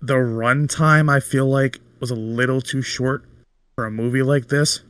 the 0.00 0.14
runtime 0.14 1.08
I 1.08 1.20
feel 1.20 1.46
like 1.46 1.78
was 2.00 2.10
a 2.10 2.16
little 2.16 2.60
too 2.60 2.82
short 2.82 3.22
for 3.76 3.86
a 3.86 3.90
movie 3.90 4.24
like 4.24 4.48
this, 4.48 4.80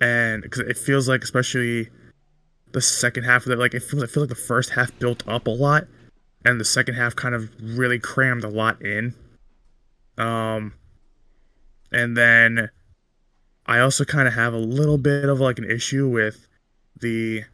and 0.00 0.40
because 0.40 0.60
it 0.60 0.78
feels 0.78 1.08
like 1.08 1.24
especially 1.24 1.88
the 2.70 2.80
second 2.80 3.24
half 3.24 3.44
of 3.44 3.50
it, 3.50 3.58
like 3.58 3.74
it 3.74 3.82
feels 3.82 4.04
I 4.04 4.06
feel 4.06 4.22
like 4.22 4.30
the 4.30 4.36
first 4.36 4.70
half 4.70 4.96
built 5.00 5.26
up 5.26 5.48
a 5.48 5.50
lot, 5.50 5.88
and 6.44 6.60
the 6.60 6.64
second 6.64 6.94
half 6.94 7.16
kind 7.16 7.34
of 7.34 7.50
really 7.60 7.98
crammed 7.98 8.44
a 8.44 8.48
lot 8.48 8.80
in. 8.82 9.16
Um, 10.18 10.74
and 11.92 12.16
then 12.16 12.70
I 13.66 13.78
also 13.78 14.04
kind 14.04 14.28
of 14.28 14.34
have 14.34 14.52
a 14.52 14.58
little 14.58 14.98
bit 14.98 15.24
of 15.24 15.40
like 15.40 15.58
an 15.58 15.70
issue 15.70 16.08
with 16.08 16.48
the 17.00 17.44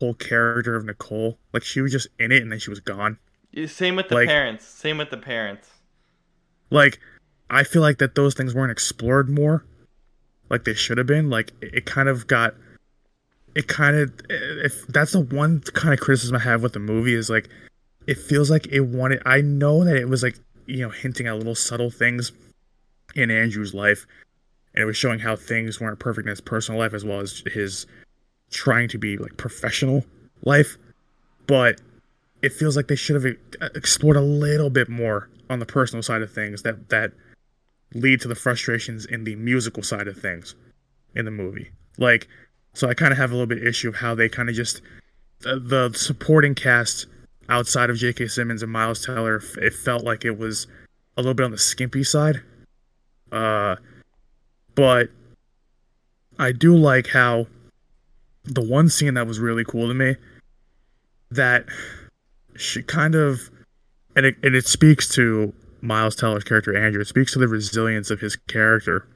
whole 0.00 0.14
character 0.14 0.76
of 0.76 0.84
Nicole. 0.84 1.38
Like 1.52 1.64
she 1.64 1.80
was 1.80 1.92
just 1.92 2.08
in 2.18 2.32
it 2.32 2.42
and 2.42 2.50
then 2.50 2.58
she 2.58 2.70
was 2.70 2.80
gone. 2.80 3.18
Same 3.66 3.96
with 3.96 4.08
the 4.08 4.14
like, 4.14 4.28
parents. 4.28 4.64
Same 4.66 4.98
with 4.98 5.10
the 5.10 5.16
parents. 5.16 5.68
Like 6.70 6.98
I 7.50 7.64
feel 7.64 7.82
like 7.82 7.98
that 7.98 8.14
those 8.14 8.34
things 8.34 8.54
weren't 8.54 8.72
explored 8.72 9.28
more, 9.28 9.64
like 10.48 10.64
they 10.64 10.74
should 10.74 10.98
have 10.98 11.06
been. 11.06 11.30
Like 11.30 11.52
it 11.60 11.86
kind 11.86 12.08
of 12.08 12.26
got, 12.26 12.54
it 13.54 13.68
kind 13.68 13.96
of 13.96 14.12
if 14.28 14.86
that's 14.88 15.12
the 15.12 15.20
one 15.20 15.60
kind 15.60 15.94
of 15.94 16.00
criticism 16.00 16.36
I 16.36 16.40
have 16.40 16.62
with 16.62 16.72
the 16.72 16.80
movie 16.80 17.14
is 17.14 17.30
like, 17.30 17.48
it 18.06 18.18
feels 18.18 18.50
like 18.50 18.66
it 18.68 18.80
wanted. 18.80 19.22
I 19.24 19.40
know 19.40 19.84
that 19.84 19.96
it 19.96 20.08
was 20.08 20.22
like 20.22 20.38
you 20.66 20.78
know 20.78 20.90
hinting 20.90 21.26
at 21.26 21.36
little 21.36 21.54
subtle 21.54 21.90
things 21.90 22.32
in 23.14 23.30
Andrew's 23.30 23.74
life, 23.74 24.06
and 24.74 24.82
it 24.82 24.86
was 24.86 24.96
showing 24.96 25.20
how 25.20 25.36
things 25.36 25.80
weren't 25.80 25.98
perfect 25.98 26.26
in 26.26 26.30
his 26.30 26.40
personal 26.40 26.80
life 26.80 26.94
as 26.94 27.04
well 27.04 27.20
as 27.20 27.42
his 27.52 27.86
trying 28.50 28.88
to 28.88 28.98
be 28.98 29.16
like 29.16 29.36
professional 29.36 30.04
life, 30.44 30.76
but 31.46 31.80
it 32.42 32.52
feels 32.52 32.76
like 32.76 32.88
they 32.88 32.96
should 32.96 33.22
have 33.22 33.36
explored 33.74 34.16
a 34.16 34.20
little 34.20 34.70
bit 34.70 34.88
more 34.88 35.28
on 35.48 35.58
the 35.58 35.66
personal 35.66 36.02
side 36.02 36.22
of 36.22 36.32
things 36.32 36.62
that 36.62 36.88
that 36.90 37.12
lead 37.94 38.20
to 38.20 38.28
the 38.28 38.34
frustrations 38.34 39.06
in 39.06 39.24
the 39.24 39.36
musical 39.36 39.82
side 39.82 40.08
of 40.08 40.16
things 40.16 40.54
in 41.14 41.24
the 41.24 41.30
movie. 41.30 41.70
Like, 41.96 42.28
so 42.72 42.88
I 42.88 42.94
kind 42.94 43.12
of 43.12 43.18
have 43.18 43.30
a 43.30 43.34
little 43.34 43.46
bit 43.46 43.64
issue 43.64 43.88
of 43.88 43.96
how 43.96 44.14
they 44.14 44.28
kind 44.28 44.48
of 44.48 44.54
just 44.54 44.82
the, 45.40 45.60
the 45.60 45.96
supporting 45.96 46.54
cast 46.54 47.06
outside 47.48 47.90
of 47.90 47.96
J.K. 47.96 48.28
Simmons 48.28 48.62
and 48.62 48.72
Miles 48.72 49.04
Teller. 49.04 49.42
It 49.58 49.74
felt 49.74 50.04
like 50.04 50.24
it 50.24 50.38
was 50.38 50.66
a 51.16 51.20
little 51.20 51.34
bit 51.34 51.44
on 51.44 51.50
the 51.50 51.58
skimpy 51.58 52.04
side. 52.04 52.42
Uh, 53.30 53.76
but 54.74 55.10
I 56.38 56.52
do 56.52 56.76
like 56.76 57.08
how 57.08 57.46
the 58.44 58.62
one 58.62 58.88
scene 58.88 59.14
that 59.14 59.26
was 59.26 59.40
really 59.40 59.64
cool 59.64 59.88
to 59.88 59.94
me 59.94 60.16
that 61.30 61.66
she 62.56 62.82
kind 62.82 63.14
of 63.14 63.50
and 64.16 64.26
it, 64.26 64.36
and 64.42 64.54
it 64.54 64.66
speaks 64.66 65.08
to 65.14 65.52
Miles 65.80 66.14
Teller's 66.14 66.44
character 66.44 66.76
Andrew. 66.76 67.00
It 67.00 67.08
speaks 67.08 67.32
to 67.32 67.38
the 67.38 67.48
resilience 67.48 68.10
of 68.10 68.20
his 68.20 68.36
character 68.36 69.06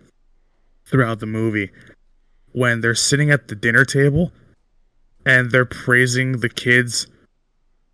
throughout 0.86 1.20
the 1.20 1.26
movie 1.26 1.70
when 2.52 2.80
they're 2.80 2.94
sitting 2.94 3.30
at 3.30 3.48
the 3.48 3.55
dinner 3.55 3.84
table 3.84 4.32
and 5.24 5.50
they're 5.50 5.64
praising 5.64 6.40
the 6.40 6.48
kids 6.48 7.06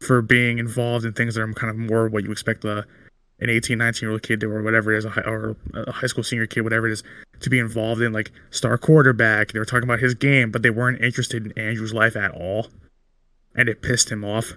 for 0.04 0.22
being 0.22 0.58
involved 0.58 1.04
in 1.04 1.12
things 1.12 1.34
that 1.34 1.42
are 1.42 1.52
kind 1.52 1.70
of 1.70 1.76
more 1.76 2.08
what 2.08 2.24
you 2.24 2.32
expect 2.32 2.64
a 2.64 2.86
an 3.40 3.50
18 3.50 3.78
19 3.78 4.06
year 4.06 4.12
old 4.12 4.22
kid 4.22 4.44
or 4.44 4.62
whatever 4.62 4.92
it 4.92 4.98
is 4.98 5.04
or 5.04 5.56
a 5.74 5.90
high 5.90 6.06
school 6.06 6.22
senior 6.22 6.46
kid 6.46 6.60
whatever 6.62 6.86
it 6.86 6.92
is 6.92 7.02
to 7.40 7.50
be 7.50 7.58
involved 7.58 8.00
in 8.00 8.12
like 8.12 8.30
star 8.50 8.78
quarterback 8.78 9.52
they 9.52 9.58
were 9.58 9.64
talking 9.64 9.84
about 9.84 9.98
his 9.98 10.14
game 10.14 10.50
but 10.50 10.62
they 10.62 10.70
weren't 10.70 11.02
interested 11.02 11.44
in 11.44 11.52
andrew's 11.58 11.92
life 11.92 12.14
at 12.16 12.30
all 12.30 12.68
and 13.56 13.68
it 13.68 13.82
pissed 13.82 14.10
him 14.10 14.24
off 14.24 14.52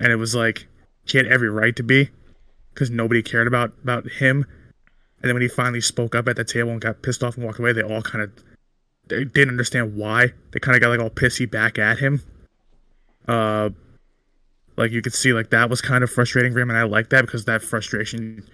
and 0.00 0.10
it 0.10 0.16
was 0.16 0.34
like 0.34 0.66
he 1.04 1.18
had 1.18 1.26
every 1.26 1.48
right 1.48 1.74
to 1.76 1.82
be 1.82 2.10
because 2.72 2.90
nobody 2.90 3.22
cared 3.22 3.46
about 3.46 3.72
about 3.82 4.08
him. 4.08 4.44
And 5.20 5.28
then 5.28 5.34
when 5.34 5.42
he 5.42 5.48
finally 5.48 5.80
spoke 5.80 6.14
up 6.14 6.26
at 6.26 6.36
the 6.36 6.44
table 6.44 6.70
and 6.70 6.80
got 6.80 7.02
pissed 7.02 7.22
off 7.22 7.36
and 7.36 7.46
walked 7.46 7.60
away, 7.60 7.72
they 7.72 7.82
all 7.82 8.02
kind 8.02 8.24
of 8.24 8.32
they 9.08 9.24
didn't 9.24 9.50
understand 9.50 9.96
why. 9.96 10.32
They 10.50 10.60
kind 10.60 10.74
of 10.74 10.80
got 10.80 10.88
like 10.88 11.00
all 11.00 11.10
pissy 11.10 11.48
back 11.48 11.78
at 11.78 11.98
him. 11.98 12.22
Uh, 13.28 13.70
like 14.76 14.90
you 14.90 15.02
could 15.02 15.14
see, 15.14 15.32
like 15.32 15.50
that 15.50 15.70
was 15.70 15.80
kind 15.80 16.02
of 16.02 16.10
frustrating 16.10 16.52
for 16.52 16.60
him, 16.60 16.70
and 16.70 16.78
I 16.78 16.84
like 16.84 17.10
that 17.10 17.22
because 17.22 17.44
that 17.44 17.62
frustration, 17.62 18.46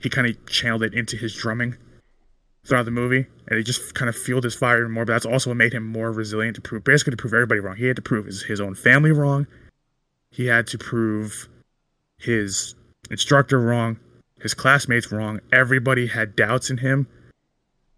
he 0.00 0.08
kind 0.08 0.26
of 0.26 0.46
channeled 0.46 0.82
it 0.82 0.94
into 0.94 1.16
his 1.16 1.34
drumming 1.34 1.76
throughout 2.64 2.84
the 2.84 2.90
movie, 2.90 3.26
and 3.48 3.58
it 3.58 3.64
just 3.64 3.94
kind 3.94 4.08
of 4.08 4.16
fueled 4.16 4.44
his 4.44 4.54
fire 4.54 4.88
more. 4.88 5.04
But 5.04 5.14
that's 5.14 5.26
also 5.26 5.50
what 5.50 5.56
made 5.56 5.72
him 5.72 5.86
more 5.86 6.12
resilient 6.12 6.56
to 6.56 6.62
prove, 6.62 6.84
basically, 6.84 7.12
to 7.12 7.16
prove 7.16 7.34
everybody 7.34 7.60
wrong. 7.60 7.76
He 7.76 7.86
had 7.86 7.96
to 7.96 8.02
prove 8.02 8.26
his, 8.26 8.42
his 8.42 8.60
own 8.60 8.74
family 8.74 9.12
wrong. 9.12 9.46
He 10.30 10.46
had 10.46 10.66
to 10.68 10.78
prove 10.78 11.48
his 12.18 12.74
instructor 13.10 13.60
wrong, 13.60 13.98
his 14.40 14.54
classmates 14.54 15.10
wrong. 15.12 15.40
Everybody 15.52 16.06
had 16.06 16.36
doubts 16.36 16.70
in 16.70 16.78
him. 16.78 17.06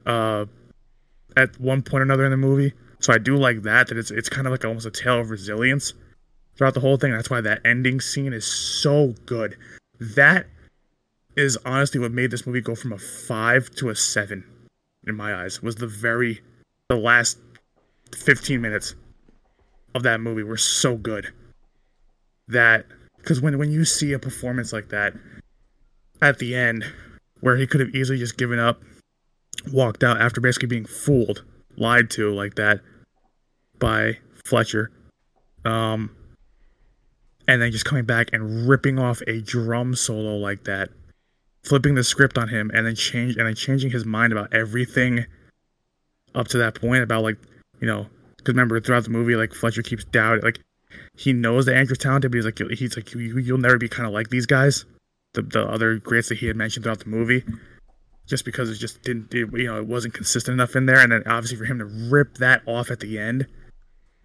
Uh, 0.07 0.47
at 1.37 1.59
one 1.61 1.83
point 1.83 2.01
or 2.01 2.05
another 2.05 2.25
in 2.25 2.31
the 2.31 2.37
movie. 2.37 2.73
So 3.01 3.13
I 3.13 3.19
do 3.19 3.37
like 3.37 3.63
that. 3.63 3.89
That 3.89 3.99
it's 3.99 4.11
it's 4.11 4.29
kind 4.29 4.47
of 4.47 4.53
like 4.53 4.65
almost 4.65 4.87
a 4.87 4.91
tale 4.91 5.21
of 5.21 5.31
resilience 5.31 5.93
throughout 6.57 6.75
the 6.75 6.81
whole 6.81 6.97
thing. 6.97 7.13
That's 7.13 7.31
why 7.31 7.41
that 7.41 7.61
ending 7.65 8.01
scene 8.01 8.33
is 8.33 8.47
so 8.47 9.15
good. 9.27 9.57
That 10.01 10.47
is 11.37 11.59
honestly 11.65 12.01
what 12.01 12.13
made 12.13 12.31
this 12.31 12.47
movie 12.47 12.61
go 12.61 12.75
from 12.75 12.93
a 12.93 12.99
five 12.99 13.71
to 13.77 13.89
a 13.89 13.97
seven 13.97 14.45
in 15.07 15.15
my 15.15 15.35
eyes. 15.35 15.63
Was 15.63 15.77
the 15.77 15.87
very 15.87 16.41
the 16.89 16.97
last 16.97 17.39
fifteen 18.15 18.61
minutes 18.61 18.95
of 19.95 20.03
that 20.03 20.21
movie 20.21 20.43
were 20.43 20.57
so 20.57 20.97
good 20.97 21.33
that 22.49 22.87
because 23.19 23.41
when 23.41 23.59
when 23.59 23.73
you 23.73 23.85
see 23.85 24.13
a 24.13 24.19
performance 24.19 24.73
like 24.73 24.89
that 24.91 25.15
at 26.21 26.39
the 26.39 26.55
end, 26.55 26.85
where 27.41 27.57
he 27.57 27.67
could 27.67 27.81
have 27.81 27.95
easily 27.95 28.19
just 28.19 28.37
given 28.37 28.59
up, 28.59 28.83
walked 29.73 30.05
out 30.05 30.21
after 30.21 30.41
basically 30.41 30.69
being 30.69 30.85
fooled, 30.85 31.45
lied 31.77 32.11
to 32.11 32.33
like 32.33 32.55
that 32.55 32.81
by 33.79 34.19
Fletcher, 34.45 34.91
um, 35.65 36.11
and 37.47 37.61
then 37.61 37.73
just 37.73 37.85
coming 37.85 38.05
back 38.05 38.31
and 38.33 38.69
ripping 38.69 38.99
off 38.99 39.23
a 39.27 39.41
drum 39.41 39.95
solo 39.95 40.37
like 40.37 40.65
that, 40.65 40.91
flipping 41.63 41.95
the 41.95 42.05
script 42.05 42.39
on 42.39 42.49
him, 42.49 42.71
and 42.75 42.87
then 42.87 42.95
change 42.95 43.37
and 43.37 43.47
then 43.47 43.55
changing 43.55 43.91
his 43.91 44.05
mind 44.05 44.33
about 44.33 44.53
everything 44.53 45.27
up 46.35 46.49
to 46.49 46.59
that 46.59 46.75
point 46.75 47.03
about 47.03 47.23
like 47.23 47.37
you 47.81 47.87
know 47.87 48.07
because 48.37 48.55
remember 48.55 48.81
throughout 48.81 49.05
the 49.05 49.11
movie 49.11 49.37
like 49.37 49.53
Fletcher 49.53 49.83
keeps 49.83 50.05
doubting 50.05 50.43
like 50.43 50.59
he 51.17 51.33
knows 51.33 51.67
that 51.67 51.77
Andrew's 51.77 51.99
talented, 51.99 52.31
but 52.31 52.37
he's 52.37 52.45
like 52.45 52.59
he's 52.79 52.97
like 52.97 53.13
you, 53.15 53.35
will 53.53 53.59
never 53.59 53.79
be 53.79 53.89
kind 53.89 54.07
of 54.07 54.13
like 54.13 54.31
these 54.31 54.47
guys, 54.47 54.85
the 55.35 55.43
the 55.43 55.67
other 55.69 55.99
greats 55.99 56.29
that 56.29 56.39
he 56.39 56.47
had 56.47 56.57
mentioned 56.57 56.85
throughout 56.85 57.01
the 57.01 57.09
movie. 57.09 57.45
just 58.27 58.45
because 58.45 58.71
it 58.71 58.77
just 58.77 59.03
didn't, 59.03 59.35
it, 59.35 59.49
you 59.53 59.67
know, 59.67 59.77
it 59.77 59.87
wasn't 59.87 60.15
consistent 60.15 60.55
enough 60.55 60.75
in 60.77 60.87
there. 60.87 60.99
And 60.99 61.13
then 61.13 61.23
obviously 61.27 61.59
for 61.59 61.65
him 61.65 61.79
to 61.79 61.85
rip 61.85 62.39
that 62.39 62.63
off 62.67 62.91
at 62.91 63.01
the 63.01 63.19
end 63.19 63.47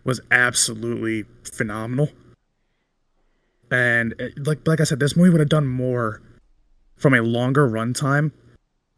was 0.04 0.22
absolutely 0.32 1.26
phenomenal. 1.44 2.10
And 3.72 4.14
uh, 4.20 4.26
like 4.38 4.68
like 4.68 4.82
I 4.82 4.84
said, 4.84 5.00
this 5.00 5.16
movie 5.16 5.30
would 5.30 5.40
have 5.40 5.50
done 5.50 5.68
more 5.68 6.22
from 6.98 7.14
a 7.14 7.22
longer 7.22 7.68
runtime, 7.70 8.32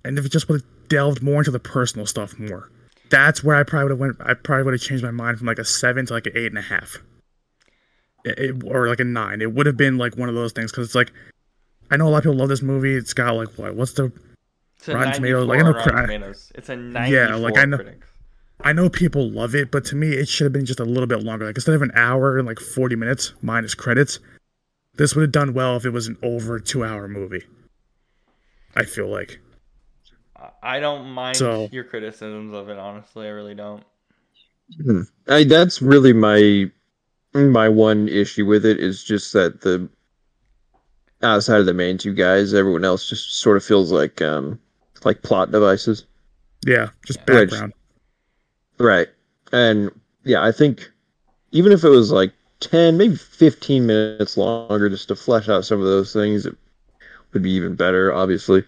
and 0.05 0.17
if 0.17 0.25
it 0.25 0.31
just 0.31 0.47
would 0.49 0.61
have 0.61 0.69
delved 0.87 1.21
more 1.21 1.39
into 1.39 1.51
the 1.51 1.59
personal 1.59 2.05
stuff 2.05 2.37
more. 2.39 2.69
That's 3.09 3.43
where 3.43 3.55
I 3.57 3.63
probably 3.63 3.83
would 3.85 3.91
have 3.91 3.99
went. 3.99 4.15
I 4.21 4.33
probably 4.33 4.63
would 4.63 4.73
have 4.73 4.81
changed 4.81 5.03
my 5.03 5.11
mind 5.11 5.37
from 5.37 5.47
like 5.47 5.59
a 5.59 5.65
seven 5.65 6.05
to 6.05 6.13
like 6.13 6.25
an 6.27 6.33
eight 6.35 6.47
and 6.47 6.57
a 6.57 6.61
half, 6.61 6.97
It- 8.23 8.39
it- 8.39 8.63
or 8.65 8.87
like 8.87 8.99
a 9.01 9.03
nine. 9.03 9.41
It 9.41 9.51
would 9.53 9.65
have 9.65 9.77
been 9.77 9.97
like 9.97 10.15
one 10.17 10.29
of 10.29 10.35
those 10.35 10.53
things 10.53 10.71
because 10.71 10.87
it's 10.87 10.95
like 10.95 11.11
I 11.89 11.97
know 11.97 12.07
a 12.07 12.09
lot 12.09 12.19
of 12.19 12.23
people 12.23 12.37
love 12.37 12.47
this 12.49 12.61
movie. 12.61 12.95
It's 12.95 13.13
got 13.13 13.31
like 13.35 13.49
what? 13.57 13.75
What's 13.75 13.93
the? 13.93 14.11
It's 14.77 14.87
Rotten 14.87 15.09
94 15.09 15.13
Tomatoes, 15.19 15.47
like, 15.47 15.59
I 15.59 15.61
know 15.63 15.71
Rotten 15.73 15.95
Tomatoes. 16.01 16.51
It's 16.55 16.69
a 16.69 16.75
94 16.75 17.37
like, 17.37 17.57
I 17.57 17.65
know- 17.65 17.77
critics. 17.77 18.07
I 18.63 18.73
know 18.73 18.89
people 18.89 19.29
love 19.29 19.55
it, 19.55 19.71
but 19.71 19.83
to 19.85 19.95
me, 19.95 20.09
it 20.09 20.27
should 20.29 20.45
have 20.45 20.53
been 20.53 20.65
just 20.67 20.79
a 20.79 20.85
little 20.85 21.07
bit 21.07 21.23
longer. 21.23 21.45
Like 21.45 21.55
instead 21.57 21.73
of 21.75 21.81
an 21.81 21.91
hour 21.95 22.37
and 22.37 22.47
like 22.47 22.59
forty 22.59 22.95
minutes 22.95 23.33
minus 23.41 23.73
credits, 23.73 24.19
this 25.01 25.15
would 25.15 25.23
have 25.23 25.31
done 25.31 25.53
well 25.55 25.75
if 25.77 25.83
it 25.85 25.89
was 25.89 26.05
an 26.07 26.15
over 26.21 26.59
two 26.59 26.83
hour 26.85 27.07
movie. 27.07 27.43
I 28.75 28.83
feel 28.85 29.07
like. 29.07 29.39
I 30.61 30.79
don't 30.79 31.07
mind 31.09 31.37
So- 31.37 31.69
your 31.71 31.83
criticisms 31.83 32.53
of 32.53 32.69
it, 32.69 32.77
honestly. 32.77 33.25
I 33.25 33.31
really 33.31 33.55
don't. 33.55 33.83
Hmm. 34.83 35.01
I, 35.27 35.43
that's 35.43 35.81
really 35.81 36.13
my 36.13 36.69
my 37.33 37.67
one 37.67 38.07
issue 38.09 38.45
with 38.45 38.65
it 38.65 38.79
is 38.79 39.03
just 39.03 39.33
that 39.33 39.61
the 39.61 39.89
outside 41.23 41.59
of 41.59 41.65
the 41.65 41.73
main 41.73 41.97
two 41.97 42.13
guys, 42.13 42.53
everyone 42.53 42.85
else 42.85 43.09
just 43.09 43.39
sort 43.39 43.57
of 43.57 43.63
feels 43.65 43.91
like 43.91 44.21
um 44.21 44.59
like 45.03 45.23
plot 45.23 45.51
devices. 45.51 46.05
Yeah, 46.65 46.89
just 47.05 47.19
Which- 47.27 47.49
background. 47.49 47.73
Right. 48.77 49.07
And 49.51 49.91
yeah, 50.23 50.43
I 50.43 50.51
think 50.51 50.89
even 51.51 51.71
if 51.71 51.83
it 51.83 51.89
was 51.89 52.11
like 52.11 52.33
10, 52.61 52.97
maybe 52.97 53.15
15 53.15 53.85
minutes 53.85 54.37
longer 54.37 54.89
just 54.89 55.07
to 55.09 55.15
flesh 55.15 55.49
out 55.49 55.65
some 55.65 55.79
of 55.79 55.85
those 55.85 56.13
things, 56.13 56.45
it 56.45 56.55
would 57.33 57.43
be 57.43 57.51
even 57.51 57.75
better, 57.75 58.13
obviously. 58.13 58.63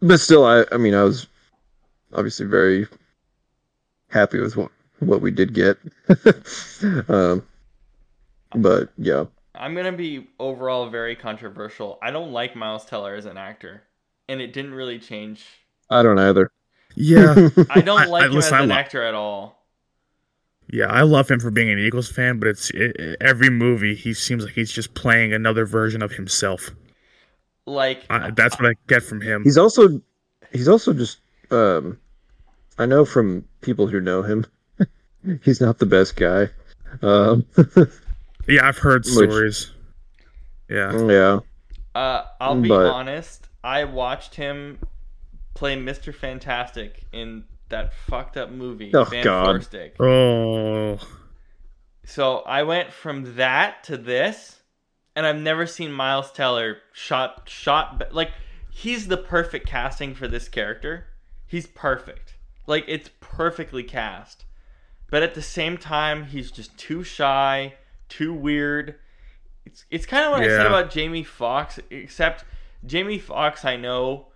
But 0.00 0.18
still, 0.18 0.44
I, 0.44 0.64
I 0.72 0.76
mean, 0.76 0.94
I 0.94 1.02
was 1.04 1.26
obviously 2.12 2.46
very 2.46 2.86
happy 4.08 4.40
with 4.40 4.56
what, 4.56 4.70
what 4.98 5.20
we 5.20 5.30
did 5.30 5.54
get. 5.54 5.78
um, 7.08 7.46
but 8.54 8.90
yeah. 8.98 9.24
I'm 9.54 9.74
gonna 9.74 9.92
be 9.92 10.26
overall 10.38 10.88
very 10.88 11.14
controversial. 11.14 11.98
I 12.02 12.10
don't 12.10 12.32
like 12.32 12.56
Miles 12.56 12.84
Teller 12.84 13.14
as 13.14 13.26
an 13.26 13.36
actor, 13.36 13.82
and 14.28 14.40
it 14.40 14.52
didn't 14.52 14.74
really 14.74 14.98
change. 14.98 15.44
I 15.90 16.02
don't 16.02 16.18
either. 16.18 16.50
Yeah, 16.94 17.48
I 17.70 17.80
don't 17.82 18.08
like 18.08 18.24
I- 18.24 18.26
him 18.26 18.32
listen, 18.32 18.54
as 18.54 18.60
I 18.60 18.62
an 18.64 18.68
lo- 18.70 18.74
actor 18.74 19.02
at 19.02 19.14
all. 19.14 19.61
Yeah, 20.72 20.86
I 20.86 21.02
love 21.02 21.30
him 21.30 21.38
for 21.38 21.50
being 21.50 21.70
an 21.70 21.78
Eagles 21.78 22.10
fan, 22.10 22.38
but 22.38 22.48
it's 22.48 22.70
it, 22.70 22.96
it- 22.96 23.16
every 23.20 23.50
movie 23.50 23.94
he 23.94 24.12
seems 24.14 24.44
like 24.44 24.54
he's 24.54 24.72
just 24.72 24.94
playing 24.94 25.32
another 25.32 25.64
version 25.66 26.02
of 26.02 26.12
himself. 26.12 26.70
Like, 27.66 28.04
I, 28.10 28.30
that's 28.30 28.58
what 28.58 28.68
I 28.70 28.74
get 28.88 29.02
from 29.04 29.20
him. 29.20 29.44
He's 29.44 29.56
also 29.58 30.00
he's 30.52 30.66
also 30.68 30.92
just 30.92 31.18
um 31.50 31.98
I 32.78 32.86
know 32.86 33.04
from 33.04 33.44
people 33.60 33.86
who 33.86 34.00
know 34.00 34.22
him 34.22 34.44
he's 35.44 35.60
not 35.60 35.78
the 35.78 35.86
best 35.86 36.16
guy. 36.16 36.48
Um 37.02 37.44
Yeah, 38.48 38.66
I've 38.66 38.78
heard 38.78 39.04
Which- 39.04 39.12
stories. 39.14 39.70
Yeah, 40.68 41.06
yeah. 41.06 41.38
uh, 41.94 42.24
I'll 42.40 42.60
be 42.60 42.68
But- 42.68 42.86
honest. 42.90 43.48
I 43.62 43.84
watched 43.84 44.34
him 44.34 44.78
play 45.54 45.76
Mr. 45.76 46.12
Fantastic 46.12 47.04
in 47.12 47.44
that 47.72 47.92
fucked 47.92 48.36
up 48.36 48.50
movie, 48.50 48.92
Oh, 48.94 49.04
Van 49.04 49.24
God. 49.24 49.60
Forstig. 49.60 50.00
Oh, 50.00 50.98
So 52.04 52.38
I 52.38 52.62
went 52.62 52.92
from 52.92 53.36
that 53.36 53.84
to 53.84 53.96
this, 53.96 54.60
and 55.14 55.26
I've 55.26 55.40
never 55.40 55.66
seen 55.66 55.92
Miles 55.92 56.32
Teller 56.32 56.78
shot 56.92 57.48
shot 57.48 58.14
like 58.14 58.30
he's 58.70 59.08
the 59.08 59.16
perfect 59.18 59.66
casting 59.66 60.14
for 60.14 60.28
this 60.28 60.48
character. 60.48 61.06
He's 61.46 61.66
perfect. 61.66 62.36
Like 62.66 62.84
it's 62.88 63.10
perfectly 63.20 63.82
cast. 63.82 64.44
But 65.10 65.22
at 65.22 65.34
the 65.34 65.42
same 65.42 65.76
time, 65.76 66.24
he's 66.24 66.50
just 66.50 66.78
too 66.78 67.02
shy, 67.04 67.74
too 68.08 68.32
weird. 68.32 68.94
It's 69.66 69.84
it's 69.90 70.06
kind 70.06 70.24
of 70.24 70.32
what 70.32 70.40
I 70.42 70.48
said 70.48 70.66
about 70.66 70.90
Jamie 70.90 71.22
Foxx, 71.22 71.78
except 71.90 72.44
Jamie 72.86 73.18
Foxx 73.18 73.64
I 73.64 73.76
know 73.76 74.28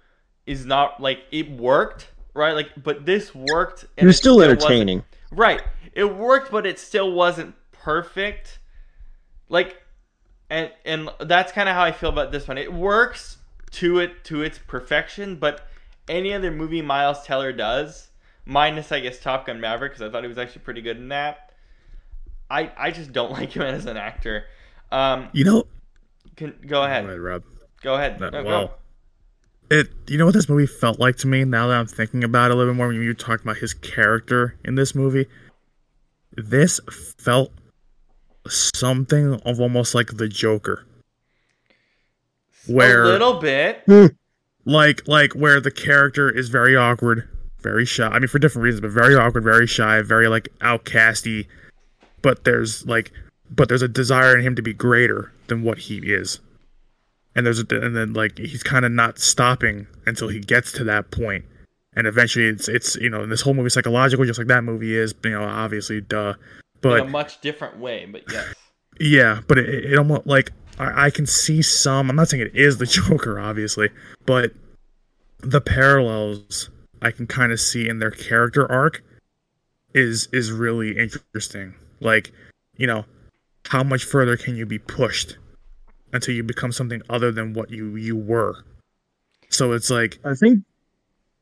is 0.46 0.66
not 0.66 1.00
like 1.00 1.20
it 1.32 1.50
worked, 1.50 2.12
right? 2.36 2.52
Like 2.54 2.70
but 2.82 3.04
this 3.06 3.34
worked 3.34 3.82
and 3.82 3.90
He 4.00 4.06
was 4.06 4.16
it 4.16 4.18
still 4.18 4.36
wasn't- 4.36 4.60
entertaining. 4.62 5.04
Right. 5.32 5.62
It 5.92 6.04
worked, 6.14 6.50
but 6.52 6.66
it 6.66 6.78
still 6.78 7.10
wasn't 7.12 7.54
perfect. 7.72 8.58
Like, 9.48 9.82
and 10.50 10.70
and 10.84 11.08
that's 11.20 11.52
kind 11.52 11.68
of 11.68 11.74
how 11.74 11.82
I 11.82 11.92
feel 11.92 12.10
about 12.10 12.30
this 12.32 12.46
one. 12.46 12.58
It 12.58 12.72
works 12.72 13.38
to 13.72 13.98
it 14.00 14.22
to 14.24 14.42
its 14.42 14.58
perfection, 14.58 15.36
but 15.36 15.66
any 16.08 16.32
other 16.34 16.50
movie 16.52 16.82
Miles 16.82 17.24
Teller 17.24 17.52
does, 17.52 18.08
minus 18.44 18.92
I 18.92 19.00
guess 19.00 19.18
Top 19.18 19.46
Gun 19.46 19.60
Maverick, 19.60 19.92
because 19.92 20.06
I 20.08 20.10
thought 20.12 20.22
he 20.22 20.28
was 20.28 20.38
actually 20.38 20.62
pretty 20.62 20.82
good 20.82 20.98
in 20.98 21.08
that. 21.08 21.52
I 22.50 22.70
I 22.76 22.90
just 22.90 23.12
don't 23.12 23.32
like 23.38 23.52
him 23.52 23.62
as 23.62 23.86
an 23.86 23.96
actor. 23.96 24.44
Um, 24.92 25.28
you 25.32 25.44
know, 25.44 25.64
can, 26.36 26.54
go 26.66 26.82
ahead. 26.82 27.04
Go 27.04 27.08
ahead, 27.10 27.20
Rob. 27.20 27.42
Go 27.82 27.94
ahead. 27.94 28.18
That- 28.20 28.32
No, 28.32 28.42
go. 28.44 28.70
It. 29.70 29.88
You 30.09 30.18
know 30.18 30.26
what 30.26 30.34
this 30.34 30.48
movie 30.48 30.66
felt 30.66 30.98
like 30.98 31.16
to 31.18 31.26
me. 31.26 31.44
Now 31.44 31.68
that 31.68 31.78
I'm 31.78 31.86
thinking 31.86 32.24
about 32.24 32.51
it 32.51 32.55
a 32.55 32.56
little 32.56 32.72
bit 32.72 32.76
more, 32.76 32.88
when 32.88 33.02
you 33.02 33.14
talked 33.14 33.43
about 33.43 33.59
his 33.59 33.74
character 33.74 34.56
in 34.64 34.74
this 34.74 34.94
movie, 34.94 35.26
this 36.36 36.80
felt 37.18 37.52
something 38.48 39.34
of 39.44 39.60
almost 39.60 39.94
like 39.94 40.16
the 40.16 40.28
Joker, 40.28 40.86
where 42.66 43.05
a 43.05 43.09
little 43.09 43.40
bit. 43.40 43.82
like 44.64 45.06
like 45.09 45.32
where 45.32 45.60
the 45.60 45.70
character 45.70 46.28
is 46.28 46.48
very 46.48 46.76
awkward, 46.76 47.28
very 47.60 47.84
shy. 47.84 48.06
I 48.06 48.18
mean, 48.18 48.28
for 48.28 48.38
different 48.38 48.64
reasons, 48.64 48.82
but 48.82 48.90
very 48.90 49.14
awkward, 49.14 49.44
very 49.44 49.66
shy, 49.66 50.02
very 50.02 50.28
like 50.28 50.48
outcasty. 50.60 51.47
But 52.22 52.44
there's 52.44 52.84
like, 52.86 53.12
but 53.51 53.68
there's 53.68 53.82
a 53.82 53.88
desire 53.88 54.36
in 54.36 54.44
him 54.44 54.56
to 54.56 54.62
be 54.62 54.74
greater 54.74 55.32
than 55.47 55.62
what 55.62 55.78
he 55.78 55.98
is, 55.98 56.40
and 57.36 57.44
there's 57.44 57.60
a, 57.60 57.66
and 57.70 57.94
then 57.94 58.14
like 58.14 58.38
he's 58.38 58.62
kind 58.62 58.84
of 58.84 58.90
not 58.90 59.18
stopping 59.18 59.86
until 60.06 60.28
he 60.28 60.40
gets 60.40 60.72
to 60.72 60.84
that 60.84 61.10
point, 61.10 61.44
and 61.94 62.06
eventually 62.06 62.46
it's 62.46 62.66
it's 62.66 62.96
you 62.96 63.10
know 63.10 63.26
this 63.26 63.42
whole 63.42 63.54
movie 63.54 63.68
psychological, 63.68 64.24
just 64.24 64.38
like 64.38 64.48
that 64.48 64.64
movie 64.64 64.96
is. 64.96 65.14
You 65.22 65.30
know, 65.30 65.44
obviously, 65.44 66.00
duh. 66.00 66.34
But 66.80 67.00
in 67.00 67.06
a 67.06 67.10
much 67.10 67.40
different 67.42 67.78
way, 67.78 68.06
but 68.10 68.22
yes. 68.32 68.54
yeah, 68.98 69.40
but 69.46 69.58
it, 69.58 69.92
it 69.92 69.98
almost 69.98 70.26
like 70.26 70.50
I, 70.78 71.06
I 71.06 71.10
can 71.10 71.26
see 71.26 71.60
some. 71.60 72.08
I'm 72.08 72.16
not 72.16 72.28
saying 72.28 72.42
it 72.42 72.56
is 72.56 72.78
the 72.78 72.86
Joker, 72.86 73.38
obviously, 73.38 73.90
but 74.24 74.52
the 75.40 75.60
parallels 75.60 76.70
I 77.02 77.10
can 77.10 77.26
kind 77.26 77.52
of 77.52 77.60
see 77.60 77.86
in 77.86 77.98
their 77.98 78.10
character 78.10 78.70
arc 78.70 79.04
is 79.92 80.28
is 80.32 80.50
really 80.52 80.96
interesting. 80.96 81.74
Like, 82.00 82.32
you 82.76 82.86
know, 82.86 83.04
how 83.66 83.82
much 83.82 84.04
further 84.04 84.38
can 84.38 84.56
you 84.56 84.64
be 84.64 84.78
pushed 84.78 85.36
until 86.16 86.34
you 86.34 86.43
become 86.43 86.72
something 86.72 87.02
other 87.09 87.30
than 87.30 87.52
what 87.52 87.70
you 87.70 87.97
you 87.97 88.16
were? 88.16 88.64
So 89.48 89.72
it's 89.72 89.90
like 89.90 90.18
I 90.24 90.34
think 90.34 90.64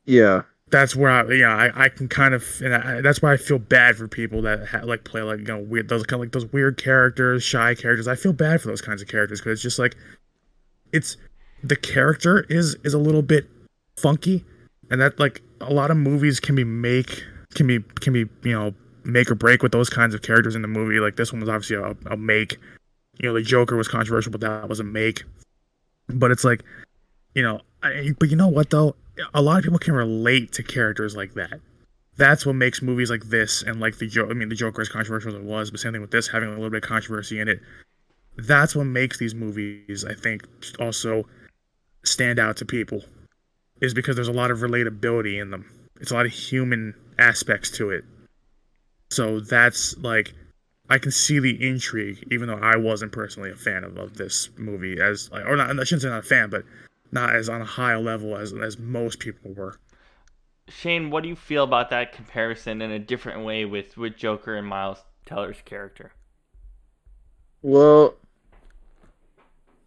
yeah. 0.05 0.43
that's 0.71 0.95
where 0.95 1.11
I 1.11 1.33
yeah 1.33 1.55
I, 1.55 1.85
I 1.85 1.89
can 1.89 2.09
kind 2.09 2.35
of 2.35 2.45
and 2.63 2.75
I, 2.75 3.01
that's 3.01 3.23
why 3.23 3.33
I 3.33 3.37
feel 3.37 3.59
bad 3.59 3.97
for 3.97 4.09
people 4.09 4.43
that 4.43 4.69
ha, 4.69 4.81
like 4.85 5.05
play 5.05 5.23
like 5.23 5.41
you 5.41 5.45
know 5.47 5.59
weird 5.59 5.89
those 5.89 6.05
kind 6.05 6.21
of 6.21 6.27
like 6.27 6.33
those 6.33 6.53
weird 6.53 6.77
characters 6.77 7.43
shy 7.43 7.75
characters 7.75 8.09
I 8.09 8.15
feel 8.15 8.33
bad 8.33 8.61
for 8.61 8.69
those 8.69 8.83
kinds 8.83 9.03
of 9.03 9.09
characters 9.09 9.41
because 9.41 9.53
it's 9.53 9.63
just 9.63 9.79
like 9.79 9.97
it's 10.93 11.17
the 11.63 11.77
character 11.77 12.47
is 12.49 12.77
is 12.85 12.95
a 12.95 12.99
little 12.99 13.23
bit 13.23 13.49
funky 13.97 14.45
and 14.91 15.01
that 15.01 15.19
like 15.19 15.43
a 15.61 15.73
lot 15.73 15.91
of 15.91 15.97
movies 15.97 16.41
can 16.41 16.55
be 16.55 16.65
make 16.65 17.25
can 17.55 17.67
be 17.67 17.81
can 18.01 18.13
be 18.13 18.27
you 18.43 18.53
know 18.53 18.75
make 19.05 19.31
or 19.31 19.35
break 19.35 19.63
with 19.63 19.73
those 19.73 19.91
kinds 19.91 20.15
of 20.15 20.23
characters 20.23 20.55
in 20.55 20.63
the 20.63 20.69
movie 20.69 20.99
like 20.99 21.17
this 21.17 21.33
one 21.33 21.41
was 21.41 21.49
obviously 21.49 21.77
a, 21.77 21.97
a 22.13 22.17
make 22.17 22.59
you 23.19 23.29
know 23.29 23.35
the 23.35 23.43
Joker 23.43 23.77
was 23.77 23.89
controversial 23.89 24.33
but 24.33 24.41
that 24.41 24.69
was 24.69 24.81
a 24.81 24.85
make. 24.85 25.25
But 26.09 26.31
it's 26.31 26.45
like 26.45 26.63
you 27.35 27.43
know 27.43 27.61
I, 27.83 28.13
but 28.19 28.31
you 28.31 28.37
know 28.37 28.49
what 28.49 28.71
though? 28.71 28.97
A 29.33 29.43
lot 29.43 29.59
of 29.59 29.65
people 29.65 29.79
can 29.79 29.95
relate 29.95 30.53
to 30.53 30.63
characters 30.63 31.17
like 31.17 31.35
that. 31.35 31.61
That's 32.17 32.47
what 32.47 32.55
makes 32.55 32.83
movies 32.83 33.11
like 33.11 33.25
this 33.25 33.63
and 33.63 33.81
like 33.81 33.99
the 33.99 34.07
joke 34.07 34.31
i 34.31 34.35
mean 34.35 34.49
the 34.49 34.55
joker 34.55 34.81
is 34.81 34.89
controversial 34.89 35.31
as 35.31 35.35
it 35.35 35.43
was 35.43 35.71
but 35.71 35.81
same 35.81 35.93
thing 35.93 36.01
with 36.01 36.13
this 36.13 36.29
having 36.29 36.49
a 36.49 36.53
little 36.53 36.71
bit 36.71 36.85
of 36.85 36.89
controversy 36.89 37.41
in 37.41 37.49
it. 37.49 37.61
That's 38.37 38.75
what 38.75 38.85
makes 38.85 39.19
these 39.19 39.35
movies 39.35 40.05
i 40.05 40.15
think 40.15 40.47
also 40.79 41.25
stand 42.05 42.39
out 42.39 42.57
to 42.59 42.65
people 42.65 43.03
is 43.81 43.95
because 43.95 44.17
there's 44.17 44.29
a 44.29 44.33
lot 44.33 44.51
of 44.51 44.59
relatability 44.59 45.41
in 45.41 45.51
them. 45.51 45.71
It's 46.01 46.11
a 46.11 46.15
lot 46.15 46.27
of 46.27 46.33
human 46.33 46.95
aspects 47.19 47.71
to 47.73 47.91
it. 47.91 48.05
So 49.11 49.41
that's 49.41 49.97
like 49.99 50.33
I 50.91 50.99
can 50.99 51.11
see 51.11 51.39
the 51.39 51.67
intrigue, 51.67 52.27
even 52.31 52.49
though 52.49 52.59
I 52.61 52.77
wasn't 52.77 53.13
personally 53.13 53.51
a 53.51 53.57
fan 53.57 53.85
of, 53.85 53.97
of 53.97 54.17
this 54.17 54.51
movie. 54.57 55.01
As 55.01 55.31
like, 55.31 55.47
or 55.47 55.57
not, 55.57 55.71
I 55.71 55.85
shouldn't 55.85 56.03
say 56.03 56.09
not 56.09 56.19
a 56.19 56.23
fan, 56.23 56.51
but 56.51 56.65
not 57.11 57.35
as 57.35 57.49
on 57.49 57.63
a 57.63 57.67
high 57.67 57.97
level 57.97 58.37
as 58.37 58.53
as 58.53 58.79
most 58.79 59.19
people 59.19 59.53
were. 59.55 59.79
Shane, 60.69 61.11
what 61.11 61.23
do 61.23 61.29
you 61.29 61.37
feel 61.37 61.65
about 61.65 61.91
that 61.91 62.13
comparison 62.13 62.83
in 62.83 62.91
a 62.91 62.99
different 62.99 63.45
way 63.45 63.65
with 63.65 63.97
with 63.97 64.17
Joker 64.17 64.57
and 64.57 64.67
Miles 64.67 64.99
Teller's 65.25 65.63
character? 65.65 66.13
Well, 67.63 68.15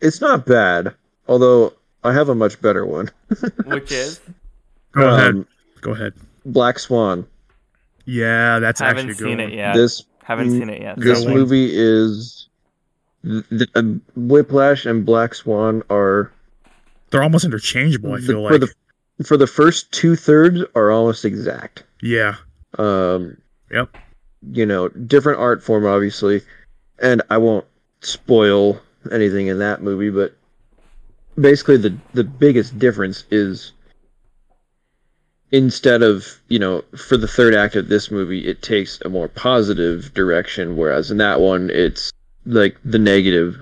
it's 0.01 0.19
not 0.19 0.45
bad, 0.45 0.95
although 1.27 1.73
I 2.03 2.13
have 2.13 2.29
a 2.29 2.35
much 2.35 2.59
better 2.59 2.85
one. 2.85 3.11
Which 3.65 3.91
is 3.91 4.19
Go 4.93 5.13
ahead. 5.13 5.29
Um, 5.29 5.47
Go 5.81 5.91
ahead. 5.91 6.13
Black 6.45 6.79
Swan. 6.79 7.27
Yeah, 8.05 8.59
that's 8.59 8.79
haven't 8.79 9.09
actually 9.09 9.11
a 9.11 9.15
good 9.15 9.39
seen 9.39 9.39
it 9.39 9.53
yet. 9.53 9.75
This 9.75 10.03
haven't 10.27 10.49
mm, 10.49 10.59
seen 10.59 10.69
it 10.69 10.81
yet. 10.81 10.99
this 10.99 11.23
one. 11.23 11.33
movie 11.33 11.69
is 11.73 12.49
th- 13.23 13.47
th- 13.49 13.69
uh, 13.75 13.83
Whiplash 14.15 14.85
and 14.85 15.05
Black 15.05 15.33
Swan 15.33 15.83
are 15.89 16.31
They're 17.11 17.23
almost 17.23 17.45
interchangeable. 17.45 18.13
I 18.13 18.19
the- 18.19 18.27
feel 18.27 18.47
for 18.47 18.59
like. 18.59 18.69
the 19.17 19.23
for 19.23 19.37
the 19.37 19.47
first 19.47 19.91
two 19.91 20.15
thirds 20.15 20.61
are 20.75 20.91
almost 20.91 21.23
exact. 21.25 21.83
yeah. 22.01 22.35
Um, 22.77 23.37
Yep. 23.71 23.95
you 24.51 24.65
know, 24.65 24.89
different 24.89 25.39
art 25.39 25.63
form, 25.63 25.85
obviously, 25.85 26.41
and 26.99 27.21
I 27.29 27.37
won't 27.37 27.65
spoil 28.01 28.79
anything 29.11 29.47
in 29.47 29.57
that 29.59 29.81
movie, 29.81 30.09
but 30.09 30.35
basically 31.39 31.77
the 31.77 31.95
the 32.13 32.23
biggest 32.23 32.77
difference 32.77 33.23
is 33.31 33.71
instead 35.51 36.03
of 36.03 36.39
you 36.49 36.59
know 36.59 36.83
for 36.97 37.15
the 37.17 37.27
third 37.27 37.53
act 37.55 37.75
of 37.75 37.87
this 37.87 38.11
movie 38.11 38.45
it 38.47 38.61
takes 38.61 38.99
a 39.01 39.09
more 39.09 39.27
positive 39.29 40.13
direction 40.13 40.75
whereas 40.75 41.09
in 41.09 41.17
that 41.17 41.39
one 41.39 41.69
it's 41.69 42.11
like 42.45 42.75
the 42.83 42.99
negative 42.99 43.57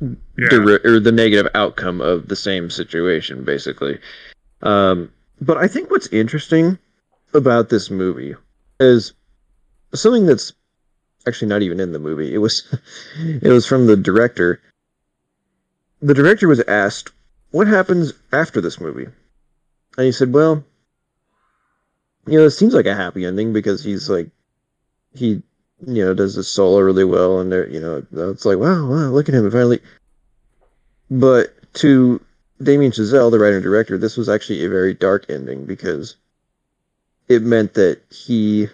Yeah. 0.00 0.76
or 0.84 1.00
the 1.00 1.12
negative 1.12 1.50
outcome 1.54 2.00
of 2.00 2.28
the 2.28 2.36
same 2.36 2.70
situation 2.70 3.44
basically. 3.44 3.98
Um 4.62 5.12
but 5.40 5.56
i 5.56 5.68
think 5.68 5.90
what's 5.90 6.08
interesting 6.08 6.78
about 7.34 7.68
this 7.68 7.90
movie 7.90 8.34
is 8.80 9.12
something 9.94 10.26
that's 10.26 10.52
actually 11.26 11.48
not 11.48 11.62
even 11.62 11.78
in 11.80 11.92
the 11.92 11.98
movie. 11.98 12.32
It 12.34 12.38
was 12.38 12.62
it 13.18 13.48
was 13.48 13.66
from 13.66 13.86
the 13.86 13.96
director. 13.96 14.60
The 16.00 16.14
director 16.14 16.48
was 16.48 16.60
asked 16.60 17.10
what 17.50 17.66
happens 17.66 18.12
after 18.32 18.60
this 18.60 18.80
movie? 18.80 19.06
And 19.96 20.04
he 20.06 20.12
said 20.12 20.32
well 20.32 20.64
you 22.30 22.38
know 22.38 22.46
it 22.46 22.50
seems 22.50 22.74
like 22.74 22.86
a 22.86 22.94
happy 22.94 23.24
ending 23.24 23.52
because 23.52 23.82
he's 23.82 24.08
like 24.08 24.30
he 25.14 25.42
you 25.86 26.04
know 26.04 26.14
does 26.14 26.34
his 26.34 26.48
solo 26.48 26.80
really 26.80 27.04
well 27.04 27.40
and 27.40 27.50
they're 27.52 27.68
you 27.68 27.80
know 27.80 28.04
it's 28.30 28.44
like 28.44 28.58
wow 28.58 28.86
wow 28.86 29.08
look 29.08 29.28
at 29.28 29.34
him 29.34 29.50
finally 29.50 29.80
but 31.10 31.54
to 31.74 32.20
Damien 32.62 32.92
Chazelle, 32.92 33.30
the 33.30 33.38
writer 33.38 33.56
and 33.56 33.62
director, 33.62 33.96
this 33.96 34.16
was 34.16 34.28
actually 34.28 34.64
a 34.64 34.68
very 34.68 34.94
dark 34.94 35.26
ending 35.28 35.64
because 35.64 36.16
it 37.28 37.42
meant 37.42 37.74
that 37.74 38.00
he 38.10 38.68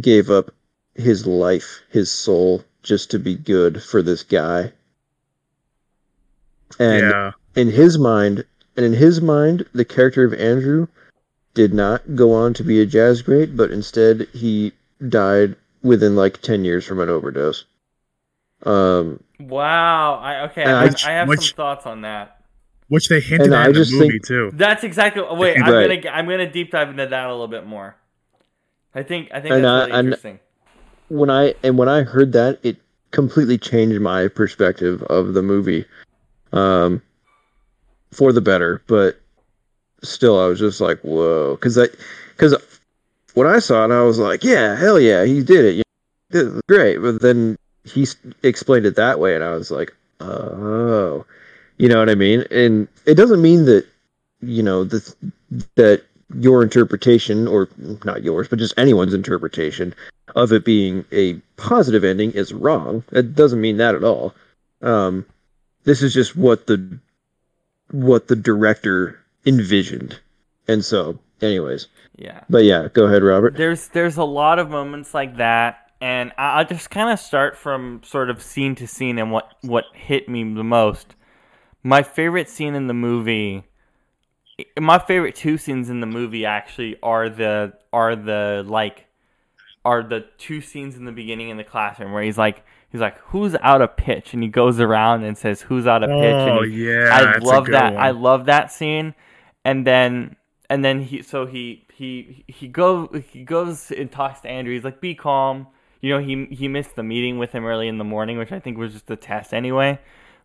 gave 0.00 0.30
up 0.30 0.52
his 0.94 1.26
life, 1.26 1.80
his 1.90 2.10
soul, 2.10 2.64
just 2.82 3.10
to 3.10 3.18
be 3.18 3.34
good 3.34 3.82
for 3.82 4.02
this 4.02 4.22
guy. 4.22 4.72
And 6.78 7.02
yeah. 7.02 7.32
in 7.56 7.70
his 7.70 7.98
mind, 7.98 8.44
and 8.76 8.86
in 8.86 8.92
his 8.92 9.20
mind, 9.20 9.64
the 9.72 9.84
character 9.84 10.24
of 10.24 10.34
Andrew 10.34 10.86
did 11.60 11.74
not 11.74 12.16
go 12.16 12.32
on 12.32 12.54
to 12.54 12.64
be 12.64 12.80
a 12.80 12.86
jazz 12.86 13.20
great, 13.20 13.54
but 13.54 13.70
instead 13.70 14.26
he 14.32 14.72
died 15.06 15.56
within 15.82 16.16
like 16.16 16.40
10 16.40 16.64
years 16.64 16.86
from 16.86 17.00
an 17.00 17.10
overdose. 17.10 17.66
Um, 18.62 19.22
Wow. 19.38 20.14
I 20.14 20.44
okay. 20.44 20.64
I, 20.64 20.80
I- 20.80 20.84
have, 20.86 20.96
I 21.06 21.10
have 21.12 21.28
which- 21.28 21.48
some 21.48 21.56
thoughts 21.56 21.84
on 21.84 22.00
that. 22.02 22.38
Which 22.88 23.08
they 23.08 23.20
hinted 23.20 23.46
And 23.48 23.54
at 23.54 23.60
I 23.60 23.66
in 23.66 23.72
the 23.72 23.78
just 23.78 23.92
movie 23.92 24.08
think- 24.12 24.26
too. 24.26 24.50
That's 24.54 24.82
exactly. 24.84 25.22
Wait, 25.30 25.56
I'm 25.62 25.70
Right. 25.72 26.02
gonna 26.02 26.16
I'm 26.16 26.26
gonna 26.26 26.50
deep 26.50 26.70
dive 26.72 26.88
into 26.88 27.06
that 27.06 27.26
a 27.26 27.30
little 27.30 27.46
bit 27.46 27.66
more. 27.66 27.94
I 28.94 29.02
think 29.02 29.28
I 29.32 29.40
think 29.40 29.52
And 29.54 29.64
that's 29.64 29.70
I- 29.70 29.78
really 29.86 29.90
and- 29.98 30.06
interesting. 30.08 30.38
when 31.08 31.28
I 31.30 31.54
and 31.62 31.76
when 31.78 31.88
I 31.90 32.02
heard 32.04 32.32
that, 32.32 32.58
it 32.62 32.78
completely 33.10 33.58
changed 33.58 34.00
my 34.00 34.28
perspective 34.28 35.02
of 35.04 35.34
the 35.34 35.42
movie, 35.42 35.84
um, 36.52 37.00
for 38.12 38.32
the 38.32 38.40
better. 38.40 38.82
But 38.88 39.20
still, 40.02 40.38
I 40.38 40.46
was 40.46 40.58
just 40.58 40.80
like, 40.80 41.00
whoa, 41.00 41.56
because 41.56 41.78
I, 41.78 41.86
because 42.36 42.56
when 43.34 43.46
I 43.46 43.58
saw 43.58 43.84
it, 43.84 43.90
I 43.90 44.02
was 44.02 44.18
like, 44.18 44.44
yeah, 44.44 44.76
hell 44.76 44.98
yeah, 44.98 45.24
he 45.24 45.42
did 45.42 45.78
it, 45.78 45.86
this 46.30 46.60
great. 46.68 46.98
But 46.98 47.20
then 47.20 47.56
he 47.84 48.06
explained 48.42 48.86
it 48.86 48.96
that 48.96 49.18
way, 49.18 49.34
and 49.34 49.44
I 49.44 49.50
was 49.50 49.70
like, 49.70 49.94
oh, 50.20 51.24
you 51.78 51.88
know 51.88 51.98
what 51.98 52.10
I 52.10 52.14
mean? 52.14 52.44
And 52.50 52.88
it 53.06 53.14
doesn't 53.14 53.42
mean 53.42 53.64
that, 53.66 53.86
you 54.40 54.62
know, 54.62 54.84
that 54.84 55.14
that 55.76 56.04
your 56.34 56.62
interpretation 56.62 57.48
or 57.48 57.68
not 58.04 58.22
yours, 58.22 58.48
but 58.48 58.58
just 58.58 58.78
anyone's 58.78 59.14
interpretation 59.14 59.94
of 60.36 60.52
it 60.52 60.64
being 60.64 61.04
a 61.10 61.34
positive 61.56 62.04
ending 62.04 62.32
is 62.32 62.52
wrong. 62.52 63.02
It 63.12 63.34
doesn't 63.34 63.60
mean 63.60 63.78
that 63.78 63.94
at 63.94 64.04
all. 64.04 64.34
Um, 64.82 65.26
this 65.84 66.02
is 66.02 66.14
just 66.14 66.36
what 66.36 66.66
the 66.66 66.98
what 67.90 68.28
the 68.28 68.36
director 68.36 69.19
envisioned, 69.46 70.20
and 70.68 70.84
so, 70.84 71.18
anyways. 71.40 71.88
Yeah. 72.16 72.40
But 72.50 72.64
yeah, 72.64 72.88
go 72.92 73.04
ahead, 73.06 73.22
Robert. 73.22 73.56
There's 73.56 73.88
there's 73.88 74.16
a 74.16 74.24
lot 74.24 74.58
of 74.58 74.68
moments 74.70 75.14
like 75.14 75.36
that, 75.38 75.90
and 76.00 76.32
I- 76.36 76.58
I'll 76.58 76.64
just 76.66 76.90
kind 76.90 77.10
of 77.10 77.18
start 77.18 77.56
from 77.56 78.02
sort 78.04 78.28
of 78.30 78.42
scene 78.42 78.74
to 78.76 78.86
scene 78.86 79.18
and 79.18 79.32
what 79.32 79.52
what 79.62 79.84
hit 79.94 80.28
me 80.28 80.42
the 80.54 80.64
most. 80.64 81.14
My 81.82 82.02
favorite 82.02 82.48
scene 82.50 82.74
in 82.74 82.88
the 82.88 82.94
movie, 82.94 83.64
my 84.78 84.98
favorite 84.98 85.34
two 85.34 85.56
scenes 85.56 85.88
in 85.88 86.00
the 86.00 86.06
movie 86.06 86.44
actually 86.44 86.96
are 87.02 87.30
the 87.30 87.72
are 87.92 88.14
the 88.14 88.62
like 88.66 89.06
are 89.84 90.02
the 90.02 90.26
two 90.36 90.60
scenes 90.60 90.96
in 90.96 91.06
the 91.06 91.12
beginning 91.12 91.48
in 91.48 91.56
the 91.56 91.64
classroom 91.64 92.12
where 92.12 92.22
he's 92.22 92.36
like 92.36 92.62
he's 92.90 93.00
like 93.00 93.16
who's 93.20 93.56
out 93.62 93.80
of 93.80 93.96
pitch 93.96 94.34
and 94.34 94.42
he 94.42 94.48
goes 94.50 94.78
around 94.78 95.24
and 95.24 95.38
says 95.38 95.62
who's 95.62 95.86
out 95.86 96.02
of 96.02 96.10
pitch 96.10 96.34
Oh 96.34 96.58
and 96.64 96.70
he, 96.70 96.86
yeah, 96.90 97.08
I 97.10 97.24
that's 97.24 97.44
a 97.44 97.48
love 97.48 97.64
good 97.64 97.74
that. 97.74 97.94
one. 97.94 98.02
I 98.04 98.10
love 98.10 98.44
that 98.44 98.70
scene. 98.70 99.14
And 99.64 99.86
then 99.86 100.36
and 100.68 100.84
then 100.84 101.02
he 101.02 101.22
so 101.22 101.46
he 101.46 101.86
he 101.94 102.44
he 102.48 102.68
go 102.68 103.08
he 103.32 103.42
goes 103.44 103.90
and 103.90 104.10
talks 104.10 104.40
to 104.40 104.48
Andrew. 104.48 104.72
He's 104.74 104.84
like, 104.84 105.00
"Be 105.00 105.14
calm." 105.14 105.66
You 106.00 106.14
know, 106.14 106.20
he 106.20 106.46
he 106.46 106.68
missed 106.68 106.96
the 106.96 107.02
meeting 107.02 107.38
with 107.38 107.52
him 107.52 107.64
early 107.66 107.88
in 107.88 107.98
the 107.98 108.04
morning, 108.04 108.38
which 108.38 108.52
I 108.52 108.60
think 108.60 108.78
was 108.78 108.92
just 108.92 109.10
a 109.10 109.16
test 109.16 109.52
anyway. 109.52 109.98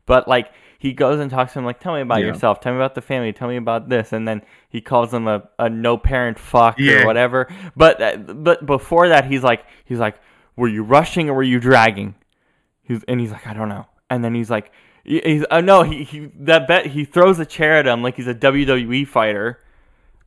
But 0.05 0.27
like 0.27 0.51
he 0.77 0.91
goes 0.93 1.19
and 1.19 1.31
talks 1.31 1.53
to 1.53 1.59
him 1.59 1.65
like, 1.65 1.79
"Tell 1.79 1.93
me 1.93 2.01
about 2.01 2.19
Yeah. 2.19 2.27
yourself. 2.27 2.59
Tell 2.59 2.73
me 2.73 2.77
about 2.77 2.95
the 2.95 3.01
family. 3.01 3.31
Tell 3.33 3.47
me 3.47 3.55
about 3.57 3.87
this." 3.89 4.11
And 4.13 4.27
then 4.27 4.41
he 4.69 4.81
calls 4.81 5.13
him 5.13 5.27
a, 5.27 5.47
a 5.57 5.69
no 5.69 5.97
parent 5.97 6.37
fuck 6.37 6.77
Yeah. 6.77 7.03
or 7.03 7.05
whatever. 7.05 7.47
But 7.75 8.01
uh, 8.01 8.17
but 8.17 8.65
before 8.65 9.07
that, 9.09 9.25
he's 9.25 9.43
like 9.43 9.63
he's 9.85 9.99
like, 9.99 10.19
"Were 10.57 10.67
you 10.67 10.83
rushing 10.83 11.29
or 11.29 11.33
were 11.35 11.43
you 11.43 11.59
dragging?" 11.59 12.15
He's 12.83 13.03
and 13.07 13.19
he's 13.19 13.31
like, 13.31 13.47
I 13.47 13.53
don't 13.53 13.69
know. 13.69 13.85
And 14.11 14.23
then 14.23 14.35
he's 14.35 14.49
like, 14.51 14.71
he's 15.05 15.45
oh 15.51 15.61
no, 15.61 15.83
he 15.83 16.03
he 16.03 16.31
that 16.39 16.67
bet 16.67 16.87
he 16.87 17.05
throws 17.05 17.39
a 17.39 17.45
chair 17.45 17.77
at 17.77 17.87
him 17.87 18.01
like 18.03 18.15
he's 18.17 18.27
a 18.27 18.35
WWE 18.35 19.07
fighter. 19.07 19.59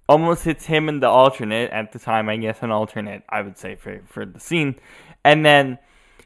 Almost 0.08 0.44
hits 0.44 0.64
him 0.64 0.88
in 0.88 1.00
the 1.00 1.08
alternate 1.08 1.70
at 1.70 1.92
the 1.92 1.98
time, 1.98 2.30
I 2.30 2.36
guess 2.38 2.62
an 2.62 2.70
alternate, 2.70 3.24
I 3.28 3.42
would 3.42 3.58
say 3.58 3.74
for 3.76 4.00
for 4.06 4.24
the 4.24 4.40
scene. 4.40 4.76
And 5.24 5.44
then 5.44 5.78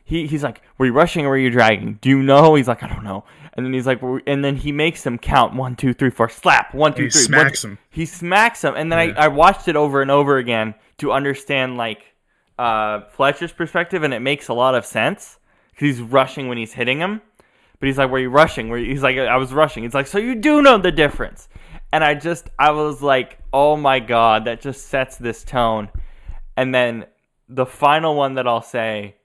he 0.04 0.26
he's 0.28 0.44
like, 0.44 0.62
were 0.78 0.86
you 0.86 0.92
rushing 0.92 1.26
or 1.26 1.30
were 1.30 1.38
you 1.38 1.50
dragging? 1.50 1.98
Do 2.00 2.08
you 2.10 2.22
know? 2.22 2.54
He's 2.54 2.68
like, 2.68 2.82
I 2.84 2.88
don't 2.88 3.02
know. 3.02 3.24
And 3.54 3.66
then 3.66 3.72
he's 3.74 3.86
like, 3.86 4.00
and 4.26 4.44
then 4.44 4.56
he 4.56 4.70
makes 4.72 5.04
him 5.04 5.18
count 5.18 5.54
one, 5.56 5.74
two, 5.76 5.92
three, 5.94 6.10
four, 6.10 6.28
slap 6.28 6.72
one, 6.74 6.94
two, 6.94 7.04
he 7.04 7.10
three. 7.10 7.22
smacks 7.22 7.64
one- 7.64 7.72
him. 7.72 7.78
He 7.90 8.06
smacks 8.06 8.62
him, 8.62 8.74
and 8.76 8.90
then 8.92 9.08
Yeah. 9.08 9.14
I 9.18 9.24
I 9.24 9.28
watched 9.28 9.66
it 9.66 9.74
over 9.76 10.00
and 10.00 10.10
over 10.10 10.36
again 10.38 10.74
to 10.98 11.10
understand 11.12 11.76
like 11.76 12.14
uh, 12.58 13.00
Fletcher's 13.10 13.52
perspective, 13.52 14.04
and 14.04 14.14
it 14.14 14.20
makes 14.20 14.46
a 14.48 14.54
lot 14.54 14.74
of 14.76 14.86
sense 14.86 15.38
because 15.72 15.96
he's 15.98 16.00
rushing 16.00 16.48
when 16.48 16.56
he's 16.58 16.72
hitting 16.74 16.98
him. 17.00 17.20
But 17.82 17.88
he's 17.88 17.98
like, 17.98 18.10
"Were 18.10 18.20
you 18.20 18.30
rushing?" 18.30 18.68
Where 18.68 18.78
he's 18.78 19.02
like, 19.02 19.18
"I 19.18 19.36
was 19.36 19.52
rushing." 19.52 19.82
He's 19.82 19.92
like, 19.92 20.06
"So 20.06 20.18
you 20.18 20.36
do 20.36 20.62
know 20.62 20.78
the 20.78 20.92
difference?" 20.92 21.48
And 21.92 22.04
I 22.04 22.14
just, 22.14 22.48
I 22.56 22.70
was 22.70 23.02
like, 23.02 23.40
"Oh 23.52 23.76
my 23.76 23.98
god, 23.98 24.44
that 24.44 24.60
just 24.60 24.86
sets 24.86 25.16
this 25.16 25.42
tone." 25.42 25.88
And 26.56 26.72
then 26.72 27.06
the 27.48 27.66
final 27.66 28.14
one 28.14 28.34
that 28.34 28.46
I'll 28.46 28.62
say 28.62 29.16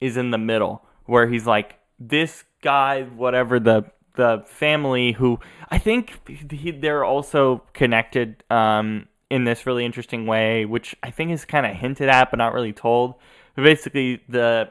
is 0.00 0.16
in 0.16 0.30
the 0.30 0.38
middle, 0.38 0.86
where 1.04 1.28
he's 1.28 1.46
like, 1.46 1.80
"This 2.00 2.44
guy, 2.62 3.02
whatever 3.02 3.60
the 3.60 3.84
the 4.14 4.42
family 4.46 5.12
who 5.12 5.38
I 5.70 5.76
think 5.76 6.30
he, 6.50 6.70
they're 6.70 7.04
also 7.04 7.62
connected 7.74 8.42
um, 8.48 9.06
in 9.28 9.44
this 9.44 9.66
really 9.66 9.84
interesting 9.84 10.24
way, 10.24 10.64
which 10.64 10.96
I 11.02 11.10
think 11.10 11.30
is 11.30 11.44
kind 11.44 11.66
of 11.66 11.76
hinted 11.76 12.08
at 12.08 12.30
but 12.30 12.38
not 12.38 12.54
really 12.54 12.72
told. 12.72 13.16
But 13.54 13.64
basically, 13.64 14.22
the 14.30 14.70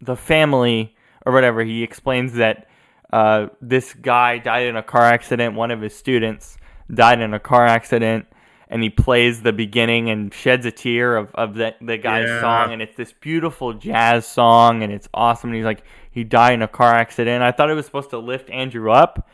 the 0.00 0.16
family 0.16 0.96
or 1.24 1.32
whatever 1.32 1.62
he 1.62 1.84
explains 1.84 2.32
that 2.32 2.66
uh, 3.12 3.48
this 3.60 3.94
guy 3.94 4.38
died 4.38 4.66
in 4.66 4.76
a 4.76 4.82
car 4.82 5.02
accident. 5.04 5.54
One 5.54 5.70
of 5.70 5.80
his 5.80 5.94
students 5.94 6.56
died 6.92 7.20
in 7.20 7.34
a 7.34 7.38
car 7.40 7.66
accident, 7.66 8.26
and 8.68 8.82
he 8.82 8.90
plays 8.90 9.42
the 9.42 9.52
beginning 9.52 10.10
and 10.10 10.32
sheds 10.32 10.64
a 10.66 10.70
tear 10.70 11.16
of, 11.16 11.34
of 11.34 11.54
the, 11.54 11.74
the 11.80 11.98
guy's 11.98 12.28
Yeah. 12.28 12.40
song, 12.40 12.72
and 12.72 12.80
it's 12.82 12.96
this 12.96 13.12
beautiful 13.12 13.74
jazz 13.74 14.26
song, 14.26 14.82
and 14.82 14.92
it's 14.92 15.08
awesome. 15.12 15.50
And 15.50 15.56
he's 15.56 15.64
like, 15.66 15.84
he 16.10 16.24
died 16.24 16.54
in 16.54 16.62
a 16.62 16.68
car 16.68 16.94
accident. 16.94 17.42
I 17.42 17.52
thought 17.52 17.70
it 17.70 17.74
was 17.74 17.86
supposed 17.86 18.10
to 18.10 18.18
lift 18.18 18.50
Andrew 18.50 18.90
up, 18.90 19.28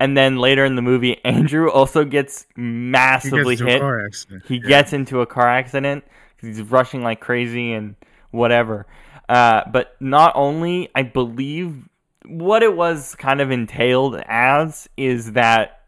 And 0.00 0.16
then 0.16 0.36
later 0.38 0.64
in 0.64 0.74
the 0.74 0.82
movie, 0.82 1.24
Andrew 1.24 1.70
also 1.70 2.04
gets 2.04 2.46
He 2.56 2.62
massively 2.62 3.54
gets 3.56 3.60
into 3.60 3.84
a 3.86 4.00
hit. 4.00 4.42
He 4.48 4.56
Yeah. 4.56 4.68
gets 4.68 4.92
into 4.92 5.20
a 5.20 5.26
car 5.26 5.48
accident 5.48 6.04
he's 6.42 6.60
rushing 6.62 7.02
like 7.02 7.20
crazy 7.20 7.72
and 7.72 7.94
whatever. 8.30 8.86
Uh, 9.28 9.62
but 9.70 9.96
not 10.00 10.32
only, 10.34 10.88
I 10.94 11.02
believe 11.04 11.88
what 12.26 12.62
it 12.62 12.76
was 12.76 13.14
kind 13.16 13.40
of 13.40 13.50
entailed 13.50 14.16
as 14.26 14.88
is 14.96 15.32
that, 15.32 15.80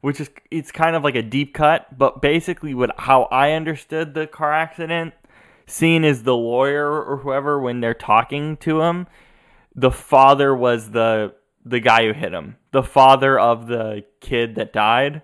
which 0.00 0.20
is 0.20 0.30
it's 0.50 0.72
kind 0.72 0.96
of 0.96 1.04
like 1.04 1.14
a 1.14 1.22
deep 1.22 1.54
cut, 1.54 1.96
but 1.96 2.20
basically 2.22 2.74
what 2.74 2.98
how 2.98 3.24
I 3.24 3.52
understood 3.52 4.14
the 4.14 4.26
car 4.26 4.52
accident 4.52 5.14
scene 5.66 6.04
is 6.04 6.22
the 6.22 6.34
lawyer 6.36 7.02
or 7.02 7.18
whoever 7.18 7.60
when 7.60 7.80
they're 7.80 7.94
talking 7.94 8.56
to 8.58 8.82
him, 8.82 9.06
the 9.74 9.90
father 9.90 10.54
was 10.54 10.90
the 10.90 11.34
the 11.64 11.80
guy 11.80 12.06
who 12.06 12.12
hit 12.12 12.32
him, 12.32 12.56
the 12.72 12.82
father 12.82 13.38
of 13.38 13.66
the 13.66 14.04
kid 14.20 14.54
that 14.54 14.72
died. 14.72 15.22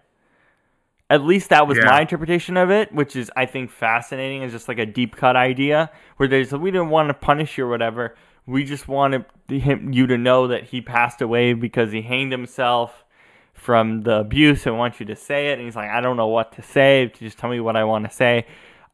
At 1.11 1.23
least 1.23 1.51
that 1.51 1.67
was 1.67 1.79
Yeah. 1.79 1.87
my 1.87 2.01
interpretation 2.01 2.57
of 2.57 2.71
it, 2.71 2.93
which 2.93 3.15
is 3.17 3.31
I 3.37 3.47
think 3.47 3.71
fascinating. 3.71 4.43
Is 4.43 4.53
just 4.53 4.69
like 4.69 4.79
a 4.79 4.87
deep 4.87 5.17
cut 5.17 5.37
idea 5.37 5.91
where 6.17 6.29
they 6.29 6.43
there's 6.43 6.53
we 6.53 6.71
didn't 6.71 6.91
want 6.91 7.09
to 7.09 7.15
punish 7.15 7.57
you 7.59 7.65
or 7.65 7.69
whatever. 7.69 8.15
We 8.47 8.65
just 8.65 8.89
wanted 8.89 9.25
him 9.49 9.93
you 9.93 10.07
to 10.07 10.19
know 10.19 10.49
that 10.49 10.65
he 10.65 10.81
passed 10.81 11.23
away 11.23 11.55
because 11.55 11.93
he 11.93 12.03
hanged 12.03 12.33
himself 12.33 13.05
from 13.53 14.03
the 14.03 14.19
abuse. 14.19 14.67
I 14.67 14.71
want 14.71 15.01
you 15.01 15.07
to 15.07 15.17
say 15.17 15.49
it, 15.49 15.55
and 15.55 15.63
he's 15.63 15.77
like, 15.77 15.91
I 15.91 16.01
don't 16.01 16.17
know 16.17 16.27
what 16.27 16.53
to 16.53 16.63
say. 16.63 17.11
Just 17.19 17.39
tell 17.39 17.51
me 17.51 17.61
what 17.61 17.77
I 17.77 17.85
want 17.85 18.05
to 18.05 18.15
say. 18.15 18.47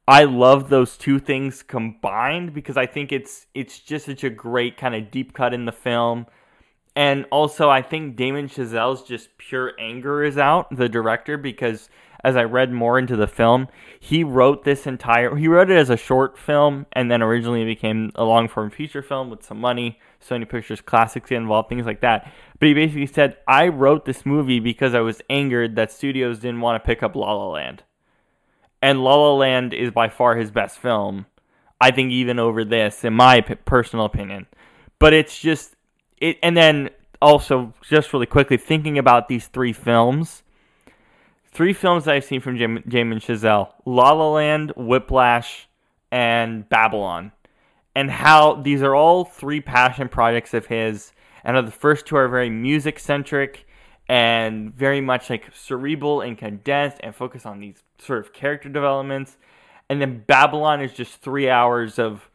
I 0.07 0.25
love 0.25 0.71
those 0.71 0.97
two 0.97 1.19
things 1.19 1.63
combined 1.63 2.53
because 2.53 2.77
I 2.77 2.87
think 2.87 3.13
it's 3.13 3.47
it's 3.55 3.79
just 3.79 4.07
such 4.07 4.25
a 4.25 4.31
great 4.31 4.77
kind 4.77 4.95
of 4.95 5.11
deep 5.11 5.33
cut 5.33 5.55
in 5.55 5.67
the 5.67 5.73
film. 5.73 6.27
And 6.97 7.27
also, 7.31 7.71
I 7.71 7.83
think 7.83 8.17
Damien 8.17 8.49
Chazelle's 8.49 9.03
just 9.03 9.39
pure 9.39 9.73
anger 9.79 10.25
is 10.25 10.37
out, 10.37 10.75
the 10.75 10.89
director, 10.89 11.39
because 11.39 11.89
as 12.23 12.37
I 12.37 12.45
read 12.45 12.73
more 12.73 12.99
into 12.99 13.17
the 13.17 13.27
film, 13.27 13.69
he 13.99 14.25
wrote 14.25 14.65
this 14.65 14.87
entire. 14.87 15.35
He 15.37 15.49
wrote 15.49 15.71
it 15.71 15.77
as 15.77 15.91
a 15.91 15.97
short 15.97 16.39
film, 16.39 16.87
and 16.93 17.11
then 17.11 17.23
originally 17.23 17.63
it 17.63 17.67
became 17.67 18.13
a 18.15 18.25
long 18.25 18.49
form 18.49 18.71
feature 18.71 19.03
film 19.03 19.31
with 19.31 19.45
some 19.45 19.61
money. 19.61 19.99
Sony 20.21 20.49
Pictures 20.49 20.81
Classics 20.81 21.31
involved, 21.31 21.69
things 21.69 21.87
like 21.87 22.01
that. 22.01 22.31
But 22.59 22.69
he 22.69 22.75
basically 22.75 23.07
said, 23.07 23.39
I 23.49 23.69
wrote 23.69 24.05
this 24.05 24.27
movie 24.27 24.61
because 24.61 24.95
I 24.95 25.01
was 25.01 25.23
angered 25.31 25.77
that 25.77 25.91
studios 25.91 26.41
didn't 26.41 26.61
want 26.61 26.83
to 26.83 26.87
pick 26.87 27.03
up 27.03 27.17
La 27.17 27.33
La 27.33 27.49
Land. 27.49 27.85
And 28.83 29.03
La 29.03 29.15
La 29.15 29.35
Land 29.35 29.73
is 29.73 29.91
by 29.91 30.09
far 30.09 30.37
his 30.37 30.51
best 30.51 30.79
film. 30.79 31.27
I 31.81 31.91
think 31.91 32.13
even 32.13 32.39
over 32.39 32.65
this, 32.65 33.05
in 33.05 33.15
my 33.15 33.41
personal 33.41 34.05
opinion. 34.05 34.47
But 34.99 35.15
it's 35.15 35.39
just 35.39 35.77
it, 36.19 36.39
and 36.43 36.57
then 36.57 36.91
also 37.23 37.73
just 37.83 38.13
really 38.13 38.27
quickly 38.27 38.57
thinking 38.57 38.99
about 38.99 39.29
these 39.29 39.47
three 39.47 39.73
films. 39.73 40.43
Three 41.53 41.73
films 41.73 42.05
that 42.05 42.15
I've 42.15 42.25
seen 42.25 42.41
from 42.41 42.57
Jam- 42.57 42.85
Damien 42.87 43.21
Chazelle: 43.21 43.73
La 43.85 44.13
La 44.13 44.31
Land, 44.31 44.73
Whiplash, 44.77 45.69
and 46.13 46.69
Babylon, 46.69 47.33
and 47.95 48.11
how 48.11 48.55
these 48.55 48.83
are 48.83 48.95
all 48.95 49.25
three 49.25 49.61
passion 49.61 50.09
projects 50.09 50.55
of 50.55 50.67
his. 50.67 51.13
And 51.43 51.67
the 51.67 51.73
first 51.73 52.07
two 52.07 52.17
are 52.17 52.29
very 52.29 52.51
music 52.51 52.99
centric 52.99 53.67
and 54.09 54.75
very 54.75 55.01
much 55.01 55.31
like 55.31 55.51
cerebral 55.55 56.21
and 56.21 56.37
condensed 56.37 56.99
and 57.01 57.15
focus 57.15 57.47
on 57.47 57.61
these 57.61 57.83
sort 57.99 58.19
of 58.19 58.33
character 58.33 58.69
developments. 58.69 59.39
And 59.89 60.01
then 60.01 60.23
Babylon 60.27 60.83
is 60.83 60.93
just 60.93 61.21
three 61.21 61.49
hours 61.49 61.99
of 61.99 62.31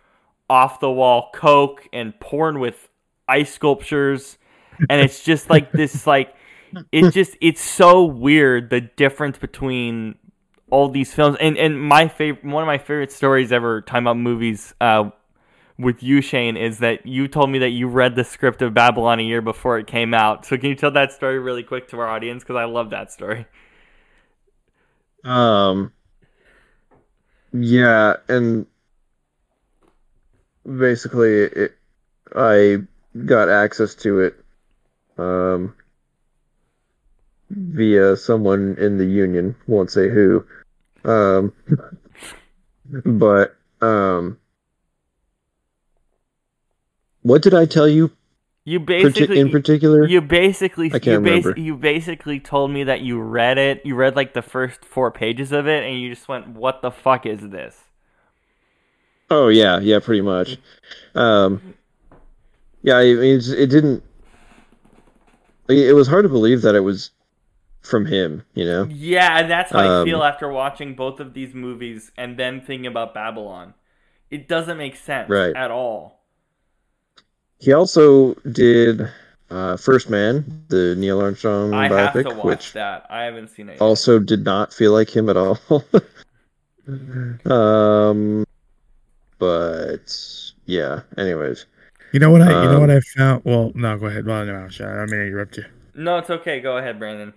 off 0.49 0.79
the 0.79 0.91
wall 0.91 1.29
coke 1.33 1.87
and 1.93 2.19
porn 2.19 2.59
with 2.59 2.89
ice 3.27 3.53
sculptures. 3.53 4.37
And 4.89 5.01
it's 5.01 5.23
just 5.23 5.49
like 5.49 5.71
this, 5.71 6.05
like, 6.05 6.34
it 6.91 7.11
just, 7.11 7.37
it's 7.41 7.61
so 7.61 8.03
weird 8.03 8.69
the 8.69 8.81
difference 8.81 9.37
between 9.37 10.15
all 10.69 10.89
these 10.89 11.13
films. 11.13 11.37
And, 11.39 11.57
and 11.57 11.79
my 11.79 12.07
favorite, 12.07 12.45
one 12.45 12.63
of 12.63 12.67
my 12.67 12.77
favorite 12.77 13.11
stories 13.11 13.51
ever 13.51 13.81
talking 13.81 14.03
about 14.03 14.17
movies, 14.17 14.73
uh, 14.81 15.09
with 15.77 16.01
you, 16.01 16.21
Shane, 16.21 16.55
is 16.55 16.79
that 16.79 17.05
you 17.05 17.27
told 17.27 17.49
me 17.49 17.59
that 17.59 17.71
you 17.71 17.87
read 17.87 18.15
the 18.15 18.23
script 18.23 18.61
of 18.61 18.73
Babylon 18.73 19.19
a 19.19 19.23
year 19.23 19.41
before 19.41 19.77
it 19.77 19.87
came 19.87 20.13
out. 20.13 20.45
So 20.45 20.57
can 20.57 20.69
you 20.69 20.75
tell 20.75 20.91
that 20.91 21.11
story 21.11 21.37
really 21.37 21.63
quick 21.63 21.89
to 21.89 21.99
our 21.99 22.07
audience? 22.07 22.43
Because 22.43 22.55
I 22.55 22.63
love 22.63 22.91
that 22.91 23.11
story. 23.11 23.45
Um. 25.23 25.91
Yeah, 27.57 28.17
and 28.27 28.65
basically, 30.65 31.43
it, 31.43 31.77
I 32.35 32.79
got 33.25 33.47
access 33.47 33.95
to 33.95 34.19
it 34.19 34.43
um, 35.17 35.73
via 37.55 38.15
someone 38.17 38.75
in 38.79 38.97
the 38.97 39.05
union. 39.05 39.55
Won't 39.67 39.91
say 39.91 40.09
who. 40.09 40.45
Um, 41.03 41.53
but 43.05 43.55
um, 43.81 44.37
what 47.21 47.41
did 47.41 47.53
I 47.53 47.65
tell 47.65 47.87
you 47.87 48.11
You 48.65 48.79
basically 48.79 49.39
in 49.39 49.49
particular? 49.49 50.05
You 50.05 50.21
basically 50.21 50.87
I 50.87 50.99
can't 50.99 51.05
you, 51.05 51.19
bas- 51.21 51.45
remember. 51.45 51.59
you 51.59 51.75
basically 51.75 52.39
told 52.39 52.71
me 52.71 52.83
that 52.83 53.01
you 53.01 53.19
read 53.19 53.57
it. 53.57 53.85
You 53.85 53.95
read 53.95 54.15
like 54.15 54.33
the 54.33 54.41
first 54.41 54.83
four 54.83 55.11
pages 55.11 55.51
of 55.51 55.67
it, 55.67 55.83
and 55.83 55.99
you 55.99 56.13
just 56.13 56.27
went, 56.27 56.49
"What 56.49 56.81
the 56.81 56.91
fuck 56.91 57.25
is 57.25 57.41
this?" 57.41 57.83
Oh 59.29 59.47
yeah, 59.47 59.79
yeah, 59.79 59.99
pretty 59.99 60.21
much. 60.21 60.57
Um, 61.15 61.75
yeah, 62.83 62.97
I 62.97 63.03
mean, 63.05 63.37
it's, 63.37 63.47
it 63.49 63.67
didn't. 63.67 64.03
It 65.67 65.95
was 65.95 66.07
hard 66.07 66.23
to 66.23 66.29
believe 66.29 66.61
that 66.61 66.75
it 66.75 66.81
was 66.81 67.09
from 67.85 68.05
him, 68.05 68.43
you 68.53 68.65
know. 68.65 68.87
Yeah, 68.89 69.37
and 69.39 69.49
that's 69.49 69.71
how 69.71 69.79
I 69.79 69.99
Um, 70.01 70.05
feel 70.05 70.23
after 70.23 70.49
watching 70.49 70.95
both 70.95 71.19
of 71.19 71.33
these 71.33 71.53
movies 71.53 72.11
and 72.17 72.37
then 72.37 72.61
thinking 72.61 72.87
about 72.87 73.13
Babylon. 73.13 73.73
It 74.31 74.47
doesn't 74.47 74.77
make 74.77 74.95
sense 74.95 75.29
Right. 75.29 75.55
at 75.55 75.71
all. 75.71 76.23
He 77.59 77.71
also 77.73 78.33
did 78.51 79.07
uh, 79.49 79.77
First 79.77 80.09
Man, 80.09 80.65
the 80.69 80.95
Neil 80.97 81.21
Armstrong 81.21 81.73
I 81.73 81.87
have 81.87 82.13
to 82.13 82.23
biopic, 82.23 82.35
watch 82.35 82.43
which 82.45 82.73
that. 82.73 83.05
I 83.09 83.23
haven't 83.23 83.49
seen 83.49 83.69
it. 83.69 83.73
Yet. 83.73 83.81
also 83.81 84.19
did 84.19 84.43
not 84.43 84.73
feel 84.73 84.91
like 84.91 85.15
him 85.15 85.29
at 85.29 85.37
all. 85.37 85.59
um, 87.45 88.43
but 89.39 90.51
yeah. 90.65 91.01
Anyways, 91.17 91.65
You 92.11 92.19
know 92.19 92.31
what 92.31 92.41
I? 92.41 92.47
you 92.63 92.69
know 92.69 92.75
Um, 92.75 92.81
what 92.81 92.89
I 92.91 92.99
found? 92.99 93.43
Well, 93.45 93.71
no, 93.75 93.97
go 93.97 94.07
ahead. 94.07 94.25
Well, 94.25 94.45
no, 94.45 94.55
I'm 94.55 94.71
sorry. 94.71 94.93
I 94.93 94.97
don't 94.97 95.11
mean 95.11 95.19
to 95.21 95.27
interrupt 95.27 95.57
you. 95.57 95.65
No, 95.93 96.17
it's 96.17 96.29
okay. 96.29 96.59
Go 96.59 96.77
ahead, 96.77 96.99
Brandon. 96.99 97.33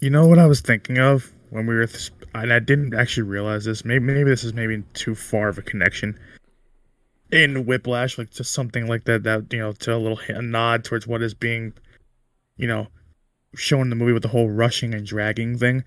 You 0.00 0.10
know 0.10 0.26
what 0.26 0.38
I 0.38 0.46
was 0.46 0.60
thinking 0.60 0.98
of 0.98 1.32
when 1.50 1.66
we 1.66 1.74
were, 1.74 1.86
th- 1.86 2.10
and 2.34 2.52
I 2.52 2.58
didn't 2.58 2.94
actually 2.94 3.24
realize 3.24 3.64
this. 3.64 3.84
Maybe 3.84 4.04
maybe 4.04 4.30
this 4.30 4.44
is 4.44 4.52
maybe 4.52 4.82
too 4.92 5.14
far 5.14 5.48
of 5.48 5.58
a 5.58 5.62
connection. 5.62 6.18
In 7.30 7.64
Whiplash, 7.64 8.18
like 8.18 8.30
just 8.30 8.52
something 8.52 8.86
like 8.86 9.04
that, 9.04 9.22
that 9.24 9.52
you 9.52 9.58
know, 9.58 9.72
to 9.72 9.94
a 9.94 9.96
little 9.96 10.18
a 10.28 10.42
nod 10.42 10.84
towards 10.84 11.06
what 11.06 11.22
is 11.22 11.34
being, 11.34 11.72
you 12.56 12.66
know, 12.66 12.88
shown 13.54 13.82
in 13.82 13.90
the 13.90 13.96
movie 13.96 14.12
with 14.12 14.22
the 14.22 14.28
whole 14.28 14.50
rushing 14.50 14.94
and 14.94 15.06
dragging 15.06 15.58
thing. 15.58 15.84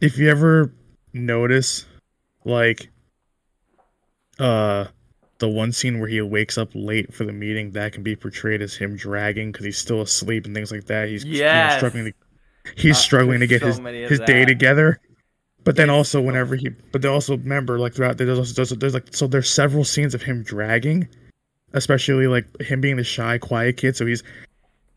If 0.00 0.18
you 0.18 0.30
ever 0.30 0.72
notice, 1.12 1.86
like, 2.44 2.90
uh, 4.38 4.86
the 5.38 5.48
one 5.48 5.72
scene 5.72 5.98
where 5.98 6.08
he 6.08 6.20
wakes 6.20 6.56
up 6.58 6.70
late 6.74 7.12
for 7.12 7.24
the 7.24 7.32
meeting, 7.32 7.72
that 7.72 7.92
can 7.92 8.02
be 8.02 8.16
portrayed 8.16 8.62
as 8.62 8.74
him 8.74 8.96
dragging 8.96 9.50
because 9.50 9.64
he's 9.64 9.78
still 9.78 10.02
asleep 10.02 10.46
and 10.46 10.54
things 10.54 10.70
like 10.70 10.84
that. 10.86 11.08
He's 11.08 11.24
you 11.24 11.42
know, 11.42 11.76
struggling 11.76 12.04
to 12.06 12.12
he's 12.76 12.96
Uh, 12.96 13.00
struggling 13.00 13.40
to 13.40 13.46
get 13.46 13.60
so 13.60 13.66
his 13.66 13.80
his 14.06 14.20
day 14.20 14.44
together. 14.44 15.00
But 15.64 15.76
then 15.76 15.90
also 15.90 16.20
whenever 16.20 16.56
he, 16.56 16.70
but 16.92 17.02
they 17.02 17.08
also 17.08 17.36
remember 17.36 17.78
like 17.78 17.94
throughout 17.94 18.18
there's 18.18 18.38
also 18.38 18.54
there's, 18.54 18.70
there's 18.70 18.94
like 18.94 19.14
so 19.14 19.26
there's 19.26 19.50
several 19.50 19.84
scenes 19.84 20.14
of 20.14 20.22
him 20.22 20.42
dragging, 20.42 21.08
especially 21.74 22.26
like 22.26 22.46
him 22.62 22.80
being 22.80 22.96
the 22.96 23.04
shy, 23.04 23.38
quiet 23.38 23.76
kid. 23.76 23.96
So 23.96 24.06
he's 24.06 24.22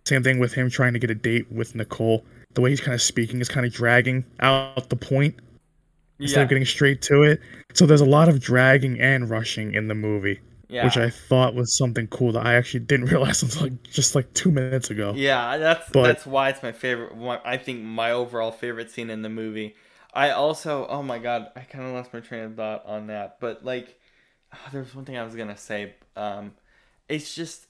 same 0.06 0.24
thing 0.24 0.40
with 0.40 0.54
him 0.54 0.70
trying 0.70 0.94
to 0.94 1.00
get 1.00 1.10
a 1.12 1.16
date 1.16 1.52
with 1.52 1.76
Nicole. 1.76 2.26
The 2.56 2.62
way 2.62 2.70
he's 2.72 2.82
kind 2.82 2.96
of 2.96 3.02
speaking 3.02 3.42
is 3.42 3.50
kind 3.50 3.66
of 3.66 3.74
dragging 3.74 4.26
out 4.40 4.90
the 4.90 4.96
point 4.96 5.36
instead 6.22 6.42
Yeah, 6.42 6.44
of 6.44 6.50
getting 6.50 6.66
straight 6.66 7.02
to 7.04 7.24
it. 7.24 7.42
So 7.74 7.86
there's 7.86 8.02
a 8.02 8.06
lot 8.06 8.30
of 8.30 8.40
dragging 8.40 9.00
and 9.00 9.30
rushing 9.30 9.74
in 9.74 9.88
the 9.88 9.96
movie, 9.96 10.40
yeah. 10.70 10.86
which 10.86 10.98
I 10.98 11.10
thought 11.10 11.56
was 11.56 11.76
something 11.78 12.08
cool 12.08 12.32
that 12.34 12.46
I 12.46 12.56
actually 12.56 12.82
didn't 12.82 13.08
realize 13.12 13.44
until 13.44 13.64
like 13.64 13.84
just 13.84 14.16
like 14.16 14.34
two 14.34 14.52
minutes 14.52 14.90
ago. 14.90 15.14
Yeah, 15.16 15.58
that's 15.58 15.90
But- 15.92 16.04
that's 16.04 16.26
why 16.26 16.50
it's 16.50 16.64
my 16.64 16.72
favorite. 16.72 17.16
One, 17.16 17.40
I 17.46 17.58
think 17.58 17.82
my 17.84 18.12
overall 18.12 18.52
favorite 18.52 18.92
scene 18.92 19.10
in 19.10 19.22
the 19.22 19.30
movie. 19.30 19.76
I 20.14 20.32
also, 20.32 20.88
oh 20.88 21.04
my 21.04 21.20
god, 21.20 21.50
I 21.56 21.62
kind 21.62 21.86
of 21.86 21.94
lost 21.94 22.14
my 22.14 22.22
train 22.22 22.44
of 22.44 22.56
thought 22.56 22.86
on 22.86 23.08
that. 23.08 23.40
But 23.40 23.66
like, 23.66 24.00
oh, 24.54 24.58
there 24.72 24.82
was 24.82 24.96
one 24.96 25.06
thing 25.06 25.18
I 25.18 25.24
was 25.24 25.36
gonna 25.36 25.58
say. 25.58 25.96
Um, 26.16 26.54
it's 27.10 27.36
just, 27.36 27.68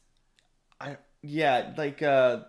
I 0.80 0.98
yeah, 1.22 1.74
like 1.78 2.02
uh, 2.02 2.42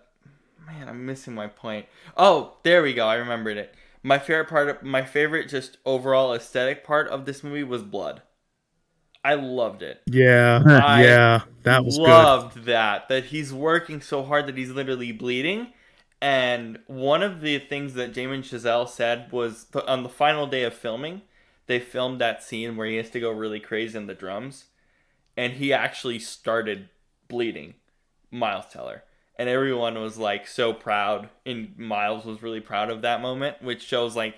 man, 0.65 0.87
I'm 0.89 1.05
missing 1.05 1.33
my 1.33 1.47
point. 1.47 1.87
Oh, 2.15 2.57
there 2.63 2.81
we 2.83 2.93
go. 2.93 3.07
I 3.07 3.15
remembered 3.15 3.57
it. 3.57 3.73
My 4.03 4.19
favorite 4.19 4.47
part 4.49 4.69
of 4.69 4.83
my 4.83 5.03
favorite 5.03 5.49
just 5.49 5.77
overall 5.85 6.33
aesthetic 6.33 6.83
part 6.83 7.07
of 7.09 7.25
this 7.25 7.43
movie 7.43 7.63
was 7.63 7.83
blood. 7.83 8.21
I 9.27 9.35
loved 9.35 9.81
it. 9.83 10.01
Yeah, 10.05 10.63
I 10.65 11.03
yeah, 11.03 11.41
that 11.63 11.83
was 11.85 11.99
good. 11.99 12.31
loved 12.31 12.65
that 12.65 13.09
that 13.09 13.25
he's 13.25 13.53
working 13.53 14.01
so 14.01 14.23
hard 14.23 14.47
that 14.47 14.57
he's 14.57 14.71
literally 14.71 15.11
bleeding 15.11 15.73
And 16.21 16.79
one 16.87 17.23
of 17.23 17.41
the 17.41 17.59
things 17.59 17.93
that 17.95 18.13
Damien 18.13 18.43
Chazelle 18.43 18.89
said 18.89 19.31
was 19.31 19.65
th- 19.73 19.85
on 19.87 20.03
the 20.03 20.09
final 20.09 20.47
day 20.47 20.63
of 20.63 20.73
filming, 20.75 21.23
they 21.67 21.79
filmed 21.79 22.21
that 22.21 22.43
scene 22.43 22.77
where 22.77 22.87
he 22.87 22.97
has 22.97 23.09
to 23.11 23.19
go 23.21 23.31
really 23.31 23.59
crazy 23.61 23.97
in 23.97 24.07
the 24.07 24.15
drums, 24.15 24.65
and 25.37 25.53
he 25.53 25.73
actually 25.73 26.19
started 26.19 26.89
bleeding. 27.29 27.75
Miles 28.31 28.65
Teller, 28.71 29.03
and 29.37 29.49
everyone 29.49 29.95
was 30.01 30.17
like 30.17 30.47
so 30.47 30.73
proud, 30.73 31.29
and 31.45 31.77
Miles 31.77 32.25
was 32.25 32.43
really 32.43 32.61
proud 32.61 32.89
of 32.89 33.01
that 33.03 33.21
moment, 33.21 33.61
which 33.61 33.83
shows 33.83 34.15
like 34.15 34.35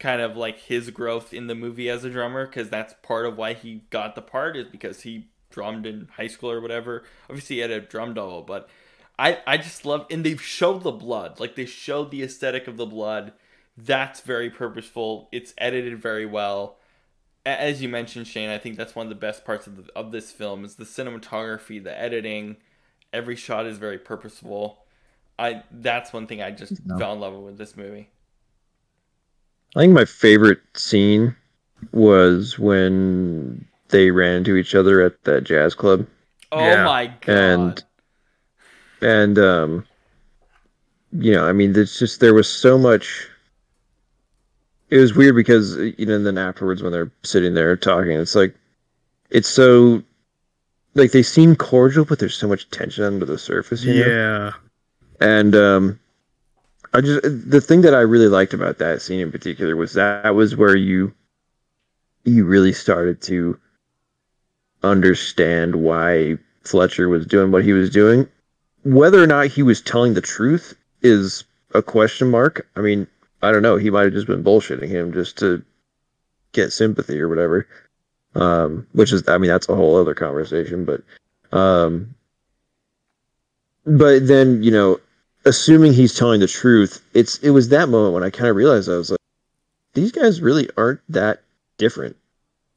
kind 0.00 0.20
of 0.20 0.36
like 0.36 0.58
his 0.58 0.90
growth 0.90 1.32
in 1.32 1.46
the 1.46 1.54
movie 1.54 1.88
as 1.88 2.02
a 2.04 2.10
drummer, 2.10 2.46
because 2.46 2.68
that's 2.68 2.94
part 3.02 3.26
of 3.26 3.36
why 3.36 3.52
he 3.52 3.82
got 3.90 4.14
the 4.16 4.22
part 4.22 4.56
is 4.56 4.66
because 4.66 5.02
he 5.02 5.28
drummed 5.50 5.86
in 5.86 6.08
high 6.16 6.26
school 6.26 6.50
or 6.50 6.60
whatever. 6.60 7.04
Obviously, 7.28 7.56
he 7.56 7.62
had 7.62 7.70
a 7.70 7.80
drum 7.80 8.14
double, 8.14 8.42
but 8.42 8.68
I 9.18 9.38
I 9.46 9.56
just 9.58 9.84
love 9.84 10.06
and 10.10 10.24
they've 10.24 10.42
showed 10.42 10.82
the 10.82 10.90
blood, 10.92 11.38
like 11.38 11.54
they 11.54 11.66
showed 11.66 12.10
the 12.10 12.22
aesthetic 12.22 12.66
of 12.66 12.76
the 12.76 12.86
blood. 12.86 13.32
That's 13.76 14.20
very 14.20 14.50
purposeful. 14.50 15.28
It's 15.30 15.54
edited 15.58 15.98
very 16.00 16.26
well. 16.26 16.76
As 17.46 17.80
you 17.80 17.88
mentioned, 17.88 18.26
Shane, 18.26 18.50
I 18.50 18.58
think 18.58 18.76
that's 18.76 18.94
one 18.94 19.06
of 19.06 19.10
the 19.10 19.14
best 19.16 19.44
parts 19.46 19.66
of 19.66 19.76
the, 19.76 19.92
of 19.96 20.12
this 20.12 20.30
film 20.30 20.64
is 20.64 20.74
the 20.74 20.84
cinematography, 20.84 21.82
the 21.82 21.98
editing. 21.98 22.56
Every 23.12 23.36
shot 23.36 23.66
is 23.66 23.78
very 23.78 23.98
purposeful. 23.98 24.84
I 25.38 25.62
that's 25.70 26.12
one 26.12 26.26
thing 26.26 26.42
I 26.42 26.50
just 26.50 26.84
No. 26.86 26.98
fell 26.98 27.12
in 27.14 27.20
love 27.20 27.34
with 27.34 27.58
this 27.58 27.76
movie. 27.76 28.10
I 29.76 29.80
think 29.80 29.92
my 29.92 30.04
favorite 30.04 30.60
scene 30.74 31.34
was 31.92 32.58
when 32.58 33.64
they 33.88 34.10
ran 34.10 34.36
into 34.38 34.56
each 34.56 34.74
other 34.74 35.00
at 35.02 35.22
that 35.24 35.44
jazz 35.44 35.74
club. 35.74 36.06
Oh 36.52 36.58
Yeah. 36.60 36.84
my 36.84 37.06
god! 37.20 37.28
And- 37.28 37.84
and 39.02 39.38
um 39.38 39.86
you 41.12 41.32
know 41.32 41.46
i 41.48 41.52
mean 41.52 41.72
there's 41.72 41.98
just 41.98 42.20
there 42.20 42.34
was 42.34 42.46
so 42.48 42.76
much 42.76 43.28
it 44.90 44.98
was 44.98 45.14
weird 45.14 45.34
because 45.36 45.76
you 45.76 46.04
know 46.06 46.16
and 46.16 46.26
then 46.26 46.36
afterwards 46.36 46.82
when 46.82 46.92
they're 46.92 47.10
sitting 47.22 47.54
there 47.54 47.74
talking 47.76 48.12
it's 48.12 48.34
like 48.34 48.54
it's 49.30 49.48
so 49.48 50.02
like 50.94 51.12
they 51.12 51.22
seem 51.22 51.56
cordial 51.56 52.04
but 52.04 52.18
there's 52.18 52.34
so 52.36 52.46
much 52.48 52.68
tension 52.70 53.04
under 53.04 53.24
the 53.24 53.38
surface 53.38 53.82
you 53.84 53.94
know? 54.04 54.06
Yeah. 54.06 54.52
and 55.26 55.54
um 55.56 55.99
i 56.92 57.00
just 57.00 57.22
the 57.22 57.60
thing 57.60 57.82
that 57.82 57.94
i 57.94 58.00
really 58.00 58.28
liked 58.28 58.54
about 58.54 58.78
that 58.78 59.02
scene 59.02 59.20
in 59.20 59.32
particular 59.32 59.76
was 59.76 59.94
that 59.94 60.34
was 60.34 60.56
where 60.56 60.76
you 60.76 61.12
you 62.24 62.44
really 62.44 62.72
started 62.72 63.20
to 63.22 63.58
understand 64.82 65.76
why 65.76 66.38
fletcher 66.62 67.08
was 67.08 67.26
doing 67.26 67.50
what 67.50 67.64
he 67.64 67.72
was 67.72 67.90
doing. 67.90 68.28
Whether 68.84 69.22
or 69.22 69.26
not 69.26 69.46
he 69.46 69.62
was 69.62 69.80
telling 69.80 70.14
the 70.14 70.20
truth 70.20 70.74
is 71.02 71.44
a 71.74 71.82
question 71.82 72.30
mark. 72.30 72.66
I 72.76 72.80
mean 72.80 73.06
i 73.42 73.52
don't 73.52 73.62
know. 73.62 73.76
He 73.76 73.90
might 73.90 74.04
have 74.04 74.12
just 74.12 74.26
been 74.26 74.44
bullshitting 74.44 74.88
him 74.88 75.12
just 75.12 75.38
to 75.38 75.62
get 76.52 76.72
sympathy 76.72 77.20
or 77.20 77.28
whatever. 77.28 77.66
Um 78.34 78.86
which 78.92 79.12
is 79.12 79.26
i 79.28 79.38
mean 79.38 79.50
that's 79.50 79.68
a 79.68 79.74
whole 79.74 79.96
other 79.96 80.14
conversation 80.14 80.84
but 80.84 81.02
um 81.56 82.14
but 83.84 84.26
then 84.26 84.62
you 84.62 84.70
know 84.70 85.00
assuming 85.44 85.92
he's 85.92 86.14
telling 86.14 86.40
the 86.40 86.46
truth, 86.46 87.02
it's 87.14 87.38
it 87.38 87.50
was 87.50 87.68
that 87.68 87.88
moment 87.88 88.14
when 88.14 88.24
I 88.24 88.30
kind 88.30 88.48
of 88.48 88.56
realized 88.56 88.88
I 88.88 88.96
was 88.96 89.10
like, 89.10 89.18
these 89.94 90.12
guys 90.12 90.40
really 90.40 90.68
aren't 90.76 91.00
that 91.08 91.42
different. 91.78 92.16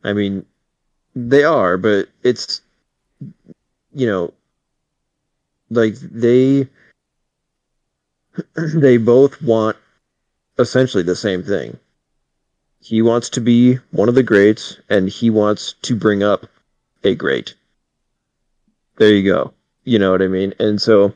I 0.03 0.13
mean, 0.13 0.45
they 1.15 1.43
are, 1.43 1.77
but 1.77 2.09
it's 2.23 2.61
you 3.93 4.07
know, 4.07 4.33
like 5.69 5.95
they 5.95 6.67
they 8.55 8.97
both 8.97 9.41
want 9.41 9.77
essentially 10.57 11.03
the 11.03 11.15
same 11.15 11.43
thing. 11.43 11.77
He 12.79 13.01
wants 13.01 13.29
to 13.29 13.41
be 13.41 13.75
one 13.91 14.09
of 14.09 14.15
the 14.15 14.23
greats, 14.23 14.77
and 14.89 15.07
he 15.07 15.29
wants 15.29 15.75
to 15.83 15.95
bring 15.95 16.21
up 16.21 16.47
a 17.03 17.15
great. 17.15 17.55
There 18.97 19.13
you 19.13 19.23
go. 19.23 19.53
You 19.85 19.99
know 19.99 20.11
what 20.11 20.21
I 20.21 20.27
mean? 20.27 20.53
And 20.59 20.81
so 20.81 21.13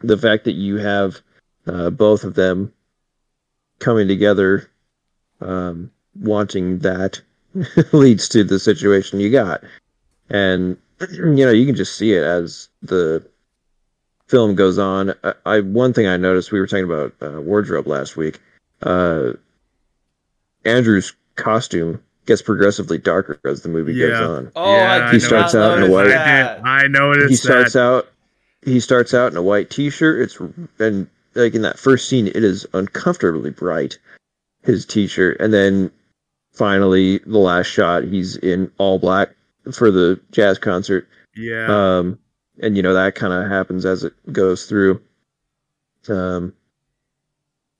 the 0.00 0.16
fact 0.18 0.44
that 0.44 0.52
you 0.52 0.76
have 0.78 1.20
uh, 1.66 1.90
both 1.90 2.24
of 2.24 2.34
them 2.34 2.72
coming 3.78 4.08
together, 4.08 4.70
um, 5.40 5.90
wanting 6.18 6.78
that, 6.80 7.20
leads 7.92 8.28
to 8.28 8.44
the 8.44 8.58
situation 8.58 9.20
you 9.20 9.30
got. 9.30 9.62
And 10.28 10.76
you 11.12 11.44
know, 11.44 11.50
you 11.50 11.66
can 11.66 11.76
just 11.76 11.96
see 11.96 12.12
it 12.12 12.22
as 12.22 12.68
the 12.82 13.26
film 14.28 14.54
goes 14.54 14.78
on. 14.78 15.14
I, 15.24 15.34
I 15.44 15.60
one 15.60 15.92
thing 15.92 16.06
I 16.06 16.16
noticed 16.16 16.52
we 16.52 16.60
were 16.60 16.66
talking 16.66 16.84
about 16.84 17.14
uh, 17.20 17.40
wardrobe 17.40 17.86
last 17.86 18.16
week. 18.16 18.40
Uh, 18.82 19.32
Andrew's 20.64 21.14
costume 21.36 22.02
gets 22.26 22.42
progressively 22.42 22.98
darker 22.98 23.40
as 23.44 23.62
the 23.62 23.68
movie 23.68 23.98
goes 23.98 24.20
on. 24.20 24.52
oh, 24.54 24.76
Yeah, 24.76 24.92
I 24.92 24.96
I 24.96 25.04
did 25.06 25.14
He 25.14 25.20
starts 25.20 25.54
out 25.54 25.78
in 25.78 25.84
a 25.84 25.90
white- 25.90 26.08
that. 26.08 26.60
I, 26.64 26.82
did, 26.82 26.86
I 26.86 26.98
noticed 26.98 27.30
he 27.30 27.36
starts 27.36 27.72
that. 27.72 27.82
out 27.82 28.08
he 28.64 28.80
starts 28.80 29.14
out 29.14 29.30
in 29.32 29.36
a 29.38 29.42
white 29.42 29.70
t-shirt. 29.70 30.20
It's 30.22 30.38
and 30.78 31.08
like 31.34 31.54
in 31.54 31.62
that 31.62 31.78
first 31.78 32.08
scene 32.08 32.26
it 32.26 32.36
is 32.44 32.66
uncomfortably 32.74 33.50
bright 33.50 33.98
his 34.62 34.84
t-shirt. 34.84 35.38
And 35.40 35.52
then 35.52 35.90
finally 36.52 37.18
the 37.18 37.38
last 37.38 37.66
shot 37.68 38.04
he's 38.04 38.36
in 38.36 38.70
all 38.78 38.98
black 38.98 39.30
for 39.72 39.90
the 39.90 40.20
jazz 40.32 40.58
concert. 40.58 41.08
Yeah. 41.36 41.66
um 41.98 42.18
and 42.62 42.76
you 42.76 42.82
know 42.82 42.92
that 42.94 43.14
kind 43.14 43.32
of 43.32 43.50
happens 43.50 43.86
as 43.86 44.04
it 44.04 44.12
goes 44.32 44.66
through. 44.66 45.00
Um 46.08 46.52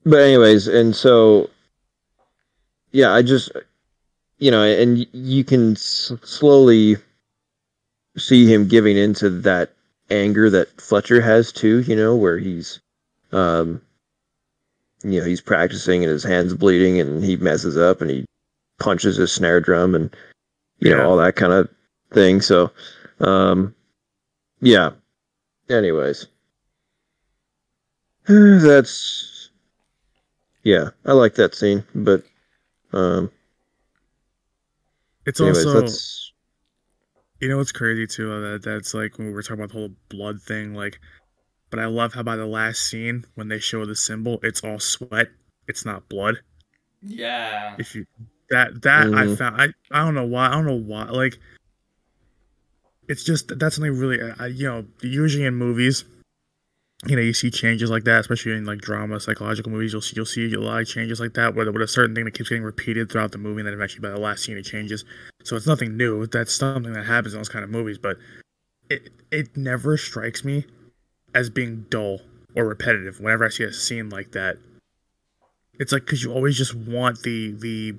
but 0.05 0.21
anyways 0.21 0.67
and 0.67 0.97
so 0.97 1.51
yeah 2.93 3.13
i 3.13 3.21
just 3.23 3.53
you 4.39 4.51
know 4.51 4.63
and 4.63 5.07
you 5.13 5.45
can 5.45 5.73
s- 5.73 6.13
slowly 6.23 6.97
see 8.17 8.51
him 8.51 8.67
giving 8.67 8.97
into 8.97 9.29
that 9.29 9.73
anger 10.11 10.51
that 10.51 10.81
fletcher 10.81 11.21
has 11.21 11.53
too 11.53 11.81
you 11.81 11.95
know 11.97 12.17
where 12.17 12.39
he's 12.39 12.81
um 13.33 13.81
you 15.03 15.21
know 15.21 15.27
he's 15.27 15.41
practicing 15.41 16.03
and 16.03 16.11
his 16.13 16.25
hands 16.25 16.55
bleeding 16.55 17.01
and 17.01 17.23
he 17.25 17.37
messes 17.37 17.77
up 17.79 18.01
and 18.01 18.11
he 18.11 18.25
punches 18.79 19.17
his 19.17 19.33
snare 19.33 19.61
drum 19.61 19.95
and 19.95 20.15
you 20.79 20.91
Yeah. 20.91 20.97
know 20.97 21.09
all 21.11 21.17
that 21.19 21.37
kind 21.37 21.53
of 21.53 21.69
thing 22.13 22.41
so 22.41 22.71
um 23.21 23.75
yeah. 24.61 24.91
Anyways. 25.71 26.27
That's 28.27 29.51
yeah, 30.63 30.91
I 31.07 31.13
like 31.13 31.35
that 31.37 31.55
scene, 31.55 31.85
but 31.95 32.23
um 32.93 33.31
it's 35.25 35.41
anyways, 35.41 35.65
also 35.67 35.81
You 37.41 37.49
know 37.49 37.57
what's 37.57 37.73
crazy 37.73 38.07
too? 38.07 38.33
uh, 38.33 38.41
That 38.41 38.63
that's 38.63 38.95
like 38.95 39.19
when 39.19 39.29
we 39.29 39.33
were 39.33 39.43
talking 39.43 39.57
about 39.65 39.73
the 39.73 39.79
whole 39.79 39.95
blood 40.09 40.43
thing. 40.43 40.75
Like, 40.75 41.01
but 41.71 41.81
I 41.81 41.87
love 41.87 42.13
how 42.15 42.23
by 42.23 42.37
the 42.37 42.47
last 42.47 42.83
scene 42.87 43.25
when 43.35 43.49
they 43.49 43.59
show 43.59 43.85
the 43.87 43.97
cymbal, 43.97 44.41
it's 44.43 44.63
all 44.63 44.79
sweat. 44.79 45.29
It's 45.67 45.85
not 45.85 46.09
blood. 46.09 46.37
Yeah. 47.03 47.77
If 47.79 47.95
you 47.95 48.05
that 48.51 48.83
that 48.83 49.09
I 49.15 49.25
Mhm. 49.25 49.39
found 49.39 49.61
I 49.61 49.69
I 49.91 50.05
don't 50.05 50.15
know 50.15 50.27
why 50.27 50.49
I 50.49 50.51
don't 50.53 50.67
know 50.67 50.75
why 50.75 51.05
like. 51.05 51.39
It's 53.09 53.25
just 53.25 53.59
that's 53.59 53.75
something 53.75 53.97
really 53.99 54.21
I, 54.39 54.47
you 54.47 54.69
know 54.69 54.87
usually 55.03 55.45
in 55.45 55.55
movies, 55.57 56.05
you 57.07 57.17
know 57.17 57.23
you 57.23 57.33
see 57.33 57.51
changes 57.51 57.91
like 57.91 58.05
that, 58.05 58.21
especially 58.21 58.53
in 58.53 58.67
like 58.67 58.81
drama, 58.81 59.21
psychological 59.21 59.73
movies. 59.73 59.93
You'll 59.93 60.03
see 60.03 60.17
you'll 60.17 60.27
see 60.27 60.53
a 60.53 60.61
lot 60.61 60.83
of 60.83 60.89
changes 60.89 61.19
like 61.19 61.35
that, 61.35 61.55
where 61.55 61.71
with 61.71 61.83
a 61.83 61.89
certain 61.89 62.15
thing 62.15 62.25
that 62.27 62.35
keeps 62.35 62.51
getting 62.51 62.65
repeated 62.65 63.11
throughout 63.11 63.33
the 63.33 63.39
movie, 63.39 63.61
and 63.61 63.67
then 63.67 63.75
eventually 63.75 64.01
by 64.01 64.11
the 64.11 64.21
last 64.21 64.45
scene 64.45 64.59
it 64.59 64.65
changes. 64.65 65.05
So 65.45 65.57
it's 65.57 65.67
nothing 65.67 65.97
new. 65.97 66.27
That's 66.27 66.55
something 66.55 66.93
that 66.93 67.07
happens 67.07 67.33
in 67.33 67.41
those 67.41 67.49
kind 67.49 67.65
of 67.65 67.71
movies, 67.71 67.97
but 67.97 68.19
it 68.91 69.09
it 69.31 69.57
never 69.57 69.97
strikes 69.97 70.45
me 70.45 70.67
as 71.35 71.49
being 71.49 71.87
dull 71.89 72.21
or 72.55 72.67
repetitive 72.67 73.21
whenever 73.21 73.47
I 73.47 73.49
see 73.49 73.65
a 73.65 73.73
scene 73.73 74.11
like 74.11 74.33
that. 74.33 74.57
It's 75.79 75.93
like 75.93 76.05
because 76.05 76.23
you 76.23 76.33
always 76.33 76.59
just 76.59 76.75
want 76.75 77.23
the 77.23 77.53
the 77.53 77.95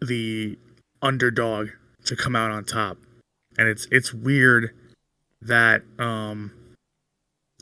the 0.00 0.58
underdog 1.02 1.68
to 2.06 2.16
come 2.16 2.34
out 2.34 2.50
on 2.50 2.64
top, 2.64 2.96
and 3.58 3.68
it's 3.68 3.86
it's 3.90 4.14
weird 4.14 4.70
that 5.42 5.82
um 5.98 6.52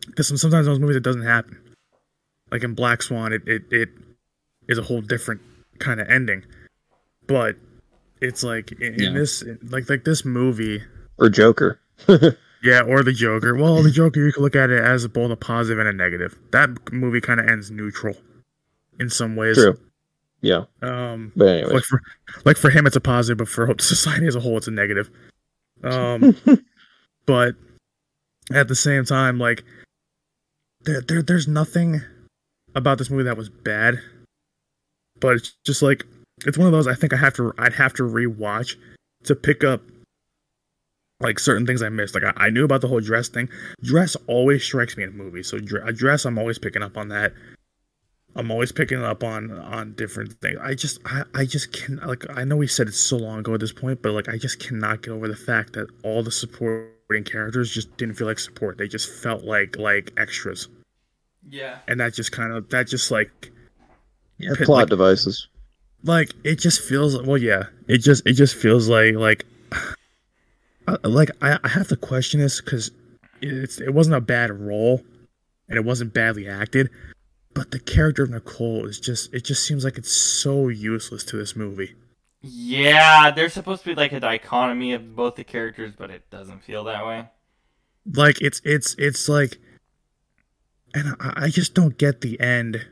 because 0.07 0.29
sometimes 0.29 0.67
in 0.67 0.73
those 0.73 0.81
movies 0.81 0.97
it 0.97 1.03
doesn't 1.03 1.23
happen. 1.23 1.59
Like 2.51 2.63
in 2.63 2.75
Black 2.75 3.03
Swan, 3.03 3.33
it 3.33 3.43
it, 3.47 3.65
it 3.71 3.89
is 4.69 4.79
a 4.79 4.83
whole 4.83 5.01
different 5.01 5.41
kind 5.79 6.01
of 6.01 6.09
ending, 6.09 6.45
but 7.27 7.57
it's 8.21 8.43
like 8.43 8.73
in, 8.73 9.01
in 9.03 9.15
this 9.15 9.45
like 9.63 9.91
like 9.91 10.05
this 10.05 10.25
movie 10.25 10.83
or 11.19 11.29
Joker. 11.29 11.81
yeah, 12.63 12.83
or 12.83 13.03
the 13.03 13.13
Joker. 13.13 13.55
Well, 13.55 13.83
the 13.83 13.91
Joker, 13.91 14.21
you 14.21 14.33
can 14.33 14.43
look 14.43 14.57
at 14.57 14.71
it 14.71 14.83
as 14.83 15.07
both 15.09 15.31
a 15.31 15.37
positive 15.37 15.79
and 15.79 15.89
a 15.89 15.93
negative. 15.93 16.37
That 16.53 16.93
movie 16.93 17.21
kind 17.21 17.41
of 17.41 17.49
ends 17.49 17.71
neutral 17.71 18.15
in 19.01 19.11
some 19.11 19.37
ways. 19.37 19.57
True. 19.57 19.79
Yeah. 20.43 20.65
Um, 20.83 21.33
But 21.35 21.49
anyways. 21.49 21.73
like 21.73 21.85
for 21.85 22.03
like 22.45 22.57
for 22.57 22.71
him, 22.71 22.87
it's 22.87 22.97
a 22.97 23.01
positive, 23.01 23.39
but 23.39 23.49
for 23.49 23.75
society 23.81 24.27
as 24.27 24.37
a 24.37 24.41
whole, 24.41 24.57
it's 24.57 24.69
a 24.69 24.71
negative. 24.71 25.11
Um, 25.83 26.37
but 27.27 27.55
at 28.53 28.69
the 28.69 28.75
same 28.75 29.05
time, 29.05 29.39
like 29.39 29.65
there, 30.87 31.01
there 31.03 31.23
there's 31.23 31.49
nothing 31.49 32.01
about 32.75 32.99
this 32.99 33.11
movie 33.11 33.25
that 33.25 33.37
was 33.37 33.49
bad, 33.49 34.01
but 35.21 35.37
it's 35.37 35.55
just 35.65 35.83
like 35.83 36.07
it's 36.47 36.57
one 36.57 36.67
of 36.67 36.73
those 36.73 36.87
I 36.87 36.95
think 36.95 37.13
I 37.13 37.17
have 37.17 37.35
to 37.35 37.53
I'd 37.59 37.75
have 37.75 37.93
to 37.95 38.05
rewatch 38.05 38.77
to 39.25 39.35
pick 39.35 39.65
up 39.65 39.83
like 41.21 41.39
certain 41.39 41.67
things 41.67 41.83
I 41.83 41.89
missed. 41.89 42.15
Like 42.15 42.25
I, 42.25 42.33
I 42.37 42.51
knew 42.51 42.65
about 42.65 42.81
the 42.81 42.89
whole 42.89 43.01
dress 43.01 43.29
thing. 43.29 43.49
Dress 43.83 44.17
always 44.27 44.63
strikes 44.63 44.97
me 44.97 45.05
in 45.05 45.17
movies, 45.17 45.49
so 45.49 45.59
a 45.59 45.93
dress 45.93 46.25
I'm 46.25 46.39
always 46.39 46.59
picking 46.59 46.83
up 46.83 46.97
on 46.97 47.09
that. 47.09 47.33
I'm 48.37 48.51
always 48.51 48.71
picking 48.71 49.03
up 49.03 49.25
on 49.25 49.51
on 49.51 49.95
different 49.95 50.35
things. 50.41 50.59
I 50.63 50.75
just 50.75 51.01
I, 51.07 51.23
I 51.35 51.45
just 51.47 51.73
can 51.73 51.97
like 51.97 52.25
I 52.31 52.45
know 52.45 52.57
we 52.57 52.67
said 52.67 52.87
it 52.87 52.95
so 52.95 53.17
long 53.17 53.41
ago 53.41 53.55
at 53.55 53.61
this 53.61 53.73
point, 53.73 54.03
but 54.03 54.13
like 54.13 54.29
I 54.29 54.37
just 54.37 54.61
cannot 54.61 55.03
get 55.03 55.13
over 55.13 55.27
the 55.27 55.37
fact 55.37 55.73
that 55.73 55.89
all 56.05 56.23
the 56.23 56.31
supporting 56.31 57.25
characters 57.25 57.73
just 57.73 57.97
didn't 57.97 58.15
feel 58.15 58.27
like 58.27 58.39
support. 58.39 58.77
They 58.77 58.89
just 58.89 59.11
felt 59.11 59.43
like 59.45 59.79
like 59.79 60.13
extras. 60.19 60.69
Yeah. 61.49 61.79
And 61.89 62.01
that 62.01 62.15
just 62.15 62.33
kind 62.33 62.53
of 62.53 62.69
that 62.71 62.87
just 62.89 63.11
like 63.11 63.53
yeah, 64.39 64.53
plot 64.63 64.79
like, 64.79 64.89
devices. 64.89 65.49
Like 66.03 66.33
it 66.45 66.57
just 66.57 66.81
feels 66.83 67.21
well 67.23 67.39
yeah. 67.39 67.65
It 67.89 67.99
just 67.99 68.27
it 68.27 68.35
just 68.35 68.57
feels 68.57 68.89
like 68.89 69.15
like 69.15 69.45
uh, 70.89 70.99
like 71.05 71.31
I, 71.43 71.59
I 71.63 71.69
have 71.69 71.89
to 71.89 71.97
question 71.97 72.41
this 72.41 72.61
cuz 72.61 72.91
it's 73.41 73.81
it 73.81 73.93
wasn't 73.93 74.17
a 74.17 74.21
bad 74.21 74.51
role 74.51 75.03
and 75.69 75.77
it 75.77 75.85
wasn't 75.85 76.15
badly 76.15 76.49
acted 76.49 76.91
but 77.57 77.71
the 77.71 77.81
character 77.81 78.23
of 78.23 78.29
Nicole 78.29 78.85
is 78.85 79.01
just 79.01 79.33
it 79.33 79.43
just 79.43 79.67
seems 79.67 79.83
like 79.83 79.97
it's 79.97 80.13
so 80.13 80.69
useless 80.69 81.25
to 81.25 81.39
this 81.39 81.57
movie. 81.57 81.95
Yeah, 82.43 83.31
there's 83.31 83.55
supposed 83.55 83.83
to 83.85 83.89
be 83.89 83.95
like 83.95 84.13
a 84.13 84.21
dichotomy 84.21 84.93
of 84.93 85.17
both 85.17 85.37
the 85.37 85.43
characters, 85.43 85.95
but 85.97 86.11
it 86.11 86.29
doesn't 86.29 86.63
feel 86.65 86.85
that 86.85 87.07
way. 87.07 87.31
Like 88.13 88.43
it's 88.43 88.61
it's 88.63 88.95
it's 88.99 89.27
like 89.27 89.57
and 90.97 91.15
I, 91.21 91.45
I 91.45 91.49
just 91.51 91.75
don't 91.75 91.97
get 91.99 92.23
the 92.23 92.41
end. 92.41 92.87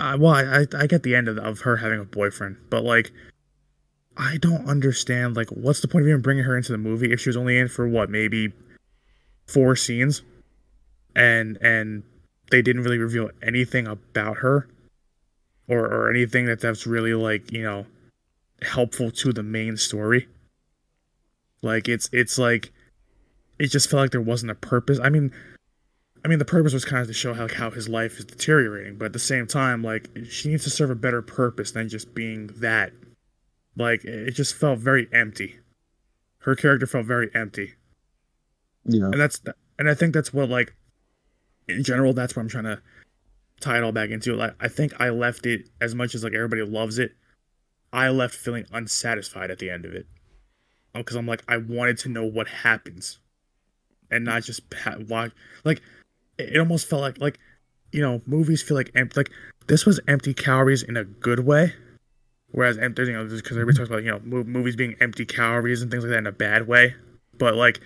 Uh, 0.00 0.16
well, 0.18 0.34
I 0.34 0.66
I 0.76 0.86
get 0.86 1.02
the 1.02 1.14
end 1.14 1.28
of, 1.28 1.36
of 1.38 1.60
her 1.60 1.76
having 1.76 2.00
a 2.00 2.04
boyfriend, 2.04 2.56
but 2.70 2.84
like 2.84 3.12
I 4.16 4.36
don't 4.38 4.66
understand 4.66 5.36
like 5.36 5.50
what's 5.50 5.80
the 5.80 5.88
point 5.88 6.04
of 6.04 6.08
even 6.08 6.22
bringing 6.22 6.44
her 6.44 6.56
into 6.56 6.72
the 6.72 6.78
movie 6.78 7.12
if 7.12 7.20
she 7.20 7.28
was 7.28 7.36
only 7.36 7.58
in 7.58 7.68
for 7.68 7.86
what 7.86 8.08
maybe 8.08 8.52
four 9.46 9.74
scenes, 9.76 10.22
and 11.16 11.58
and 11.60 12.04
they 12.50 12.62
didn't 12.62 12.84
really 12.84 12.98
reveal 12.98 13.30
anything 13.42 13.86
about 13.86 14.38
her 14.38 14.68
or 15.68 15.80
or 15.80 16.10
anything 16.10 16.46
that 16.46 16.60
that's 16.60 16.86
really 16.86 17.14
like 17.14 17.50
you 17.52 17.62
know 17.62 17.86
helpful 18.62 19.10
to 19.10 19.32
the 19.32 19.42
main 19.42 19.76
story. 19.76 20.28
Like 21.60 21.88
it's 21.88 22.08
it's 22.12 22.38
like 22.38 22.72
it 23.58 23.66
just 23.66 23.90
felt 23.90 24.02
like 24.02 24.10
there 24.12 24.20
wasn't 24.20 24.52
a 24.52 24.56
purpose. 24.56 25.00
I 25.02 25.08
mean 25.08 25.32
i 26.24 26.28
mean 26.28 26.38
the 26.38 26.44
purpose 26.44 26.72
was 26.72 26.84
kind 26.84 27.02
of 27.02 27.08
to 27.08 27.14
show 27.14 27.34
how, 27.34 27.48
how 27.48 27.70
his 27.70 27.88
life 27.88 28.18
is 28.18 28.24
deteriorating 28.24 28.96
but 28.96 29.06
at 29.06 29.12
the 29.12 29.18
same 29.18 29.46
time 29.46 29.82
like 29.82 30.08
she 30.28 30.48
needs 30.48 30.64
to 30.64 30.70
serve 30.70 30.90
a 30.90 30.94
better 30.94 31.22
purpose 31.22 31.72
than 31.72 31.88
just 31.88 32.14
being 32.14 32.48
that 32.56 32.92
like 33.76 34.04
it 34.04 34.32
just 34.32 34.54
felt 34.54 34.78
very 34.78 35.08
empty 35.12 35.56
her 36.38 36.54
character 36.54 36.86
felt 36.86 37.06
very 37.06 37.30
empty 37.34 37.74
yeah 38.84 39.04
and 39.04 39.20
that's 39.20 39.40
and 39.78 39.88
i 39.88 39.94
think 39.94 40.12
that's 40.14 40.32
what 40.32 40.48
like 40.48 40.74
in 41.68 41.82
general, 41.82 42.12
that's 42.12 42.36
what 42.36 42.42
I'm 42.42 42.48
trying 42.48 42.64
to 42.64 42.80
tie 43.60 43.78
it 43.78 43.82
all 43.82 43.92
back 43.92 44.10
into. 44.10 44.34
Like, 44.34 44.54
I 44.60 44.68
think 44.68 45.00
I 45.00 45.10
left 45.10 45.46
it 45.46 45.68
as 45.80 45.94
much 45.94 46.14
as 46.14 46.24
like 46.24 46.34
everybody 46.34 46.62
loves 46.62 46.98
it. 46.98 47.12
I 47.92 48.08
left 48.08 48.34
feeling 48.34 48.64
unsatisfied 48.72 49.50
at 49.50 49.58
the 49.58 49.70
end 49.70 49.84
of 49.84 49.92
it 49.92 50.06
oh, 50.94 51.00
because 51.00 51.16
I'm 51.16 51.26
like 51.26 51.42
I 51.46 51.58
wanted 51.58 51.98
to 51.98 52.08
know 52.08 52.24
what 52.24 52.48
happens, 52.48 53.18
and 54.10 54.24
not 54.24 54.42
just 54.42 54.62
watch. 55.08 55.32
Like, 55.64 55.82
it 56.38 56.58
almost 56.58 56.88
felt 56.88 57.02
like 57.02 57.18
like 57.20 57.38
you 57.92 58.00
know 58.00 58.22
movies 58.26 58.62
feel 58.62 58.76
like 58.76 58.90
empty. 58.94 59.20
Like 59.20 59.30
this 59.66 59.86
was 59.86 60.00
empty 60.08 60.34
calories 60.34 60.82
in 60.82 60.96
a 60.96 61.04
good 61.04 61.40
way, 61.40 61.74
whereas 62.50 62.78
empty 62.78 63.04
you 63.04 63.12
know 63.12 63.24
because 63.24 63.56
everybody 63.56 63.78
talks 63.78 63.88
about 63.88 64.04
you 64.04 64.10
know 64.10 64.20
movies 64.44 64.76
being 64.76 64.96
empty 65.00 65.24
calories 65.24 65.82
and 65.82 65.90
things 65.90 66.04
like 66.04 66.10
that 66.10 66.18
in 66.18 66.26
a 66.26 66.32
bad 66.32 66.66
way. 66.66 66.94
But 67.38 67.54
like 67.54 67.80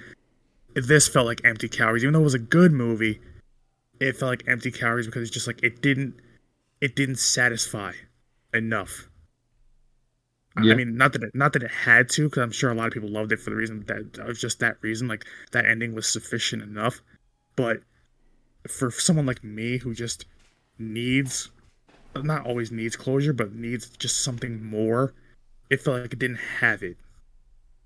this 0.74 1.08
felt 1.08 1.26
like 1.26 1.40
empty 1.44 1.68
calories, 1.68 2.04
even 2.04 2.12
though 2.12 2.20
it 2.20 2.24
was 2.24 2.34
a 2.34 2.38
good 2.38 2.72
movie 2.72 3.20
it 4.00 4.16
felt 4.16 4.30
like 4.30 4.44
empty 4.46 4.70
calories 4.70 5.06
because 5.06 5.22
it's 5.22 5.30
just 5.30 5.46
like 5.46 5.62
it 5.62 5.80
didn't 5.80 6.14
it 6.80 6.96
didn't 6.96 7.18
satisfy 7.18 7.92
enough. 8.52 9.08
Yeah. 10.62 10.72
I 10.72 10.76
mean, 10.76 10.96
not 10.96 11.12
that 11.12 11.22
it, 11.22 11.34
not 11.34 11.52
that 11.52 11.62
it 11.62 11.70
had 11.70 12.08
to, 12.10 12.28
because 12.28 12.42
I'm 12.42 12.50
sure 12.50 12.70
a 12.70 12.74
lot 12.74 12.86
of 12.86 12.92
people 12.92 13.10
loved 13.10 13.32
it 13.32 13.40
for 13.40 13.50
the 13.50 13.56
reason 13.56 13.84
that 13.88 14.26
was 14.26 14.40
just 14.40 14.60
that 14.60 14.76
reason. 14.80 15.06
Like 15.06 15.26
that 15.52 15.66
ending 15.66 15.94
was 15.94 16.06
sufficient 16.06 16.62
enough, 16.62 17.02
but 17.56 17.80
for 18.70 18.90
someone 18.90 19.26
like 19.26 19.42
me 19.44 19.78
who 19.78 19.94
just 19.94 20.26
needs, 20.78 21.50
not 22.14 22.46
always 22.46 22.70
needs 22.70 22.96
closure, 22.96 23.32
but 23.32 23.54
needs 23.54 23.90
just 23.90 24.22
something 24.22 24.62
more, 24.64 25.14
it 25.70 25.80
felt 25.80 26.00
like 26.02 26.12
it 26.12 26.18
didn't 26.18 26.40
have 26.60 26.82
it. 26.82 26.96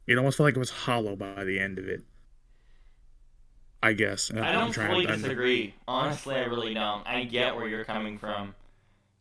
It 0.06 0.18
almost 0.18 0.36
felt 0.36 0.46
like 0.46 0.56
it 0.56 0.60
was 0.60 0.70
hollow 0.70 1.16
by 1.16 1.44
the 1.44 1.58
end 1.58 1.78
of 1.78 1.88
it. 1.88 2.02
I 3.82 3.94
guess. 3.94 4.30
I 4.34 4.52
don't 4.52 4.72
fully 4.74 5.06
disagree. 5.06 5.74
Honestly, 5.88 6.34
I 6.34 6.44
really 6.44 6.74
don't. 6.74 7.06
I 7.06 7.24
get 7.24 7.56
where 7.56 7.66
you're 7.66 7.84
coming 7.84 8.18
from. 8.18 8.54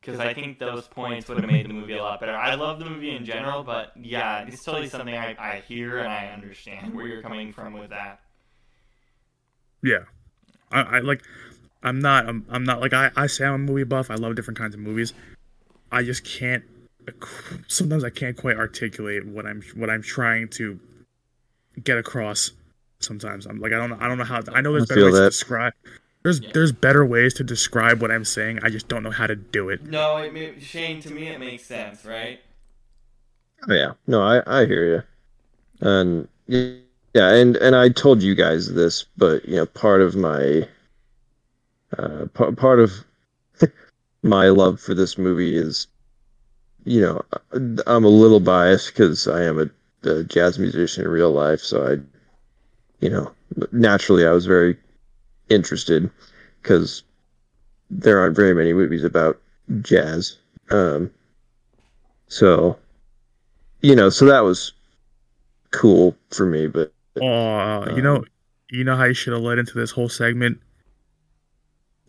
Because 0.01 0.19
I 0.19 0.33
think 0.33 0.59
those 0.59 0.87
points 0.87 1.27
would 1.27 1.37
have 1.39 1.49
made 1.49 1.67
the 1.67 1.73
movie 1.73 1.97
a 1.97 2.01
lot 2.01 2.19
better. 2.21 2.35
I 2.35 2.55
love 2.55 2.79
the 2.79 2.85
movie 2.85 3.15
in 3.15 3.25
general, 3.25 3.63
but 3.63 3.91
yeah, 3.99 4.45
it's 4.45 4.63
totally 4.63 4.87
something 4.87 5.15
I, 5.15 5.35
I 5.37 5.61
hear 5.67 5.99
and 5.99 6.07
I 6.07 6.27
understand 6.27 6.93
where 6.93 7.05
you're 7.05 7.21
coming 7.21 7.51
from 7.51 7.73
with 7.73 7.89
that. 7.89 8.21
Yeah. 9.83 10.05
I, 10.71 10.81
I 10.81 10.99
like 10.99 11.23
I'm 11.83 11.99
not 11.99 12.27
I'm, 12.27 12.45
I'm 12.49 12.63
not 12.63 12.81
like 12.81 12.93
I, 12.93 13.11
I 13.15 13.27
say 13.27 13.45
I'm 13.45 13.55
a 13.55 13.57
movie 13.57 13.83
buff. 13.83 14.11
I 14.11 14.15
love 14.15 14.35
different 14.35 14.57
kinds 14.57 14.73
of 14.73 14.81
movies. 14.81 15.13
I 15.91 16.03
just 16.03 16.23
can't 16.23 16.63
sometimes 17.67 18.03
I 18.03 18.09
can't 18.09 18.37
quite 18.37 18.57
articulate 18.57 19.25
what 19.25 19.45
I'm 19.45 19.61
what 19.75 19.89
I'm 19.89 20.01
trying 20.01 20.49
to 20.49 20.79
get 21.83 21.97
across 21.97 22.51
sometimes. 22.99 23.45
I'm 23.45 23.59
like 23.59 23.73
I 23.73 23.77
don't 23.77 23.89
know 23.89 23.97
I 23.99 24.07
don't 24.07 24.17
know 24.17 24.25
how 24.25 24.41
I 24.53 24.61
know 24.61 24.73
there's 24.73 24.91
I 24.91 24.95
better 24.95 25.05
ways 25.05 25.13
that. 25.15 25.19
to 25.21 25.29
describe 25.29 25.73
there's 26.23 26.41
yeah. 26.41 26.49
there's 26.53 26.71
better 26.71 27.05
ways 27.05 27.33
to 27.35 27.43
describe 27.43 28.01
what 28.01 28.11
I'm 28.11 28.25
saying. 28.25 28.59
I 28.61 28.69
just 28.69 28.87
don't 28.87 29.03
know 29.03 29.11
how 29.11 29.27
to 29.27 29.35
do 29.35 29.69
it. 29.69 29.83
No, 29.85 30.17
it, 30.17 30.61
Shane, 30.61 31.01
to 31.01 31.09
me 31.11 31.27
it 31.27 31.39
makes 31.39 31.65
sense, 31.65 32.05
right? 32.05 32.41
Oh, 33.69 33.73
yeah, 33.73 33.93
no, 34.07 34.21
I 34.21 34.41
I 34.45 34.65
hear 34.65 34.85
you, 34.85 35.87
and 35.87 36.27
yeah, 36.47 37.29
and 37.33 37.55
and 37.57 37.75
I 37.75 37.89
told 37.89 38.21
you 38.21 38.35
guys 38.35 38.73
this, 38.73 39.05
but 39.17 39.47
you 39.47 39.55
know, 39.55 39.65
part 39.65 40.01
of 40.01 40.15
my 40.15 40.67
uh, 41.97 42.25
p- 42.33 42.51
part 42.55 42.79
of 42.79 42.91
my 44.23 44.49
love 44.49 44.79
for 44.79 44.93
this 44.93 45.17
movie 45.17 45.55
is, 45.55 45.87
you 46.85 47.01
know, 47.01 47.21
I'm 47.87 48.05
a 48.05 48.09
little 48.09 48.39
biased 48.39 48.87
because 48.87 49.27
I 49.27 49.43
am 49.43 49.59
a, 49.59 50.09
a 50.09 50.23
jazz 50.23 50.59
musician 50.59 51.03
in 51.03 51.09
real 51.09 51.31
life, 51.31 51.59
so 51.59 51.85
I 51.85 51.97
you 52.99 53.09
know, 53.09 53.31
naturally 53.71 54.25
I 54.25 54.31
was 54.31 54.45
very 54.45 54.77
interested 55.49 56.09
because 56.61 57.03
there 57.89 58.19
aren't 58.19 58.35
very 58.35 58.53
many 58.53 58.73
movies 58.73 59.03
about 59.03 59.39
jazz. 59.81 60.37
Um, 60.69 61.11
so, 62.27 62.77
you 63.81 63.95
know, 63.95 64.09
so 64.09 64.25
that 64.25 64.41
was 64.41 64.73
cool 65.71 66.15
for 66.29 66.45
me. 66.45 66.67
But 66.67 66.93
oh, 67.21 67.27
um, 67.27 67.95
you 67.95 68.01
know, 68.01 68.23
you 68.69 68.83
know 68.83 68.95
how 68.95 69.05
you 69.05 69.13
should 69.13 69.33
have 69.33 69.41
led 69.41 69.57
into 69.57 69.73
this 69.73 69.91
whole 69.91 70.09
segment. 70.09 70.59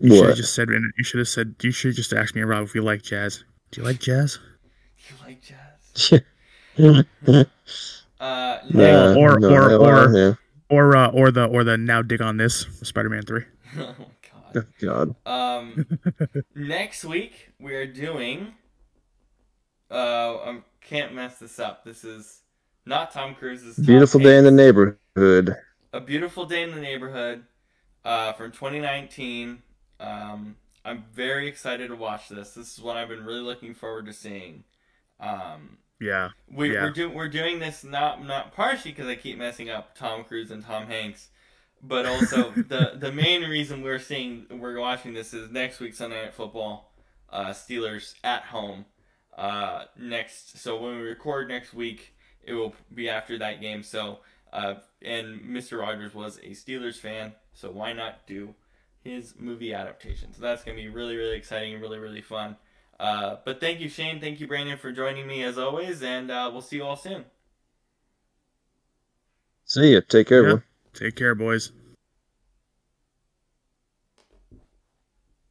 You 0.00 0.16
should 0.16 0.26
have 0.28 0.36
just 0.36 0.54
said, 0.54 0.68
you 0.70 1.04
should 1.04 1.18
have 1.18 1.28
said, 1.28 1.54
you 1.62 1.70
should 1.70 1.94
just 1.94 2.12
ask 2.12 2.34
me 2.34 2.40
and 2.40 2.50
Rob 2.50 2.64
if 2.64 2.74
you 2.74 2.82
like 2.82 3.02
jazz. 3.02 3.44
Do 3.70 3.80
you 3.80 3.86
like 3.86 4.00
jazz? 4.00 4.38
Do 4.98 5.16
you 5.16 5.26
like 5.26 5.42
jazz? 5.42 6.22
uh, 8.20 8.58
yeah, 8.68 9.14
or 9.14 9.34
or 9.34 9.38
no, 9.38 9.80
or, 9.80 10.06
or 10.06 10.16
yeah 10.16 10.34
or 10.70 10.96
uh, 10.96 11.10
or 11.10 11.30
the 11.30 11.44
or 11.46 11.64
the 11.64 11.76
now 11.76 12.00
dig 12.00 12.22
on 12.22 12.36
this 12.36 12.66
Spider-Man 12.82 13.22
three. 13.22 13.44
oh 13.78 13.94
god. 14.54 14.66
God. 14.80 15.16
Um, 15.26 15.86
next 16.54 17.04
week 17.04 17.52
we're 17.58 17.86
doing. 17.86 18.54
Uh, 19.90 20.36
I 20.36 20.58
can't 20.80 21.14
mess 21.14 21.38
this 21.38 21.58
up. 21.58 21.84
This 21.84 22.04
is 22.04 22.40
not 22.86 23.12
Tom 23.12 23.34
Cruise's. 23.34 23.76
Beautiful 23.76 24.20
day 24.20 24.38
in 24.38 24.44
the 24.44 24.50
neighborhood. 24.50 25.56
A 25.92 26.00
beautiful 26.00 26.46
day 26.46 26.62
in 26.62 26.70
the 26.70 26.80
neighborhood, 26.80 27.42
uh, 28.04 28.32
from 28.34 28.52
2019. 28.52 29.60
Um, 30.00 30.56
I'm 30.84 31.04
very 31.12 31.46
excited 31.46 31.88
to 31.88 31.96
watch 31.96 32.28
this. 32.28 32.54
This 32.54 32.78
is 32.78 32.82
what 32.82 32.96
I've 32.96 33.08
been 33.08 33.24
really 33.24 33.40
looking 33.40 33.74
forward 33.74 34.06
to 34.06 34.12
seeing. 34.12 34.64
Um, 35.20 35.78
yeah. 36.00 36.30
We, 36.50 36.72
yeah. 36.72 36.84
We're 36.84 36.90
doing 36.90 37.14
we're 37.14 37.28
doing 37.28 37.58
this 37.58 37.84
not 37.84 38.24
not 38.26 38.54
partially 38.54 38.92
because 38.92 39.06
I 39.06 39.16
keep 39.16 39.38
messing 39.38 39.68
up 39.68 39.94
Tom 39.94 40.24
Cruise 40.24 40.50
and 40.50 40.64
Tom 40.64 40.86
Hanks, 40.86 41.28
but 41.82 42.06
also 42.06 42.50
the 42.56 42.92
the 42.96 43.12
main 43.12 43.42
reason 43.42 43.82
we're 43.82 43.98
seeing 43.98 44.46
we're 44.50 44.80
watching 44.80 45.12
this 45.12 45.34
is 45.34 45.50
next 45.50 45.78
week 45.78 45.94
Sunday 45.94 46.22
Night 46.22 46.34
Football, 46.34 46.92
uh, 47.30 47.50
Steelers 47.50 48.14
at 48.24 48.44
home. 48.44 48.86
Uh, 49.36 49.84
next, 49.98 50.58
so 50.58 50.80
when 50.80 50.96
we 50.96 51.02
record 51.02 51.48
next 51.48 51.72
week, 51.72 52.14
it 52.42 52.52
will 52.52 52.74
be 52.94 53.08
after 53.08 53.38
that 53.38 53.60
game. 53.60 53.82
So, 53.82 54.18
uh, 54.52 54.74
and 55.00 55.40
Mr. 55.40 55.78
Rogers 55.78 56.14
was 56.14 56.38
a 56.38 56.50
Steelers 56.50 56.96
fan, 56.96 57.32
so 57.54 57.70
why 57.70 57.92
not 57.92 58.26
do 58.26 58.54
his 59.02 59.34
movie 59.38 59.72
adaptation. 59.74 60.32
So 60.32 60.42
that's 60.42 60.62
gonna 60.64 60.76
be 60.76 60.88
really 60.88 61.16
really 61.16 61.36
exciting 61.36 61.72
and 61.74 61.82
really 61.82 61.98
really 61.98 62.22
fun. 62.22 62.56
Uh, 62.98 63.36
but 63.44 63.60
thank 63.60 63.80
you 63.80 63.88
Shane, 63.88 64.20
thank 64.20 64.40
you 64.40 64.46
Brandon 64.46 64.76
for 64.78 64.92
joining 64.92 65.26
me 65.26 65.42
as 65.42 65.58
always, 65.58 66.02
and 66.02 66.30
uh, 66.30 66.50
we'll 66.52 66.60
see 66.62 66.76
you 66.76 66.84
all 66.84 66.96
soon. 66.96 67.24
See 69.64 69.94
ya. 69.94 70.00
Take 70.08 70.28
care, 70.28 70.38
Yeah. 70.38 70.42
everyone. 70.42 70.62
Take 70.92 71.16
care, 71.16 71.34
boys. 71.34 71.72